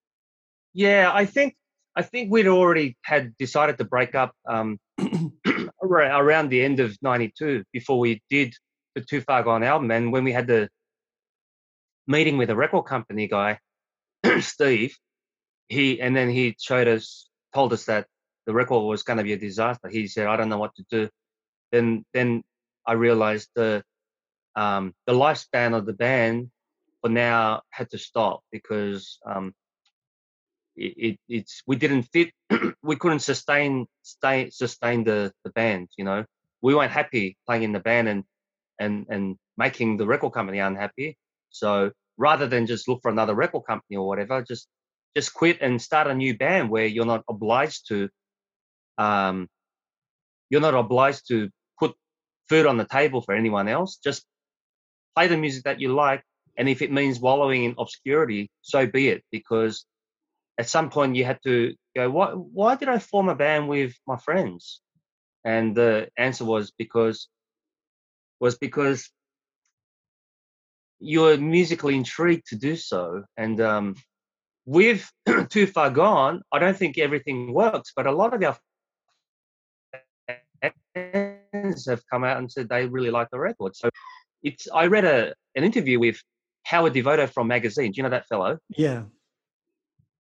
Yeah, 0.72 1.10
I 1.12 1.26
think 1.26 1.56
I 2.00 2.02
think 2.02 2.32
we'd 2.32 2.48
already 2.48 2.96
had 3.02 3.36
decided 3.36 3.76
to 3.76 3.84
break 3.84 4.14
up 4.14 4.32
um, 4.48 4.78
around 5.82 6.48
the 6.48 6.64
end 6.64 6.80
of 6.80 6.96
'92 7.02 7.62
before 7.74 7.98
we 7.98 8.22
did 8.30 8.54
the 8.94 9.02
Too 9.02 9.20
Far 9.20 9.42
Gone 9.42 9.62
album, 9.62 9.90
and 9.90 10.10
when 10.10 10.24
we 10.24 10.32
had 10.32 10.46
the 10.46 10.70
meeting 12.06 12.38
with 12.38 12.48
a 12.48 12.56
record 12.56 12.86
company 12.86 13.28
guy, 13.28 13.58
Steve, 14.40 14.96
he 15.68 16.00
and 16.00 16.16
then 16.16 16.30
he 16.30 16.56
showed 16.58 16.88
us, 16.88 17.28
told 17.52 17.74
us 17.74 17.84
that 17.84 18.06
the 18.46 18.54
record 18.54 18.80
was 18.80 19.02
going 19.02 19.18
to 19.18 19.22
be 19.22 19.34
a 19.34 19.36
disaster. 19.36 19.90
He 19.90 20.06
said, 20.06 20.26
"I 20.26 20.38
don't 20.38 20.48
know 20.48 20.56
what 20.56 20.74
to 20.76 20.84
do." 20.90 21.10
Then 21.70 22.06
then 22.14 22.42
I 22.86 22.94
realized 22.94 23.50
the 23.54 23.84
um, 24.56 24.94
the 25.06 25.12
lifespan 25.12 25.76
of 25.76 25.84
the 25.84 25.92
band 25.92 26.50
for 27.02 27.10
now 27.10 27.60
had 27.68 27.90
to 27.90 27.98
stop 27.98 28.40
because 28.50 29.18
um, 29.26 29.52
it, 30.76 30.94
it, 30.96 31.18
it's 31.28 31.62
we 31.66 31.76
didn't 31.76 32.04
fit 32.04 32.30
we 32.82 32.96
couldn't 32.96 33.20
sustain 33.20 33.86
stay, 34.02 34.50
sustain 34.50 35.04
the 35.04 35.32
the 35.44 35.50
band 35.50 35.88
you 35.96 36.04
know 36.04 36.24
we 36.62 36.74
weren't 36.74 36.92
happy 36.92 37.36
playing 37.46 37.62
in 37.62 37.72
the 37.72 37.80
band 37.80 38.08
and 38.08 38.24
and 38.78 39.06
and 39.08 39.36
making 39.56 39.96
the 39.96 40.06
record 40.06 40.32
company 40.32 40.58
unhappy 40.58 41.16
so 41.50 41.90
rather 42.16 42.46
than 42.46 42.66
just 42.66 42.88
look 42.88 43.00
for 43.02 43.10
another 43.10 43.34
record 43.34 43.64
company 43.66 43.96
or 43.96 44.06
whatever 44.06 44.42
just 44.42 44.68
just 45.16 45.34
quit 45.34 45.58
and 45.60 45.80
start 45.82 46.06
a 46.06 46.14
new 46.14 46.36
band 46.36 46.70
where 46.70 46.86
you're 46.86 47.04
not 47.04 47.24
obliged 47.28 47.88
to 47.88 48.08
um 48.98 49.48
you're 50.50 50.60
not 50.60 50.74
obliged 50.74 51.26
to 51.28 51.50
put 51.78 51.94
food 52.48 52.66
on 52.66 52.76
the 52.76 52.84
table 52.84 53.20
for 53.20 53.34
anyone 53.34 53.68
else 53.68 53.98
just 54.02 54.24
play 55.14 55.26
the 55.26 55.36
music 55.36 55.64
that 55.64 55.80
you 55.80 55.92
like 55.92 56.22
and 56.60 56.68
if 56.68 56.82
it 56.82 56.92
means 56.92 57.18
wallowing 57.18 57.64
in 57.64 57.74
obscurity, 57.78 58.50
so 58.60 58.86
be 58.86 59.08
it. 59.08 59.24
Because 59.30 59.86
at 60.60 60.68
some 60.68 60.90
point 60.90 61.16
you 61.16 61.24
had 61.24 61.40
to 61.42 61.74
go, 61.96 62.10
why, 62.10 62.32
why 62.32 62.76
did 62.76 62.90
I 62.90 62.98
form 62.98 63.30
a 63.30 63.34
band 63.34 63.66
with 63.66 63.94
my 64.06 64.18
friends? 64.18 64.82
And 65.42 65.74
the 65.74 66.10
answer 66.18 66.44
was 66.44 66.70
because 66.70 67.28
was 68.40 68.58
because 68.58 69.08
you're 70.98 71.38
musically 71.38 71.94
intrigued 71.96 72.48
to 72.48 72.56
do 72.56 72.76
so. 72.76 73.24
And 73.38 73.58
um, 73.62 73.96
with 74.66 75.10
Too 75.48 75.66
Far 75.66 75.90
Gone, 75.90 76.42
I 76.52 76.58
don't 76.58 76.76
think 76.76 76.98
everything 76.98 77.54
works, 77.54 77.92
but 77.96 78.06
a 78.06 78.12
lot 78.12 78.34
of 78.34 78.42
our 78.44 78.58
fans 80.94 81.86
have 81.86 82.02
come 82.12 82.22
out 82.22 82.36
and 82.36 82.52
said 82.52 82.68
they 82.68 82.86
really 82.86 83.10
like 83.10 83.30
the 83.30 83.38
record. 83.38 83.74
So 83.76 83.88
it's 84.42 84.68
I 84.74 84.88
read 84.88 85.06
a 85.06 85.34
an 85.54 85.64
interview 85.64 85.98
with 85.98 86.20
Howard 86.64 86.92
Devoto 86.92 87.26
from 87.30 87.48
Magazine. 87.48 87.92
Do 87.92 87.96
you 87.96 88.02
know 88.02 88.10
that 88.10 88.28
fellow? 88.28 88.58
Yeah. 88.68 89.04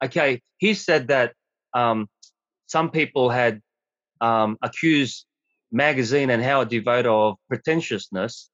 Okay. 0.03 0.41
He 0.57 0.73
said 0.73 1.07
that 1.07 1.33
um, 1.73 2.07
some 2.67 2.89
people 2.91 3.29
had 3.29 3.61
um, 4.21 4.57
accused 4.61 5.25
Magazine 5.71 6.29
and 6.29 6.43
Howard 6.43 6.69
Devoto 6.69 7.31
of 7.31 7.37
pretentiousness. 7.47 8.49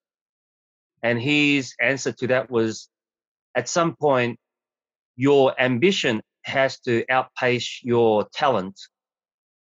And 1.03 1.21
his 1.21 1.73
answer 1.79 2.11
to 2.13 2.27
that 2.27 2.49
was 2.49 2.89
at 3.55 3.69
some 3.69 3.95
point, 3.95 4.39
your 5.15 5.59
ambition 5.59 6.21
has 6.43 6.79
to 6.81 7.05
outpace 7.09 7.79
your 7.83 8.27
talent. 8.33 8.79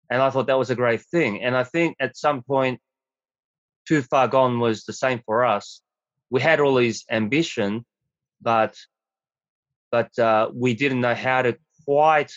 And 0.10 0.22
I 0.22 0.30
thought 0.30 0.48
that 0.48 0.58
was 0.58 0.70
a 0.70 0.76
great 0.76 1.02
thing. 1.02 1.44
And 1.44 1.58
I 1.58 1.64
think 1.64 1.98
at 2.00 2.16
some 2.16 2.42
point, 2.44 2.80
Too 3.88 4.02
Far 4.02 4.28
Gone 4.28 4.60
was 4.60 4.84
the 4.84 4.94
same 4.94 5.22
for 5.26 5.46
us. 5.46 5.82
We 6.30 6.42
had 6.42 6.60
all 6.60 6.76
this 6.76 7.04
ambition, 7.10 7.86
but 8.42 8.76
but 9.96 10.20
uh, 10.20 10.50
we 10.54 10.74
didn't 10.74 11.00
know 11.00 11.16
how 11.16 11.42
to 11.42 11.58
quite 11.86 12.32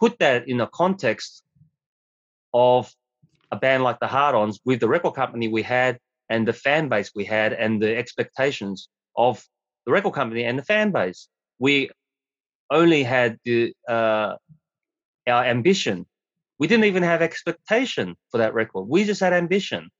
put 0.00 0.18
that 0.18 0.48
in 0.48 0.56
the 0.56 0.66
context 0.66 1.44
of 2.52 2.92
a 3.52 3.56
band 3.56 3.84
like 3.84 4.00
the 4.00 4.08
Hard-Ons 4.08 4.58
with 4.64 4.80
the 4.80 4.88
record 4.88 5.14
company 5.14 5.46
we 5.46 5.62
had 5.62 6.00
and 6.28 6.48
the 6.48 6.52
fan 6.52 6.88
base 6.88 7.12
we 7.14 7.24
had 7.24 7.52
and 7.52 7.80
the 7.80 7.96
expectations 7.96 8.88
of 9.16 9.44
the 9.84 9.92
record 9.92 10.14
company 10.14 10.42
and 10.42 10.58
the 10.58 10.64
fan 10.64 10.90
base. 10.90 11.28
We 11.60 11.90
only 12.72 13.04
had 13.04 13.38
the, 13.44 13.72
uh, 13.88 14.34
our 15.28 15.44
ambition. 15.44 16.06
We 16.58 16.66
didn't 16.66 16.86
even 16.86 17.04
have 17.04 17.22
expectation 17.22 18.16
for 18.32 18.38
that 18.38 18.52
record. 18.52 18.88
We 18.88 19.04
just 19.04 19.20
had 19.20 19.32
ambition. 19.32 19.90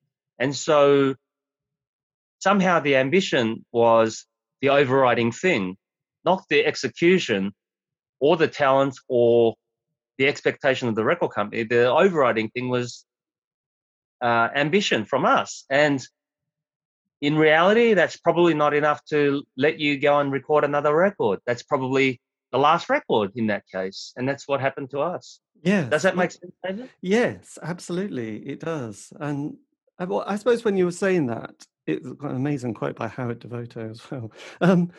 And 0.41 0.57
so 0.57 1.15
somehow 2.41 2.81
the 2.81 2.97
ambition 2.97 3.65
was 3.71 4.27
the 4.61 4.71
overriding 4.71 5.31
thing, 5.31 5.77
not 6.27 6.43
the 6.51 6.67
execution 6.67 7.53
or 8.21 8.37
the 8.37 8.49
talent 8.49 8.99
or 9.09 9.55
the 10.19 10.27
expectation 10.27 10.89
of 10.89 10.95
the 10.95 11.05
record 11.05 11.31
company. 11.31 11.63
The 11.63 11.91
overriding 11.91 12.51
thing 12.51 12.69
was 12.69 13.07
uh, 14.21 14.49
ambition 14.55 15.05
from 15.05 15.25
us. 15.25 15.65
And 15.71 16.03
in 17.21 17.37
reality, 17.37 17.95
that's 17.95 18.17
probably 18.17 18.55
not 18.55 18.75
enough 18.75 19.03
to 19.07 19.45
let 19.57 19.79
you 19.79 19.99
go 19.99 20.19
and 20.21 20.33
record 20.33 20.65
another 20.65 20.95
record. 20.95 21.41
That's 21.47 21.63
probably 21.63 22.21
the 22.53 22.59
last 22.59 22.89
record 22.91 23.33
in 23.37 23.47
that 23.49 23.65
case. 23.73 24.13
And 24.17 24.29
that's 24.29 24.47
what 24.49 24.61
happened 24.61 24.91
to 24.91 25.01
us. 25.01 25.41
Yeah. 25.63 25.85
Does 25.85 26.03
that 26.03 26.17
make 26.17 26.33
sense, 26.33 26.55
David? 26.65 26.91
Yes, 27.01 27.59
absolutely. 27.63 28.39
It 28.39 28.61
does. 28.61 29.13
And 29.19 29.57
I, 29.99 30.05
well, 30.05 30.25
I 30.27 30.37
suppose 30.37 30.65
when 30.65 30.77
you 30.77 30.85
were 30.85 30.93
saying 30.93 31.27
that, 31.27 31.67
it's 31.87 32.05
an 32.07 32.17
amazing 32.23 32.75
quote 32.75 32.97
by 32.97 33.09
Howard 33.09 33.41
Devoto 33.41 33.91
as 33.91 34.11
well. 34.11 34.33
Um, 34.61 34.91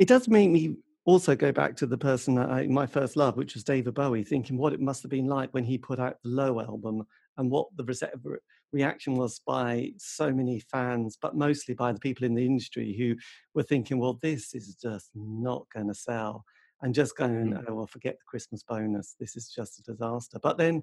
it 0.00 0.08
does 0.08 0.28
make 0.28 0.50
me 0.50 0.76
also 1.04 1.36
go 1.36 1.52
back 1.52 1.76
to 1.76 1.86
the 1.86 1.98
person 1.98 2.34
that 2.34 2.48
I, 2.48 2.66
my 2.66 2.86
first 2.86 3.16
love, 3.16 3.36
which 3.36 3.52
was 3.52 3.64
David 3.64 3.92
Bowie, 3.92 4.24
thinking 4.24 4.56
what 4.56 4.72
it 4.72 4.80
must 4.80 5.02
have 5.02 5.10
been 5.10 5.26
like 5.26 5.52
when 5.52 5.62
he 5.62 5.76
put 5.76 6.00
out 6.00 6.16
the 6.24 6.30
Low 6.30 6.58
album 6.58 7.06
and 7.36 7.50
what 7.50 7.68
the 7.76 7.84
re- 7.84 8.38
reaction 8.72 9.14
was 9.14 9.40
by 9.46 9.92
so 9.98 10.32
many 10.32 10.58
fans, 10.58 11.18
but 11.20 11.36
mostly 11.36 11.74
by 11.74 11.92
the 11.92 12.00
people 12.00 12.24
in 12.24 12.34
the 12.34 12.46
industry 12.46 12.96
who 12.96 13.14
were 13.52 13.62
thinking, 13.62 13.98
well, 13.98 14.18
this 14.22 14.54
is 14.54 14.74
just 14.74 15.10
not 15.14 15.66
going 15.74 15.88
to 15.88 15.94
sell. 15.94 16.44
And 16.80 16.94
just 16.94 17.14
going, 17.14 17.52
mm. 17.52 17.64
oh, 17.68 17.74
well, 17.74 17.86
forget 17.86 18.14
the 18.14 18.24
Christmas 18.26 18.62
bonus. 18.62 19.14
This 19.20 19.36
is 19.36 19.50
just 19.54 19.80
a 19.80 19.82
disaster. 19.82 20.38
But 20.42 20.56
then 20.56 20.82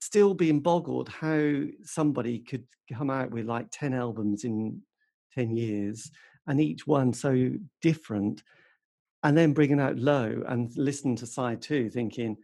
still 0.00 0.32
being 0.32 0.60
boggled 0.60 1.10
how 1.10 1.64
somebody 1.82 2.38
could 2.38 2.64
come 2.90 3.10
out 3.10 3.30
with 3.30 3.44
like 3.44 3.66
10 3.72 3.92
albums 3.92 4.44
in 4.44 4.80
10 5.34 5.54
years 5.54 6.10
and 6.46 6.60
each 6.60 6.86
one 6.86 7.12
so 7.12 7.52
different 7.82 8.42
and 9.22 9.36
then 9.36 9.52
bringing 9.52 9.80
out 9.80 9.96
low 9.96 10.42
and 10.48 10.76
listening 10.76 11.16
to 11.16 11.26
side 11.26 11.60
two 11.60 11.90
thinking 11.90 12.36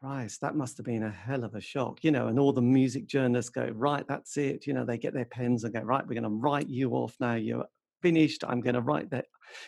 Christ, 0.00 0.42
that 0.42 0.54
must 0.54 0.76
have 0.76 0.84
been 0.84 1.02
a 1.02 1.10
hell 1.10 1.44
of 1.44 1.54
a 1.54 1.60
shock, 1.62 2.04
you 2.04 2.10
know. 2.10 2.28
And 2.28 2.38
all 2.38 2.52
the 2.52 2.60
music 2.60 3.06
journalists 3.06 3.50
go, 3.50 3.70
right, 3.74 4.04
that's 4.06 4.36
it. 4.36 4.66
You 4.66 4.74
know, 4.74 4.84
they 4.84 4.98
get 4.98 5.14
their 5.14 5.24
pens 5.24 5.64
and 5.64 5.72
go, 5.72 5.80
right, 5.80 6.06
we're 6.06 6.20
going 6.20 6.24
to 6.24 6.28
write 6.28 6.68
you 6.68 6.90
off 6.92 7.16
now. 7.20 7.34
You're 7.36 7.64
finished. 8.02 8.44
I'm 8.46 8.60
going 8.60 8.74
to 8.74 8.82
write 8.82 9.08
that. 9.10 9.24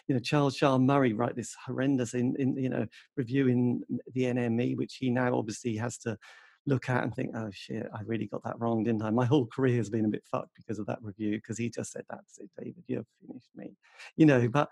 You 0.08 0.14
know, 0.14 0.20
Charles 0.20 0.54
Shaar 0.54 0.78
Murray 0.78 1.14
write 1.14 1.36
this 1.36 1.56
horrendous 1.64 2.12
in, 2.12 2.36
in 2.38 2.54
you 2.54 2.68
know 2.68 2.86
review 3.16 3.48
in 3.48 3.82
the 4.12 4.24
NME, 4.24 4.76
which 4.76 4.96
he 5.00 5.08
now 5.08 5.34
obviously 5.34 5.74
has 5.76 5.96
to 5.98 6.18
look 6.66 6.88
at 6.88 7.04
and 7.04 7.14
think, 7.14 7.30
oh 7.34 7.50
shit, 7.52 7.88
I 7.94 8.00
really 8.02 8.26
got 8.26 8.42
that 8.44 8.58
wrong, 8.60 8.82
didn't 8.82 9.02
I? 9.02 9.10
My 9.10 9.24
whole 9.24 9.46
career 9.46 9.76
has 9.76 9.88
been 9.88 10.04
a 10.04 10.08
bit 10.08 10.24
fucked 10.30 10.54
because 10.56 10.78
of 10.78 10.86
that 10.86 10.98
review 11.00 11.36
because 11.36 11.58
he 11.58 11.70
just 11.70 11.92
said 11.92 12.04
that's 12.10 12.38
it, 12.38 12.50
David, 12.58 12.84
you've 12.86 13.06
finished 13.26 13.50
me, 13.54 13.76
you 14.16 14.26
know. 14.26 14.48
But 14.48 14.68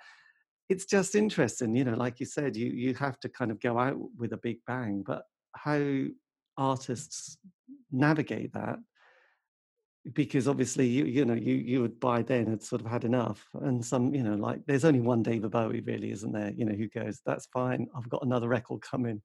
it's 0.68 0.86
just 0.86 1.14
interesting, 1.14 1.76
you 1.76 1.84
know, 1.84 1.94
like 1.94 2.20
you 2.20 2.26
said, 2.26 2.56
you 2.56 2.70
you 2.70 2.94
have 2.94 3.18
to 3.20 3.28
kind 3.28 3.50
of 3.50 3.60
go 3.60 3.78
out 3.78 3.96
with 4.18 4.32
a 4.32 4.38
big 4.38 4.58
bang, 4.66 5.02
but 5.06 5.22
how 5.52 6.04
artists 6.56 7.38
navigate 7.90 8.52
that 8.52 8.78
because 10.12 10.46
obviously 10.46 10.86
you 10.86 11.04
you 11.06 11.24
know 11.24 11.34
you 11.34 11.54
you 11.54 11.80
would 11.80 11.98
by 11.98 12.20
then 12.22 12.46
had 12.46 12.62
sort 12.62 12.82
of 12.82 12.86
had 12.86 13.04
enough 13.04 13.48
and 13.62 13.82
some 13.82 14.14
you 14.14 14.22
know 14.22 14.34
like 14.34 14.60
there's 14.66 14.84
only 14.84 15.00
one 15.00 15.22
David 15.22 15.50
Bowie 15.50 15.80
really 15.80 16.10
isn't 16.10 16.32
there 16.32 16.52
you 16.54 16.66
know 16.66 16.74
who 16.74 16.88
goes 16.88 17.22
that's 17.24 17.46
fine 17.46 17.88
I've 17.96 18.08
got 18.10 18.22
another 18.22 18.48
record 18.48 18.82
coming 18.82 19.22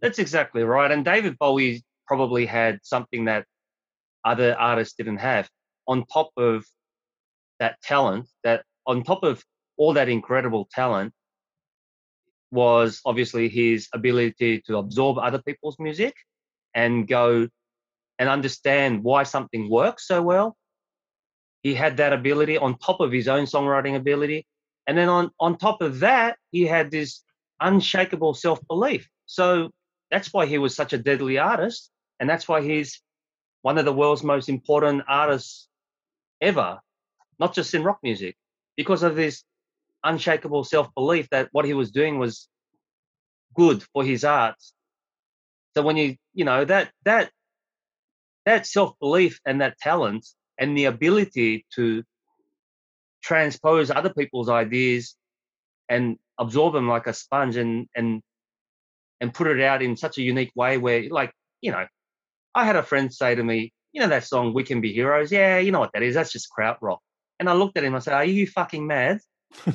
that's 0.00 0.18
exactly 0.18 0.62
right 0.62 0.90
and 0.90 1.04
David 1.04 1.38
Bowie 1.38 1.82
probably 2.06 2.46
had 2.46 2.80
something 2.82 3.26
that 3.26 3.46
other 4.24 4.56
artists 4.58 4.94
didn't 4.96 5.18
have 5.18 5.48
on 5.86 6.04
top 6.06 6.30
of 6.36 6.64
that 7.58 7.80
talent 7.82 8.26
that 8.44 8.64
on 8.86 9.02
top 9.02 9.22
of 9.22 9.42
all 9.76 9.94
that 9.94 10.08
incredible 10.08 10.68
talent 10.72 11.12
was 12.50 13.00
obviously 13.04 13.48
his 13.48 13.88
ability 13.94 14.62
to 14.66 14.76
absorb 14.76 15.18
other 15.18 15.40
people's 15.40 15.78
music 15.78 16.14
and 16.74 17.06
go 17.06 17.48
and 18.18 18.28
understand 18.28 19.02
why 19.02 19.22
something 19.22 19.70
works 19.70 20.06
so 20.06 20.20
well. 20.20 20.56
He 21.62 21.74
had 21.74 21.98
that 21.98 22.12
ability 22.12 22.58
on 22.58 22.78
top 22.78 23.00
of 23.00 23.12
his 23.12 23.28
own 23.28 23.44
songwriting 23.44 23.96
ability. 23.96 24.46
And 24.86 24.96
then 24.96 25.08
on, 25.08 25.30
on 25.38 25.56
top 25.56 25.80
of 25.82 26.00
that, 26.00 26.36
he 26.50 26.66
had 26.66 26.90
this 26.90 27.22
unshakable 27.60 28.34
self 28.34 28.60
belief. 28.66 29.08
So 29.30 29.70
that's 30.10 30.32
why 30.32 30.46
he 30.46 30.58
was 30.58 30.74
such 30.74 30.92
a 30.92 30.98
deadly 30.98 31.38
artist. 31.38 31.88
And 32.18 32.28
that's 32.28 32.48
why 32.48 32.62
he's 32.62 33.00
one 33.62 33.78
of 33.78 33.84
the 33.84 33.92
world's 33.92 34.24
most 34.24 34.48
important 34.48 35.04
artists 35.06 35.68
ever, 36.40 36.80
not 37.38 37.54
just 37.54 37.72
in 37.72 37.84
rock 37.84 38.00
music, 38.02 38.36
because 38.76 39.04
of 39.04 39.14
this 39.14 39.44
unshakable 40.02 40.64
self-belief 40.64 41.28
that 41.30 41.48
what 41.52 41.64
he 41.64 41.74
was 41.74 41.92
doing 41.92 42.18
was 42.18 42.48
good 43.54 43.84
for 43.92 44.02
his 44.02 44.24
art. 44.24 44.56
So 45.76 45.82
when 45.82 45.96
you 45.96 46.16
you 46.34 46.44
know 46.44 46.64
that 46.64 46.90
that 47.04 47.30
that 48.46 48.66
self-belief 48.66 49.38
and 49.46 49.60
that 49.60 49.78
talent 49.78 50.26
and 50.58 50.76
the 50.76 50.86
ability 50.86 51.66
to 51.76 52.02
transpose 53.22 53.92
other 53.92 54.12
people's 54.12 54.48
ideas 54.48 55.14
and 55.88 56.18
absorb 56.36 56.72
them 56.72 56.88
like 56.88 57.06
a 57.06 57.12
sponge 57.12 57.56
and 57.56 57.86
and 57.94 58.22
and 59.20 59.34
put 59.34 59.46
it 59.46 59.60
out 59.60 59.82
in 59.82 59.96
such 59.96 60.18
a 60.18 60.22
unique 60.22 60.52
way 60.54 60.78
where 60.78 61.08
like 61.10 61.32
you 61.60 61.70
know 61.70 61.86
i 62.54 62.64
had 62.64 62.76
a 62.76 62.82
friend 62.82 63.12
say 63.12 63.34
to 63.34 63.42
me 63.42 63.72
you 63.92 64.00
know 64.00 64.08
that 64.08 64.24
song 64.24 64.54
we 64.54 64.64
can 64.64 64.80
be 64.80 64.92
heroes 64.92 65.30
yeah 65.32 65.58
you 65.58 65.72
know 65.72 65.80
what 65.80 65.92
that 65.92 66.02
is 66.02 66.14
that's 66.14 66.32
just 66.32 66.48
krautrock 66.56 66.98
and 67.38 67.48
i 67.48 67.52
looked 67.52 67.76
at 67.76 67.84
him 67.84 67.94
i 67.94 67.98
said 67.98 68.14
are 68.14 68.24
you 68.24 68.46
fucking 68.46 68.86
mad 68.86 69.20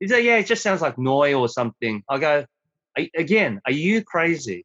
he 0.00 0.08
said, 0.08 0.24
"Yeah, 0.24 0.36
it 0.36 0.46
just 0.46 0.62
sounds 0.62 0.80
like 0.80 0.96
Neu! 0.96 1.38
or 1.38 1.48
something." 1.48 2.02
I 2.08 2.18
go, 2.18 2.46
"Again, 2.96 3.60
are 3.64 3.72
you 3.72 4.02
crazy? 4.02 4.64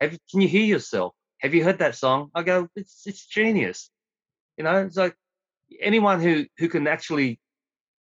Have, 0.00 0.16
can 0.30 0.40
you 0.40 0.48
hear 0.48 0.64
yourself? 0.64 1.14
Have 1.40 1.54
you 1.54 1.64
heard 1.64 1.78
that 1.78 1.94
song?" 1.94 2.30
I 2.34 2.42
go, 2.42 2.68
"It's 2.76 3.06
it's 3.06 3.26
genius." 3.26 3.90
You 4.56 4.64
know, 4.64 4.84
it's 4.84 4.96
like 4.96 5.14
anyone 5.80 6.20
who 6.20 6.46
who 6.58 6.68
can 6.68 6.86
actually 6.86 7.40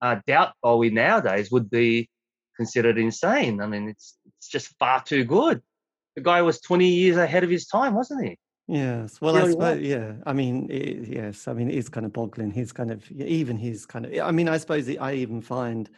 uh, 0.02 0.20
doubt 0.28 0.54
Bowie 0.62 0.90
nowadays 0.90 1.52
would 1.52 1.70
be 1.70 2.10
considered 2.62 3.00
insane. 3.00 3.60
I 3.60 3.66
mean, 3.66 3.90
it's 3.90 4.20
it's 4.38 4.48
just 4.48 4.68
far 4.78 5.02
too 5.02 5.26
good. 5.26 5.62
The 6.16 6.22
guy 6.22 6.44
was 6.44 6.62
20 6.62 6.88
years 6.88 7.18
ahead 7.18 7.44
of 7.44 7.50
his 7.50 7.66
time, 7.66 7.96
wasn't 7.96 8.26
he? 8.26 8.38
Yes. 8.68 9.20
Well, 9.20 9.36
I 9.36 9.50
suppose, 9.50 9.82
yeah. 9.82 10.14
I 10.28 10.34
mean, 10.34 10.70
it, 10.70 11.08
yes. 11.08 11.48
I 11.48 11.54
mean, 11.54 11.70
it 11.72 11.76
is 11.76 11.90
kind 11.90 12.06
of 12.06 12.14
boggling. 12.14 12.52
His 12.52 12.72
kind 12.72 12.92
of, 12.92 13.10
even 13.12 13.58
his 13.58 13.88
kind 13.88 14.06
of, 14.06 14.14
I 14.20 14.32
mean, 14.32 14.48
I 14.48 14.58
suppose 14.58 14.88
I 14.98 15.14
even 15.14 15.42
find 15.42 15.90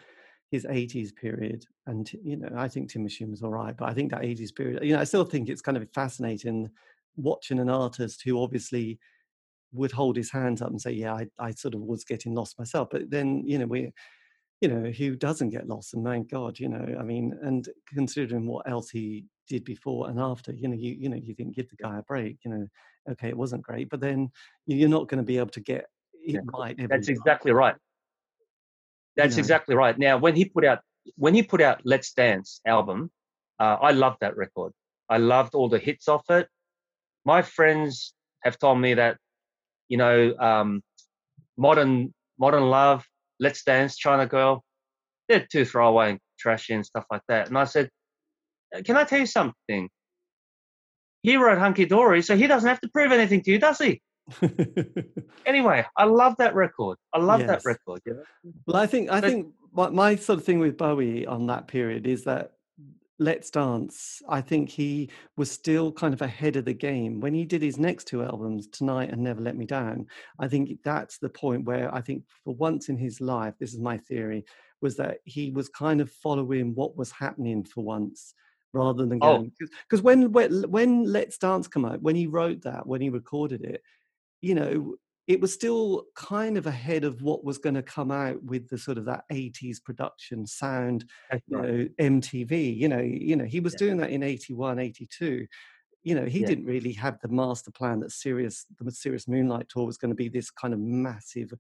his 0.52 0.66
80s 0.66 1.14
period, 1.16 1.66
and, 1.88 2.10
you 2.24 2.38
know, 2.38 2.50
I 2.56 2.68
think 2.70 2.90
Tin 2.90 3.04
Machine 3.04 3.32
was 3.32 3.42
all 3.42 3.52
right, 3.52 3.76
but 3.76 3.90
I 3.90 3.94
think 3.94 4.12
that 4.12 4.22
80s 4.22 4.56
period, 4.56 4.84
you 4.84 4.94
know, 4.94 5.02
I 5.02 5.04
still 5.04 5.26
think 5.26 5.50
it's 5.50 5.62
kind 5.62 5.78
of 5.78 5.88
fascinating 5.94 6.70
watching 7.18 7.60
an 7.60 7.70
artist 7.70 8.22
who 8.24 8.42
obviously 8.42 9.00
would 9.74 9.92
hold 9.92 10.16
his 10.16 10.32
hands 10.32 10.62
up 10.62 10.70
and 10.70 10.82
say, 10.82 10.92
yeah, 10.92 11.14
I, 11.14 11.28
I 11.40 11.52
sort 11.52 11.74
of 11.74 11.82
was 11.82 12.04
getting 12.04 12.34
lost 12.34 12.60
myself. 12.60 12.90
But 12.92 13.10
then, 13.10 13.44
you 13.46 13.58
know, 13.58 13.66
we, 13.66 13.92
you 14.64 14.70
know, 14.70 14.90
who 14.92 15.18
doesn't 15.18 15.50
get 15.50 15.68
lost? 15.68 15.94
And 15.94 16.06
thank 16.06 16.32
God, 16.32 16.58
you 16.58 16.70
know, 16.70 16.96
I 16.98 17.04
mean, 17.04 17.38
and 17.42 17.68
considering 17.94 18.48
what 18.48 18.66
else 18.66 18.90
he 18.90 19.26
did 19.46 19.66
before 19.66 20.10
and 20.10 20.18
after, 20.18 20.54
you 20.54 20.70
know, 20.70 20.76
you 20.76 20.96
you 20.98 21.10
know, 21.10 21.18
you 21.18 21.36
think 21.36 21.54
give 21.54 21.68
the 21.68 21.76
guy 21.76 21.98
a 21.98 22.02
break, 22.04 22.38
you 22.46 22.52
know, 22.52 22.66
okay, 23.12 23.28
it 23.28 23.38
wasn't 23.38 23.62
great, 23.62 23.90
but 23.90 24.00
then 24.00 24.32
you're 24.66 24.88
not 24.88 25.10
going 25.10 25.18
to 25.18 25.24
be 25.26 25.38
able 25.38 25.50
to 25.50 25.60
get 25.60 25.88
it 26.14 26.36
yeah, 26.36 26.40
right. 26.58 26.78
That's 26.78 27.08
time. 27.08 27.16
exactly 27.18 27.52
right. 27.52 27.76
That's 29.18 29.36
you 29.36 29.42
know. 29.42 29.42
exactly 29.42 29.76
right. 29.76 30.00
Now, 30.00 30.18
when 30.18 30.34
he 30.34 30.46
put 30.46 30.64
out 30.64 30.80
when 31.18 31.34
he 31.34 31.44
put 31.44 31.60
out 31.60 31.82
Let's 31.84 32.14
Dance 32.14 32.62
album, 32.66 33.12
uh, 33.60 33.76
I 33.82 33.92
loved 33.92 34.20
that 34.22 34.38
record. 34.38 34.72
I 35.10 35.18
loved 35.18 35.56
all 35.56 35.68
the 35.68 35.78
hits 35.78 36.08
off 36.08 36.30
it. 36.30 36.48
My 37.26 37.42
friends 37.42 38.14
have 38.44 38.58
told 38.58 38.80
me 38.80 38.94
that, 38.94 39.18
you 39.90 39.98
know, 39.98 40.34
um, 40.40 40.82
modern 41.58 42.14
modern 42.40 42.70
love 42.70 43.06
Let's 43.40 43.64
Dance, 43.64 43.98
China 43.98 44.26
Girl, 44.26 44.64
they're 45.28 45.46
too 45.52 45.66
throwaway 45.66 46.12
and 46.12 46.20
trashy 46.40 46.74
and 46.74 46.86
stuff 46.86 47.06
like 47.12 47.22
that. 47.28 47.48
And 47.48 47.58
I 47.58 47.66
said, 47.66 47.90
uh, 48.76 48.82
Can 48.84 48.98
I 48.98 49.04
tell 49.04 49.20
you 49.20 49.26
something? 49.26 49.90
He 51.24 51.38
wrote 51.38 51.58
Hunky 51.58 51.86
Dory, 51.86 52.22
so 52.22 52.36
he 52.36 52.48
doesn't 52.48 52.68
have 52.68 52.82
to 52.82 52.90
prove 52.90 53.12
anything 53.12 53.42
to 53.44 53.52
you, 53.52 53.60
does 53.60 53.80
he? 53.80 54.02
anyway, 55.46 55.86
I 55.98 56.06
love 56.06 56.36
that 56.38 56.54
record. 56.56 56.98
I 57.14 57.20
love 57.20 57.42
yes. 57.42 57.50
that 57.50 57.66
record. 57.66 58.02
You 58.06 58.14
know? 58.14 58.52
Well, 58.68 58.78
I 58.78 58.88
think 58.88 59.10
I 59.10 59.22
but, 59.22 59.30
think 59.30 59.48
my, 59.74 59.90
my 59.90 60.16
sort 60.16 60.40
of 60.40 60.46
thing 60.46 60.60
with 60.60 60.78
Bowie 60.78 61.26
on 61.26 61.48
that 61.48 61.68
period 61.68 62.08
is 62.08 62.26
that 62.26 62.52
Let's 63.20 63.50
Dance, 63.52 64.22
I 64.28 64.42
think 64.42 64.70
he 64.70 65.10
was 65.38 65.52
still 65.52 65.92
kind 65.92 66.14
of 66.14 66.22
ahead 66.22 66.56
of 66.56 66.66
the 66.66 66.74
game. 66.74 67.20
When 67.20 67.34
he 67.34 67.46
did 67.46 67.62
his 67.62 67.78
next 67.78 68.06
two 68.06 68.24
albums, 68.24 68.68
Tonight 68.68 69.12
and 69.12 69.22
Never 69.24 69.42
Let 69.42 69.56
Me 69.56 69.66
Down, 69.66 70.08
I 70.40 70.48
think 70.48 70.80
that's 70.84 71.20
the 71.20 71.30
point 71.30 71.66
where 71.66 71.94
I 71.94 72.02
think 72.02 72.24
for 72.44 72.56
once 72.56 72.90
in 72.90 72.98
his 72.98 73.22
life, 73.22 73.54
this 73.60 73.74
is 73.74 73.80
my 73.80 73.98
theory, 73.98 74.46
was 74.82 74.98
that 74.98 75.20
he 75.26 75.52
was 75.52 75.70
kind 75.70 76.02
of 76.02 76.12
following 76.12 76.74
what 76.76 76.98
was 76.98 77.12
happening 77.12 77.64
for 77.64 77.84
once 77.84 78.34
rather 78.74 79.06
than 79.06 79.20
Oh. 79.22 79.36
going 79.36 79.52
because 79.88 80.02
when, 80.02 80.32
when 80.32 80.64
when 80.64 81.04
Let's 81.04 81.38
Dance 81.38 81.68
come 81.68 81.86
out, 81.86 82.02
when 82.02 82.16
he 82.16 82.26
wrote 82.28 82.64
that, 82.64 82.88
when 82.88 83.00
he 83.02 83.10
recorded 83.10 83.64
it, 83.64 83.84
you 84.42 84.56
know, 84.56 84.96
it 85.28 85.40
was 85.40 85.54
still 85.54 86.06
kind 86.16 86.58
of 86.58 86.66
ahead 86.68 87.04
of 87.04 87.22
what 87.22 87.44
was 87.44 87.58
going 87.58 87.76
to 87.76 87.84
come 87.84 88.12
out 88.12 88.44
with 88.44 88.70
the 88.70 88.78
sort 88.78 88.98
of 88.98 89.06
that 89.06 89.24
80s 89.32 89.80
production 89.80 90.46
sound 90.46 91.06
That's 91.30 91.44
you 91.48 91.58
right. 91.58 91.68
know 91.68 91.88
mtv 92.00 92.76
you 92.78 92.88
know 92.88 93.00
you 93.00 93.36
know 93.36 93.46
he 93.46 93.60
was 93.60 93.74
Yeah. 93.74 93.80
doing 93.80 93.98
that 93.98 94.10
in 94.12 94.24
81 94.24 94.80
82 94.80 95.48
you 96.04 96.16
know 96.16 96.26
he 96.26 96.44
Yeah. 96.44 96.46
didn't 96.46 96.66
really 96.66 96.94
have 96.94 97.20
the 97.22 97.28
master 97.30 97.72
plan 97.72 98.00
that 98.02 98.12
serious 98.12 98.66
the 98.80 98.92
serious 98.92 99.28
moonlight 99.28 99.70
tour 99.70 99.86
was 99.86 99.98
going 99.98 100.12
to 100.12 100.16
be 100.16 100.30
this 100.30 100.50
kind 100.52 100.74
of 100.74 100.80
massive 100.80 101.52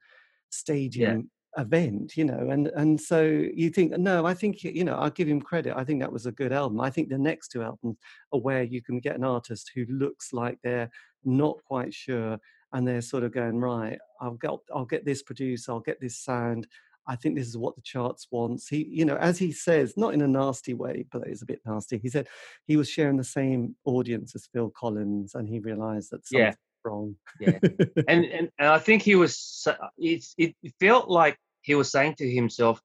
stadium 0.49 1.29
event 1.57 2.17
you 2.17 2.25
know 2.25 2.49
and 2.49 2.67
and 2.69 2.99
so 2.99 3.21
you 3.23 3.69
think 3.69 3.95
no 3.99 4.25
i 4.25 4.33
think 4.33 4.63
you 4.63 4.83
know 4.83 4.95
i'll 4.95 5.09
give 5.11 5.27
him 5.27 5.39
credit 5.39 5.75
i 5.77 5.83
think 5.83 5.99
that 5.99 6.11
was 6.11 6.25
a 6.25 6.31
good 6.31 6.51
album 6.51 6.81
i 6.81 6.89
think 6.89 7.09
the 7.09 7.17
next 7.17 7.49
two 7.49 7.61
albums 7.61 7.95
are 8.31 8.39
where 8.39 8.63
you 8.63 8.81
can 8.81 8.99
get 8.99 9.15
an 9.15 9.23
artist 9.23 9.71
who 9.75 9.85
looks 9.85 10.33
like 10.33 10.57
they're 10.63 10.89
not 11.23 11.57
quite 11.63 11.93
sure 11.93 12.39
and 12.73 12.87
they're 12.87 13.01
sort 13.01 13.23
of 13.23 13.31
going 13.31 13.59
right 13.59 13.97
i'll 14.21 14.35
get 14.35 14.51
i'll 14.73 14.85
get 14.85 15.05
this 15.05 15.23
produced 15.23 15.69
i'll 15.69 15.79
get 15.79 15.99
this 16.01 16.17
sound 16.17 16.67
i 17.07 17.15
think 17.15 17.35
this 17.35 17.47
is 17.47 17.57
what 17.57 17.75
the 17.75 17.81
charts 17.81 18.27
wants 18.31 18.67
he 18.67 18.85
you 18.89 19.05
know 19.05 19.17
as 19.17 19.37
he 19.37 19.51
says 19.51 19.95
not 19.97 20.13
in 20.13 20.21
a 20.21 20.27
nasty 20.27 20.73
way 20.73 21.05
but 21.11 21.25
it's 21.27 21.41
a 21.41 21.45
bit 21.45 21.61
nasty 21.65 21.97
he 21.97 22.09
said 22.09 22.27
he 22.65 22.75
was 22.77 22.89
sharing 22.89 23.17
the 23.17 23.23
same 23.23 23.75
audience 23.85 24.35
as 24.35 24.47
phil 24.53 24.69
collins 24.75 25.35
and 25.35 25.47
he 25.47 25.59
realized 25.59 26.11
that 26.11 26.21
Yeah. 26.31 26.53
wrong 26.83 27.15
Yeah. 27.39 27.59
and, 28.07 28.25
and 28.25 28.49
and 28.59 28.67
I 28.67 28.77
think 28.79 29.01
he 29.01 29.15
was. 29.15 29.65
It's 29.97 30.33
it 30.37 30.53
felt 30.79 31.09
like 31.09 31.37
he 31.61 31.75
was 31.75 31.89
saying 31.89 32.15
to 32.15 32.29
himself, 32.29 32.81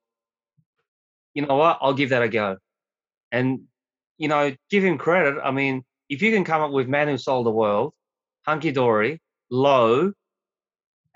you 1.33 1.45
know 1.45 1.55
what? 1.55 1.77
I'll 1.81 1.93
give 1.93 2.09
that 2.11 2.21
a 2.23 2.29
go, 2.29 2.57
and 3.31 3.61
you 4.17 4.27
know, 4.29 4.55
give 4.69 4.83
him 4.83 4.97
credit. 4.97 5.39
I 5.43 5.51
mean, 5.51 5.83
if 6.09 6.21
you 6.21 6.31
can 6.31 6.43
come 6.45 6.61
up 6.61 6.71
with 6.71 6.87
Man 6.87 7.07
Who 7.09 7.17
Sold 7.17 7.45
the 7.45 7.51
World, 7.51 7.93
Hunky 8.45 8.71
Dory, 8.71 9.19
Low, 9.49 10.13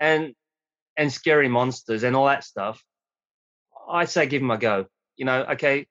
and 0.00 0.34
and 0.96 1.12
Scary 1.12 1.48
Monsters 1.48 2.02
and 2.02 2.14
all 2.14 2.26
that 2.26 2.44
stuff, 2.44 2.82
I 3.88 4.04
say 4.04 4.26
give 4.26 4.42
him 4.42 4.50
a 4.50 4.58
go. 4.58 4.86
You 5.16 5.24
know, 5.24 5.44
okay, 5.52 5.86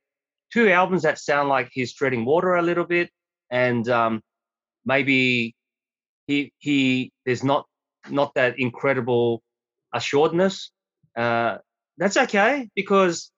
two 0.52 0.70
albums 0.70 1.04
that 1.04 1.20
sound 1.20 1.50
like 1.50 1.70
he's 1.72 1.94
treading 1.94 2.26
water 2.26 2.56
a 2.56 2.62
little 2.62 2.86
bit, 2.86 3.10
and 3.50 3.88
um, 3.90 4.22
maybe 4.86 5.56
he 6.28 6.54
he 6.60 7.12
there's 7.26 7.44
not 7.44 7.66
not 8.10 8.34
that 8.36 8.60
incredible 8.60 9.42
assuredness. 9.94 10.72
Uh, 11.16 11.58
that's 11.98 12.18
okay 12.18 12.70
because 12.76 13.32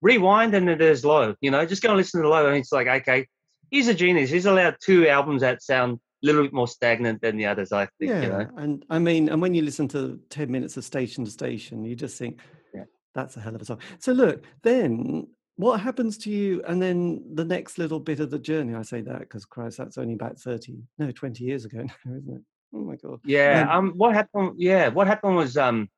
rewind 0.00 0.54
and 0.54 0.68
there's 0.68 1.04
low. 1.04 1.34
You 1.40 1.50
know, 1.50 1.66
just 1.66 1.82
go 1.82 1.90
and 1.90 1.98
listen 1.98 2.22
to 2.22 2.28
low, 2.28 2.46
and 2.46 2.56
it's 2.56 2.72
like 2.72 2.86
okay, 2.86 3.26
he's 3.70 3.88
a 3.88 3.94
genius. 3.94 4.30
He's 4.30 4.46
allowed 4.46 4.76
two 4.82 5.08
albums 5.08 5.42
that 5.42 5.62
sound 5.62 6.00
little 6.22 6.42
bit 6.42 6.52
more 6.52 6.66
stagnant 6.68 7.20
than 7.22 7.36
the 7.36 7.46
others. 7.46 7.70
I 7.72 7.86
think. 7.98 8.10
yeah 8.10 8.22
You 8.22 8.28
know. 8.28 8.48
and 8.56 8.84
i 8.90 8.98
mean 8.98 9.28
and 9.28 9.40
when 9.42 9.54
you 9.54 9.62
listen 9.62 9.86
to 9.88 10.18
10 10.30 10.50
minutes 10.50 10.76
of 10.76 10.84
station 10.84 11.24
to 11.24 11.30
station 11.30 11.84
you 11.84 11.94
just 11.94 12.18
think 12.18 12.40
Yeah. 12.74 12.84
that's 13.14 13.36
a 13.36 13.40
hell 13.40 13.54
of 13.54 13.62
a 13.62 13.64
song 13.64 13.80
so 14.00 14.12
look 14.12 14.42
then 14.62 15.28
what 15.56 15.80
happens 15.80 16.18
to 16.18 16.30
you 16.30 16.62
and 16.68 16.80
then 16.82 17.22
the 17.34 17.44
next 17.44 17.78
little 17.78 18.00
bit 18.00 18.20
of 18.20 18.30
the 18.30 18.38
journey 18.38 18.74
i 18.74 18.82
say 18.82 19.00
that 19.02 19.20
because 19.20 19.44
christ 19.44 19.78
that's 19.78 19.98
only 19.98 20.14
about 20.14 20.38
30 20.38 20.78
no 20.98 21.10
20 21.10 21.44
years 21.44 21.64
ago 21.64 21.78
now 22.04 22.14
isn't 22.16 22.36
it 22.36 22.42
oh 22.74 22.84
my 22.90 22.96
god 22.96 23.20
Yeah. 23.24 23.62
Um, 23.70 23.90
Um. 23.90 23.92
What 23.96 24.14
happened? 24.14 24.52
Yeah. 24.58 24.88
What 24.88 25.06
happened 25.06 25.36
was 25.36 25.56
um, 25.56 25.88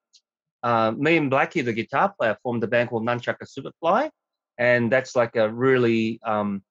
uh, 0.62 0.92
me 0.96 1.16
and 1.16 1.30
Blackie, 1.32 1.64
the 1.64 1.72
guitar 1.72 2.12
player, 2.16 2.36
formed 2.42 2.62
a 2.64 2.66
band 2.68 2.90
called 2.90 3.04
Nunchukka 3.06 3.44
Superfly, 3.54 4.10
and 4.58 4.92
that's 4.92 5.16
like 5.16 5.34
a 5.36 5.46
really 5.50 6.20
um, 6.22 6.62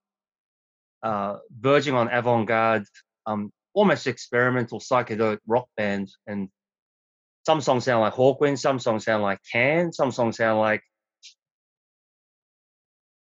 uh, 1.04 1.38
verging 1.68 1.96
on 1.96 2.08
avant-garde, 2.10 2.86
um, 3.30 3.52
almost 3.74 4.08
experimental 4.08 4.80
psychedelic 4.80 5.40
rock 5.48 5.68
band. 5.78 6.10
And 6.28 6.50
some 7.46 7.62
songs 7.62 7.86
sound 7.86 8.02
like 8.02 8.14
Hawkwind, 8.14 8.60
some 8.60 8.80
songs 8.80 9.06
sound 9.06 9.24
like 9.24 9.40
Can, 9.52 9.94
some 9.94 10.12
songs 10.12 10.38
sound 10.38 10.60
like 10.60 10.82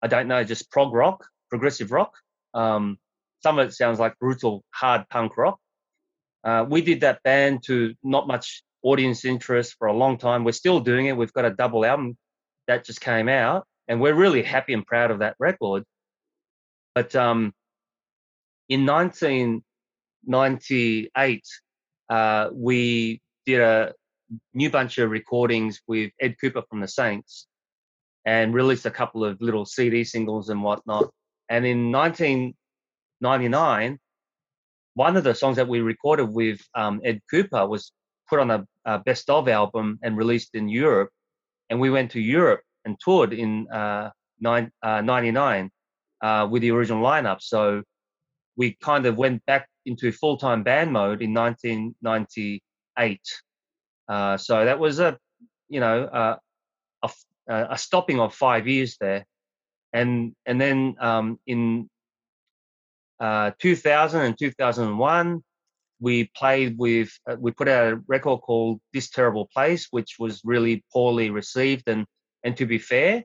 I 0.03 0.07
don't 0.07 0.27
know, 0.27 0.43
just 0.43 0.71
prog 0.71 0.93
rock, 0.93 1.27
progressive 1.49 1.91
rock. 1.91 2.13
Um, 2.55 2.97
some 3.43 3.59
of 3.59 3.67
it 3.67 3.73
sounds 3.73 3.99
like 3.99 4.17
brutal 4.17 4.63
hard 4.71 5.07
punk 5.09 5.37
rock. 5.37 5.59
Uh, 6.43 6.65
we 6.67 6.81
did 6.81 7.01
that 7.01 7.21
band 7.23 7.61
to 7.65 7.93
not 8.01 8.27
much 8.27 8.63
audience 8.81 9.25
interest 9.25 9.75
for 9.77 9.87
a 9.87 9.93
long 9.93 10.17
time. 10.17 10.43
We're 10.43 10.53
still 10.53 10.79
doing 10.79 11.05
it. 11.05 11.15
We've 11.15 11.33
got 11.33 11.45
a 11.45 11.51
double 11.51 11.85
album 11.85 12.17
that 12.67 12.83
just 12.83 12.99
came 12.99 13.29
out, 13.29 13.67
and 13.87 14.01
we're 14.01 14.15
really 14.15 14.41
happy 14.41 14.73
and 14.73 14.85
proud 14.85 15.11
of 15.11 15.19
that 15.19 15.35
record. 15.37 15.83
But 16.95 17.15
um, 17.15 17.53
in 18.69 18.85
1998, 20.25 21.43
uh, 22.09 22.49
we 22.53 23.21
did 23.45 23.61
a 23.61 23.93
new 24.53 24.69
bunch 24.69 24.97
of 24.97 25.09
recordings 25.09 25.81
with 25.87 26.11
Ed 26.19 26.35
Kuepper 26.41 26.63
from 26.69 26.81
the 26.81 26.87
Saints 26.87 27.47
and 28.25 28.53
released 28.53 28.85
a 28.85 28.91
couple 28.91 29.25
of 29.25 29.41
little 29.41 29.65
CD 29.65 30.03
singles 30.03 30.49
and 30.49 30.63
whatnot. 30.63 31.09
And 31.49 31.65
in 31.65 31.91
1999, 31.91 33.99
one 34.93 35.17
of 35.17 35.23
the 35.23 35.33
songs 35.33 35.57
that 35.57 35.67
we 35.67 35.81
recorded 35.81 36.29
with 36.29 36.61
um, 36.75 37.01
Ed 37.03 37.21
Kuepper 37.31 37.67
was 37.67 37.91
put 38.29 38.39
on 38.39 38.51
a, 38.51 38.65
a 38.85 38.99
best 38.99 39.29
of 39.29 39.47
album 39.47 39.99
and 40.03 40.17
released 40.17 40.53
in 40.53 40.69
Europe. 40.69 41.09
And 41.69 41.79
we 41.79 41.89
went 41.89 42.11
to 42.11 42.21
Europe 42.21 42.61
and 42.85 42.99
toured 42.99 43.33
in 43.33 43.67
uh, 43.71 44.11
nine, 44.39 44.71
uh, 44.83 45.01
99 45.01 45.71
uh, 46.21 46.47
with 46.49 46.61
the 46.61 46.71
original 46.71 47.03
lineup. 47.03 47.41
So 47.41 47.83
we 48.55 48.77
kind 48.81 49.05
of 49.05 49.17
went 49.17 49.45
back 49.45 49.67
into 49.85 50.11
full 50.11 50.37
time 50.37 50.63
band 50.63 50.91
mode 50.91 51.21
in 51.21 51.33
1998. 51.33 53.21
Uh, 54.07 54.37
so 54.37 54.65
that 54.65 54.79
was 54.79 54.99
a, 54.99 55.17
you 55.69 55.79
know, 55.79 56.03
uh, 56.03 56.37
a, 57.03 57.09
a 57.71 57.77
stopping 57.77 58.19
of 58.19 58.33
five 58.33 58.67
years 58.67 58.97
there. 58.99 59.25
And, 59.93 60.35
and 60.45 60.59
then 60.59 60.95
um, 60.99 61.39
in 61.47 61.89
uh, 63.19 63.51
2000 63.59 64.21
and 64.21 64.37
2001, 64.37 65.43
we 65.99 66.31
played 66.35 66.77
with, 66.77 67.11
uh, 67.29 67.35
we 67.39 67.51
put 67.51 67.67
out 67.67 67.93
a 67.93 68.01
record 68.07 68.41
called 68.41 68.79
This 68.93 69.09
Terrible 69.09 69.47
Place, 69.53 69.87
which 69.91 70.15
was 70.17 70.41
really 70.43 70.83
poorly 70.91 71.29
received. 71.29 71.87
And, 71.87 72.05
and 72.43 72.57
to 72.57 72.65
be 72.65 72.79
fair, 72.79 73.23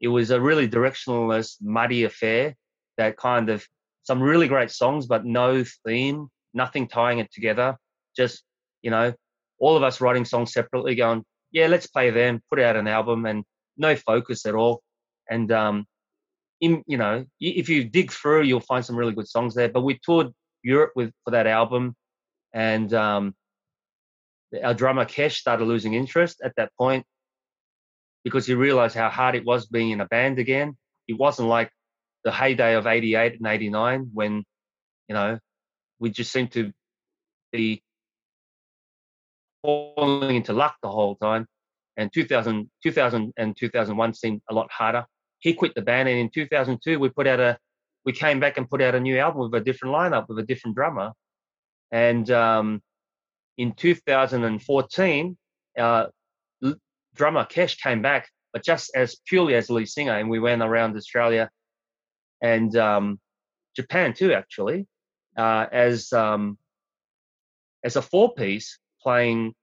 it 0.00 0.08
was 0.08 0.30
a 0.30 0.40
really 0.40 0.68
directionless, 0.68 1.56
muddy 1.60 2.04
affair 2.04 2.54
that 2.96 3.16
kind 3.16 3.50
of 3.50 3.66
some 4.04 4.22
really 4.22 4.48
great 4.48 4.70
songs, 4.70 5.06
but 5.06 5.24
no 5.24 5.64
theme, 5.86 6.28
nothing 6.52 6.88
tying 6.88 7.18
it 7.18 7.32
together. 7.32 7.76
Just, 8.16 8.42
you 8.82 8.90
know, 8.90 9.12
all 9.58 9.76
of 9.76 9.82
us 9.82 10.00
writing 10.00 10.24
songs 10.24 10.52
separately, 10.52 10.94
going, 10.94 11.24
yeah, 11.50 11.66
let's 11.66 11.86
play 11.86 12.10
them, 12.10 12.40
put 12.50 12.60
out 12.60 12.76
an 12.76 12.86
album, 12.86 13.26
and 13.26 13.44
no 13.76 13.96
focus 13.96 14.46
at 14.46 14.54
all. 14.54 14.82
And, 15.28 15.50
um, 15.50 15.86
in, 16.60 16.82
you 16.86 16.96
know, 16.96 17.24
if 17.40 17.68
you 17.68 17.84
dig 17.84 18.12
through, 18.12 18.42
you'll 18.42 18.60
find 18.60 18.84
some 18.84 18.96
really 18.96 19.12
good 19.12 19.28
songs 19.28 19.54
there. 19.54 19.68
But 19.68 19.82
we 19.82 19.98
toured 20.04 20.32
Europe 20.62 20.92
with 20.94 21.12
for 21.24 21.32
that 21.32 21.46
album, 21.46 21.94
and 22.52 22.92
um, 22.94 23.34
our 24.62 24.74
drummer 24.74 25.04
Keish 25.04 25.34
started 25.34 25.64
losing 25.64 25.94
interest 25.94 26.40
at 26.44 26.54
that 26.56 26.72
point 26.78 27.04
because 28.22 28.46
he 28.46 28.54
realized 28.54 28.96
how 28.96 29.10
hard 29.10 29.34
it 29.34 29.44
was 29.44 29.66
being 29.66 29.90
in 29.90 30.00
a 30.00 30.06
band 30.06 30.38
again. 30.38 30.76
It 31.06 31.18
wasn't 31.18 31.48
like 31.48 31.70
the 32.24 32.32
heyday 32.32 32.74
of 32.74 32.86
88 32.86 33.34
and 33.34 33.46
89 33.46 34.10
when, 34.12 34.44
you 35.08 35.14
know, 35.14 35.38
we 35.98 36.10
just 36.10 36.32
seemed 36.32 36.52
to 36.52 36.72
be 37.52 37.82
falling 39.62 40.36
into 40.36 40.52
luck 40.52 40.76
the 40.82 40.90
whole 40.90 41.16
time. 41.16 41.46
And 41.96 42.12
2000, 42.12 42.70
2000 42.82 43.32
and 43.36 43.56
2001 43.56 44.14
seemed 44.14 44.42
a 44.50 44.54
lot 44.54 44.70
harder. 44.72 45.04
He 45.38 45.54
quit 45.54 45.74
the 45.74 45.82
band, 45.82 46.08
and 46.08 46.18
in 46.18 46.30
2002 46.30 46.98
we 46.98 47.08
put 47.10 47.26
out 47.26 47.38
a, 47.38 47.58
we 48.04 48.12
came 48.12 48.40
back 48.40 48.56
and 48.58 48.68
put 48.68 48.82
out 48.82 48.94
a 48.94 49.00
new 49.00 49.18
album 49.18 49.42
with 49.42 49.60
a 49.60 49.64
different 49.64 49.94
lineup 49.94 50.28
with 50.28 50.38
a 50.38 50.42
different 50.42 50.74
drummer. 50.74 51.12
And 51.92 52.28
um, 52.30 52.82
in 53.58 53.72
2014, 53.72 55.36
uh, 55.78 56.06
drummer 57.14 57.44
Keish 57.44 57.78
came 57.80 58.02
back, 58.02 58.28
but 58.52 58.64
just 58.64 58.90
as 58.96 59.16
purely 59.26 59.54
as 59.54 59.70
lead 59.70 59.88
singer, 59.88 60.16
and 60.18 60.28
we 60.28 60.40
went 60.40 60.62
around 60.62 60.96
Australia 60.96 61.50
and 62.44 62.76
um, 62.76 63.18
Japan 63.74 64.12
too, 64.12 64.34
actually, 64.34 64.86
uh, 65.36 65.66
as 65.72 66.12
um, 66.12 66.58
as 67.82 67.96
a 67.96 68.02
four 68.02 68.34
piece 68.34 68.78
playing 69.02 69.54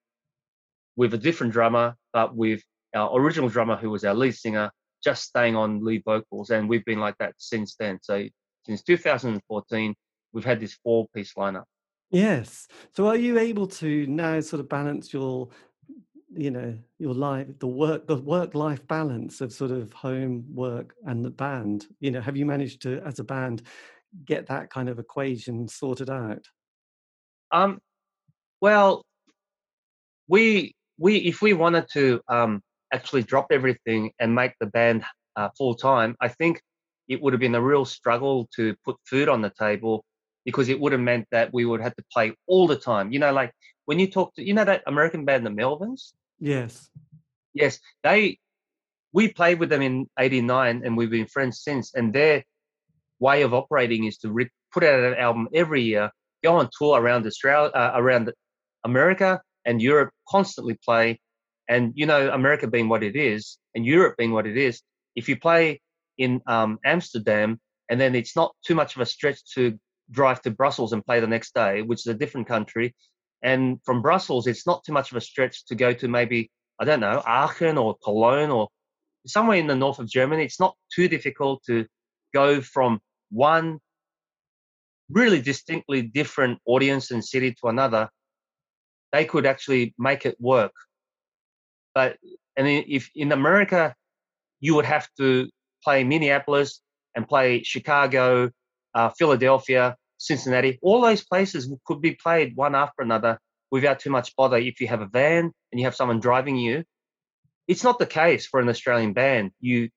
with 0.95 1.13
a 1.13 1.17
different 1.17 1.53
drummer, 1.53 1.95
but 2.11 2.35
with 2.35 2.63
our 2.95 3.15
original 3.17 3.49
drummer, 3.49 3.77
who 3.77 3.91
was 3.91 4.03
our 4.03 4.15
lead 4.15 4.35
singer, 4.35 4.71
just 5.03 5.23
staying 5.23 5.55
on 5.55 5.85
lead 5.85 6.01
vocals, 6.03 6.49
and 6.49 6.67
we've 6.67 6.83
been 6.83 6.99
like 6.99 7.15
that 7.19 7.35
since 7.37 7.75
then. 7.75 7.99
So 8.01 8.25
since 8.65 8.81
2014, 8.81 9.95
we've 10.33 10.43
had 10.43 10.59
this 10.59 10.73
four-piece 10.83 11.33
lineup. 11.35 11.65
Yes. 12.09 12.67
So 12.95 13.07
are 13.07 13.15
you 13.15 13.37
able 13.37 13.67
to 13.67 14.07
now 14.07 14.39
sort 14.41 14.59
of 14.59 14.67
balance 14.67 15.13
your 15.13 15.49
you 16.33 16.51
know 16.51 16.77
your 16.97 17.13
life 17.13 17.47
the 17.59 17.67
work 17.67 18.07
the 18.07 18.15
work 18.15 18.55
life 18.55 18.85
balance 18.87 19.41
of 19.41 19.51
sort 19.51 19.71
of 19.71 19.91
home 19.93 20.45
work 20.53 20.95
and 21.05 21.25
the 21.25 21.29
band 21.29 21.87
you 21.99 22.11
know 22.11 22.21
have 22.21 22.37
you 22.37 22.45
managed 22.45 22.81
to 22.81 23.01
as 23.05 23.19
a 23.19 23.23
band 23.23 23.61
get 24.25 24.47
that 24.47 24.69
kind 24.69 24.89
of 24.89 24.99
equation 24.99 25.67
sorted 25.67 26.09
out? 26.09 26.47
Um 27.51 27.79
well 28.61 29.03
we 30.27 30.73
we 30.97 31.17
if 31.17 31.41
we 31.41 31.53
wanted 31.53 31.87
to 31.93 32.21
um 32.27 32.61
actually 32.93 33.23
drop 33.23 33.47
everything 33.51 34.11
and 34.19 34.33
make 34.33 34.53
the 34.59 34.67
band 34.67 35.03
uh, 35.35 35.49
full 35.57 35.75
time 35.75 36.15
i 36.21 36.27
think 36.27 36.61
it 37.07 37.21
would 37.21 37.33
have 37.33 37.39
been 37.39 37.55
a 37.55 37.61
real 37.61 37.85
struggle 37.85 38.47
to 38.55 38.75
put 38.85 38.95
food 39.05 39.27
on 39.27 39.41
the 39.41 39.51
table 39.59 40.05
because 40.45 40.69
it 40.69 40.79
would 40.79 40.91
have 40.91 41.01
meant 41.01 41.27
that 41.31 41.53
we 41.53 41.65
would 41.65 41.81
have 41.81 41.95
to 41.95 42.03
play 42.11 42.33
all 42.47 42.67
the 42.67 42.75
time. 42.75 43.11
You 43.11 43.19
know 43.19 43.31
like 43.33 43.51
when 43.85 43.99
you 43.99 44.07
talk 44.07 44.33
to 44.35 44.43
you 44.43 44.53
know 44.53 44.63
that 44.63 44.83
american 44.87 45.25
band 45.25 45.45
the 45.45 45.49
melvins 45.49 46.13
Yes. 46.41 46.89
Yes, 47.53 47.79
they. 48.03 48.39
We 49.13 49.27
played 49.27 49.59
with 49.59 49.69
them 49.69 49.81
in 49.81 50.09
'89, 50.17 50.81
and 50.83 50.97
we've 50.97 51.09
been 51.09 51.27
friends 51.27 51.61
since. 51.61 51.93
And 51.93 52.11
their 52.11 52.43
way 53.19 53.43
of 53.43 53.53
operating 53.53 54.05
is 54.05 54.17
to 54.19 54.31
re- 54.31 54.49
put 54.73 54.83
out 54.83 54.99
an 54.99 55.13
album 55.15 55.47
every 55.53 55.83
year, 55.83 56.09
go 56.43 56.55
on 56.55 56.69
tour 56.77 56.99
around 56.99 57.27
Australia, 57.27 57.71
uh, 57.73 57.91
around 57.93 58.33
America 58.83 59.41
and 59.65 59.81
Europe, 59.81 60.11
constantly 60.27 60.77
play. 60.83 61.19
And 61.69 61.93
you 61.95 62.05
know, 62.05 62.31
America 62.31 62.67
being 62.67 62.89
what 62.89 63.03
it 63.03 63.15
is, 63.15 63.57
and 63.75 63.85
Europe 63.85 64.15
being 64.17 64.31
what 64.31 64.47
it 64.47 64.57
is, 64.57 64.81
if 65.15 65.29
you 65.29 65.37
play 65.37 65.79
in 66.17 66.41
um, 66.47 66.79
Amsterdam, 66.83 67.59
and 67.89 68.01
then 68.01 68.15
it's 68.15 68.35
not 68.35 68.55
too 68.65 68.73
much 68.73 68.95
of 68.95 69.01
a 69.01 69.05
stretch 69.05 69.39
to 69.53 69.77
drive 70.09 70.41
to 70.41 70.51
Brussels 70.51 70.93
and 70.93 71.05
play 71.05 71.19
the 71.19 71.27
next 71.27 71.53
day, 71.53 71.83
which 71.83 71.99
is 71.99 72.07
a 72.07 72.17
different 72.17 72.47
country, 72.47 72.95
and 73.43 73.79
from 73.83 74.01
Brussels, 74.01 74.47
it's 74.47 74.67
not 74.67 74.83
too 74.83 74.93
much 74.93 75.11
of 75.11 75.17
a 75.17 75.21
stretch 75.21 75.65
to 75.65 75.75
go 75.75 75.93
to 75.93 76.07
maybe, 76.07 76.51
I 76.79 76.85
don't 76.85 76.99
know, 76.99 77.21
Aachen 77.25 77.77
or 77.77 77.95
Cologne 78.03 78.51
or 78.51 78.67
somewhere 79.25 79.57
in 79.57 79.67
the 79.67 79.75
north 79.75 79.99
of 79.99 80.07
Germany. 80.07 80.43
It's 80.43 80.59
not 80.59 80.75
too 80.93 81.07
difficult 81.07 81.63
to 81.67 81.85
go 82.33 82.61
from 82.61 82.99
one 83.31 83.79
really 85.09 85.41
distinctly 85.41 86.01
different 86.01 86.59
audience 86.65 87.11
and 87.11 87.23
city 87.23 87.53
to 87.61 87.67
another. 87.67 88.09
They 89.11 89.25
could 89.25 89.45
actually 89.45 89.93
make 89.97 90.25
it 90.25 90.37
work. 90.39 90.73
But 91.93 92.17
and 92.55 92.67
if 92.67 93.09
in 93.15 93.31
America, 93.31 93.95
you 94.59 94.75
would 94.75 94.85
have 94.85 95.07
to 95.17 95.49
play 95.83 96.03
Minneapolis 96.03 96.81
and 97.15 97.27
play 97.27 97.63
Chicago, 97.63 98.51
uh, 98.93 99.09
Philadelphia, 99.09 99.97
Cincinnati, 100.21 100.77
all 100.83 101.01
those 101.01 101.23
places 101.23 101.73
could 101.85 101.99
be 101.99 102.11
played 102.11 102.55
one 102.55 102.75
after 102.75 103.01
another 103.01 103.39
without 103.71 103.99
too 103.99 104.11
much 104.11 104.35
bother 104.35 104.57
if 104.57 104.79
you 104.79 104.87
have 104.87 105.01
a 105.01 105.07
van 105.07 105.51
and 105.71 105.79
you 105.79 105.85
have 105.85 105.95
someone 105.95 106.19
driving 106.19 106.57
you. 106.57 106.83
It's 107.67 107.83
not 107.83 107.97
the 107.97 108.05
case 108.05 108.45
for 108.45 108.59
an 108.59 108.69
Australian 108.69 109.13
band. 109.13 109.51
You 109.59 109.89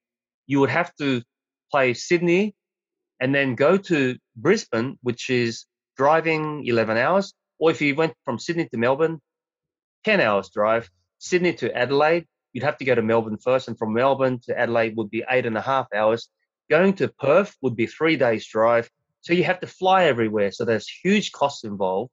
you 0.46 0.60
would 0.60 0.70
have 0.70 0.94
to 0.96 1.22
play 1.70 1.92
Sydney 1.92 2.54
and 3.20 3.34
then 3.34 3.54
go 3.54 3.76
to 3.76 4.16
Brisbane, 4.34 4.98
which 5.02 5.28
is 5.28 5.66
driving 5.96 6.66
11 6.66 6.96
hours. 6.96 7.34
Or 7.58 7.70
if 7.70 7.82
you 7.82 7.94
went 7.94 8.14
from 8.24 8.38
Sydney 8.38 8.66
to 8.68 8.78
Melbourne, 8.78 9.20
10 10.04 10.20
hours 10.20 10.50
drive. 10.50 10.90
Sydney 11.18 11.54
to 11.54 11.74
Adelaide, 11.76 12.26
you'd 12.52 12.64
have 12.64 12.78
to 12.78 12.84
go 12.84 12.94
to 12.94 13.02
Melbourne 13.02 13.38
first. 13.38 13.68
And 13.68 13.78
from 13.78 13.92
Melbourne 13.92 14.40
to 14.44 14.58
Adelaide 14.58 14.96
would 14.96 15.10
be 15.10 15.24
eight 15.30 15.46
and 15.46 15.56
a 15.56 15.62
half 15.62 15.86
hours. 15.94 16.28
Going 16.70 16.94
to 16.94 17.08
Perth 17.08 17.54
would 17.62 17.76
be 17.76 17.86
three 17.86 18.16
days 18.16 18.46
drive. 18.46 18.90
So 19.24 19.32
you 19.32 19.44
have 19.44 19.60
to 19.60 19.66
fly 19.66 20.04
everywhere. 20.04 20.52
So 20.52 20.66
there's 20.66 20.86
huge 20.86 21.32
costs 21.32 21.64
involved. 21.64 22.10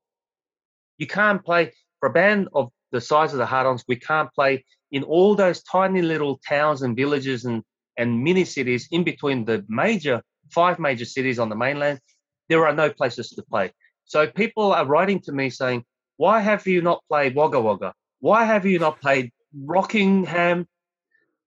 You 0.97 1.07
can't 1.07 1.43
play 1.43 1.73
for 1.99 2.07
a 2.07 2.13
band 2.13 2.47
of 2.53 2.71
the 2.93 3.01
size 3.01 3.33
of 3.33 3.37
the 3.37 3.45
Hard-Ons. 3.45 3.83
We 3.85 3.97
can't 3.97 4.33
play 4.33 4.63
in 4.91 5.03
all 5.03 5.35
those 5.35 5.61
tiny 5.63 6.01
little 6.01 6.39
towns 6.47 6.81
and 6.81 6.95
villages 6.95 7.43
and 7.45 7.63
and 7.97 8.23
mini 8.23 8.45
cities 8.45 8.87
in 8.91 9.03
between 9.03 9.43
the 9.43 9.65
major 9.67 10.21
five 10.49 10.79
major 10.79 11.03
cities 11.03 11.37
on 11.37 11.49
the 11.49 11.55
mainland. 11.55 11.99
There 12.47 12.65
are 12.65 12.73
no 12.73 12.89
places 12.89 13.29
to 13.31 13.43
play. 13.43 13.73
So 14.05 14.25
people 14.27 14.71
are 14.71 14.85
writing 14.85 15.19
to 15.25 15.33
me 15.33 15.49
saying, 15.49 15.83
"Why 16.15 16.39
have 16.39 16.65
you 16.65 16.81
not 16.81 17.03
played 17.09 17.35
Wagga 17.35 17.59
Wagga? 17.59 17.93
Why 18.21 18.45
have 18.45 18.65
you 18.65 18.79
not 18.79 19.01
played 19.01 19.33
Rockingham? 19.53 20.65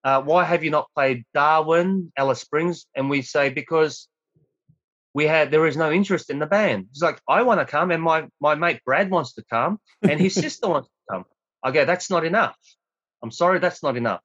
Uh, 0.05 0.21
why 0.21 0.45
have 0.45 0.63
you 0.63 0.71
not 0.71 0.91
played 0.95 1.25
Darwin, 1.33 2.13
Alice 2.19 2.43
Springs?" 2.43 2.87
And 2.95 3.09
we 3.09 3.23
say 3.23 3.49
because 3.49 4.09
we 5.15 5.27
had 5.27 5.51
there 5.51 5.67
is 5.67 5.77
no 5.77 5.93
interest 5.93 6.29
in 6.29 6.41
the 6.41 6.47
band. 6.47 6.89
It's 6.91 7.01
like 7.01 7.21
I 7.29 7.43
want 7.43 7.61
to 7.61 7.67
come, 7.67 7.93
and 7.93 8.03
my 8.03 8.27
my 8.41 8.57
mate 8.57 8.81
Brad 8.85 9.11
wants 9.11 9.35
to 9.35 9.45
come, 9.49 9.79
and 10.03 10.21
his 10.21 10.35
sister 10.45 10.69
wants 10.69 10.89
to 10.89 11.15
come. 11.15 11.25
I 11.63 11.71
go, 11.71 11.85
that's 11.85 12.11
not 12.11 12.27
enough. 12.27 12.57
I'm 13.23 13.31
sorry, 13.31 13.61
that's 13.61 13.83
not 13.83 13.97
enough. 13.97 14.23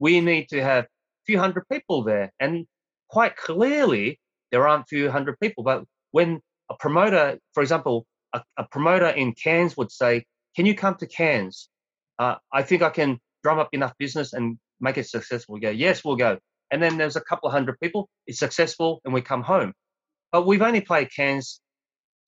We 0.00 0.20
need 0.20 0.48
to 0.48 0.62
have 0.62 0.84
a 0.84 0.88
few 1.26 1.38
hundred 1.38 1.68
people 1.70 2.02
there, 2.02 2.32
and 2.40 2.66
quite 3.08 3.36
clearly 3.36 4.18
there 4.50 4.66
aren't 4.66 4.84
a 4.84 4.88
few 4.88 5.10
hundred 5.10 5.38
people. 5.38 5.62
But 5.62 5.84
when 6.10 6.40
a 6.70 6.74
promoter, 6.74 7.38
for 7.52 7.62
example, 7.62 8.06
a, 8.32 8.42
a 8.56 8.64
promoter 8.64 9.08
in 9.08 9.34
Cairns 9.34 9.76
would 9.76 9.92
say, 9.92 10.24
"Can 10.56 10.64
you 10.64 10.74
come 10.74 10.96
to 10.96 11.06
Cairns? 11.06 11.68
Uh, 12.18 12.36
I 12.50 12.62
think 12.62 12.80
I 12.80 12.90
can 12.90 13.20
drum 13.42 13.58
up 13.58 13.68
enough 13.72 13.92
business 13.98 14.32
and 14.32 14.58
make 14.80 14.96
it 14.96 15.06
successful." 15.06 15.52
We 15.52 15.60
go, 15.60 15.70
"Yes, 15.70 16.02
we'll 16.02 16.16
go." 16.16 16.38
And 16.70 16.82
then 16.82 16.96
there's 16.96 17.16
a 17.16 17.20
couple 17.20 17.48
of 17.48 17.52
hundred 17.52 17.78
people. 17.80 18.08
It's 18.26 18.38
successful, 18.38 19.02
and 19.04 19.12
we 19.12 19.20
come 19.20 19.42
home. 19.42 19.74
But 20.36 20.46
we've 20.46 20.60
only 20.60 20.82
played 20.82 21.08
Cairns 21.10 21.62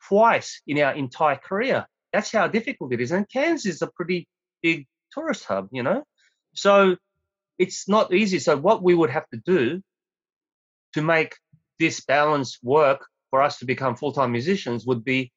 twice 0.08 0.62
in 0.66 0.78
our 0.78 0.94
entire 0.94 1.36
career. 1.36 1.84
That's 2.10 2.32
how 2.32 2.48
difficult 2.48 2.90
it 2.94 3.02
is. 3.02 3.12
And 3.12 3.28
Cairns 3.28 3.66
is 3.66 3.82
a 3.82 3.86
pretty 3.86 4.26
big 4.62 4.86
tourist 5.12 5.44
hub, 5.44 5.68
you 5.72 5.82
know? 5.82 6.04
So 6.54 6.96
it's 7.58 7.86
not 7.86 8.14
easy. 8.14 8.38
So 8.38 8.56
what 8.56 8.82
we 8.82 8.94
would 8.94 9.10
have 9.10 9.28
to 9.28 9.40
do 9.44 9.82
to 10.94 11.02
make 11.02 11.36
this 11.78 12.02
balance 12.02 12.58
work 12.62 13.06
for 13.28 13.42
us 13.42 13.58
to 13.58 13.66
become 13.66 13.94
full-time 13.94 14.32
musicians 14.32 14.86
would 14.86 15.04
be 15.04 15.30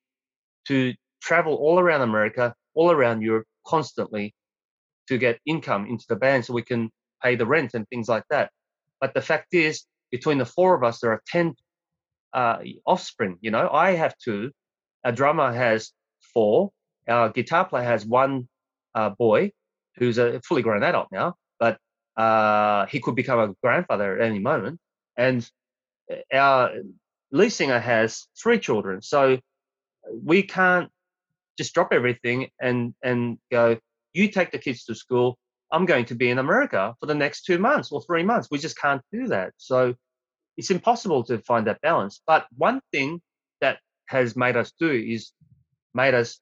to 0.69 0.93
travel 1.21 1.55
all 1.55 1.77
around 1.77 2.03
America, 2.03 2.55
all 2.73 2.89
around 2.89 3.21
Europe 3.21 3.47
constantly 3.67 4.33
to 5.09 5.17
get 5.17 5.41
income 5.45 5.87
into 5.87 6.05
the 6.07 6.15
band 6.15 6.45
so 6.45 6.53
we 6.53 6.63
can 6.63 6.89
pay 7.21 7.35
the 7.35 7.45
rent 7.45 7.71
and 7.73 7.85
things 7.89 8.07
like 8.07 8.23
that. 8.29 8.49
But 9.01 9.13
the 9.13 9.21
fact 9.21 9.53
is, 9.53 9.83
between 10.09 10.37
the 10.37 10.45
four 10.45 10.73
of 10.73 10.85
us, 10.85 11.01
there 11.01 11.11
are 11.11 11.21
10 11.27 11.53
uh, 12.33 12.59
offspring. 12.85 13.37
You 13.41 13.51
know, 13.51 13.69
I 13.69 13.91
have 13.91 14.15
two. 14.17 14.51
A 15.03 15.11
drummer 15.11 15.51
has 15.51 15.91
four. 16.33 16.71
Our 17.07 17.29
guitar 17.29 17.65
player 17.65 17.85
has 17.85 18.05
one 18.05 18.47
uh, 18.95 19.09
boy 19.09 19.51
who's 19.97 20.17
a 20.17 20.39
fully 20.41 20.61
grown 20.61 20.83
adult 20.83 21.07
now, 21.11 21.35
but 21.59 21.77
uh, 22.17 22.85
he 22.87 22.99
could 22.99 23.15
become 23.15 23.39
a 23.39 23.53
grandfather 23.61 24.19
at 24.19 24.27
any 24.27 24.39
moment. 24.39 24.79
And 25.17 25.47
uh, 26.11 26.35
our 26.35 26.71
lead 27.31 27.49
singer 27.49 27.79
has 27.79 28.27
three 28.41 28.59
children. 28.59 29.01
So 29.01 29.39
we 30.23 30.43
can't 30.43 30.89
just 31.57 31.73
drop 31.73 31.89
everything 31.91 32.49
and 32.59 32.93
and 33.03 33.37
go. 33.51 33.77
You 34.13 34.27
take 34.27 34.51
the 34.51 34.59
kids 34.59 34.83
to 34.85 34.95
school. 34.95 35.37
I'm 35.71 35.85
going 35.85 36.05
to 36.05 36.15
be 36.15 36.29
in 36.29 36.37
America 36.37 36.95
for 36.99 37.05
the 37.05 37.15
next 37.15 37.45
two 37.45 37.57
months 37.57 37.91
or 37.91 38.01
three 38.01 38.23
months. 38.23 38.49
We 38.51 38.57
just 38.57 38.77
can't 38.77 39.01
do 39.11 39.27
that. 39.27 39.53
So 39.57 39.95
it's 40.57 40.71
impossible 40.71 41.23
to 41.25 41.39
find 41.39 41.67
that 41.67 41.81
balance. 41.81 42.21
But 42.25 42.45
one 42.57 42.81
thing 42.91 43.21
that 43.61 43.79
has 44.07 44.35
made 44.35 44.55
us 44.55 44.73
do 44.79 44.91
is 44.91 45.31
made 45.93 46.13
us 46.13 46.39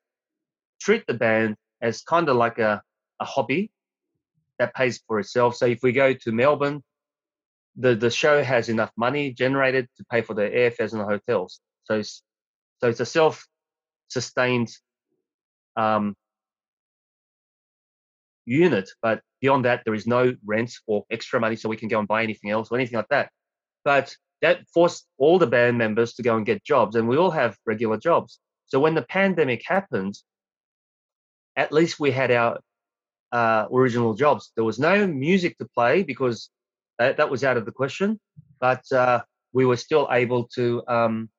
treat 0.82 1.06
the 1.08 1.14
band 1.14 1.56
as 1.82 2.02
kind 2.02 2.28
of 2.30 2.36
like 2.36 2.60
a, 2.60 2.82
a 3.20 3.26
hobby 3.26 3.72
that 4.58 4.74
pays 4.74 5.02
for 5.08 5.20
itself. 5.20 5.56
So 5.56 5.66
if 5.66 5.80
we 5.84 5.92
go 5.92 6.14
to 6.14 6.32
Melbourne, 6.32 6.84
the, 7.76 7.96
the 7.96 8.10
show 8.10 8.44
has 8.44 8.70
enough 8.70 8.92
money 8.98 9.32
generated 9.32 9.88
to 9.98 10.06
pay 10.12 10.22
for 10.22 10.34
the 10.34 10.42
airfares 10.42 10.92
and 10.92 11.02
the 11.02 11.06
hotels. 11.06 11.62
So 11.86 12.00
it's, 12.00 12.24
so 12.82 12.90
it's 12.90 13.00
a 13.00 13.06
self 13.06 13.46
sustained 14.10 14.70
um, 15.76 16.16
unit, 18.46 18.90
but 19.02 19.22
beyond 19.40 19.66
that, 19.66 19.84
there 19.86 19.94
is 19.94 20.08
no 20.08 20.36
rent 20.46 20.74
or 20.88 21.06
extra 21.10 21.40
money 21.40 21.56
so 21.56 21.70
we 21.70 21.78
can 21.78 21.88
go 21.88 22.00
and 22.00 22.08
buy 22.08 22.24
anything 22.24 22.50
else 22.50 22.70
or 22.72 22.78
anything 22.78 22.98
like 22.98 23.08
that. 23.10 23.30
But 23.84 24.16
that 24.42 24.68
forced 24.74 25.06
all 25.18 25.40
the 25.40 25.48
band 25.48 25.78
members 25.78 26.14
to 26.14 26.24
go 26.24 26.38
and 26.38 26.46
get 26.46 26.64
jobs, 26.64 26.96
and 26.96 27.08
we 27.08 27.18
all 27.18 27.32
have 27.32 27.58
regular 27.66 27.98
jobs. 27.98 28.40
So 28.68 28.80
when 28.80 28.96
the 28.96 29.02
pandemic 29.02 29.64
happened, 29.66 30.16
at 31.56 31.72
least 31.72 32.00
we 32.00 32.12
had 32.12 32.32
our 32.32 32.60
uh, 33.32 33.66
original 33.72 34.14
jobs. 34.14 34.52
There 34.56 34.64
was 34.64 34.80
no 34.80 35.08
music 35.08 35.58
to 35.58 35.68
play 35.76 36.04
because 36.04 36.50
that, 37.00 37.18
that 37.18 37.30
was 37.30 37.44
out 37.44 37.58
of 37.58 37.66
the 37.66 37.72
question, 37.72 38.20
but 38.60 38.84
uh, 38.92 39.22
we 39.54 39.66
were 39.66 39.78
still 39.78 40.08
able 40.12 40.48
to 40.56 40.84
um, 40.88 41.30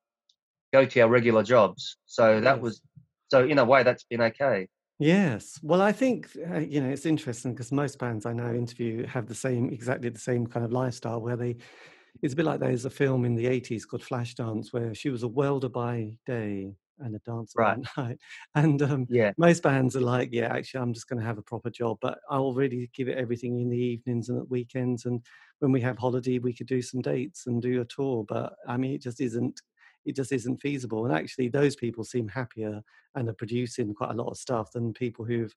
go 0.73 0.85
to 0.85 1.01
our 1.01 1.09
regular 1.09 1.43
jobs. 1.43 1.97
So 2.07 2.41
that 2.41 2.61
was, 2.61 2.81
so 3.31 3.45
in 3.47 3.59
a 3.59 3.65
way, 3.65 3.83
that's 3.83 4.05
been 4.05 4.23
okay. 4.23 4.69
Yes. 4.99 5.59
Well, 5.63 5.81
I 5.81 5.93
think, 5.93 6.29
uh, 6.53 6.59
you 6.59 6.81
know, 6.83 6.91
it's 6.91 7.07
interesting 7.07 7.55
because 7.55 7.73
most 7.73 7.99
bands 7.99 8.27
I 8.27 8.35
know 8.35 8.53
interview 8.53 9.07
have 9.07 9.27
the 9.27 9.35
same, 9.35 9.71
exactly 9.71 10.11
the 10.11 10.19
same 10.19 10.47
kind 10.47 10.65
of 10.65 10.73
lifestyle 10.73 11.21
where 11.21 11.37
they, 11.37 11.57
it's 12.23 12.35
a 12.35 12.37
bit 12.37 12.45
like 12.45 12.61
there's 12.61 12.85
a 12.85 12.91
film 12.91 13.25
in 13.25 13.35
the 13.35 13.47
80s 13.47 13.87
called 13.87 14.03
Flashdance 14.03 14.73
where 14.73 14.95
she 14.95 15.11
was 15.11 15.23
a 15.23 15.29
welder 15.29 15.69
by 15.69 16.19
day 16.27 16.75
and 16.99 17.17
a 17.17 17.19
dancer 17.21 17.59
Right. 17.59 17.79
by 17.79 17.83
night. 17.97 18.19
And 18.55 18.81
um, 18.83 19.09
Yeah. 19.09 19.33
most 19.39 19.63
bands 19.63 19.97
are 19.97 20.01
like, 20.03 20.31
yeah, 20.33 20.53
actually, 20.55 20.81
I'm 20.81 20.93
just 20.93 21.09
going 21.09 21.19
to 21.19 21.25
have 21.27 21.39
a 21.39 21.43
proper 21.43 21.71
job, 21.71 21.99
but 22.01 22.19
I'll 22.29 22.53
really 22.53 22.91
give 22.95 23.09
it 23.09 23.17
everything 23.19 23.59
in 23.61 23.71
the 23.71 23.79
evenings 23.79 24.29
and 24.29 24.39
at 24.39 24.51
weekends. 24.51 25.07
And 25.07 25.25
when 25.61 25.73
we 25.73 25.81
have 25.81 25.99
holiday, 25.99 26.39
we 26.39 26.53
could 26.55 26.67
do 26.67 26.83
some 26.83 27.01
dates 27.01 27.47
and 27.47 27.63
do 27.63 27.81
a 27.81 27.85
tour. 27.87 28.25
But 28.29 28.55
I 28.69 28.77
mean, 28.77 28.93
it 28.93 29.03
just 29.03 29.21
isn't, 29.21 29.61
it 30.05 30.17
just 30.17 30.33
isn't 30.33 30.61
feasible. 30.61 31.05
And 31.07 31.15
actually, 31.15 31.49
those 31.49 31.77
people 31.77 32.05
seem 32.05 32.29
happier 32.29 32.83
and 33.15 33.29
are 33.29 33.35
producing 33.35 33.95
quite 33.95 34.11
a 34.11 34.15
lot 34.15 34.29
of 34.31 34.37
stuff 34.37 34.73
than 34.73 34.93
people 34.93 35.25
who've 35.25 35.55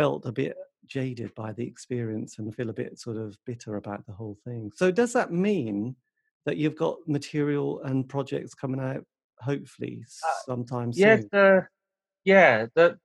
felt 0.00 0.24
a 0.24 0.32
bit 0.32 0.56
jaded 0.86 1.34
by 1.34 1.52
the 1.52 1.62
experience 1.66 2.38
and 2.38 2.54
feel 2.54 2.70
a 2.70 2.72
bit 2.72 2.98
sort 2.98 3.18
of 3.18 3.36
bitter 3.44 3.76
about 3.76 4.06
the 4.06 4.12
whole 4.14 4.38
thing. 4.46 4.70
So 4.74 4.90
does 4.90 5.12
that 5.12 5.30
mean 5.30 5.94
that 6.46 6.56
you've 6.56 6.74
got 6.76 6.96
material 7.06 7.82
and 7.82 8.08
projects 8.08 8.54
coming 8.54 8.80
out 8.80 9.04
hopefully 9.40 10.02
Uh, 10.26 10.32
sometime 10.46 10.90
Yes, 10.94 11.20
soon? 11.20 11.28
the 11.32 11.66
yeah, 12.24 12.66
the 12.74 12.98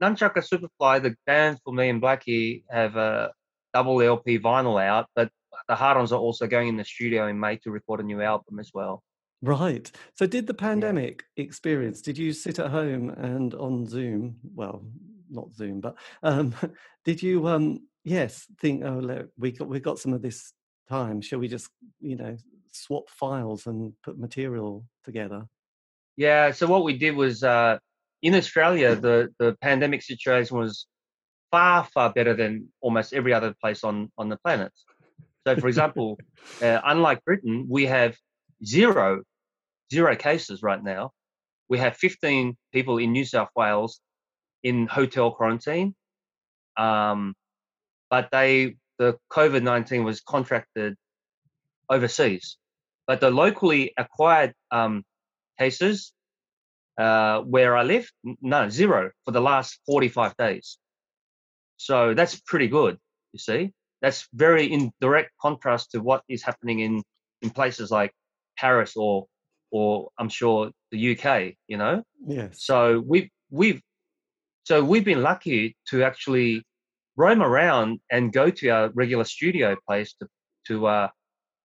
Nunchukka 0.00 0.40
Superfly, 0.50 1.02
the 1.02 1.16
band 1.26 1.58
for 1.64 1.72
me 1.74 1.88
and 1.88 2.00
Blackie 2.00 2.62
have 2.70 2.94
a 2.94 3.32
double 3.74 4.00
LP 4.00 4.38
vinyl 4.38 4.80
out, 4.80 5.06
but 5.16 5.28
the 5.66 5.74
Hard-Ons 5.74 6.12
are 6.12 6.20
also 6.20 6.46
going 6.46 6.68
in 6.68 6.76
the 6.76 6.84
studio 6.84 7.26
in 7.26 7.40
May 7.40 7.56
to 7.64 7.72
record 7.72 7.98
a 7.98 8.04
new 8.04 8.22
album 8.22 8.60
as 8.60 8.70
well. 8.72 9.02
Right. 9.42 9.90
So 10.14 10.26
did 10.26 10.46
the 10.46 10.54
Yeah. 10.54 10.68
pandemic 10.68 11.24
experience, 11.36 12.00
did 12.00 12.16
you 12.16 12.32
sit 12.32 12.60
at 12.60 12.70
home 12.70 13.10
and 13.10 13.54
on 13.54 13.86
Zoom, 13.86 14.36
well, 14.54 14.84
not 15.30 15.54
Zoom, 15.54 15.80
but 15.80 15.96
um, 16.22 16.54
did 17.04 17.22
you 17.22 17.46
um 17.48 17.80
yes, 18.08 18.46
think, 18.60 18.84
oh 18.84 18.98
look, 18.98 19.28
we 19.38 19.52
got 19.52 19.68
we 19.68 19.80
got 19.80 19.98
some 19.98 20.12
of 20.12 20.22
this 20.22 20.52
time. 20.88 21.20
Shall 21.20 21.38
we 21.38 21.48
just, 21.48 21.68
you 22.00 22.16
know, 22.16 22.36
swap 22.72 23.08
files 23.10 23.66
and 23.66 23.92
put 24.02 24.18
material 24.18 24.84
together? 25.04 25.46
Yeah, 26.16 26.50
so 26.52 26.66
what 26.66 26.84
we 26.84 26.96
did 26.96 27.14
was 27.14 27.44
uh, 27.44 27.78
in 28.22 28.34
Australia, 28.34 28.96
the 29.06 29.28
the 29.38 29.56
pandemic 29.60 30.02
situation 30.02 30.56
was 30.56 30.86
far 31.50 31.84
far 31.84 32.12
better 32.12 32.34
than 32.34 32.68
almost 32.80 33.12
every 33.12 33.32
other 33.32 33.54
place 33.60 33.84
on 33.84 34.10
on 34.18 34.28
the 34.28 34.36
planet. 34.38 34.72
So, 35.46 35.56
for 35.56 35.68
example, 35.68 36.18
uh, 36.62 36.80
unlike 36.84 37.24
Britain, 37.24 37.66
we 37.68 37.86
have 37.86 38.16
zero 38.64 39.22
zero 39.92 40.16
cases 40.16 40.62
right 40.62 40.82
now. 40.82 41.12
We 41.70 41.78
have 41.78 41.96
15 41.96 42.56
people 42.72 42.96
in 42.96 43.12
New 43.12 43.24
South 43.24 43.50
Wales 43.54 44.00
in 44.62 44.86
hotel 44.86 45.30
quarantine, 45.30 45.94
um, 46.76 47.34
but 48.10 48.28
they 48.32 48.76
the 48.98 49.16
COVID 49.32 49.62
19 49.62 50.04
was 50.04 50.20
contracted 50.20 50.96
overseas. 51.88 52.56
But 53.06 53.20
the 53.20 53.30
locally 53.30 53.92
acquired 53.96 54.52
um, 54.70 55.04
cases 55.58 56.12
uh, 56.98 57.40
where 57.40 57.76
I 57.76 57.84
live, 57.84 58.10
no, 58.42 58.68
zero 58.68 59.12
for 59.24 59.30
the 59.30 59.40
last 59.40 59.78
45 59.86 60.36
days. 60.36 60.78
So 61.76 62.12
that's 62.12 62.40
pretty 62.40 62.66
good, 62.66 62.98
you 63.32 63.38
see. 63.38 63.72
That's 64.02 64.28
very 64.34 64.66
in 64.66 64.90
direct 65.00 65.30
contrast 65.40 65.92
to 65.92 66.00
what 66.00 66.22
is 66.28 66.42
happening 66.42 66.80
in, 66.80 67.02
in 67.40 67.50
places 67.50 67.90
like 67.90 68.12
Paris 68.58 68.94
or 68.96 69.26
or 69.70 70.08
I'm 70.18 70.30
sure 70.30 70.70
the 70.90 71.16
UK, 71.16 71.54
you 71.66 71.76
know. 71.76 72.02
Yes. 72.26 72.64
So 72.64 73.02
we've 73.06 73.28
we've 73.50 73.82
so 74.68 74.84
we've 74.84 75.06
been 75.12 75.22
lucky 75.22 75.74
to 75.88 76.04
actually 76.04 76.62
roam 77.16 77.40
around 77.42 78.00
and 78.12 78.30
go 78.30 78.50
to 78.50 78.68
our 78.68 78.90
regular 78.90 79.24
studio 79.24 79.74
place 79.86 80.12
to 80.20 80.28
to 80.66 80.86
uh, 80.86 81.08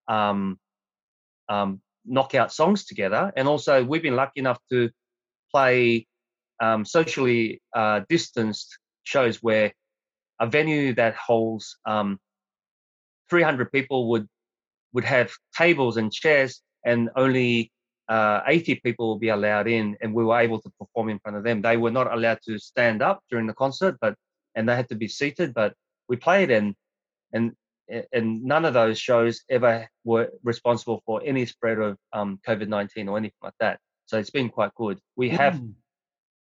um, 0.08 0.58
um, 1.50 1.82
knock 2.06 2.34
out 2.34 2.54
songs 2.54 2.86
together, 2.86 3.34
and 3.36 3.46
also 3.46 3.84
we've 3.84 4.02
been 4.02 4.16
lucky 4.16 4.40
enough 4.40 4.58
to 4.72 4.90
play 5.54 6.08
um, 6.62 6.86
socially 6.86 7.62
uh, 7.76 8.00
distanced 8.08 8.80
shows 9.04 9.44
where 9.44 9.74
a 10.40 10.48
venue 10.48 10.96
that 10.96 11.14
holds 11.16 11.76
um, 11.86 12.18
300 13.30 13.70
people 13.70 14.12
would 14.12 14.30
would 14.94 15.04
have 15.04 15.34
tables 15.58 15.98
and 15.98 16.10
chairs, 16.10 16.62
and 16.86 17.10
only 17.18 17.73
uh, 18.10 18.42
80 18.48 18.76
people 18.84 19.08
will 19.08 19.20
be 19.20 19.30
allowed 19.30 19.68
in, 19.68 19.98
and 20.02 20.14
we 20.14 20.24
were 20.24 20.40
able 20.40 20.62
to 20.62 20.70
perform 20.80 21.10
in 21.10 21.20
front 21.20 21.38
of 21.38 21.44
them. 21.44 21.62
They 21.62 21.78
were 21.78 21.92
not 21.92 22.12
allowed 22.12 22.40
to 22.46 22.58
stand 22.60 23.02
up 23.02 23.22
during 23.30 23.48
the 23.48 23.54
concert, 23.54 23.98
but 24.02 24.16
and 24.56 24.68
they 24.68 24.76
had 24.76 24.90
to 24.90 24.96
be 24.96 25.08
seated. 25.08 25.54
But 25.54 25.74
we 26.10 26.16
played, 26.18 26.52
and 26.52 26.76
and 27.32 27.54
and 28.12 28.44
none 28.44 28.66
of 28.66 28.74
those 28.74 29.00
shows 29.00 29.42
ever 29.50 29.88
were 30.04 30.30
responsible 30.44 31.02
for 31.06 31.22
any 31.24 31.46
spread 31.46 31.80
of 31.80 31.98
um, 32.14 32.40
COVID 32.48 32.68
19 32.68 33.08
or 33.10 33.18
anything 33.18 33.38
like 33.42 33.54
that. 33.60 33.80
So 34.06 34.18
it's 34.20 34.30
been 34.32 34.50
quite 34.50 34.74
good. 34.76 35.00
We 35.16 35.30
have 35.30 35.56
Mm. 35.56 35.74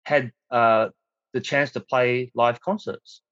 had 0.04 0.32
uh, 0.50 0.88
the 1.32 1.40
chance 1.40 1.72
to 1.72 1.80
play 1.80 2.30
live 2.34 2.60
concerts. 2.60 3.22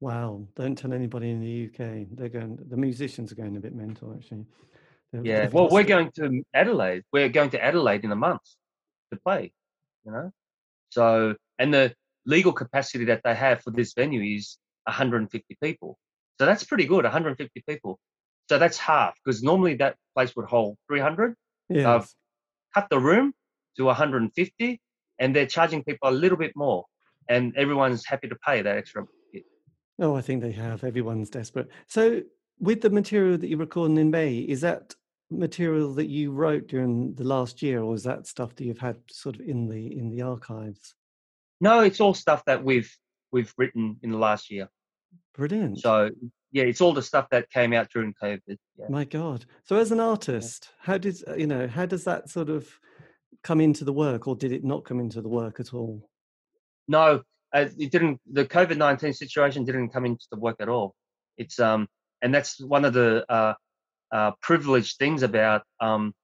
Wow. 0.00 0.46
Don't 0.54 0.76
tell 0.76 0.92
anybody 0.92 1.30
in 1.30 1.40
the 1.40 1.66
UK. 1.66 2.06
They're 2.12 2.28
going 2.28 2.58
the 2.68 2.76
musicians 2.76 3.32
are 3.32 3.34
going 3.36 3.56
a 3.56 3.60
bit 3.60 3.74
mental 3.74 4.14
actually. 4.14 4.46
Yeah. 5.12 5.48
Well, 5.48 5.68
we're 5.70 5.84
going 5.84 6.10
to 6.16 6.42
Adelaide. 6.54 7.04
We're 7.12 7.28
going 7.28 7.50
to 7.50 7.64
Adelaide 7.64 8.04
in 8.04 8.12
a 8.12 8.16
month 8.16 8.42
to 9.12 9.18
play. 9.18 9.52
You 10.04 10.12
know. 10.12 10.32
So 10.90 11.34
and 11.58 11.72
the 11.72 11.94
legal 12.26 12.52
capacity 12.52 13.06
that 13.06 13.22
they 13.24 13.34
have 13.34 13.62
for 13.62 13.70
this 13.70 13.94
venue 13.94 14.36
is 14.36 14.58
150 14.84 15.56
people. 15.62 15.98
So 16.38 16.46
that's 16.46 16.64
pretty 16.64 16.84
good. 16.84 17.04
150 17.04 17.64
people. 17.68 17.98
So 18.48 18.58
that's 18.58 18.78
half 18.78 19.14
because 19.24 19.42
normally 19.42 19.74
that 19.76 19.96
place 20.14 20.34
would 20.36 20.46
hold 20.46 20.76
300. 20.88 21.34
Yes. 21.70 22.14
cut 22.74 22.88
the 22.90 22.98
room 22.98 23.32
to 23.76 23.84
150 23.84 24.80
and 25.18 25.36
they're 25.36 25.46
charging 25.46 25.84
people 25.84 26.08
a 26.08 26.12
little 26.12 26.38
bit 26.38 26.52
more 26.56 26.84
and 27.28 27.54
everyone's 27.56 28.04
happy 28.04 28.28
to 28.28 28.36
pay 28.36 28.62
that 28.62 28.76
extra 28.76 29.04
bit. 29.32 29.44
Oh, 30.00 30.14
I 30.14 30.20
think 30.22 30.42
they 30.42 30.52
have. 30.52 30.84
Everyone's 30.84 31.28
desperate. 31.28 31.68
So, 31.86 32.22
with 32.60 32.80
the 32.80 32.90
material 32.90 33.38
that 33.38 33.48
you're 33.48 33.58
recording 33.58 33.98
in 33.98 34.10
May, 34.10 34.38
is 34.38 34.60
that 34.62 34.94
material 35.30 35.94
that 35.94 36.08
you 36.08 36.32
wrote 36.32 36.68
during 36.68 37.14
the 37.14 37.24
last 37.24 37.62
year, 37.62 37.82
or 37.82 37.94
is 37.94 38.04
that 38.04 38.26
stuff 38.26 38.54
that 38.56 38.64
you've 38.64 38.78
had 38.78 38.96
sort 39.10 39.36
of 39.36 39.42
in 39.42 39.68
the 39.68 39.96
in 39.98 40.10
the 40.10 40.22
archives? 40.22 40.94
no 41.60 41.80
it's 41.80 42.00
all 42.00 42.14
stuff 42.14 42.44
that 42.44 42.62
we've 42.62 42.96
we've 43.32 43.52
written 43.56 43.96
in 44.02 44.10
the 44.10 44.18
last 44.18 44.50
year 44.50 44.68
Brilliant. 45.34 45.80
so 45.80 46.10
yeah 46.52 46.64
it's 46.64 46.80
all 46.80 46.92
the 46.92 47.02
stuff 47.02 47.28
that 47.30 47.50
came 47.50 47.72
out 47.72 47.90
during 47.90 48.14
covid 48.22 48.40
yeah 48.48 48.86
My 48.88 49.04
God. 49.04 49.44
So, 49.64 49.76
as 49.76 49.92
an 49.92 50.00
artist, 50.00 50.70
how 50.80 50.98
did 50.98 51.16
uh, 51.28 51.34
you 51.34 51.46
know? 51.46 51.68
How 51.68 51.86
does 51.86 52.04
that 52.04 52.28
sort 52.28 52.48
of 52.48 52.68
come 53.42 53.60
into 53.60 53.84
the 53.84 53.92
work, 53.92 54.26
or 54.26 54.34
did 54.34 54.52
it 54.52 54.64
not 54.64 54.84
come 54.84 55.00
into 55.00 55.20
the 55.20 55.28
work 55.28 55.60
at 55.60 55.74
all? 55.74 56.08
no 56.90 57.22
uh, 57.54 57.66
it 57.78 57.90
didn't 57.92 58.18
the 58.32 58.44
covid-19 58.46 59.14
situation 59.14 59.64
didn't 59.64 59.90
come 59.90 60.06
into 60.06 60.26
the 60.30 60.38
work 60.38 60.56
at 60.58 60.70
all 60.70 60.94
it's 61.36 61.58
um 61.60 61.86
and 62.22 62.34
that's 62.34 62.60
one 62.60 62.84
of 62.84 62.92
the 62.92 63.24
uh, 63.28 63.54
uh 64.12 64.32
privileged 64.40 64.96
things 64.98 65.22
about 65.22 65.62
um 65.80 66.14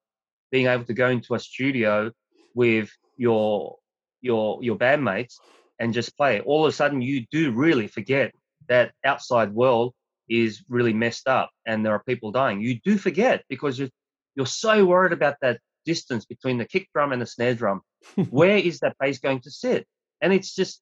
being 0.50 0.66
able 0.66 0.84
to 0.84 0.94
go 0.94 1.08
into 1.08 1.34
a 1.34 1.38
studio 1.38 2.10
with 2.54 2.90
your 3.16 3.76
your 4.20 4.62
your 4.62 4.76
bandmates 4.76 5.34
and 5.78 5.92
just 5.92 6.16
play. 6.16 6.40
All 6.40 6.64
of 6.64 6.68
a 6.68 6.72
sudden 6.72 7.02
you 7.02 7.26
do 7.30 7.52
really 7.52 7.88
forget 7.88 8.32
that 8.68 8.92
outside 9.04 9.52
world 9.52 9.94
is 10.28 10.62
really 10.68 10.92
messed 10.92 11.28
up 11.28 11.50
and 11.66 11.84
there 11.84 11.92
are 11.92 12.02
people 12.04 12.30
dying. 12.30 12.60
You 12.60 12.80
do 12.84 12.96
forget 12.96 13.44
because 13.48 13.78
you're 13.78 13.90
you're 14.36 14.46
so 14.46 14.84
worried 14.84 15.12
about 15.12 15.36
that 15.42 15.60
distance 15.84 16.24
between 16.24 16.58
the 16.58 16.64
kick 16.64 16.88
drum 16.94 17.12
and 17.12 17.20
the 17.20 17.26
snare 17.26 17.54
drum. 17.54 17.82
Where 18.30 18.56
is 18.56 18.80
that 18.80 18.96
bass 18.98 19.18
going 19.18 19.40
to 19.40 19.50
sit? 19.50 19.86
And 20.20 20.32
it's 20.32 20.54
just 20.54 20.80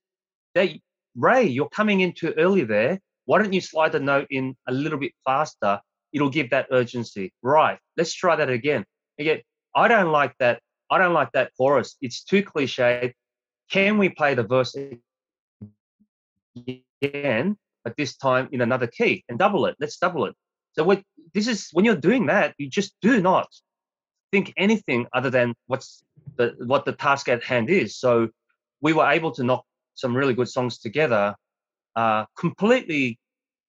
that 0.54 0.70
ray 1.16 1.44
you're 1.44 1.68
coming 1.68 2.00
in 2.00 2.12
too 2.12 2.32
early 2.38 2.64
there 2.64 2.98
why 3.26 3.38
don't 3.38 3.52
you 3.52 3.60
slide 3.60 3.92
the 3.92 4.00
note 4.00 4.26
in 4.30 4.56
a 4.68 4.72
little 4.72 4.98
bit 4.98 5.12
faster? 5.24 5.80
It'll 6.12 6.30
give 6.30 6.50
that 6.50 6.66
urgency. 6.70 7.32
Right 7.42 7.78
let's 7.96 8.12
try 8.14 8.36
that 8.36 8.50
again. 8.50 8.84
Again 9.18 9.40
i 9.74 9.88
don't 9.88 10.12
like 10.12 10.34
that 10.38 10.60
i 10.90 10.98
don't 10.98 11.14
like 11.14 11.32
that 11.32 11.50
chorus. 11.56 11.96
It's 12.00 12.22
too 12.24 12.42
cliched. 12.42 13.12
Can 13.70 13.98
we 13.98 14.08
play 14.08 14.34
the 14.34 14.42
verse 14.42 14.76
again 17.02 17.56
but 17.84 17.96
this 17.96 18.16
time 18.16 18.48
in 18.52 18.60
another 18.60 18.86
key 18.86 19.24
and 19.28 19.38
double 19.38 19.66
it? 19.66 19.76
Let's 19.80 19.96
double 19.98 20.26
it. 20.26 20.34
So 20.74 20.84
what 20.84 21.02
this 21.34 21.48
is 21.48 21.68
when 21.72 21.84
you're 21.84 21.96
doing 21.96 22.26
that 22.26 22.54
you 22.58 22.68
just 22.68 22.94
do 23.02 23.20
not 23.20 23.48
think 24.32 24.52
anything 24.56 25.06
other 25.12 25.30
than 25.30 25.54
what's 25.66 26.02
the 26.36 26.54
what 26.58 26.84
the 26.84 26.92
task 26.92 27.28
at 27.28 27.44
hand 27.44 27.70
is. 27.70 27.96
So 27.98 28.28
we 28.80 28.92
were 28.92 29.08
able 29.08 29.30
to 29.32 29.44
knock 29.44 29.64
some 29.94 30.16
really 30.16 30.34
good 30.34 30.48
songs 30.48 30.78
together 30.78 31.34
uh 31.96 32.24
completely 32.36 33.18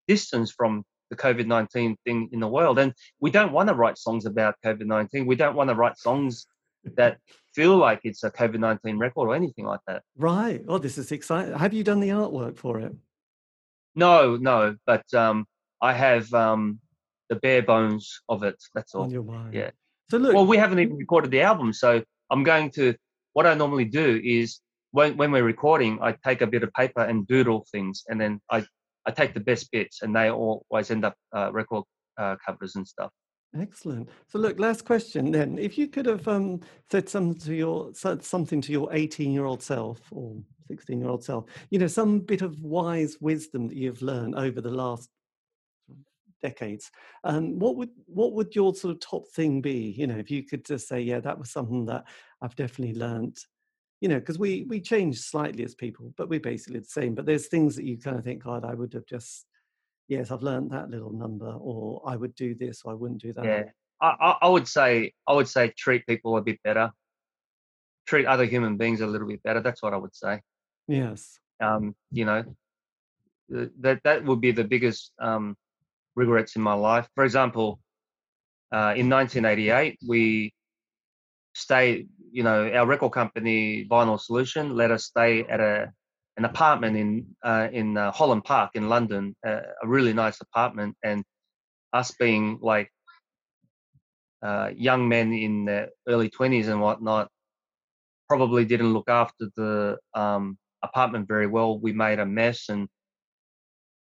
distanced 0.07 0.53
from 0.55 0.83
the 1.09 1.15
covid-19 1.15 1.95
thing 2.03 2.29
in 2.31 2.39
the 2.39 2.47
world 2.47 2.79
and 2.79 2.93
we 3.19 3.29
don't 3.29 3.51
want 3.51 3.69
to 3.69 3.75
write 3.75 3.97
songs 3.97 4.25
about 4.25 4.55
covid-19 4.65 5.25
we 5.25 5.35
don't 5.35 5.55
want 5.55 5.69
to 5.69 5.75
write 5.75 5.97
songs 5.97 6.47
that 6.95 7.17
feel 7.53 7.77
like 7.77 8.01
it's 8.03 8.23
a 8.23 8.31
COVID 8.31 8.59
nineteen 8.59 8.97
record 8.97 9.29
or 9.29 9.35
anything 9.35 9.65
like 9.65 9.79
that. 9.87 10.03
Right. 10.17 10.61
Oh, 10.67 10.77
this 10.77 10.97
is 10.97 11.11
exciting. 11.11 11.53
Have 11.53 11.73
you 11.73 11.83
done 11.83 11.99
the 11.99 12.09
artwork 12.09 12.57
for 12.57 12.79
it? 12.79 12.93
No, 13.95 14.37
no, 14.37 14.75
but 14.85 15.05
um, 15.13 15.45
I 15.81 15.93
have 15.93 16.33
um, 16.33 16.79
the 17.29 17.35
bare 17.35 17.61
bones 17.61 18.21
of 18.27 18.43
it. 18.43 18.55
That's 18.73 18.95
all. 18.95 19.03
On 19.03 19.11
your 19.11 19.23
mind. 19.23 19.53
Yeah. 19.53 19.71
So 20.09 20.17
look. 20.17 20.33
Well, 20.33 20.47
we 20.47 20.57
haven't 20.57 20.79
even 20.79 20.97
recorded 20.97 21.31
the 21.31 21.41
album, 21.41 21.73
so 21.73 22.03
I'm 22.29 22.43
going 22.43 22.71
to. 22.71 22.95
What 23.33 23.47
I 23.47 23.55
normally 23.55 23.85
do 23.85 24.21
is 24.23 24.59
when 24.93 25.17
when 25.17 25.31
we're 25.31 25.43
recording, 25.43 25.99
I 26.01 26.15
take 26.23 26.41
a 26.41 26.47
bit 26.47 26.63
of 26.63 26.71
paper 26.73 27.01
and 27.01 27.27
doodle 27.27 27.65
things, 27.71 28.03
and 28.07 28.21
then 28.21 28.39
I 28.49 28.63
I 29.05 29.11
take 29.11 29.33
the 29.33 29.39
best 29.39 29.71
bits, 29.71 30.01
and 30.01 30.15
they 30.15 30.29
always 30.29 30.91
end 30.91 31.03
up 31.03 31.15
uh, 31.35 31.51
record 31.51 31.83
uh, 32.17 32.37
covers 32.45 32.75
and 32.75 32.87
stuff. 32.87 33.11
Excellent. 33.59 34.09
So, 34.27 34.39
look, 34.39 34.59
last 34.59 34.85
question 34.85 35.31
then. 35.31 35.57
If 35.57 35.77
you 35.77 35.87
could 35.87 36.05
have 36.05 36.27
um, 36.27 36.61
said 36.91 37.09
some 37.09 37.35
to 37.35 37.53
your 37.53 37.93
said 37.93 38.23
something 38.23 38.61
to 38.61 38.71
your 38.71 38.87
18-year-old 38.89 39.61
self 39.61 39.99
or 40.11 40.37
16-year-old 40.71 41.23
self, 41.23 41.45
you 41.69 41.79
know, 41.79 41.87
some 41.87 42.19
bit 42.19 42.41
of 42.41 42.61
wise 42.61 43.17
wisdom 43.19 43.67
that 43.67 43.77
you've 43.77 44.01
learned 44.01 44.35
over 44.35 44.61
the 44.61 44.71
last 44.71 45.09
decades, 46.43 46.91
um, 47.23 47.57
what 47.57 47.75
would 47.77 47.89
what 48.05 48.33
would 48.33 48.55
your 48.55 48.75
sort 48.75 48.93
of 48.93 48.99
top 48.99 49.27
thing 49.29 49.59
be? 49.61 49.95
You 49.97 50.05
know, 50.05 50.17
if 50.17 50.29
you 50.29 50.43
could 50.43 50.63
just 50.65 50.87
say, 50.87 51.01
yeah, 51.01 51.19
that 51.21 51.39
was 51.39 51.49
something 51.49 51.85
that 51.87 52.05
I've 52.41 52.55
definitely 52.55 52.99
learned. 52.99 53.37
You 54.03 54.09
know, 54.09 54.19
because 54.19 54.37
we 54.37 54.63
we 54.67 54.81
change 54.81 55.21
slightly 55.21 55.63
as 55.63 55.75
people, 55.75 56.13
but 56.17 56.27
we're 56.27 56.41
basically 56.41 56.81
the 56.81 56.85
same. 56.85 57.15
But 57.15 57.25
there's 57.25 57.47
things 57.47 57.73
that 57.77 57.85
you 57.85 57.97
kind 57.97 58.17
of 58.17 58.25
think, 58.25 58.43
God, 58.43 58.65
I 58.65 58.73
would 58.73 58.91
have 58.93 59.05
just 59.05 59.45
yes, 60.09 60.29
I've 60.29 60.43
learned 60.43 60.71
that 60.71 60.89
little 60.89 61.13
number, 61.13 61.51
or 61.51 62.01
I 62.05 62.15
would 62.15 62.35
do 62.35 62.53
this, 62.53 62.81
or 62.83 62.91
I 62.91 62.95
wouldn't 62.95 63.21
do 63.21 63.31
that. 63.33 63.45
Yeah, 63.45 63.63
I, 64.01 64.35
I 64.41 64.47
would 64.49 64.67
say 64.67 65.13
I 65.25 65.33
would 65.33 65.47
say 65.47 65.73
treat 65.77 66.05
people 66.05 66.35
a 66.35 66.41
bit 66.41 66.59
better, 66.63 66.91
treat 68.05 68.25
other 68.25 68.45
human 68.45 68.75
beings 68.77 68.99
a 68.99 69.07
little 69.07 69.27
bit 69.27 69.41
better. 69.43 69.61
That's 69.61 69.81
what 69.81 69.93
I 69.93 69.97
would 69.97 70.15
say. 70.15 70.41
Yes. 70.87 71.39
Um, 71.61 71.95
you 72.11 72.25
know, 72.25 72.43
that 73.49 74.01
that 74.03 74.25
would 74.25 74.41
be 74.41 74.51
the 74.51 74.63
biggest 74.63 75.13
um, 75.19 75.55
regrets 76.15 76.55
in 76.55 76.61
my 76.61 76.73
life. 76.73 77.07
For 77.15 77.23
example, 77.23 77.79
uh, 78.71 78.93
in 78.97 79.09
1988, 79.09 79.99
we 80.07 80.53
stayed. 81.53 82.09
You 82.33 82.41
know, 82.41 82.67
our 82.73 82.87
record 82.87 83.11
company, 83.11 83.85
Vinyl 83.85 84.19
Solution, 84.19 84.75
let 84.75 84.89
us 84.89 85.05
stay 85.05 85.43
at 85.43 85.59
a 85.59 85.91
an 86.35 86.45
apartment 86.45 86.97
in 86.97 87.27
uh, 87.43 87.67
in 87.71 87.95
uh, 87.95 88.11
Holland 88.11 88.43
Park 88.43 88.71
in 88.73 88.89
London, 88.89 89.35
uh, 89.45 89.61
a 89.83 89.87
really 89.87 90.13
nice 90.13 90.41
apartment, 90.41 90.97
and 91.03 91.23
us 91.93 92.09
being 92.19 92.57
like 92.59 92.89
uh, 94.41 94.71
young 94.75 95.07
men 95.07 95.31
in 95.31 95.65
their 95.65 95.89
early 96.07 96.27
twenties 96.27 96.69
and 96.69 96.81
whatnot, 96.81 97.29
probably 98.27 98.65
didn't 98.65 98.93
look 98.93 99.09
after 99.09 99.45
the 99.55 99.99
um, 100.15 100.57
apartment 100.81 101.27
very 101.27 101.45
well. 101.45 101.77
We 101.77 101.93
made 101.93 102.17
a 102.17 102.25
mess, 102.25 102.69
and 102.69 102.87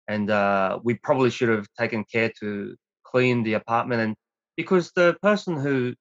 and 0.07 0.31
uh, 0.31 0.79
we 0.85 0.95
probably 0.95 1.31
should 1.31 1.49
have 1.49 1.67
taken 1.77 2.05
care 2.05 2.31
to 2.39 2.77
clean 3.03 3.43
the 3.43 3.55
apartment. 3.55 4.03
And 4.03 4.15
because 4.57 4.93
the 4.95 5.17
person 5.21 5.57
who 5.57 5.95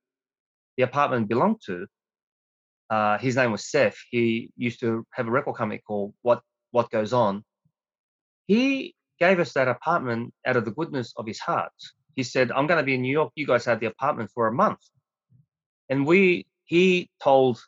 the 0.77 0.83
apartment 0.83 1.27
belonged 1.27 1.61
to 1.65 1.87
uh, 2.89 3.17
his 3.19 3.35
name 3.35 3.51
was 3.51 3.69
Seth. 3.69 3.97
He 4.09 4.51
used 4.57 4.79
to 4.79 5.05
have 5.11 5.27
a 5.27 5.31
record 5.31 5.55
company 5.55 5.81
called 5.85 6.13
What 6.21 6.41
What 6.71 6.89
Goes 6.89 7.13
On. 7.13 7.43
He 8.47 8.95
gave 9.19 9.39
us 9.39 9.53
that 9.53 9.67
apartment 9.67 10.33
out 10.45 10.57
of 10.57 10.65
the 10.65 10.71
goodness 10.71 11.13
of 11.17 11.27
his 11.27 11.39
heart. 11.39 11.71
He 12.15 12.23
said, 12.23 12.51
"I'm 12.51 12.67
going 12.67 12.79
to 12.79 12.85
be 12.85 12.95
in 12.95 13.01
New 13.01 13.11
York. 13.11 13.31
You 13.35 13.45
guys 13.45 13.65
have 13.65 13.79
the 13.79 13.85
apartment 13.85 14.31
for 14.33 14.47
a 14.47 14.51
month." 14.51 14.79
And 15.89 16.05
we, 16.05 16.47
he 16.65 17.09
told 17.21 17.61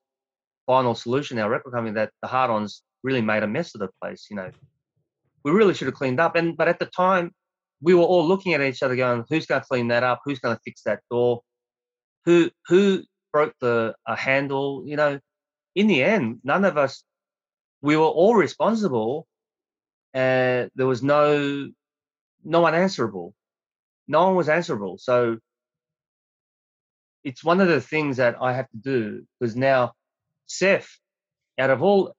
Vinyl 0.67 0.97
Solution, 0.97 1.39
our 1.39 1.49
record 1.49 1.73
company, 1.73 1.93
that 1.95 2.11
the 2.21 2.27
Hard-Ons 2.27 2.83
really 3.03 3.21
made 3.21 3.43
a 3.43 3.47
mess 3.47 3.73
of 3.75 3.81
the 3.81 3.89
place. 4.01 4.27
You 4.29 4.37
know, 4.37 4.51
we 5.43 5.51
really 5.51 5.73
should 5.73 5.87
have 5.87 5.95
cleaned 5.95 6.19
up. 6.19 6.35
And 6.35 6.57
but 6.57 6.67
at 6.67 6.79
the 6.79 6.87
time, 6.87 7.31
we 7.81 7.93
were 7.93 8.03
all 8.03 8.27
looking 8.27 8.53
at 8.53 8.61
each 8.61 8.81
other, 8.81 8.95
going, 8.95 9.23
"Who's 9.29 9.45
going 9.45 9.61
to 9.61 9.67
clean 9.67 9.87
that 9.89 10.03
up? 10.03 10.21
Who's 10.25 10.39
going 10.39 10.55
to 10.55 10.61
fix 10.65 10.81
that 10.83 11.01
door? 11.11 11.41
Who 12.25 12.49
who 12.67 13.03
broke 13.31 13.53
the 13.59 13.95
handle. 14.07 14.83
You 14.85 14.95
know, 14.95 15.19
in 15.75 15.87
the 15.87 16.03
end, 16.03 16.39
none 16.43 16.65
of 16.65 16.77
us, 16.77 17.03
we 17.81 17.97
were 17.97 18.05
all 18.05 18.35
responsible, 18.35 19.27
and 20.13 20.69
there 20.75 20.87
was 20.87 21.01
no, 21.01 21.69
no 22.43 22.61
one 22.61 22.75
answerable. 22.75 23.33
No 24.07 24.25
one 24.25 24.35
was 24.35 24.49
answerable. 24.49 24.97
So 24.97 25.37
it's 27.23 27.43
one 27.43 27.61
of 27.61 27.67
the 27.67 27.81
things 27.81 28.17
that 28.17 28.35
I 28.41 28.53
have 28.53 28.69
to 28.71 28.77
do 28.77 29.25
because 29.39 29.55
now 29.55 29.93
Seth, 30.47 30.89
out 31.59 31.69
of 31.69 31.81
all, 31.81 32.13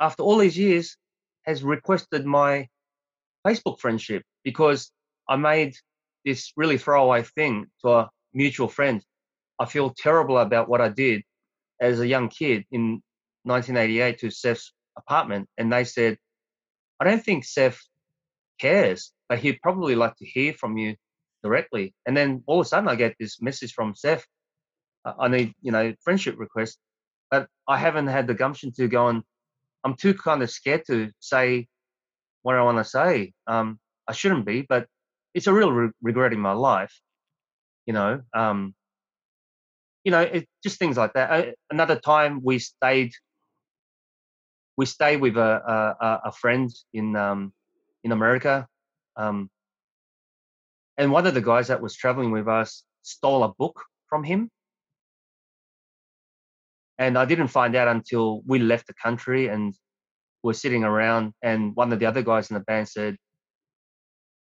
after 0.00 0.22
all 0.22 0.38
these 0.38 0.56
years, 0.56 0.96
has 1.42 1.62
requested 1.62 2.24
my 2.24 2.68
Facebook 3.46 3.80
friendship 3.80 4.22
because 4.44 4.90
I 5.28 5.36
made 5.36 5.74
this 6.24 6.52
really 6.56 6.78
throwaway 6.78 7.22
thing 7.22 7.66
to 7.82 7.90
a 7.90 8.10
mutual 8.34 8.68
friend 8.68 9.02
I 9.58 9.66
feel 9.66 9.94
terrible 9.96 10.38
about 10.38 10.68
what 10.68 10.80
I 10.80 10.88
did 10.88 11.22
as 11.80 12.00
a 12.00 12.06
young 12.06 12.28
kid 12.28 12.64
in 12.70 13.02
1988 13.44 14.18
to 14.20 14.30
Seth's 14.30 14.72
apartment. 14.96 15.48
And 15.56 15.72
they 15.72 15.84
said, 15.84 16.18
I 17.00 17.04
don't 17.04 17.24
think 17.24 17.44
Seth 17.44 17.80
cares, 18.60 19.12
but 19.28 19.38
he'd 19.38 19.60
probably 19.62 19.94
like 19.94 20.16
to 20.16 20.26
hear 20.26 20.52
from 20.52 20.76
you 20.76 20.96
directly. 21.42 21.94
And 22.06 22.16
then 22.16 22.42
all 22.46 22.60
of 22.60 22.66
a 22.66 22.68
sudden 22.68 22.88
I 22.88 22.96
get 22.96 23.14
this 23.18 23.40
message 23.40 23.72
from 23.72 23.94
Seth. 23.94 24.24
I 25.04 25.28
need, 25.28 25.54
you 25.62 25.70
know, 25.70 25.94
friendship 26.02 26.36
request, 26.38 26.78
but 27.30 27.48
I 27.68 27.78
haven't 27.78 28.08
had 28.08 28.26
the 28.26 28.34
gumption 28.34 28.72
to 28.72 28.88
go 28.88 29.08
and 29.08 29.22
I'm 29.84 29.94
too 29.94 30.14
kind 30.14 30.42
of 30.42 30.50
scared 30.50 30.82
to 30.88 31.12
say 31.20 31.68
what 32.42 32.56
I 32.56 32.62
want 32.62 32.78
to 32.78 32.84
say. 32.84 33.34
Um, 33.46 33.78
I 34.08 34.12
shouldn't 34.12 34.44
be, 34.44 34.62
but 34.68 34.88
it's 35.32 35.46
a 35.46 35.52
real 35.52 35.70
re- 35.70 35.92
regret 36.02 36.32
in 36.32 36.40
my 36.40 36.52
life, 36.52 36.92
you 37.86 37.92
know. 37.92 38.20
Um, 38.34 38.74
you 40.06 40.12
know, 40.12 40.20
it, 40.20 40.48
just 40.62 40.78
things 40.78 40.96
like 40.96 41.14
that. 41.14 41.30
Uh, 41.30 41.50
another 41.68 41.98
time 41.98 42.40
we 42.44 42.60
stayed, 42.60 43.10
we 44.76 44.86
stayed 44.86 45.20
with 45.20 45.36
a 45.36 45.96
a, 46.00 46.20
a 46.26 46.32
friend 46.32 46.70
in 46.94 47.16
um, 47.16 47.52
in 48.04 48.12
America, 48.12 48.68
um, 49.16 49.50
and 50.96 51.10
one 51.10 51.26
of 51.26 51.34
the 51.34 51.40
guys 51.40 51.66
that 51.66 51.82
was 51.82 51.96
traveling 51.96 52.30
with 52.30 52.46
us 52.46 52.84
stole 53.02 53.42
a 53.42 53.52
book 53.58 53.82
from 54.08 54.22
him, 54.22 54.48
and 56.98 57.18
I 57.18 57.24
didn't 57.24 57.48
find 57.48 57.74
out 57.74 57.88
until 57.88 58.42
we 58.46 58.60
left 58.60 58.86
the 58.86 58.94
country 58.94 59.48
and 59.48 59.74
were 60.44 60.54
sitting 60.54 60.84
around, 60.84 61.32
and 61.42 61.74
one 61.74 61.92
of 61.92 61.98
the 61.98 62.06
other 62.06 62.22
guys 62.22 62.48
in 62.48 62.54
the 62.54 62.60
band 62.60 62.88
said, 62.88 63.16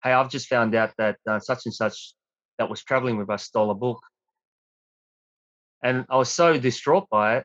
"Hey, 0.04 0.12
I've 0.12 0.28
just 0.28 0.48
found 0.48 0.74
out 0.74 0.92
that 0.98 1.16
uh, 1.26 1.40
such 1.40 1.64
and 1.64 1.72
such 1.74 2.12
that 2.58 2.68
was 2.68 2.84
traveling 2.84 3.16
with 3.16 3.30
us 3.30 3.44
stole 3.44 3.70
a 3.70 3.74
book." 3.74 4.00
And 5.82 6.06
I 6.08 6.16
was 6.16 6.30
so 6.30 6.58
distraught 6.58 7.08
by 7.10 7.38
it 7.38 7.44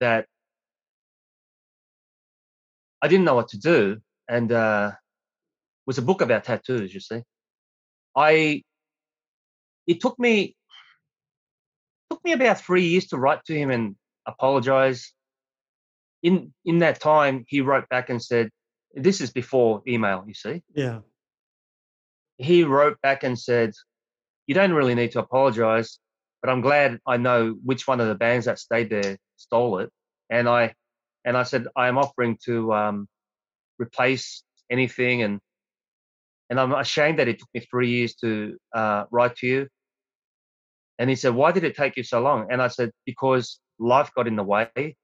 that 0.00 0.26
I 3.00 3.08
didn't 3.08 3.24
know 3.24 3.34
what 3.34 3.48
to 3.48 3.58
do. 3.58 4.00
And 4.28 4.50
uh, 4.50 4.92
it 4.92 5.86
was 5.86 5.98
a 5.98 6.02
book 6.02 6.20
about 6.20 6.44
tattoos, 6.44 6.92
you 6.92 7.00
see. 7.00 7.22
I 8.16 8.62
it 9.86 10.00
took 10.00 10.18
me 10.18 10.56
took 12.10 12.24
me 12.24 12.32
about 12.32 12.60
three 12.60 12.86
years 12.86 13.06
to 13.08 13.18
write 13.18 13.44
to 13.46 13.54
him 13.54 13.70
and 13.70 13.96
apologize. 14.26 15.12
In 16.22 16.54
in 16.64 16.78
that 16.78 17.00
time, 17.00 17.44
he 17.48 17.60
wrote 17.60 17.88
back 17.90 18.08
and 18.08 18.22
said, 18.22 18.50
"This 18.94 19.20
is 19.20 19.30
before 19.30 19.82
email, 19.86 20.24
you 20.26 20.34
see." 20.34 20.62
Yeah. 20.74 21.00
He 22.38 22.64
wrote 22.64 23.00
back 23.02 23.22
and 23.22 23.38
said, 23.38 23.74
you 24.46 24.54
don't 24.54 24.72
really 24.72 24.94
need 24.94 25.12
to 25.12 25.20
apologize. 25.20 25.98
But 26.42 26.50
I'm 26.50 26.60
glad 26.60 27.00
I 27.06 27.16
know 27.16 27.56
which 27.64 27.86
one 27.86 28.00
of 28.00 28.08
the 28.08 28.14
bands 28.14 28.46
that 28.46 28.58
stayed 28.58 28.90
there 28.90 29.16
stole 29.36 29.78
it, 29.78 29.90
and 30.28 30.48
I 30.48 30.74
and 31.24 31.36
I 31.36 31.42
said 31.42 31.66
I 31.74 31.88
am 31.88 31.96
offering 31.96 32.38
to 32.44 32.72
um, 32.74 33.08
replace 33.78 34.42
anything, 34.70 35.22
and 35.22 35.40
and 36.50 36.60
I'm 36.60 36.72
ashamed 36.72 37.18
that 37.18 37.28
it 37.28 37.38
took 37.38 37.48
me 37.54 37.60
three 37.60 37.88
years 37.88 38.14
to 38.16 38.58
uh, 38.74 39.04
write 39.10 39.36
to 39.36 39.46
you. 39.46 39.68
And 40.98 41.08
he 41.08 41.16
said, 41.16 41.34
"Why 41.34 41.50
did 41.50 41.64
it 41.64 41.76
take 41.76 41.96
you 41.96 42.02
so 42.02 42.20
long?" 42.20 42.48
And 42.50 42.60
I 42.60 42.68
said, 42.68 42.90
"Because 43.06 43.58
life 43.78 44.10
got 44.14 44.28
in 44.28 44.36
the 44.36 44.44
way, 44.44 44.96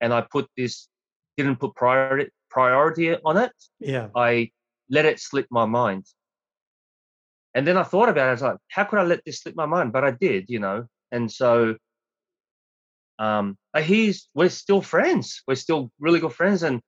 and 0.00 0.12
I 0.12 0.22
put 0.22 0.48
this 0.56 0.88
didn't 1.36 1.60
put 1.60 1.76
priority 1.76 2.30
priority 2.50 3.14
on 3.24 3.36
it. 3.36 3.52
Yeah, 3.78 4.08
I 4.16 4.50
let 4.90 5.04
it 5.04 5.20
slip 5.20 5.46
my 5.50 5.64
mind." 5.64 6.06
And 7.58 7.66
then 7.66 7.76
I 7.76 7.82
thought 7.82 8.08
about 8.08 8.26
it. 8.26 8.28
I 8.28 8.30
was 8.30 8.42
like, 8.42 8.58
how 8.68 8.84
could 8.84 9.00
I 9.00 9.02
let 9.02 9.24
this 9.24 9.40
slip 9.42 9.56
my 9.56 9.66
mind? 9.66 9.92
But 9.92 10.04
I 10.04 10.12
did, 10.12 10.44
you 10.48 10.60
know. 10.60 10.86
And 11.10 11.30
so 11.30 11.74
um 13.18 13.58
he's 13.76 14.28
we're 14.32 14.48
still 14.48 14.80
friends. 14.80 15.42
We're 15.44 15.56
still 15.56 15.90
really 15.98 16.20
good 16.20 16.32
friends. 16.32 16.62
And 16.62 16.80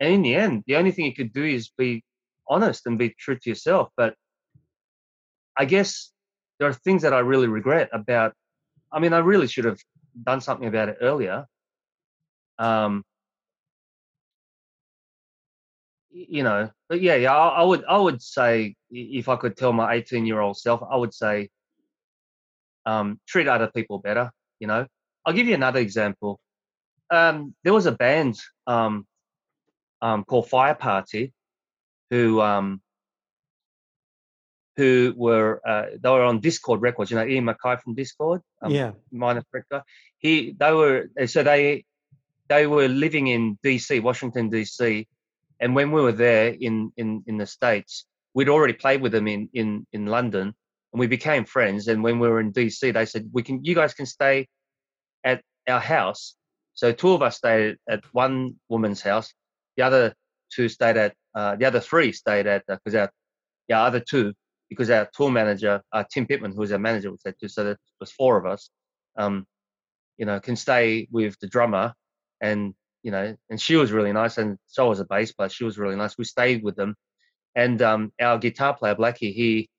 and 0.00 0.12
in 0.12 0.22
the 0.22 0.34
end, 0.34 0.64
the 0.66 0.74
only 0.74 0.90
thing 0.90 1.04
you 1.04 1.14
could 1.14 1.32
do 1.32 1.44
is 1.44 1.70
be 1.78 2.02
honest 2.48 2.86
and 2.86 2.98
be 2.98 3.10
true 3.10 3.38
to 3.38 3.48
yourself. 3.48 3.88
But 3.96 4.16
I 5.56 5.64
guess 5.64 6.10
there 6.58 6.68
are 6.68 6.72
things 6.72 7.02
that 7.02 7.14
I 7.14 7.20
really 7.20 7.46
regret 7.46 7.88
about 7.92 8.34
I 8.92 8.98
mean, 8.98 9.12
I 9.12 9.18
really 9.18 9.46
should 9.46 9.64
have 9.64 9.78
done 10.20 10.40
something 10.40 10.66
about 10.66 10.88
it 10.88 10.98
earlier. 11.02 11.46
Um, 12.58 13.04
you 16.14 16.44
know, 16.44 16.70
but 16.88 17.00
yeah, 17.00 17.16
yeah, 17.16 17.34
I, 17.36 17.60
I 17.60 17.62
would, 17.64 17.84
I 17.86 17.98
would 17.98 18.22
say 18.22 18.76
if 18.90 19.28
I 19.28 19.36
could 19.36 19.56
tell 19.56 19.72
my 19.72 19.94
18 19.94 20.24
year 20.24 20.40
old 20.40 20.56
self, 20.56 20.80
I 20.88 20.96
would 20.96 21.12
say, 21.12 21.50
um, 22.86 23.18
treat 23.26 23.48
other 23.48 23.70
people 23.74 23.98
better. 23.98 24.30
You 24.60 24.68
know, 24.68 24.86
I'll 25.26 25.34
give 25.34 25.48
you 25.48 25.54
another 25.54 25.80
example. 25.80 26.38
Um, 27.10 27.54
there 27.64 27.72
was 27.72 27.86
a 27.86 27.92
band 27.92 28.38
um, 28.66 29.06
um, 30.00 30.24
called 30.24 30.48
Fire 30.48 30.74
Party, 30.76 31.32
who 32.10 32.40
um, 32.40 32.80
who 34.76 35.14
were 35.16 35.60
uh, 35.66 35.86
they 36.00 36.10
were 36.10 36.22
on 36.22 36.40
Dischord 36.40 36.80
Records. 36.80 37.10
You 37.10 37.16
know, 37.16 37.26
Ian 37.26 37.46
MacKaye 37.46 37.80
from 37.82 37.96
Dischord, 37.96 38.40
um, 38.62 38.70
yeah, 38.70 38.92
minor 39.10 39.42
director. 39.50 39.82
He 40.18 40.54
they 40.58 40.72
were 40.72 41.08
so 41.26 41.42
they 41.42 41.84
they 42.48 42.66
were 42.68 42.88
living 42.88 43.26
in 43.26 43.58
DC, 43.64 44.00
Washington 44.00 44.50
DC, 44.50 45.06
and 45.60 45.74
when 45.74 45.90
we 45.92 46.02
were 46.02 46.12
there 46.12 46.48
in 46.48 46.92
in 46.96 47.22
in 47.26 47.38
the 47.38 47.46
states, 47.46 48.06
we'd 48.34 48.48
already 48.48 48.74
played 48.74 49.00
with 49.00 49.12
them 49.12 49.28
in 49.28 49.48
in 49.54 49.86
in 49.92 50.06
London, 50.06 50.54
and 50.92 51.00
we 51.00 51.06
became 51.06 51.44
friends. 51.44 51.88
And 51.88 52.02
when 52.02 52.18
we 52.18 52.28
were 52.28 52.40
in 52.40 52.52
DC, 52.52 52.92
they 52.92 53.06
said 53.06 53.30
we 53.32 53.42
can 53.42 53.64
you 53.64 53.74
guys 53.74 53.94
can 53.94 54.06
stay 54.06 54.46
at 55.24 55.42
our 55.68 55.80
house. 55.80 56.36
So 56.74 56.92
two 56.92 57.12
of 57.12 57.22
us 57.22 57.36
stayed 57.36 57.76
at 57.88 58.04
one 58.12 58.56
woman's 58.68 59.00
house, 59.00 59.32
the 59.76 59.84
other 59.84 60.14
two 60.54 60.68
stayed 60.68 60.96
at 60.96 61.14
uh, 61.34 61.56
the 61.56 61.64
other 61.64 61.80
three 61.80 62.12
stayed 62.12 62.46
at 62.46 62.64
because 62.66 62.94
uh, 62.94 63.00
our 63.00 63.10
yeah 63.68 63.82
other 63.82 64.00
two 64.00 64.32
because 64.68 64.90
our 64.90 65.08
tour 65.14 65.30
manager 65.30 65.82
uh, 65.92 66.04
Tim 66.12 66.26
Pittman 66.26 66.52
who 66.52 66.60
was 66.60 66.72
our 66.72 66.78
manager 66.78 67.10
was 67.10 67.22
there 67.24 67.34
too 67.40 67.48
so 67.48 67.64
there 67.64 67.78
was 68.00 68.12
four 68.12 68.36
of 68.36 68.46
us 68.46 68.70
um, 69.16 69.46
you 70.18 70.26
know 70.26 70.40
can 70.40 70.56
stay 70.56 71.08
with 71.10 71.38
the 71.40 71.46
drummer 71.46 71.92
and 72.40 72.74
you 73.04 73.12
know 73.12 73.36
and 73.48 73.60
she 73.60 73.76
was 73.76 73.92
really 73.92 74.12
nice 74.12 74.38
and 74.38 74.58
so 74.66 74.88
was 74.88 74.98
a 74.98 75.04
bass 75.04 75.30
player 75.30 75.48
she 75.48 75.62
was 75.62 75.78
really 75.78 75.94
nice 75.94 76.18
we 76.18 76.24
stayed 76.24 76.64
with 76.64 76.74
them 76.74 76.96
and 77.54 77.80
um, 77.82 78.12
our 78.20 78.38
guitar 78.38 78.74
player 78.74 78.96
Blackie 78.96 79.32
he 79.32 79.70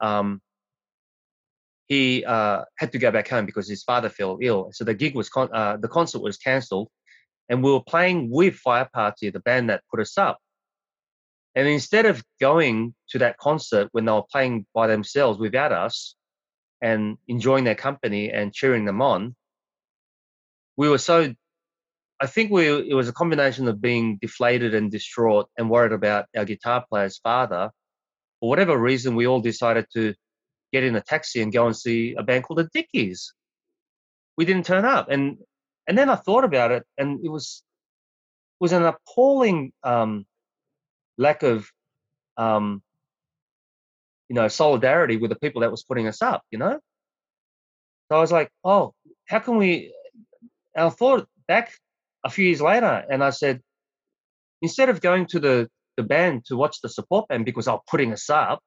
um, 0.00 0.40
he 1.88 2.24
uh, 2.24 2.62
had 2.76 2.92
to 2.92 2.98
go 2.98 3.10
back 3.10 3.26
home 3.26 3.46
because 3.46 3.68
his 3.68 3.82
father 3.82 4.08
fell 4.08 4.38
ill 4.40 4.70
so 4.72 4.84
the 4.84 4.94
gig 4.94 5.16
was 5.16 5.28
con- 5.28 5.52
uh, 5.52 5.76
the 5.78 5.88
concert 5.88 6.20
was 6.20 6.36
cancelled 6.36 6.88
and 7.48 7.62
we 7.62 7.72
were 7.72 7.82
playing 7.82 8.30
with 8.30 8.54
Fire 8.56 8.88
Party, 8.92 9.30
the 9.30 9.40
band 9.40 9.70
that 9.70 9.82
put 9.90 10.00
us 10.00 10.18
up. 10.18 10.38
And 11.54 11.66
instead 11.66 12.06
of 12.06 12.22
going 12.40 12.94
to 13.10 13.18
that 13.18 13.38
concert 13.38 13.88
when 13.92 14.04
they 14.04 14.12
were 14.12 14.22
playing 14.30 14.66
by 14.74 14.86
themselves 14.86 15.38
without 15.38 15.72
us 15.72 16.14
and 16.82 17.16
enjoying 17.26 17.64
their 17.64 17.74
company 17.74 18.30
and 18.30 18.52
cheering 18.52 18.84
them 18.84 19.00
on, 19.02 19.34
we 20.76 20.88
were 20.88 20.98
so. 20.98 21.34
I 22.20 22.26
think 22.26 22.50
we 22.50 22.68
it 22.68 22.94
was 22.94 23.08
a 23.08 23.12
combination 23.12 23.68
of 23.68 23.80
being 23.80 24.18
deflated 24.20 24.74
and 24.74 24.90
distraught 24.90 25.48
and 25.56 25.70
worried 25.70 25.92
about 25.92 26.26
our 26.36 26.44
guitar 26.44 26.84
player's 26.88 27.18
father. 27.18 27.70
For 28.40 28.48
whatever 28.48 28.76
reason, 28.76 29.14
we 29.14 29.26
all 29.26 29.40
decided 29.40 29.86
to 29.94 30.14
get 30.72 30.84
in 30.84 30.96
a 30.96 31.00
taxi 31.00 31.40
and 31.42 31.52
go 31.52 31.66
and 31.66 31.76
see 31.76 32.14
a 32.14 32.22
band 32.22 32.44
called 32.44 32.58
the 32.58 32.68
Dickies. 32.72 33.32
We 34.36 34.44
didn't 34.44 34.66
turn 34.66 34.84
up, 34.84 35.08
and 35.10 35.38
and 35.86 35.96
then 35.96 36.10
I 36.10 36.16
thought 36.16 36.44
about 36.44 36.72
it, 36.72 36.84
and 36.96 37.24
it 37.24 37.28
was 37.28 37.62
was 38.60 38.72
an 38.72 38.82
appalling 38.82 39.72
um, 39.84 40.26
lack 41.16 41.44
of 41.44 41.70
um, 42.36 42.82
you 44.28 44.34
know 44.34 44.48
solidarity 44.48 45.16
with 45.16 45.30
the 45.30 45.38
people 45.38 45.60
that 45.60 45.70
was 45.70 45.84
putting 45.84 46.08
us 46.08 46.20
up. 46.20 46.42
You 46.50 46.58
know, 46.58 46.80
so 48.08 48.16
I 48.16 48.20
was 48.20 48.32
like, 48.32 48.50
oh, 48.64 48.92
how 49.26 49.38
can 49.38 49.56
we? 49.56 49.94
And 50.74 50.86
I 50.86 50.90
thought 50.90 51.28
back 51.46 51.72
a 52.24 52.30
few 52.30 52.46
years 52.46 52.60
later, 52.60 53.04
and 53.10 53.22
I 53.22 53.30
said, 53.30 53.60
instead 54.62 54.88
of 54.88 55.00
going 55.00 55.26
to 55.26 55.40
the 55.40 55.68
the 55.96 56.02
band 56.04 56.44
to 56.46 56.56
watch 56.56 56.80
the 56.80 56.88
support 56.88 57.28
band 57.28 57.44
because 57.44 57.64
they 57.64 57.72
were 57.72 57.80
putting 57.90 58.12
us 58.12 58.30
up, 58.30 58.60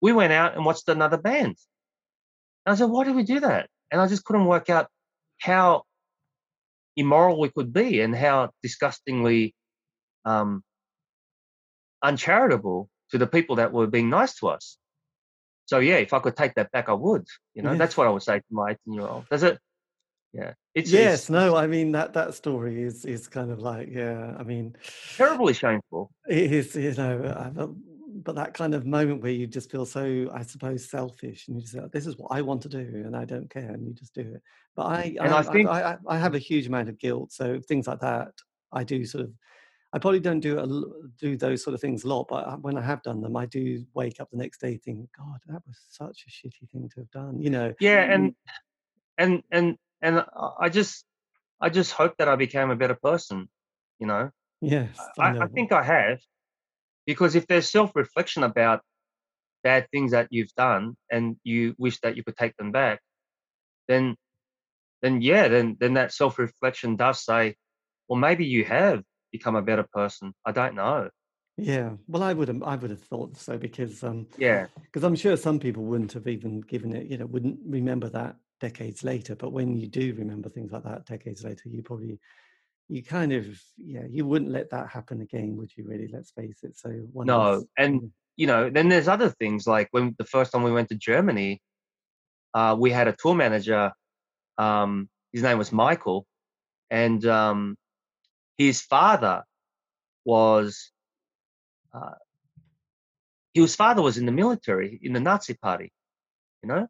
we 0.00 0.12
went 0.12 0.32
out 0.32 0.54
and 0.54 0.64
watched 0.64 0.88
another 0.88 1.18
band. 1.18 1.56
And 2.64 2.72
I 2.72 2.74
said, 2.76 2.88
why 2.88 3.04
did 3.04 3.16
we 3.16 3.24
do 3.24 3.40
that? 3.40 3.68
And 3.90 4.00
I 4.00 4.06
just 4.06 4.24
couldn't 4.24 4.46
work 4.46 4.70
out 4.70 4.86
how 5.40 5.82
immoral 6.96 7.40
we 7.40 7.50
could 7.50 7.72
be 7.72 8.00
and 8.00 8.14
how 8.14 8.50
disgustingly 8.62 9.54
um, 10.24 10.62
uncharitable 12.02 12.88
to 13.10 13.18
the 13.18 13.26
people 13.26 13.56
that 13.56 13.72
were 13.72 13.86
being 13.86 14.08
nice 14.08 14.34
to 14.36 14.48
us. 14.48 14.78
So 15.66 15.80
yeah, 15.80 15.96
if 15.96 16.12
I 16.12 16.20
could 16.20 16.36
take 16.36 16.54
that 16.54 16.70
back, 16.70 16.88
I 16.88 16.92
would. 16.92 17.26
You 17.54 17.62
know, 17.62 17.72
yeah. 17.72 17.78
that's 17.78 17.96
what 17.96 18.06
I 18.06 18.10
would 18.10 18.22
say 18.22 18.38
to 18.38 18.44
my 18.50 18.70
18 18.70 18.94
year 18.94 19.06
old. 19.06 19.28
Does 19.28 19.42
it? 19.42 19.58
Yeah. 20.36 20.52
It's, 20.74 20.90
yes. 20.90 21.14
It's, 21.14 21.30
no. 21.30 21.56
I 21.56 21.66
mean 21.66 21.92
that 21.92 22.12
that 22.12 22.34
story 22.34 22.82
is 22.82 23.04
is 23.04 23.26
kind 23.28 23.50
of 23.50 23.58
like 23.58 23.88
yeah. 23.90 24.34
I 24.38 24.42
mean, 24.42 24.76
terribly 25.16 25.54
shameful. 25.54 26.10
It 26.28 26.52
is. 26.52 26.74
You 26.76 26.94
know, 26.94 27.74
but 28.22 28.34
that 28.34 28.54
kind 28.54 28.74
of 28.74 28.86
moment 28.86 29.22
where 29.22 29.32
you 29.32 29.46
just 29.46 29.70
feel 29.70 29.86
so, 29.86 30.30
I 30.32 30.42
suppose, 30.42 30.88
selfish, 30.88 31.48
and 31.48 31.56
you 31.56 31.62
just 31.62 31.74
say, 31.74 31.80
"This 31.92 32.06
is 32.06 32.16
what 32.16 32.32
I 32.32 32.42
want 32.42 32.62
to 32.62 32.68
do, 32.68 33.02
and 33.06 33.16
I 33.16 33.24
don't 33.24 33.48
care," 33.48 33.70
and 33.70 33.86
you 33.86 33.94
just 33.94 34.14
do 34.14 34.22
it. 34.22 34.42
But 34.74 34.86
mm, 34.86 34.90
I, 34.90 35.02
and 35.24 35.34
I, 35.34 35.38
I 35.38 35.42
think 35.42 35.68
I, 35.68 35.82
I, 35.82 35.96
I 36.08 36.18
have 36.18 36.34
a 36.34 36.38
huge 36.38 36.66
amount 36.66 36.88
of 36.88 36.98
guilt, 36.98 37.32
so 37.32 37.60
things 37.60 37.86
like 37.86 38.00
that, 38.00 38.32
I 38.72 38.84
do 38.84 39.04
sort 39.04 39.24
of. 39.24 39.32
I 39.92 39.98
probably 39.98 40.20
don't 40.20 40.40
do 40.40 40.58
a, 40.58 40.66
do 41.18 41.36
those 41.36 41.62
sort 41.62 41.72
of 41.72 41.80
things 41.80 42.04
a 42.04 42.08
lot, 42.08 42.26
but 42.28 42.60
when 42.60 42.76
I 42.76 42.82
have 42.82 43.02
done 43.02 43.22
them, 43.22 43.36
I 43.36 43.46
do 43.46 43.82
wake 43.94 44.20
up 44.20 44.30
the 44.30 44.36
next 44.36 44.60
day 44.60 44.76
thinking 44.76 45.08
God, 45.16 45.38
that 45.46 45.62
was 45.66 45.78
such 45.88 46.26
a 46.26 46.30
shitty 46.30 46.68
thing 46.70 46.90
to 46.92 47.00
have 47.00 47.10
done. 47.12 47.40
You 47.40 47.50
know? 47.50 47.72
Yeah, 47.80 48.00
and 48.00 48.34
and 49.16 49.42
and 49.50 49.78
and 50.02 50.24
I 50.60 50.68
just 50.68 51.04
I 51.60 51.68
just 51.68 51.92
hope 51.92 52.14
that 52.18 52.28
I 52.28 52.36
became 52.36 52.70
a 52.70 52.76
better 52.76 52.98
person. 53.02 53.48
You 53.98 54.06
know. 54.06 54.30
Yes, 54.60 54.98
I, 55.18 55.38
I 55.38 55.46
think 55.48 55.72
I 55.72 55.82
have. 55.82 56.18
Because 57.06 57.36
if 57.36 57.46
there's 57.46 57.70
self 57.70 57.94
reflection 57.94 58.42
about 58.42 58.82
bad 59.62 59.88
things 59.90 60.12
that 60.12 60.28
you've 60.30 60.54
done 60.56 60.96
and 61.10 61.36
you 61.44 61.74
wish 61.78 62.00
that 62.00 62.16
you 62.16 62.24
could 62.24 62.36
take 62.36 62.56
them 62.56 62.72
back, 62.72 63.00
then 63.88 64.16
then 65.02 65.22
yeah, 65.22 65.48
then 65.48 65.76
then 65.78 65.94
that 65.94 66.12
self 66.12 66.38
reflection 66.38 66.96
does 66.96 67.24
say, 67.24 67.54
well, 68.08 68.18
maybe 68.18 68.44
you 68.44 68.64
have 68.64 69.02
become 69.32 69.56
a 69.56 69.62
better 69.62 69.86
person. 69.92 70.34
I 70.44 70.52
don't 70.52 70.74
know. 70.74 71.10
Yeah, 71.58 71.92
well, 72.06 72.22
I 72.22 72.34
would 72.34 72.48
have, 72.48 72.62
I 72.62 72.76
would 72.76 72.90
have 72.90 73.02
thought 73.02 73.36
so 73.38 73.56
because, 73.56 74.04
um, 74.04 74.26
yeah, 74.36 74.66
because 74.82 75.04
I'm 75.04 75.16
sure 75.16 75.36
some 75.38 75.58
people 75.58 75.84
wouldn't 75.84 76.12
have 76.12 76.28
even 76.28 76.60
given 76.60 76.94
it, 76.94 77.06
you 77.06 77.16
know, 77.16 77.24
wouldn't 77.24 77.58
remember 77.64 78.10
that 78.10 78.36
decades 78.60 79.04
later. 79.04 79.34
But 79.34 79.52
when 79.52 79.76
you 79.76 79.86
do 79.86 80.14
remember 80.18 80.48
things 80.48 80.72
like 80.72 80.84
that 80.84 81.06
decades 81.06 81.44
later, 81.44 81.68
you 81.68 81.82
probably 81.82 82.18
you 82.88 83.02
kind 83.02 83.32
of 83.32 83.46
yeah 83.76 84.04
you 84.08 84.24
wouldn't 84.24 84.52
let 84.52 84.70
that 84.70 84.88
happen 84.88 85.20
again 85.20 85.56
would 85.56 85.76
you 85.76 85.84
really? 85.86 86.08
Let's 86.08 86.30
face 86.30 86.60
it. 86.62 86.76
So 86.76 86.90
no 87.14 87.64
and 87.76 88.12
you 88.36 88.46
know 88.46 88.70
then 88.70 88.88
there's 88.88 89.08
other 89.08 89.30
things 89.30 89.66
like 89.66 89.88
when 89.90 90.14
the 90.18 90.24
first 90.24 90.52
time 90.52 90.62
we 90.62 90.72
went 90.72 90.88
to 90.88 90.94
germany 90.94 91.60
uh, 92.54 92.76
we 92.78 92.90
had 92.90 93.08
a 93.08 93.16
tour 93.18 93.34
manager 93.34 93.92
um, 94.58 95.08
his 95.32 95.42
name 95.42 95.58
was 95.58 95.72
michael 95.72 96.26
and 96.90 97.26
um, 97.26 97.76
his 98.58 98.80
father 98.80 99.42
was 100.24 100.92
uh, 101.94 102.14
his 103.54 103.74
father 103.74 104.02
was 104.02 104.18
in 104.18 104.26
the 104.26 104.32
military 104.32 104.98
in 105.02 105.12
the 105.12 105.20
nazi 105.20 105.54
party 105.54 105.92
you 106.62 106.68
know 106.68 106.86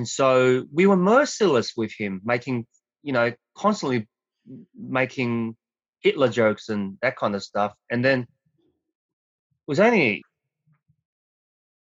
and 0.00 0.08
so 0.08 0.64
we 0.72 0.86
were 0.86 0.96
merciless 0.96 1.74
with 1.76 1.92
him 1.92 2.22
making 2.24 2.66
you 3.02 3.12
know 3.12 3.34
constantly 3.54 4.08
making 4.74 5.54
Hitler 6.00 6.30
jokes 6.30 6.70
and 6.70 6.96
that 7.02 7.16
kind 7.16 7.34
of 7.34 7.42
stuff. 7.42 7.74
And 7.90 8.02
then 8.02 8.20
it 8.20 8.26
was 9.66 9.78
only 9.78 10.22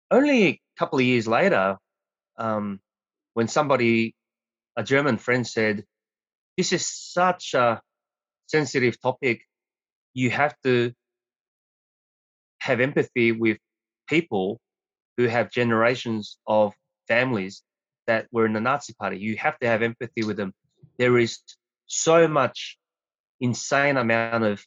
only 0.09 0.47
a 0.47 0.61
couple 0.79 0.97
of 0.97 1.05
years 1.05 1.27
later 1.27 1.77
um, 2.39 2.79
when 3.35 3.47
somebody, 3.47 4.15
a 4.75 4.83
German 4.83 5.19
friend, 5.19 5.45
said, 5.45 5.85
"This 6.57 6.73
is 6.73 6.87
such 6.87 7.53
a 7.53 7.79
sensitive 8.47 8.99
topic. 8.99 9.43
You 10.15 10.31
have 10.31 10.55
to 10.63 10.93
have 12.57 12.79
empathy 12.79 13.33
with 13.33 13.59
people 14.07 14.59
who 15.15 15.27
have 15.27 15.51
generations 15.51 16.39
of 16.47 16.73
families 17.07 17.61
that 18.09 18.25
were 18.31 18.47
in 18.47 18.53
the 18.53 18.59
Nazi 18.59 18.93
Party. 18.93 19.19
You 19.19 19.37
have 19.37 19.59
to 19.59 19.67
have 19.67 19.83
empathy 19.83 20.23
with 20.23 20.35
them. 20.35 20.51
There 20.97 21.19
is 21.19 21.37
so 21.85 22.27
much 22.27 22.79
insane 23.39 23.97
amount 23.97 24.43
of 24.43 24.65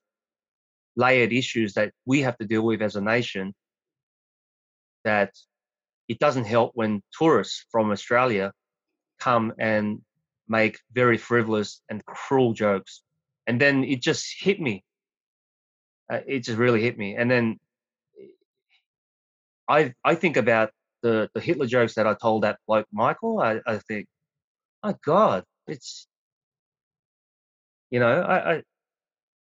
layered 0.95 1.33
issues 1.33 1.75
that 1.75 1.93
we 2.07 2.23
have 2.23 2.39
to 2.39 2.47
deal 2.47 2.63
with 2.63 2.81
as 2.83 2.95
a 2.95 3.01
nation 3.01 3.53
that 5.03 5.33
it 6.07 6.21
doesn't 6.21 6.45
help 6.45 6.71
when 6.75 7.03
tourists 7.19 7.67
from 7.73 7.91
Australia 7.91 8.53
come 9.19 9.53
and 9.59 10.03
make 10.47 10.79
very 10.93 11.19
frivolous 11.19 11.83
and 11.89 12.05
cruel 12.05 12.53
jokes. 12.53 13.03
And 13.49 13.61
then 13.61 13.83
it 13.83 14.01
just 14.01 14.25
hit 14.39 14.61
me. 14.61 14.85
Uh, 16.09 16.21
it 16.29 16.41
just 16.45 16.59
really 16.59 16.81
hit 16.81 16.97
me. 16.97 17.17
And 17.17 17.29
then 17.29 17.59
I 19.69 19.95
I 20.05 20.15
think 20.15 20.37
about 20.37 20.71
the 21.03 21.29
the 21.35 21.41
Hitler 21.41 21.67
jokes 21.67 21.95
that 21.95 22.07
I 22.07 22.15
told 22.15 22.43
that 22.45 22.59
bloke 22.67 22.87
Michael, 22.93 23.41
I, 23.41 23.61
I 23.67 23.79
think, 23.79 24.07
my 24.83 24.95
God, 25.05 25.45
it's 25.67 26.07
you 27.91 28.01
know, 28.01 28.21
I, 28.23 28.55
I 28.55 28.63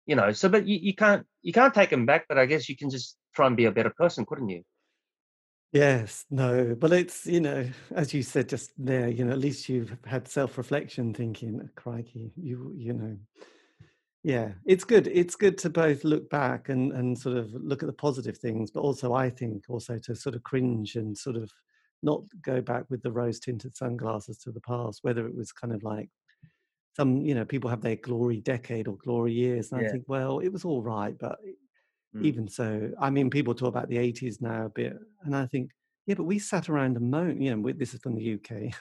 you 0.06 0.16
know, 0.16 0.32
so 0.32 0.50
but 0.50 0.68
you, 0.68 0.78
you 0.82 0.96
can't 0.96 1.26
you 1.42 1.54
can't 1.54 1.74
take 1.74 1.90
them 1.90 2.06
back, 2.06 2.26
but 2.28 2.38
I 2.38 2.46
guess 2.46 2.68
you 2.68 2.76
can 2.76 2.90
just 2.90 3.18
try 3.36 3.48
and 3.48 3.58
be 3.58 3.66
a 3.66 3.72
better 3.72 3.92
person, 3.92 4.26
couldn't 4.26 4.50
you? 4.50 4.64
Yes, 5.72 6.26
no, 6.30 6.76
but 6.76 6.94
it's 6.94 7.26
you 7.26 7.40
know, 7.40 7.68
as 7.96 8.14
you 8.14 8.22
said 8.22 8.48
just 8.50 8.72
there, 8.78 9.10
you 9.10 9.26
know, 9.26 9.32
at 9.32 9.40
least 9.40 9.70
you've 9.70 9.96
had 10.06 10.28
self-reflection, 10.28 11.14
thinking, 11.14 11.68
"Crikey, 11.76 12.32
you 12.36 12.74
you 12.78 12.94
know, 12.94 13.18
yeah, 14.24 14.54
it's 14.66 14.86
good. 14.86 15.08
It's 15.08 15.36
good 15.36 15.58
to 15.60 15.70
both 15.70 16.04
look 16.04 16.30
back 16.30 16.70
and 16.70 16.92
and 16.94 17.18
sort 17.18 17.38
of 17.38 17.54
look 17.54 17.84
at 17.84 17.88
the 17.88 17.94
positive 17.94 18.38
things, 18.38 18.72
but 18.72 18.82
also 18.82 19.14
I 19.14 19.30
think 19.30 19.66
also 19.70 20.00
to 20.00 20.16
sort 20.16 20.36
of 20.36 20.44
cringe 20.44 20.96
and 20.96 21.18
sort 21.18 21.36
of 21.36 21.52
not 22.04 22.24
go 22.42 22.62
back 22.62 22.86
with 22.90 23.02
the 23.04 23.12
rose-tinted 23.12 23.76
sunglasses 23.76 24.38
to 24.40 24.52
the 24.52 24.62
past, 24.62 25.00
whether 25.04 25.28
it 25.28 25.36
was 25.36 25.52
kind 25.52 25.74
of 25.74 25.84
like 25.84 26.10
some 26.96 27.18
you 27.26 27.36
know 27.36 27.46
people 27.46 27.70
have 27.70 27.82
their 27.82 27.98
glory 27.98 28.42
decade 28.42 28.88
or 28.88 28.98
glory 28.98 29.34
years, 29.34 29.72
and 29.72 29.82
I 29.82 29.86
think, 29.86 30.06
well, 30.08 30.40
it 30.40 30.50
was 30.50 30.66
all 30.66 30.84
right, 30.84 31.18
but 31.20 31.40
Mm. 32.14 32.24
even 32.24 32.48
so, 32.48 32.92
I 33.00 33.10
mean, 33.10 33.30
people 33.30 33.56
talk 33.56 33.70
about 33.70 33.90
the 33.90 33.98
80s 34.00 34.42
now 34.42 34.66
a 34.68 34.70
bit, 34.70 34.96
and 35.24 35.36
I 35.36 35.48
think, 35.48 35.72
yeah, 36.08 36.16
but 36.16 36.24
we 36.26 36.40
sat 36.40 36.70
around 36.70 36.98
and 36.98 37.12
moaned. 37.12 37.44
You 37.44 37.56
know, 37.56 37.72
this 37.74 37.94
is 37.94 38.02
from 38.02 38.16
the 38.16 38.24
UK. 38.24 38.74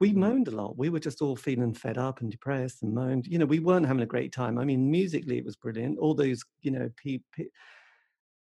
We 0.00 0.12
Mm. 0.14 0.14
moaned 0.14 0.48
a 0.48 0.52
lot. 0.52 0.78
We 0.78 0.90
were 0.90 1.00
just 1.00 1.22
all 1.22 1.36
feeling 1.36 1.74
fed 1.74 1.98
up 1.98 2.20
and 2.20 2.30
depressed 2.30 2.82
and 2.82 2.94
moaned. 2.94 3.26
You 3.26 3.38
know, 3.38 3.46
we 3.46 3.58
weren't 3.60 3.86
having 3.86 4.02
a 4.02 4.06
great 4.06 4.32
time. 4.32 4.58
I 4.58 4.64
mean, 4.64 4.90
musically, 4.90 5.38
it 5.38 5.44
was 5.44 5.56
brilliant. 5.56 5.98
All 5.98 6.14
those, 6.14 6.44
you 6.60 6.70
know, 6.70 6.90
pe- 6.96 7.20
pe- 7.32 7.48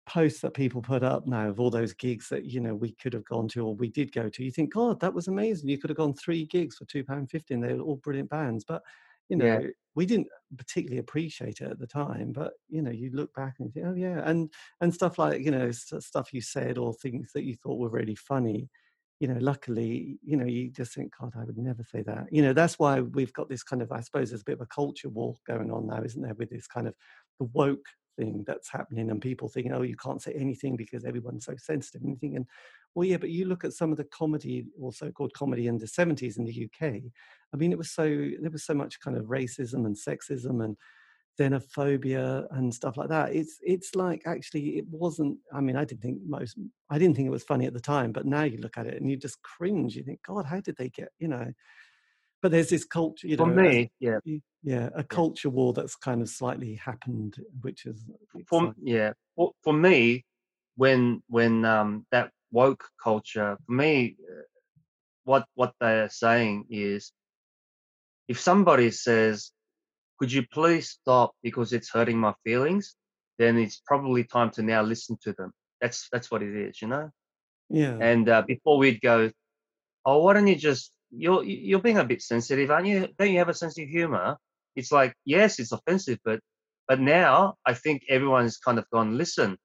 posts 0.04 0.40
that 0.40 0.52
people 0.54 0.82
put 0.82 1.02
up 1.04 1.26
now 1.28 1.48
of 1.48 1.60
all 1.60 1.70
those 1.70 1.94
gigs 1.94 2.28
that 2.28 2.44
you 2.44 2.60
know 2.60 2.74
we 2.74 2.92
could 2.92 3.12
have 3.12 3.24
gone 3.24 3.46
to 3.48 3.64
or 3.64 3.74
we 3.74 3.88
did 3.88 4.12
go 4.12 4.28
to. 4.28 4.44
You 4.44 4.50
think, 4.50 4.72
God, 4.74 5.00
that 5.00 5.14
was 5.14 5.28
amazing. 5.28 5.68
You 5.68 5.78
could 5.78 5.90
have 5.90 5.96
gone 5.96 6.14
three 6.14 6.44
gigs 6.44 6.76
for 6.76 6.84
two 6.86 7.04
pound 7.04 7.30
fifty, 7.30 7.54
and 7.54 7.62
they 7.62 7.74
were 7.74 7.82
all 7.82 7.96
brilliant 7.96 8.30
bands. 8.30 8.64
But 8.64 8.82
you 9.28 9.36
know, 9.36 9.46
Yeah. 9.46 9.60
we 9.94 10.04
didn't 10.06 10.28
particularly 10.58 10.98
appreciate 10.98 11.60
it 11.60 11.70
at 11.70 11.78
the 11.78 11.86
time. 11.86 12.32
But 12.32 12.54
you 12.68 12.82
know, 12.82 12.90
you 12.90 13.10
look 13.12 13.32
back 13.34 13.56
and 13.58 13.66
you 13.68 13.72
think, 13.72 13.86
oh 13.86 13.94
yeah, 13.94 14.22
and 14.28 14.52
and 14.80 14.92
stuff 14.92 15.18
like 15.18 15.42
you 15.42 15.50
know 15.52 15.70
stuff 15.70 16.32
you 16.32 16.40
said 16.40 16.78
or 16.78 16.92
things 16.94 17.32
that 17.32 17.44
you 17.44 17.54
thought 17.54 17.78
were 17.78 17.88
really 17.90 18.16
funny. 18.16 18.70
You 19.22 19.28
know, 19.28 19.38
luckily, 19.40 20.18
you 20.24 20.36
know, 20.36 20.46
you 20.46 20.68
just 20.68 20.96
think, 20.96 21.12
God, 21.16 21.34
I 21.38 21.44
would 21.44 21.56
never 21.56 21.84
say 21.84 22.02
that. 22.02 22.26
You 22.32 22.42
know, 22.42 22.52
that's 22.52 22.76
why 22.76 22.98
we've 22.98 23.32
got 23.32 23.48
this 23.48 23.62
kind 23.62 23.80
of, 23.80 23.92
I 23.92 24.00
suppose, 24.00 24.30
there's 24.30 24.40
a 24.40 24.44
bit 24.44 24.58
of 24.58 24.62
a 24.62 24.66
culture 24.66 25.08
war 25.08 25.36
going 25.46 25.70
on 25.70 25.86
now, 25.86 26.02
isn't 26.02 26.20
there, 26.20 26.34
with 26.34 26.50
this 26.50 26.66
kind 26.66 26.88
of 26.88 26.94
the 27.38 27.44
woke 27.52 27.86
thing 28.18 28.42
that's 28.48 28.68
happening 28.68 29.12
and 29.12 29.22
people 29.22 29.48
thinking, 29.48 29.72
oh, 29.72 29.82
you 29.82 29.94
can't 29.94 30.20
say 30.20 30.32
anything 30.32 30.74
because 30.74 31.04
everyone's 31.04 31.44
so 31.44 31.54
sensitive. 31.56 32.02
And 32.02 32.18
thinking, 32.18 32.46
well, 32.96 33.06
yeah, 33.06 33.16
but 33.16 33.30
you 33.30 33.44
look 33.44 33.64
at 33.64 33.74
some 33.74 33.92
of 33.92 33.96
the 33.96 34.06
comedy 34.06 34.66
or 34.76 34.92
so-called 34.92 35.34
comedy 35.34 35.68
in 35.68 35.78
the 35.78 35.86
70s 35.86 36.36
in 36.36 36.44
the 36.44 36.64
UK. 36.66 37.02
I 37.54 37.56
mean, 37.56 37.70
it 37.70 37.78
was 37.78 37.92
so 37.92 38.04
there 38.04 38.50
was 38.50 38.64
so 38.64 38.74
much 38.74 38.98
kind 38.98 39.16
of 39.16 39.26
racism 39.26 39.86
and 39.86 39.96
sexism 39.96 40.64
and 40.64 40.76
xenophobia 41.40 42.46
and 42.50 42.72
stuff 42.74 42.96
like 42.96 43.08
that. 43.08 43.34
It's 43.34 43.58
it's 43.62 43.94
like 43.94 44.22
actually 44.26 44.78
it 44.78 44.84
wasn't. 44.90 45.38
I 45.52 45.60
mean, 45.60 45.76
I 45.76 45.84
didn't 45.84 46.02
think 46.02 46.18
most. 46.26 46.56
I 46.90 46.98
didn't 46.98 47.16
think 47.16 47.26
it 47.26 47.32
was 47.32 47.44
funny 47.44 47.66
at 47.66 47.72
the 47.74 47.80
time, 47.80 48.12
but 48.12 48.26
now 48.26 48.42
you 48.42 48.58
look 48.58 48.76
at 48.76 48.86
it 48.86 49.00
and 49.00 49.10
you 49.10 49.16
just 49.16 49.42
cringe. 49.42 49.96
You 49.96 50.02
think, 50.04 50.20
God, 50.26 50.44
how 50.46 50.60
did 50.60 50.76
they 50.76 50.88
get? 50.90 51.08
You 51.18 51.28
know. 51.28 51.52
But 52.42 52.50
there's 52.50 52.70
this 52.70 52.84
culture, 52.84 53.28
you 53.28 53.36
For 53.36 53.46
know, 53.46 53.52
as- 53.52 53.56
me, 53.56 53.92
yeah, 54.00 54.18
yeah, 54.64 54.90
a 54.96 55.04
culture 55.04 55.48
war 55.48 55.72
that's 55.72 55.94
kind 55.94 56.20
of 56.22 56.28
slightly 56.28 56.74
happened, 56.74 57.36
which 57.60 57.86
is 57.86 58.04
for 58.48 58.64
like- 58.64 58.74
yeah, 58.82 59.12
for, 59.36 59.52
for 59.62 59.72
me, 59.72 60.24
when 60.76 61.22
when 61.28 61.64
um 61.64 62.04
that 62.10 62.32
woke 62.50 62.84
culture, 63.02 63.56
for 63.64 63.72
me, 63.72 64.16
uh, 64.28 64.42
what 65.24 65.46
what 65.54 65.72
they're 65.80 66.08
saying 66.10 66.66
is, 66.68 67.12
if 68.28 68.40
somebody 68.40 68.90
says, 68.90 69.52
"Could 70.22 70.32
you 70.32 70.46
please 70.46 70.90
stop 70.90 71.34
because 71.42 71.72
it's 71.72 71.90
hurting 71.90 72.16
my 72.16 72.32
feelings," 72.44 72.94
then 73.38 73.58
it's 73.58 73.82
probably 73.84 74.22
time 74.22 74.52
to 74.52 74.62
now 74.62 74.80
listen 74.82 75.18
to 75.24 75.32
them. 75.32 75.50
That's 75.80 76.08
that's 76.12 76.30
what 76.30 76.44
it 76.44 76.54
is, 76.54 76.80
you 76.80 76.86
know. 76.86 77.10
yeah, 77.68 77.98
And 78.00 78.28
uh, 78.28 78.42
before 78.42 78.78
we'd 78.78 79.00
go, 79.00 79.32
oh, 80.06 80.22
why 80.22 80.34
don't 80.34 80.46
you 80.46 80.54
just 80.54 80.92
you're 81.10 81.42
you're 81.42 81.80
being 81.80 81.98
a 81.98 82.04
bit 82.04 82.22
sensitive, 82.22 82.70
aren't 82.70 82.86
you? 82.86 83.08
Don't 83.18 83.32
you 83.32 83.38
have 83.38 83.48
a 83.48 83.54
sense 83.54 83.76
of 83.80 83.88
humor? 83.88 84.38
It's 84.76 84.92
like 84.92 85.12
yes, 85.24 85.58
it's 85.58 85.72
offensive, 85.72 86.20
but 86.24 86.38
but 86.86 87.00
now 87.00 87.56
I 87.66 87.74
think 87.74 88.04
everyone's 88.08 88.58
kind 88.58 88.78
of 88.78 88.88
gone. 88.90 89.18
Listen, 89.18 89.58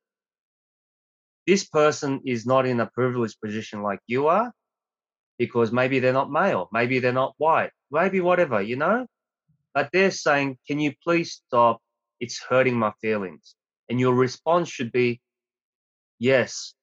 this 1.46 1.66
person 1.66 2.22
is 2.26 2.48
not 2.48 2.66
in 2.66 2.80
a 2.80 2.88
privileged 2.88 3.40
position 3.46 3.84
like 3.84 4.00
you 4.08 4.26
are, 4.26 4.52
because 5.38 5.72
maybe 5.72 6.00
they're 6.00 6.14
not 6.14 6.32
male, 6.32 6.68
maybe 6.72 6.98
they're 6.98 7.14
not 7.14 7.36
white, 7.38 7.70
maybe 7.92 8.22
whatever, 8.22 8.60
you 8.60 8.76
know. 8.76 9.06
But 9.78 9.90
they're 9.94 10.10
saying, 10.10 10.58
can 10.66 10.80
you 10.80 10.92
please 11.04 11.34
stop? 11.34 11.80
It's 12.20 12.42
hurting 12.42 12.74
my 12.74 12.94
feelings, 13.00 13.54
and 13.88 14.00
your 14.00 14.16
response 14.16 14.70
should 14.70 14.92
be, 14.92 15.22
yes, 16.18 16.74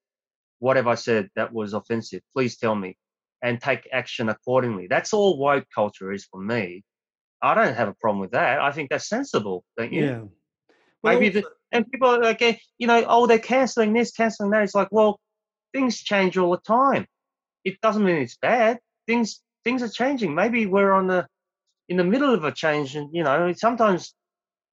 what 0.61 0.77
have 0.77 0.87
I 0.87 0.95
said 0.95 1.29
that 1.35 1.53
was 1.53 1.75
offensive? 1.75 2.23
Please 2.33 2.57
tell 2.57 2.77
me 2.77 2.97
and 3.43 3.61
take 3.61 3.89
action 3.93 4.29
accordingly. 4.29 4.87
That's 4.87 5.13
all 5.13 5.39
woke 5.39 5.67
culture 5.75 6.13
is 6.13 6.25
for 6.27 6.41
me. 6.41 6.85
I 7.43 7.57
don't 7.57 7.75
have 7.75 7.89
a 7.89 7.95
problem 7.95 8.21
with 8.21 8.31
that. 8.31 8.61
I 8.61 8.71
think 8.71 8.91
that's 8.91 9.09
sensible, 9.09 9.65
don't 9.77 9.93
you? 9.93 10.05
yeah. 10.05 10.21
Well, 11.03 11.15
Maybe 11.15 11.31
the, 11.31 11.49
and 11.73 11.91
people 11.91 12.11
are 12.11 12.23
like, 12.23 12.43
eh, 12.43 12.59
you 12.79 12.87
know, 12.87 13.05
oh, 13.09 13.27
they're 13.27 13.41
canceling 13.41 13.93
this, 13.93 14.13
canceling 14.13 14.53
that. 14.53 14.63
It's 14.63 14.75
like, 14.77 14.93
well, 14.93 15.19
things 15.73 15.99
change 15.99 16.39
all 16.39 16.53
the 16.53 16.59
time. 16.59 17.09
It 17.65 17.81
doesn't 17.81 18.05
mean 18.05 18.19
it's 18.19 18.37
bad. 18.37 18.79
Things 19.09 19.43
things 19.65 19.83
are 19.83 19.89
changing. 19.89 20.33
Maybe 20.33 20.67
we're 20.67 20.93
on 20.93 21.09
the 21.09 21.27
in 21.89 21.97
the 21.97 22.05
middle 22.05 22.33
of 22.33 22.45
a 22.45 22.53
change, 22.53 22.97
and 22.97 23.15
you 23.15 23.23
know, 23.23 23.53
sometimes 23.53 24.15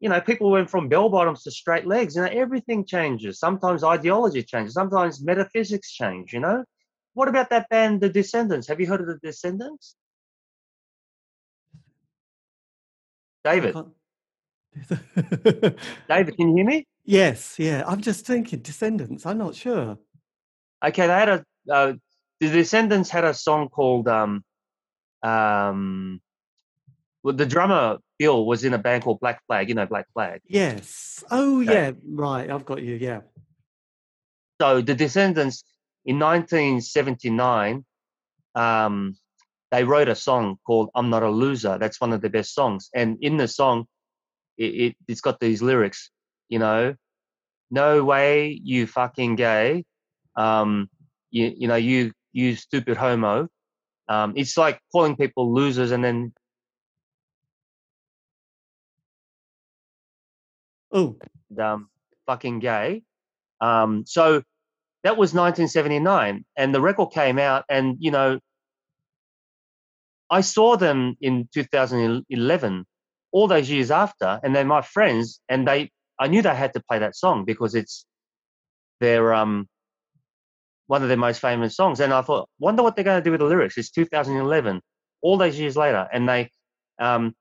you 0.02 0.10
know, 0.10 0.20
people 0.20 0.50
went 0.50 0.70
from 0.70 0.90
bell 0.90 1.10
bottoms 1.10 1.44
to 1.44 1.52
straight 1.52 1.86
legs. 1.86 2.16
You 2.16 2.24
know, 2.24 2.30
everything 2.32 2.86
changes. 2.86 3.40
Sometimes 3.40 3.84
ideology 3.84 4.42
changes. 4.42 4.74
Sometimes 4.74 5.24
metaphysics 5.24 5.92
change. 5.92 6.34
You 6.34 6.40
know, 6.40 6.66
what 7.14 7.28
about 7.28 7.52
that 7.52 7.70
band, 7.70 8.02
The 8.02 8.10
Descendents? 8.10 8.68
Have 8.68 8.80
you 8.80 8.88
heard 8.88 9.02
of 9.02 9.08
The 9.08 9.20
Descendents? 9.22 9.96
David, 13.44 13.74
David, 16.10 16.38
can 16.38 16.50
you 16.50 16.56
hear 16.56 16.66
me? 16.66 16.88
yes, 17.04 17.60
yeah. 17.60 17.84
I'm 17.88 18.02
just 18.02 18.26
thinking 18.26 18.60
Descendents. 18.60 19.26
I'm 19.26 19.38
not 19.38 19.56
sure. 19.56 19.98
Okay, 20.84 21.08
they 21.08 21.14
had 21.14 21.30
a 21.30 21.46
uh, 21.72 21.94
The 22.40 22.50
Descendents 22.50 23.10
had 23.10 23.24
a 23.24 23.34
song 23.34 23.70
called 23.70 24.08
um 24.08 24.44
um. 25.24 26.22
Well, 27.24 27.36
the 27.36 27.46
drummer 27.46 27.98
Bill 28.18 28.46
was 28.46 28.64
in 28.64 28.74
a 28.74 28.78
band 28.78 29.04
called 29.04 29.20
Black 29.20 29.42
Flag. 29.48 29.70
You 29.70 29.76
know 29.76 29.86
Black 29.86 30.08
Flag. 30.14 30.42
Yes. 30.48 31.24
Oh, 31.30 31.62
Okay. 31.62 31.74
yeah. 31.74 31.92
Right. 32.08 32.50
I've 32.50 32.66
got 32.66 32.82
you. 32.82 32.96
Yeah. 32.96 33.22
So 34.60 34.82
the 34.82 34.96
Descendents 34.96 35.64
in 36.06 36.20
1979, 36.20 37.86
um, 38.56 39.16
they 39.72 39.84
wrote 39.84 40.08
a 40.10 40.16
song 40.16 40.58
called 40.66 40.90
"I'm 40.96 41.10
Not 41.10 41.24
a 41.24 41.30
Loser." 41.30 41.78
That's 41.78 42.02
one 42.02 42.14
of 42.14 42.22
their 42.22 42.30
best 42.30 42.54
songs. 42.54 42.90
And 42.94 43.18
in 43.22 43.38
the 43.38 43.48
song, 43.48 43.86
it, 44.58 44.66
it 44.66 44.96
it's 45.08 45.22
got 45.22 45.40
these 45.40 45.62
lyrics. 45.62 46.10
You 46.50 46.60
know, 46.60 46.96
no 47.70 48.04
way, 48.04 48.60
you 48.64 48.86
fucking 48.88 49.36
gay. 49.36 49.86
Um, 50.36 50.90
you 51.30 51.54
you 51.56 51.68
know 51.68 51.76
you 51.76 52.12
you 52.34 52.56
stupid 52.56 52.98
homo. 52.98 53.48
Um, 54.10 54.34
it's 54.36 54.58
like 54.58 54.80
calling 54.92 55.16
people 55.16 55.54
losers 55.54 55.92
and 55.92 56.04
then 56.04 56.34
Oh, 60.92 61.18
um, 61.60 61.90
fucking 62.26 62.60
gay. 62.60 63.04
Um, 63.60 64.04
so 64.06 64.44
that 65.04 65.18
was 65.18 65.34
1979, 65.34 66.46
and 66.56 66.76
the 66.76 66.82
record 66.82 67.12
came 67.12 67.40
out, 67.40 67.66
and 67.70 67.98
you 68.00 68.12
know, 68.12 68.40
I 70.30 70.42
saw 70.42 70.78
them 70.78 71.16
in 71.22 71.50
2011, 71.54 72.86
all 73.32 73.48
those 73.48 73.70
years 73.70 73.92
after, 73.92 74.40
and 74.44 74.56
they're 74.56 74.66
my 74.66 74.82
friends, 74.82 75.42
and 75.50 75.68
they, 75.68 75.92
I 76.20 76.28
knew 76.28 76.42
they 76.42 76.56
had 76.56 76.74
to 76.74 76.84
play 76.88 77.00
that 77.00 77.16
song 77.16 77.46
because 77.46 77.76
it's 77.76 78.06
their 79.00 79.34
um 79.34 79.68
one 80.88 81.02
of 81.02 81.08
their 81.08 81.18
most 81.18 81.40
famous 81.40 81.76
songs, 81.76 82.00
and 82.00 82.14
I 82.14 82.22
thought, 82.22 82.50
wonder 82.60 82.84
what 82.84 82.96
they're 82.96 83.06
going 83.06 83.20
to 83.20 83.24
do 83.24 83.32
with 83.32 83.40
the 83.40 83.46
lyrics. 83.48 83.78
It's 83.78 83.92
2011, 83.92 84.82
all 85.22 85.38
those 85.38 85.58
years 85.60 85.78
later, 85.78 86.08
and 86.12 86.28
they 86.28 86.50
um 87.00 87.34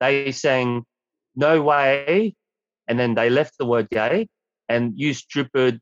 they 0.00 0.32
sang 0.32 0.84
"No 1.36 1.62
Way." 1.62 2.34
And 2.88 2.98
then 2.98 3.14
they 3.14 3.30
left 3.30 3.58
the 3.58 3.66
word 3.66 3.88
gay 3.90 4.26
and 4.68 4.98
used 4.98 5.24
stupid, 5.28 5.80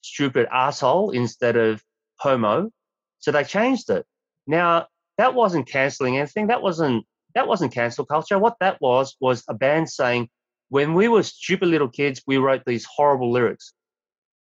stupid 0.00 0.48
asshole 0.50 1.10
instead 1.10 1.56
of 1.56 1.82
homo. 2.16 2.70
So 3.18 3.30
they 3.30 3.44
changed 3.44 3.90
it. 3.90 4.04
Now 4.46 4.86
that 5.18 5.34
wasn't 5.34 5.68
canceling 5.68 6.16
anything. 6.16 6.48
That 6.48 6.62
wasn't 6.62 7.04
that 7.34 7.46
wasn't 7.46 7.72
cancel 7.72 8.04
culture. 8.04 8.38
What 8.38 8.56
that 8.60 8.80
was 8.80 9.16
was 9.20 9.44
a 9.48 9.54
band 9.54 9.88
saying, 9.88 10.28
when 10.68 10.94
we 10.94 11.08
were 11.08 11.22
stupid 11.22 11.68
little 11.68 11.88
kids, 11.88 12.22
we 12.26 12.38
wrote 12.38 12.62
these 12.66 12.84
horrible 12.84 13.30
lyrics, 13.30 13.72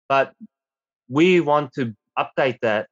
but 0.08 0.32
we 1.08 1.40
want 1.40 1.72
to 1.74 1.94
update 2.18 2.58
that 2.62 2.88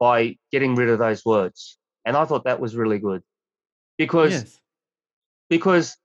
by 0.00 0.36
getting 0.50 0.74
rid 0.74 0.88
of 0.88 0.98
those 0.98 1.24
words. 1.24 1.78
And 2.04 2.16
I 2.16 2.24
thought 2.24 2.44
that 2.44 2.60
was 2.60 2.74
really 2.74 2.98
good 2.98 3.22
because 3.96 4.32
Yes. 4.32 4.60
because 5.48 5.96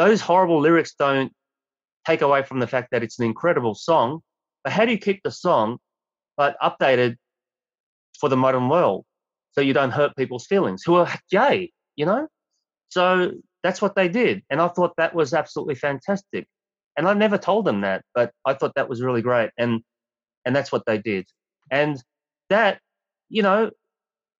those 0.00 0.22
horrible 0.22 0.60
lyrics 0.60 0.94
don't 0.98 1.30
take 2.06 2.22
away 2.22 2.42
from 2.42 2.58
the 2.58 2.66
fact 2.66 2.88
that 2.90 3.02
it's 3.02 3.18
an 3.18 3.26
incredible 3.26 3.74
song. 3.74 4.22
But 4.64 4.72
how 4.72 4.86
do 4.86 4.92
you 4.92 4.98
keep 4.98 5.22
the 5.22 5.30
song 5.30 5.76
but 6.38 6.56
updated 6.62 7.16
for 8.18 8.30
the 8.30 8.36
modern 8.36 8.70
world 8.70 9.04
so 9.52 9.60
you 9.60 9.74
don't 9.74 9.90
hurt 9.90 10.16
people's 10.16 10.46
feelings 10.46 10.82
who 10.82 10.94
are 10.94 11.08
gay, 11.30 11.70
you 11.96 12.06
know? 12.06 12.28
So 12.88 13.32
that's 13.62 13.82
what 13.82 13.94
they 13.94 14.08
did. 14.08 14.42
And 14.48 14.58
I 14.58 14.68
thought 14.68 14.94
that 14.96 15.14
was 15.14 15.34
absolutely 15.34 15.74
fantastic. 15.74 16.46
And 16.96 17.06
I 17.06 17.12
never 17.12 17.36
told 17.36 17.66
them 17.66 17.82
that, 17.82 18.02
but 18.14 18.32
I 18.46 18.54
thought 18.54 18.76
that 18.76 18.88
was 18.88 19.02
really 19.02 19.22
great. 19.22 19.50
And 19.58 19.82
and 20.46 20.56
that's 20.56 20.72
what 20.72 20.86
they 20.86 20.96
did. 20.96 21.26
And 21.70 22.02
that, 22.48 22.80
you 23.28 23.42
know, 23.42 23.70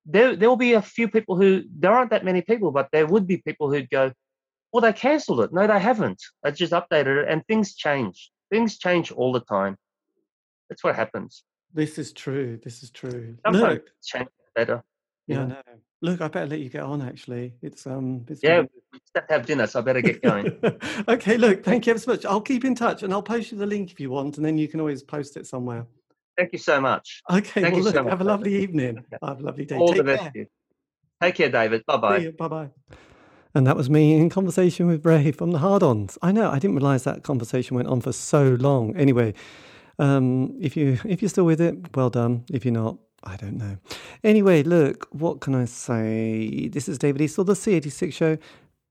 there 0.07 0.35
there 0.35 0.49
will 0.49 0.57
be 0.57 0.73
a 0.73 0.81
few 0.97 1.07
people 1.07 1.37
who 1.37 1.65
there 1.79 1.93
aren't 1.93 2.13
that 2.13 2.25
many 2.25 2.41
people, 2.41 2.71
but 2.71 2.89
there 2.93 3.07
would 3.07 3.27
be 3.27 3.37
people 3.37 3.71
who'd 3.71 3.91
go, 3.91 4.13
Well, 4.73 4.81
they 4.81 4.93
cancelled 4.93 5.41
it. 5.41 5.53
No, 5.53 5.67
they 5.67 5.81
haven't. 5.81 6.23
They 6.43 6.53
just 6.53 6.73
updated 6.73 7.23
it 7.25 7.29
and 7.29 7.45
things 7.47 7.75
change. 7.75 8.31
Things 8.51 8.79
change 8.79 9.11
all 9.11 9.33
the 9.33 9.41
time. 9.41 9.77
That's 10.69 10.85
what 10.85 10.95
happens. 10.95 11.43
This 11.75 11.99
is 11.99 12.13
true. 12.13 12.59
This 12.63 12.83
is 12.83 12.91
true. 12.91 13.37
Sometimes 13.45 13.63
Look, 13.75 13.91
change 14.05 14.29
better. 14.55 14.83
yeah, 15.27 15.41
I 15.41 15.45
know? 15.45 15.49
know. 15.49 15.63
Look, 16.03 16.21
I 16.21 16.29
better 16.29 16.47
let 16.47 16.61
you 16.61 16.69
get 16.69 16.83
on. 16.83 17.03
Actually, 17.03 17.55
it's 17.63 17.87
um, 17.87 18.25
it's 18.29 18.43
Yeah, 18.43 18.61
we 18.61 18.99
just 18.99 19.15
have 19.15 19.27
to 19.27 19.33
have 19.35 19.47
dinner, 19.47 19.67
so 19.67 19.81
I 19.81 19.83
better 19.83 20.01
get 20.01 20.23
going. 20.23 20.51
okay, 21.09 21.37
look, 21.37 21.63
thank 21.63 21.87
you 21.87 21.91
ever 21.91 21.99
so 22.01 22.13
much. 22.13 22.25
I'll 22.25 22.41
keep 22.41 22.65
in 22.65 22.75
touch 22.75 23.03
and 23.03 23.13
I'll 23.13 23.23
post 23.23 23.53
you 23.53 23.59
the 23.59 23.67
link 23.67 23.91
if 23.93 24.01
you 24.01 24.11
want, 24.11 24.37
and 24.37 24.47
then 24.47 24.57
you 24.57 24.67
can 24.69 24.81
always 24.81 25.03
post 25.03 25.37
it 25.37 25.47
somewhere. 25.47 25.87
Thank 26.37 26.53
you 26.53 26.59
so 26.59 26.81
much. 26.81 27.23
Okay, 27.31 27.61
Thank 27.61 27.75
well, 27.75 27.79
you 27.81 27.85
look, 27.85 27.95
so 27.95 28.03
much, 28.03 28.11
have 28.11 28.21
a 28.21 28.25
lovely 28.25 28.57
evening. 28.57 28.99
Okay. 28.99 29.19
Have 29.23 29.41
a 29.41 29.43
lovely 29.43 29.67
day. 29.67 29.77
All 29.77 29.89
Take 29.89 29.99
the 29.99 30.05
best 30.05 30.23
care. 30.23 30.33
to 30.33 30.39
you. 30.39 30.47
Take 31.21 31.35
care, 31.35 31.51
David. 31.51 31.85
Bye 31.87 31.97
bye. 31.99 32.33
Bye 32.39 32.49
bye. 32.49 32.71
And 33.55 33.67
that 33.67 33.77
was 33.77 33.91
me 33.91 34.15
in 34.15 34.31
conversation 34.31 34.87
with 34.87 35.05
Ray 35.05 35.33
from 35.33 35.51
the 35.51 35.59
Hard 35.59 35.83
Ons. 35.83 36.17
I 36.23 36.31
know, 36.31 36.51
I 36.51 36.59
didn't 36.59 36.77
realize 36.77 37.05
that 37.05 37.25
conversation 37.25 37.75
went 37.75 37.89
on 37.89 38.01
for 38.01 38.13
so 38.13 38.57
long. 38.61 38.97
Anyway, 38.97 39.35
um, 39.99 40.57
if 40.61 40.77
you 40.77 40.99
if 41.05 41.21
you're 41.21 41.29
still 41.29 41.45
with 41.45 41.61
it, 41.61 41.95
well 41.97 42.11
done. 42.11 42.45
If 42.51 42.65
you're 42.65 42.73
not, 42.73 42.99
I 43.25 43.37
don't 43.37 43.59
know. 43.59 43.77
Anyway, 44.25 44.63
look, 44.63 45.09
what 45.11 45.41
can 45.41 45.55
I 45.55 45.65
say? 45.65 46.69
This 46.69 46.89
is 46.89 46.97
David 46.97 47.23
Eastaugh, 47.23 47.47
the 47.47 47.53
C86 47.53 48.13
show. 48.13 48.39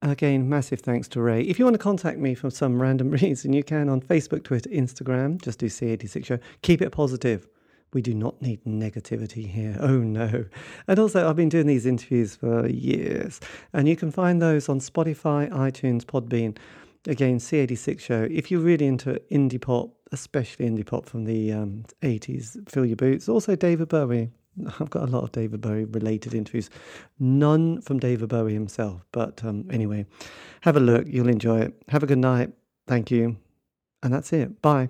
Again, 0.01 0.47
massive 0.47 0.79
thanks 0.79 1.07
to 1.09 1.21
Ray. 1.21 1.41
If 1.41 1.59
you 1.59 1.65
want 1.65 1.73
to 1.73 1.79
contact 1.79 2.19
me 2.19 2.35
for 2.35 2.49
some 2.49 2.81
random 2.81 3.11
reason, 3.11 3.53
you 3.53 3.63
can 3.63 3.89
on 3.89 4.01
Facebook, 4.01 4.43
Twitter, 4.43 4.69
Instagram. 4.69 5.41
Just 5.41 5.59
do 5.59 5.65
C86 5.67 6.25
show. 6.25 6.39
Keep 6.61 6.81
it 6.81 6.91
positive. 6.91 7.47
We 7.93 8.01
do 8.01 8.13
not 8.13 8.41
need 8.41 8.63
negativity 8.65 9.47
here. 9.47 9.77
Oh 9.89 9.97
no. 9.99 10.45
And 10.87 10.99
also, 10.99 11.27
I've 11.27 11.35
been 11.35 11.49
doing 11.49 11.65
these 11.65 11.85
interviews 11.85 12.35
for 12.35 12.67
years, 12.67 13.39
and 13.73 13.87
you 13.87 13.95
can 13.95 14.11
find 14.11 14.41
those 14.41 14.69
on 14.69 14.79
Spotify, 14.79 15.49
iTunes, 15.49 16.03
Podbean. 16.03 16.57
Again, 17.07 17.39
C86 17.39 17.99
show. 17.99 18.27
If 18.29 18.51
you're 18.51 18.59
really 18.59 18.85
into 18.85 19.21
indie 19.31 19.59
pop, 19.59 19.91
especially 20.11 20.69
indie 20.69 20.85
pop 20.85 21.05
from 21.05 21.23
the 21.23 21.53
um, 21.53 21.85
80s, 22.01 22.69
fill 22.69 22.85
your 22.85 22.97
boots. 22.97 23.29
Also, 23.29 23.55
David 23.55 23.87
Bowie. 23.87 24.29
I've 24.79 24.89
got 24.89 25.03
a 25.03 25.11
lot 25.11 25.23
of 25.23 25.31
David 25.31 25.61
Bowie 25.61 25.85
related 25.85 26.33
interviews, 26.33 26.69
none 27.19 27.81
from 27.81 27.99
David 27.99 28.29
Bowie 28.29 28.53
himself. 28.53 29.05
But 29.11 29.43
um, 29.43 29.67
anyway, 29.71 30.05
have 30.61 30.75
a 30.75 30.81
look. 30.81 31.05
You'll 31.07 31.29
enjoy 31.29 31.61
it. 31.61 31.81
Have 31.87 32.03
a 32.03 32.07
good 32.07 32.19
night. 32.19 32.51
Thank 32.87 33.11
you. 33.11 33.37
And 34.03 34.13
that's 34.13 34.31
it. 34.33 34.61
Bye. 34.61 34.89